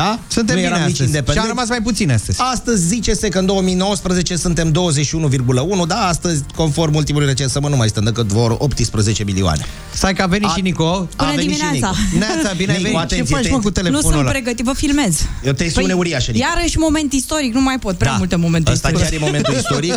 Da? 0.00 0.18
Suntem 0.28 0.54
nu 0.56 0.60
bine 0.62 0.74
eram 0.74 0.86
nici 0.86 0.90
astăzi. 0.90 1.10
Și 1.10 1.16
independenți. 1.16 1.48
a 1.48 1.52
rămas 1.54 1.68
mai 1.68 1.82
puțin 1.82 2.12
astăzi. 2.12 2.38
Astăzi 2.40 2.86
zice-se 2.86 3.28
că 3.28 3.38
în 3.38 3.46
2019 3.46 4.36
suntem 4.36 4.72
21,1, 4.72 5.86
da, 5.86 6.06
astăzi, 6.06 6.42
conform 6.56 6.94
ultimului 6.94 7.26
recensământ, 7.26 7.72
nu 7.72 7.78
mai 7.78 7.88
stăm 7.88 8.04
decât 8.04 8.26
vor 8.26 8.56
18 8.58 9.24
milioane. 9.24 9.66
Stai 9.94 10.14
că 10.14 10.22
a 10.22 10.26
venit 10.26 10.48
și 10.50 10.60
Nico. 10.60 10.84
A 10.84 11.08
Bună 11.24 11.30
venit 11.34 11.50
și 11.54 11.58
dimineața! 11.58 11.94
Nico. 12.12 12.26
Neața, 12.26 12.52
bine 12.56 12.72
ai 12.72 12.78
Nico, 12.82 12.90
venit. 12.92 13.08
Ce 13.08 13.14
atenție, 13.14 13.34
faci, 13.34 13.44
te- 13.44 13.50
mă, 13.50 13.56
cu 13.58 13.62
Nu 13.64 13.70
telefonul 13.70 14.02
sunt 14.10 14.14
ăla? 14.20 14.30
pregătit, 14.30 14.64
vă 14.64 14.72
filmez. 14.72 15.20
E 15.44 15.50
o 15.50 15.52
tensiune 15.52 15.92
uriașă, 15.92 16.30
Nico. 16.30 16.46
Iarăși 16.54 16.78
moment 16.78 17.12
istoric, 17.12 17.54
nu 17.54 17.60
mai 17.60 17.78
pot, 17.78 17.96
prea 17.98 18.10
Da. 18.10 18.16
multe 18.16 18.36
momente 18.36 18.70
Asta 18.70 18.88
istorice. 18.88 19.10
chiar 19.10 19.20
e 19.22 19.24
momentul 19.24 19.54
istoric. 19.62 19.94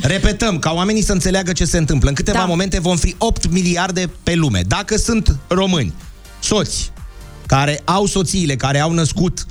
Repetăm, 0.00 0.58
ca 0.58 0.70
oamenii 0.72 1.02
să 1.02 1.12
înțeleagă 1.12 1.52
ce 1.52 1.64
se 1.64 1.78
întâmplă. 1.78 2.08
În 2.08 2.14
câteva 2.14 2.38
Da. 2.38 2.44
momente 2.44 2.80
vom 2.80 2.96
fi 2.96 3.14
8 3.18 3.50
miliarde 3.50 4.10
pe 4.22 4.34
lume. 4.34 4.62
Dacă 4.66 4.96
sunt 4.96 5.36
români, 5.48 5.92
soți, 6.40 6.92
care 7.46 7.82
au 7.84 8.06
soțiile, 8.06 8.56
care 8.56 8.80
au 8.80 8.92
născut, 8.92 9.46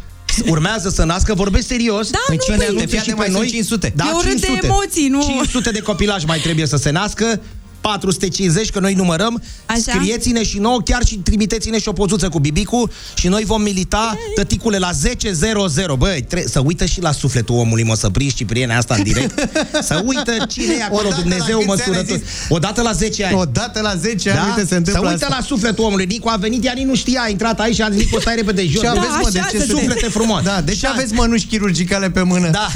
urmează 0.48 0.90
să 0.90 1.04
nască, 1.04 1.34
vorbesc 1.34 1.68
serios. 1.68 2.10
Da, 2.10 2.18
Păi 2.28 2.36
nu, 2.36 2.44
cine 2.44 2.56
păi- 2.56 2.68
anunță 2.68 2.86
Fii 2.86 2.98
și 2.98 3.00
atent, 3.10 3.16
pe 3.18 3.22
mai 3.22 3.30
noi? 3.32 3.40
sunt 3.40 3.52
500. 3.52 3.94
Da, 3.96 4.06
Eu 4.12 4.20
râd 4.20 4.34
de 4.40 4.46
500. 4.46 4.66
emoții, 4.68 5.08
nu- 5.08 5.22
500 5.22 5.70
de 5.72 5.80
copilași 5.80 6.26
mai 6.26 6.40
trebuie 6.40 6.66
să 6.66 6.76
se 6.78 6.90
nască. 6.90 7.42
450, 7.84 8.70
că 8.70 8.80
noi 8.80 8.94
numărăm. 8.94 9.42
Așa? 9.66 9.80
Scrieți-ne 9.80 10.44
și 10.44 10.58
nouă, 10.60 10.82
chiar 10.82 11.06
și 11.06 11.16
trimiteți-ne 11.16 11.80
și 11.80 11.88
o 11.88 11.92
pozuță 11.94 12.30
cu 12.30 12.40
bibicu 12.40 12.90
și 13.16 13.28
noi 13.28 13.44
vom 13.46 13.62
milita, 13.62 14.18
tăticule, 14.36 14.78
la 14.78 14.90
10.00. 14.92 15.98
Băi, 15.98 16.22
tre- 16.30 16.46
să 16.48 16.60
uită 16.60 16.86
și 16.86 17.02
la 17.02 17.12
sufletul 17.12 17.56
omului, 17.56 17.84
mă, 17.84 17.96
să 17.96 18.10
prinzi 18.10 18.36
Cipriene 18.36 18.76
asta 18.76 18.96
în 18.96 19.04
direct. 19.04 19.50
să 19.88 20.04
uită 20.06 20.46
cine 20.50 20.74
e 20.80 20.84
acolo, 20.84 21.08
Odată 21.08 21.16
la 21.16 21.22
Dumnezeu 21.22 21.58
câți 21.58 21.70
ani 21.72 21.82
ai 21.82 21.92
măsurător. 21.96 22.18
zis? 22.18 22.28
Odată 22.50 22.82
la 22.82 22.92
10 22.92 23.26
ani. 23.26 23.36
Odată 23.40 23.80
la 23.82 23.96
10 23.96 24.30
ani, 24.30 24.40
uite, 24.48 24.62
se 24.62 24.68
să 24.68 24.76
întâmplă 24.76 25.10
uită 25.10 25.26
asta. 25.26 25.36
la 25.40 25.46
sufletul 25.46 25.84
omului. 25.84 26.06
Nicu 26.06 26.30
a 26.30 26.36
venit, 26.36 26.64
iar 26.64 26.76
nici 26.76 26.86
nu 26.86 26.96
știa, 26.96 27.22
a 27.22 27.30
intrat 27.30 27.60
aici 27.60 27.76
și 27.76 27.82
a 27.82 27.90
zis, 27.90 28.00
Nicu, 28.04 28.20
stai 28.20 28.36
repede 28.36 28.66
jos. 28.68 28.82
Ce 28.82 28.88
aveți, 28.88 29.06
Da, 29.08 29.20
mă, 29.22 29.30
de 29.30 29.40
așa 29.40 29.50
ce 29.50 29.58
să 29.60 29.66
te- 29.66 29.72
Suflete 29.72 30.08
frumoase. 30.08 30.46
Da, 30.46 30.62
de 30.62 30.72
ce 30.72 30.78
Și 30.78 30.86
a- 30.86 30.90
aveți 30.94 31.14
mănuși 31.14 31.46
chirurgicale 31.46 32.10
pe 32.10 32.22
mână? 32.22 32.50
Da. 32.50 32.68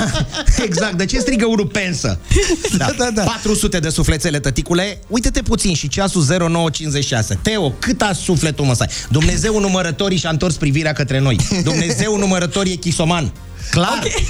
exact. 0.64 0.94
De 0.96 1.04
ce 1.04 1.18
strigă 1.18 1.46
unul 1.46 1.66
pensă? 1.66 2.18
Da. 2.78 2.84
Da, 2.86 2.92
da, 3.04 3.10
da. 3.14 3.22
400 3.22 3.78
de 3.78 3.88
sufletele, 3.88 4.38
tăticule. 4.40 5.00
Uite-te 5.08 5.42
puțin 5.42 5.74
și 5.74 5.88
ceasul 5.88 6.22
0956. 6.22 7.38
Teo, 7.42 7.70
cât 7.70 8.02
a 8.02 8.12
sufletul 8.12 8.64
mă 8.64 8.74
stai? 8.74 8.88
Dumnezeu 9.10 9.60
numărătorii 9.60 10.18
și-a 10.18 10.30
întors 10.30 10.54
privirea 10.54 10.92
către 10.92 11.18
noi. 11.18 11.36
Dumnezeu 11.62 12.18
numărătorii 12.18 12.72
e 12.72 12.76
chisoman. 12.76 13.32
Clar. 13.70 13.98
Okay. 13.98 14.26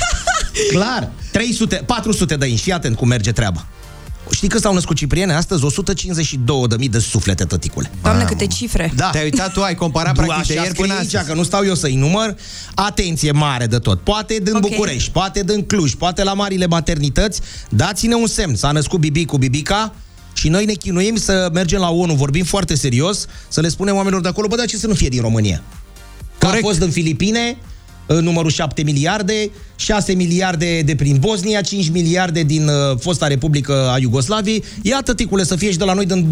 Clar. 0.71 1.11
300, 1.33 1.77
400 1.87 2.37
de 2.37 2.47
inși. 2.47 2.63
Fii 2.63 2.73
atent 2.73 2.97
cum 2.97 3.09
merge 3.09 3.33
treaba. 3.33 3.67
Știi 4.31 4.49
că 4.49 4.59
s-au 4.59 4.75
născut 4.75 4.97
cipriene? 4.97 5.33
Astăzi 5.35 5.63
152.000 6.81 6.91
de 6.91 6.99
suflete, 6.99 7.45
tăticule. 7.45 7.91
Doamne, 8.03 8.25
câte 8.25 8.47
cifre. 8.47 8.93
Da. 8.97 9.11
Te-ai 9.11 9.25
uitat 9.25 9.53
tu, 9.53 9.63
ai 9.63 9.75
comparat 9.75 10.15
Du, 10.15 10.23
practic 10.23 10.47
de 10.47 10.53
așa 10.53 10.63
ieri 10.63 10.75
scrie 10.75 10.87
până 10.87 10.99
aici, 10.99 11.15
astăzi. 11.15 11.27
că 11.31 11.35
nu 11.35 11.43
stau 11.43 11.65
eu 11.65 11.75
să-i 11.75 11.95
număr. 11.95 12.37
Atenție 12.75 13.33
mare 13.33 13.67
de 13.67 13.79
tot. 13.79 14.01
Poate 14.01 14.39
din 14.43 14.55
Ok. 14.55 14.61
București, 14.61 15.11
poate 15.11 15.43
din 15.43 15.63
Cluj, 15.63 15.95
poate 15.95 16.23
la 16.23 16.33
marile 16.33 16.67
maternități. 16.67 17.41
Dați-ne 17.69 18.15
un 18.15 18.27
semn. 18.27 18.55
S-a 18.55 18.71
născut 18.71 19.01
Bibi 19.01 19.25
cu 19.25 19.39
Bibica 19.39 19.95
și 20.35 20.49
noi 20.49 20.65
ne 20.65 20.73
chinuim 20.73 21.17
să 21.17 21.51
mergem 21.53 21.81
la 21.81 21.91
ONU, 21.91 22.15
vorbim 22.15 22.45
foarte 22.45 22.75
serios, 22.75 23.27
să 23.49 23.61
le 23.61 23.69
spunem 23.69 23.95
oamenilor 23.95 24.23
de 24.23 24.29
acolo, 24.29 24.47
bă, 24.49 24.57
dar 24.57 24.67
ce 24.67 24.77
să 24.77 24.87
nu 24.87 24.95
fie 24.95 25.09
din 25.09 25.21
România? 25.21 25.63
Că 26.39 26.47
Corect. 26.47 26.65
a 26.65 26.67
fost 26.67 26.81
în 26.81 26.91
Filipine, 26.91 27.41
în 27.49 27.57
numărul 28.19 28.51
7 28.51 28.83
miliarde, 28.83 29.51
6 29.77 30.13
miliarde 30.13 30.83
de 30.83 30.95
prin 30.95 31.17
Bosnia, 31.21 31.61
5 31.61 31.89
miliarde 31.89 32.43
din 32.43 32.69
uh, 32.69 32.99
fosta 33.01 33.27
Republică 33.27 33.91
a 33.93 33.99
Iugoslaviei. 33.99 34.65
Iată, 34.83 35.15
ticule, 35.15 35.45
să 35.45 35.57
fie 35.57 35.71
și 35.71 35.79
de 35.79 35.85
la 35.85 35.93
noi 35.93 36.07
din 36.07 36.27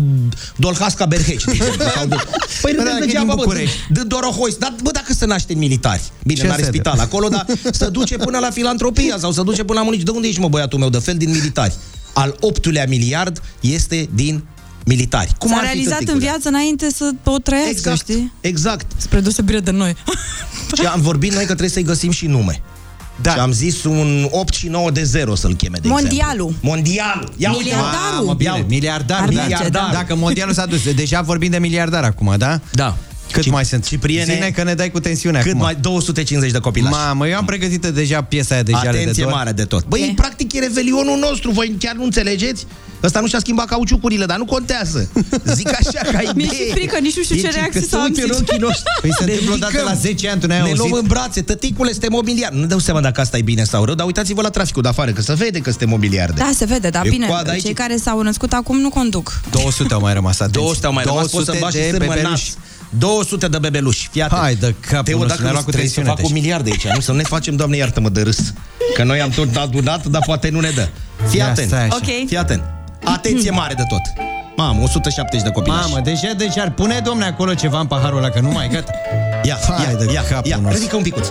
Dolhasca 0.57 1.07
Berheci, 1.07 1.45
de 1.45 1.53
exemplu. 1.55 1.85
Sau 1.95 2.07
de... 2.07 2.17
Păi 2.63 2.73
Bă, 2.77 2.83
nu 2.83 2.85
dacă 2.85 2.97
e 3.03 3.05
degeaba, 3.05 3.27
din 3.27 3.35
bă, 3.35 3.43
București. 3.43 3.77
din 3.91 4.05
Dorohoi. 4.07 4.57
Dar, 4.59 4.75
bă, 4.83 4.91
dacă 4.91 5.13
se 5.13 5.27
naște 5.27 5.53
în 5.53 5.59
militari. 5.59 6.03
Bine, 6.25 6.41
Ce 6.41 6.47
n-are 6.47 6.63
să 6.63 6.69
spital 6.69 6.99
acolo, 6.99 7.29
dar 7.29 7.47
să 7.73 7.89
duce 7.91 8.17
până 8.17 8.39
la 8.39 8.51
filantropia 8.51 9.17
sau 9.19 9.33
să 9.33 9.43
duce 9.43 9.65
până 9.65 9.79
la 9.79 9.85
munici. 9.85 10.03
De 10.03 10.11
unde 10.11 10.29
ești, 10.29 10.41
mă, 10.41 10.49
băiatul 10.49 10.79
meu? 10.79 10.89
De 10.89 10.99
fel 10.99 11.17
din 11.17 11.31
militari. 11.31 11.75
Al 12.13 12.37
optulea 12.41 12.85
miliard 12.89 13.43
este 13.61 14.09
din 14.15 14.45
militari. 14.89 15.33
Cum 15.39 15.49
S-a 15.51 15.55
ar 15.57 15.61
fi, 15.61 15.67
realizat 15.67 15.99
în 15.99 16.05
tăticule? 16.05 16.25
viață 16.31 16.49
înainte 16.49 16.91
să 16.91 17.11
o 17.25 17.39
trăiască, 17.39 17.71
Exact, 17.71 17.97
știi? 17.99 18.33
exact. 18.41 18.87
Spre 18.97 19.21
deosebire 19.21 19.61
de 19.61 19.71
noi. 19.71 19.97
Și 20.81 20.87
am 20.87 21.01
vorbit 21.01 21.31
noi 21.31 21.41
că 21.41 21.47
trebuie 21.47 21.69
să-i 21.69 21.83
găsim 21.83 22.11
și 22.11 22.27
nume. 22.27 22.63
Da. 23.23 23.33
Și 23.33 23.39
am 23.39 23.53
zis 23.53 23.85
un 23.85 24.29
8 24.31 24.55
și 24.55 24.69
9 24.69 24.91
de 24.91 25.03
0 25.03 25.35
să-l 25.35 25.55
cheme, 25.55 25.79
de 25.83 25.89
Mondialul. 25.89 26.47
exemplu. 26.47 26.69
Mondialul. 26.71 27.33
Ia 27.37 27.51
uite, 27.51 27.63
Miliardarul. 27.63 28.17
Mamă, 28.25 28.35
bine, 28.35 28.59
Ia- 28.59 28.67
miliardar, 28.67 29.21
Ar 29.21 29.25
da. 29.29 29.33
merge, 29.35 29.43
miliardar. 29.55 29.83
da. 29.87 29.91
Dacă 29.93 30.15
mondialul 30.15 30.55
s-a 30.55 30.67
dus, 30.67 30.95
deja 30.95 31.21
vorbim 31.21 31.51
de 31.51 31.59
miliardar 31.59 32.05
acum, 32.05 32.35
da? 32.37 32.61
Da. 32.73 32.97
Cât 33.33 33.51
mai 33.51 33.65
sunt? 33.65 33.87
Cipriene, 33.87 34.33
Zine 34.33 34.51
că 34.51 34.63
ne 34.63 34.75
dai 34.75 34.91
cu 34.91 35.01
tensiune 35.01 35.39
cât 35.39 35.49
acum. 35.51 35.61
mai 35.63 35.75
250 35.81 36.51
de 36.53 36.59
copilași. 36.59 36.95
Mamă, 36.95 37.29
eu 37.29 37.37
am 37.37 37.45
pregătit 37.45 37.87
deja 37.87 38.23
piesa 38.23 38.55
aia 38.55 38.63
de 38.63 38.73
jale 38.73 38.91
de 38.91 38.99
Atenție 38.99 39.23
dor. 39.23 39.33
mare 39.33 39.53
de 39.53 39.65
tot. 39.65 39.85
Băi, 39.87 40.13
practic 40.17 40.53
e 40.53 40.59
revelionul 40.59 41.19
nostru, 41.19 41.51
voi 41.51 41.77
chiar 41.79 41.95
nu 41.95 42.05
înțelegeți? 42.05 42.67
Ăsta 43.03 43.21
nu 43.21 43.27
și-a 43.27 43.39
schimbat 43.39 43.67
cauciucurile, 43.67 44.25
dar 44.25 44.37
nu 44.39 44.45
contează. 44.45 45.11
Zic 45.55 45.69
așa 45.69 46.01
ca 46.13 46.21
idee. 46.21 46.33
Mi-e 46.37 46.47
și 46.47 46.71
frică, 46.71 46.99
nici 47.01 47.17
nu 47.17 47.23
știu 47.23 47.35
ce 47.37 47.41
Deci, 47.43 47.53
reacție 47.53 47.81
că 47.81 47.87
să 47.87 47.97
am, 47.97 48.03
uite 48.03 48.23
în 48.23 48.27
sincer. 48.27 48.43
ochii 48.49 48.59
noștri. 48.67 48.83
Păi 49.01 49.11
se 49.19 49.25
Ne 49.25 49.31
întâmplă 49.31 49.55
odată 49.55 49.73
ridicăm. 49.73 49.93
la 49.95 50.01
10 50.01 50.29
ani, 50.29 50.41
tu 50.41 50.47
n-ai 50.47 50.57
Ne 50.57 50.63
auzit? 50.63 50.79
luăm 50.79 50.93
în 50.93 51.07
brațe, 51.07 51.43
tăticule, 51.43 51.91
suntem 51.91 52.13
mobiliar. 52.13 52.53
Nu 52.53 52.67
dau 52.67 52.79
seama 52.79 53.01
dacă 53.01 53.21
asta 53.21 53.37
e 53.39 53.43
bine 53.43 53.65
sau 53.65 53.85
rău, 53.85 53.95
dar 53.95 54.07
uitați-vă 54.07 54.43
la 54.43 54.49
traficul 54.51 54.83
de 54.83 54.89
afară, 54.89 55.11
că 55.11 55.21
se 55.23 55.35
vede 55.35 55.59
că 55.59 55.71
suntem 55.71 55.89
mobiliarde. 55.89 56.35
Da, 56.41 56.51
se 56.55 56.65
vede, 56.65 56.89
dar 56.89 57.07
E 57.07 57.09
bine, 57.09 57.27
coadă 57.27 57.51
aici. 57.51 57.63
cei 57.63 57.73
care 57.73 57.97
s-au 57.97 58.21
născut 58.23 58.53
acum 58.53 58.79
nu 58.81 58.89
conduc. 58.89 59.41
200 59.51 59.95
au 59.95 60.01
mai 60.01 60.13
rămas, 60.13 60.35
atenție. 60.41 60.61
200 60.61 60.87
au 60.87 60.93
mai 60.93 61.05
rămas, 61.07 61.27
poți 61.31 61.45
să 61.45 61.53
200 61.53 61.59
bași 61.65 61.77
de 61.77 61.83
și 61.83 61.89
sârmă 61.91 62.07
bebeluși. 62.07 62.31
nas. 62.31 62.57
200 62.89 63.49
de 63.49 63.59
bebeluși. 63.59 64.09
Fii 64.11 64.23
atent. 64.23 64.41
Hai 64.41 64.55
de 64.55 64.75
capul 64.81 65.05
Teo, 65.05 65.19
nostru, 65.19 65.29
dacă 65.29 65.41
ne-a 65.41 65.47
nu 65.49 65.53
luat 65.53 65.65
cu 65.65 65.71
trebuie 65.71 65.89
să 65.91 65.95
tensiune, 65.95 66.09
fac 66.09 66.19
un 66.19 66.33
deci. 66.33 66.43
miliard 66.43 66.65
de 66.65 66.71
aici, 66.71 66.95
nu? 66.95 67.01
Să 67.01 67.11
nu 67.11 67.17
ne 67.17 67.23
facem, 67.23 67.57
doamne, 67.57 67.77
iartă-mă 67.77 68.09
de 68.09 68.23
râs. 68.23 68.53
Că 68.95 69.03
noi 69.05 69.21
am 69.21 69.31
tot 69.31 69.57
adunat, 69.57 70.07
dar 70.07 70.23
poate 70.27 70.49
nu 70.49 70.61
ne 70.61 70.71
dă. 70.71 70.89
Fii 71.29 71.39
Ia, 71.39 71.49
atent. 71.49 71.67
stai 71.69 71.83
așa. 71.85 71.97
Ok. 71.97 72.27
Fii 72.27 72.37
atent. 72.37 72.63
Atenție 73.05 73.51
mare 73.51 73.75
de 73.75 73.83
tot. 73.89 74.01
Mamă, 74.57 74.83
170 74.83 75.43
de 75.43 75.51
copii. 75.51 75.73
Mamă, 75.73 76.01
deja, 76.05 76.33
deci 76.37 76.59
ar 76.59 76.71
pune, 76.71 77.01
domne, 77.05 77.25
acolo 77.25 77.55
ceva 77.55 77.81
în 77.81 77.87
paharul 77.87 78.19
ăla, 78.19 78.29
că 78.29 78.41
nu 78.41 78.51
mai 78.51 78.69
gata. 78.69 78.93
Ia, 79.43 79.59
Hai 79.69 79.87
ia, 79.93 79.99
de 80.05 80.13
ia, 80.13 80.23
capul 80.23 80.51
ia, 80.51 80.57
nostru. 80.57 80.79
ridică 80.79 80.97
un 80.97 81.03
picuț. 81.03 81.27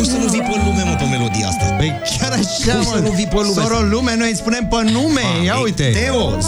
Cum 0.00 0.08
să 0.08 0.16
nu 0.16 0.26
vii 0.28 0.40
pe 0.40 0.60
lume, 0.64 0.82
mă, 0.82 0.94
pe 0.98 1.04
melodia 1.04 1.48
asta? 1.48 1.64
Păi 1.64 2.00
chiar 2.18 2.32
așa, 2.32 2.72
Cum 2.72 2.84
mă. 2.84 2.92
să 2.94 2.98
nu 3.02 3.10
vii 3.10 3.26
pe 3.26 3.34
lume? 3.34 3.62
Soro 3.62 3.80
lume, 3.80 4.14
noi 4.16 4.28
îi 4.28 4.36
spunem 4.36 4.66
pe 4.68 4.90
nume. 4.90 5.20
Ia 5.44 5.54
Ei, 5.56 5.62
uite. 5.62 5.90
Teo, 6.02 6.38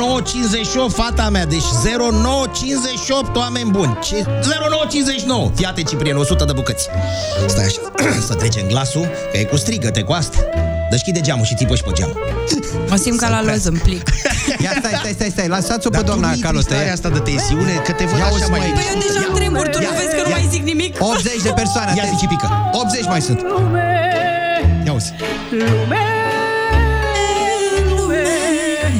0958, 0.00 0.94
fata 0.94 1.28
mea, 1.28 1.46
deci 1.46 1.64
0958, 2.10 3.36
oameni 3.36 3.70
buni. 3.70 3.98
Ce? 4.02 4.24
0959. 4.70 5.50
Fiate 5.54 5.82
Ciprian, 5.82 6.16
100 6.16 6.44
de 6.44 6.52
bucăți. 6.52 6.86
Stai 7.46 7.64
așa, 7.64 7.80
să 8.28 8.34
trecem 8.34 8.66
glasul, 8.66 9.06
că 9.32 9.38
e 9.38 9.44
cu 9.44 9.56
strigăte 9.56 10.02
cu 10.02 10.12
asta. 10.12 10.38
Deschide 10.90 11.20
geamul 11.20 11.44
și 11.44 11.54
tipă 11.54 11.74
și 11.74 11.82
pe 11.82 11.90
geam. 11.94 12.12
Mă 12.88 12.96
simt 12.96 13.18
ca 13.20 13.28
la 13.28 13.42
loz 13.42 13.64
în 13.64 13.78
plic. 13.82 14.02
Ia 14.64 14.72
stai, 14.80 14.94
stai, 15.00 15.12
stai, 15.18 15.30
stai. 15.34 15.48
Lăsați-o 15.54 15.90
pe 15.90 15.96
Dar 15.96 16.04
tu 16.04 16.10
doamna 16.10 16.26
nu 16.28 16.32
intri 16.34 16.46
în 16.48 16.52
Calotă. 16.52 16.68
starea 16.74 16.92
asta 16.98 17.08
de 17.16 17.20
tensiune, 17.28 17.74
că 17.86 17.92
te 17.98 18.04
văd 18.10 18.18
Ia 18.18 18.24
așa 18.24 18.34
uzi, 18.34 18.50
mai... 18.50 18.58
măi. 18.58 18.72
Păi 18.78 18.86
eu 18.92 18.98
deja 19.06 19.24
tremur, 19.38 19.66
tu 19.74 19.78
nu 19.86 19.90
vezi 20.00 20.12
că 20.18 20.22
nu 20.26 20.30
mai 20.36 20.46
zic 20.54 20.62
nimic? 20.72 20.92
80 20.98 21.42
de 21.48 21.52
persoane, 21.60 21.90
Ia 21.96 22.02
atenție. 22.02 22.18
zici 22.20 22.28
pică. 22.34 22.46
80 22.72 23.04
mai 23.12 23.20
sunt. 23.28 23.40
Ia 24.86 24.92
uzi. 24.98 25.10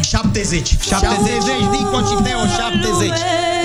70. 0.00 0.76
70. 0.80 1.32
Nico 1.70 1.98
și 2.08 2.14
Teo, 2.22 2.42
70. 2.58 3.08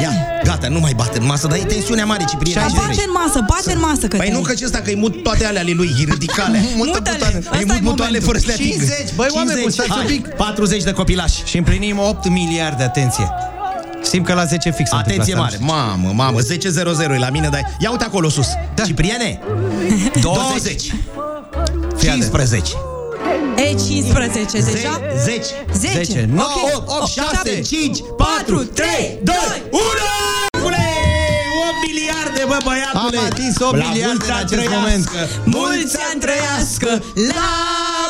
Ia, 0.02 0.12
gata, 0.54 0.68
nu 0.68 0.80
mai 0.80 0.93
bate 0.95 1.18
în 1.20 1.26
masă, 1.26 1.47
dar 1.47 1.58
e 1.58 1.64
tensiunea 1.64 2.06
mare, 2.06 2.24
Ciprian. 2.30 2.62
Dar 2.62 2.72
bate 2.86 3.04
în 3.08 3.12
masă, 3.24 3.39
bate 3.47 3.72
în 3.74 3.80
masă 3.80 4.08
că 4.08 4.18
Păi 4.18 4.30
nu, 4.30 4.39
că 4.41 4.54
ăsta 4.64 4.78
că 4.78 4.89
îi 4.89 4.95
mut 4.95 5.24
toate 5.24 5.45
alea 5.45 5.62
ale 5.62 5.72
lui, 5.72 5.89
ridicale. 6.10 6.66
Mută-le, 6.76 7.38
ăsta 7.38 7.49
Îi 7.51 7.60
e 7.62 7.66
mut 7.66 7.80
butoane 7.82 8.20
momentul. 8.20 8.22
fără 8.22 8.38
să 8.38 8.45
le 8.47 8.54
atingă. 8.54 8.86
50, 8.86 9.16
băi, 9.16 9.28
oameni 9.36 9.60
buni, 9.62 9.72
stați 9.74 9.89
un 9.91 9.95
hai, 9.97 10.06
pic. 10.06 10.28
40 10.28 10.84
de 10.84 10.91
copilași. 10.91 11.43
Și 11.45 11.58
împlinim 11.58 11.99
8 11.99 12.30
miliarde, 12.30 12.84
atenție. 12.84 13.30
Simt 14.01 14.26
că 14.26 14.34
la 14.34 14.45
10 14.45 14.70
fix 14.72 14.91
am 14.91 14.97
Atenție 14.97 15.34
întâmplat 15.34 15.60
mare, 15.60 15.74
asta. 15.84 15.95
mamă, 15.97 16.12
mamă, 16.24 16.39
10-0-0 17.10 17.14
e 17.14 17.18
la 17.18 17.30
mine, 17.30 17.47
dai. 17.51 17.62
Ia 17.80 17.91
uite 17.91 18.04
acolo 18.04 18.30
sus. 18.30 18.47
Da. 18.76 18.84
Cipriane, 18.84 19.39
20, 20.22 20.82
Fii 21.97 22.10
atent. 22.10 22.24
15, 22.24 22.72
E 23.56 23.76
15 23.88 24.60
deja? 24.72 25.01
10, 25.24 25.41
10. 25.74 26.04
10, 26.04 26.30
9, 26.34 26.47
Ok. 26.76 27.01
8, 27.01 27.12
6, 27.12 27.62
5, 27.62 27.99
4, 28.18 28.64
3, 28.64 28.88
2, 29.24 29.36
1! 29.72 29.82
8 32.44 32.52
miliarde, 32.52 32.52
bă, 32.52 32.58
băiatule! 32.64 33.18
Am 33.18 33.26
atins 33.32 33.56
8 33.60 33.78
La 33.78 33.88
miliarde 33.88 34.06
mulți 34.12 34.30
în 34.30 34.36
ani 34.36 34.44
acest 34.44 34.54
trăiască. 34.54 34.80
moment. 34.80 35.06
Mulți 35.46 35.96
ani 36.12 36.20
trăiască 36.26 36.89
la 37.34 37.52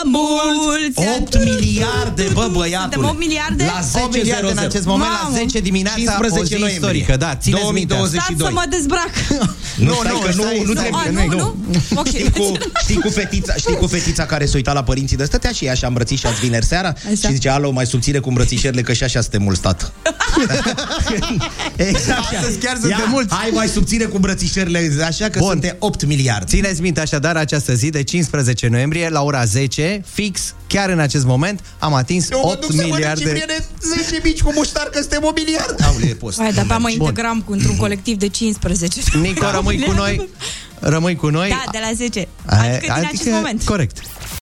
mulți 0.06 1.00
ani 1.00 1.18
8 1.22 1.44
miliarde, 1.44 2.28
bă, 2.34 2.50
băiatule! 2.52 2.94
Suntem 2.94 3.10
8 3.10 3.18
miliarde? 3.20 3.64
La 3.94 4.00
8 4.04 4.14
miliarde 4.16 4.48
în 4.48 4.54
10 4.54 4.66
acest 4.66 4.86
moment, 4.86 5.10
la 5.12 5.20
Mamă. 5.24 5.36
10 5.38 5.60
dimineața, 5.60 5.96
15 5.98 6.40
o 6.42 6.44
zi 6.44 6.54
noiembrie. 6.54 6.74
istorică. 6.74 7.18
Da, 7.26 7.36
țineți 7.36 7.72
minte 7.72 7.94
asta. 7.94 8.08
Stați 8.08 8.26
să 8.26 8.34
2022. 8.34 8.52
mă 8.60 8.66
dezbrac. 8.76 9.12
Nu, 9.78 9.94
stai, 9.94 10.20
că 10.24 10.32
nu, 10.36 10.42
stai, 10.42 10.64
nu 10.66 10.72
stai. 10.74 10.90
trebuie. 10.90 11.22
A, 11.22 11.26
nu, 11.26 11.38
nu? 11.38 11.56
Ok. 12.00 12.08
Știi 12.08 12.32
cu, 12.32 12.52
știi, 12.84 13.00
cu 13.00 13.10
fetița, 13.10 13.54
știi 13.56 13.76
cu 13.76 13.88
fetița 13.88 14.26
care 14.26 14.46
se 14.46 14.52
uita 14.56 14.74
la 14.74 14.84
părinții 14.84 15.18
de 15.18 15.24
stătea 15.26 15.52
și 15.52 15.66
ea 15.66 15.74
și-a 15.74 15.88
îmbrățișat 15.88 16.40
vineri 16.40 16.66
seara 16.66 16.88
Așa. 16.88 17.28
și 17.28 17.34
zice, 17.34 17.50
alo, 17.50 17.72
mai 17.72 17.86
subțire 17.86 18.20
cu 18.20 18.28
îmbrățișările 18.30 18.82
că 18.82 18.94
și 18.94 19.04
așa 19.04 19.22
suntem 19.22 19.42
mulți, 19.42 19.62
tată. 19.62 19.92
exact 21.76 22.20
așa. 22.20 22.38
Astăzi 22.38 22.58
chiar 22.58 22.74
Ia, 22.74 22.80
suntem 22.82 23.10
mulți. 23.10 23.34
Hai 23.34 23.50
mai 23.54 23.68
subțire 23.68 24.06
cu 24.06 24.16
îmbrățișările, 24.16 24.92
așa 25.06 25.30
că 25.30 25.40
Bun. 25.40 25.50
suntem 25.50 25.76
8 25.80 26.06
miliarde. 26.06 26.46
Țineți 26.48 26.82
minte 26.82 27.00
așadar 27.00 27.36
această 27.36 27.74
zi 27.74 27.90
de 27.90 28.04
15 28.04 28.68
noiembrie 28.68 29.10
la 29.10 29.22
ora 29.22 29.46
10, 29.46 29.93
fix, 30.06 30.56
chiar 30.68 30.90
în 30.90 31.00
acest 31.00 31.26
moment, 31.26 31.60
am 31.80 31.94
atins 31.94 32.30
Eu 32.30 32.40
mă 32.40 32.48
8 32.48 32.62
duc 32.62 32.70
să 32.70 32.76
mănânc 32.76 32.94
miliarde. 32.94 33.24
Cipriene 33.24 33.66
10 34.08 34.20
mici 34.24 34.42
cu 34.42 34.52
muștar 34.56 34.84
că 34.86 35.00
suntem 35.00 35.24
o 35.24 35.32
miliard. 35.36 35.84
Aule, 35.86 36.06
e 36.06 36.14
post. 36.14 36.40
Hai, 36.40 36.52
de 36.52 36.62
mă 36.62 36.76
Bun. 36.80 36.90
integram 36.92 37.42
cu 37.42 37.52
într-un 37.52 37.76
colectiv 37.78 38.18
de 38.18 38.28
15. 38.28 39.02
Nico, 39.18 39.52
rămâi 39.52 39.80
cu 39.80 39.92
noi. 39.92 40.30
Rămâi 40.80 41.16
cu 41.16 41.28
noi. 41.28 41.50
Da, 41.50 41.64
de 41.72 41.80
la 41.82 41.94
10. 41.96 42.28
Ai- 42.46 42.76
Adică 42.76 42.94
din 43.00 43.06
acest 43.06 43.30
moment. 43.30 43.64
Corect. 43.64 43.98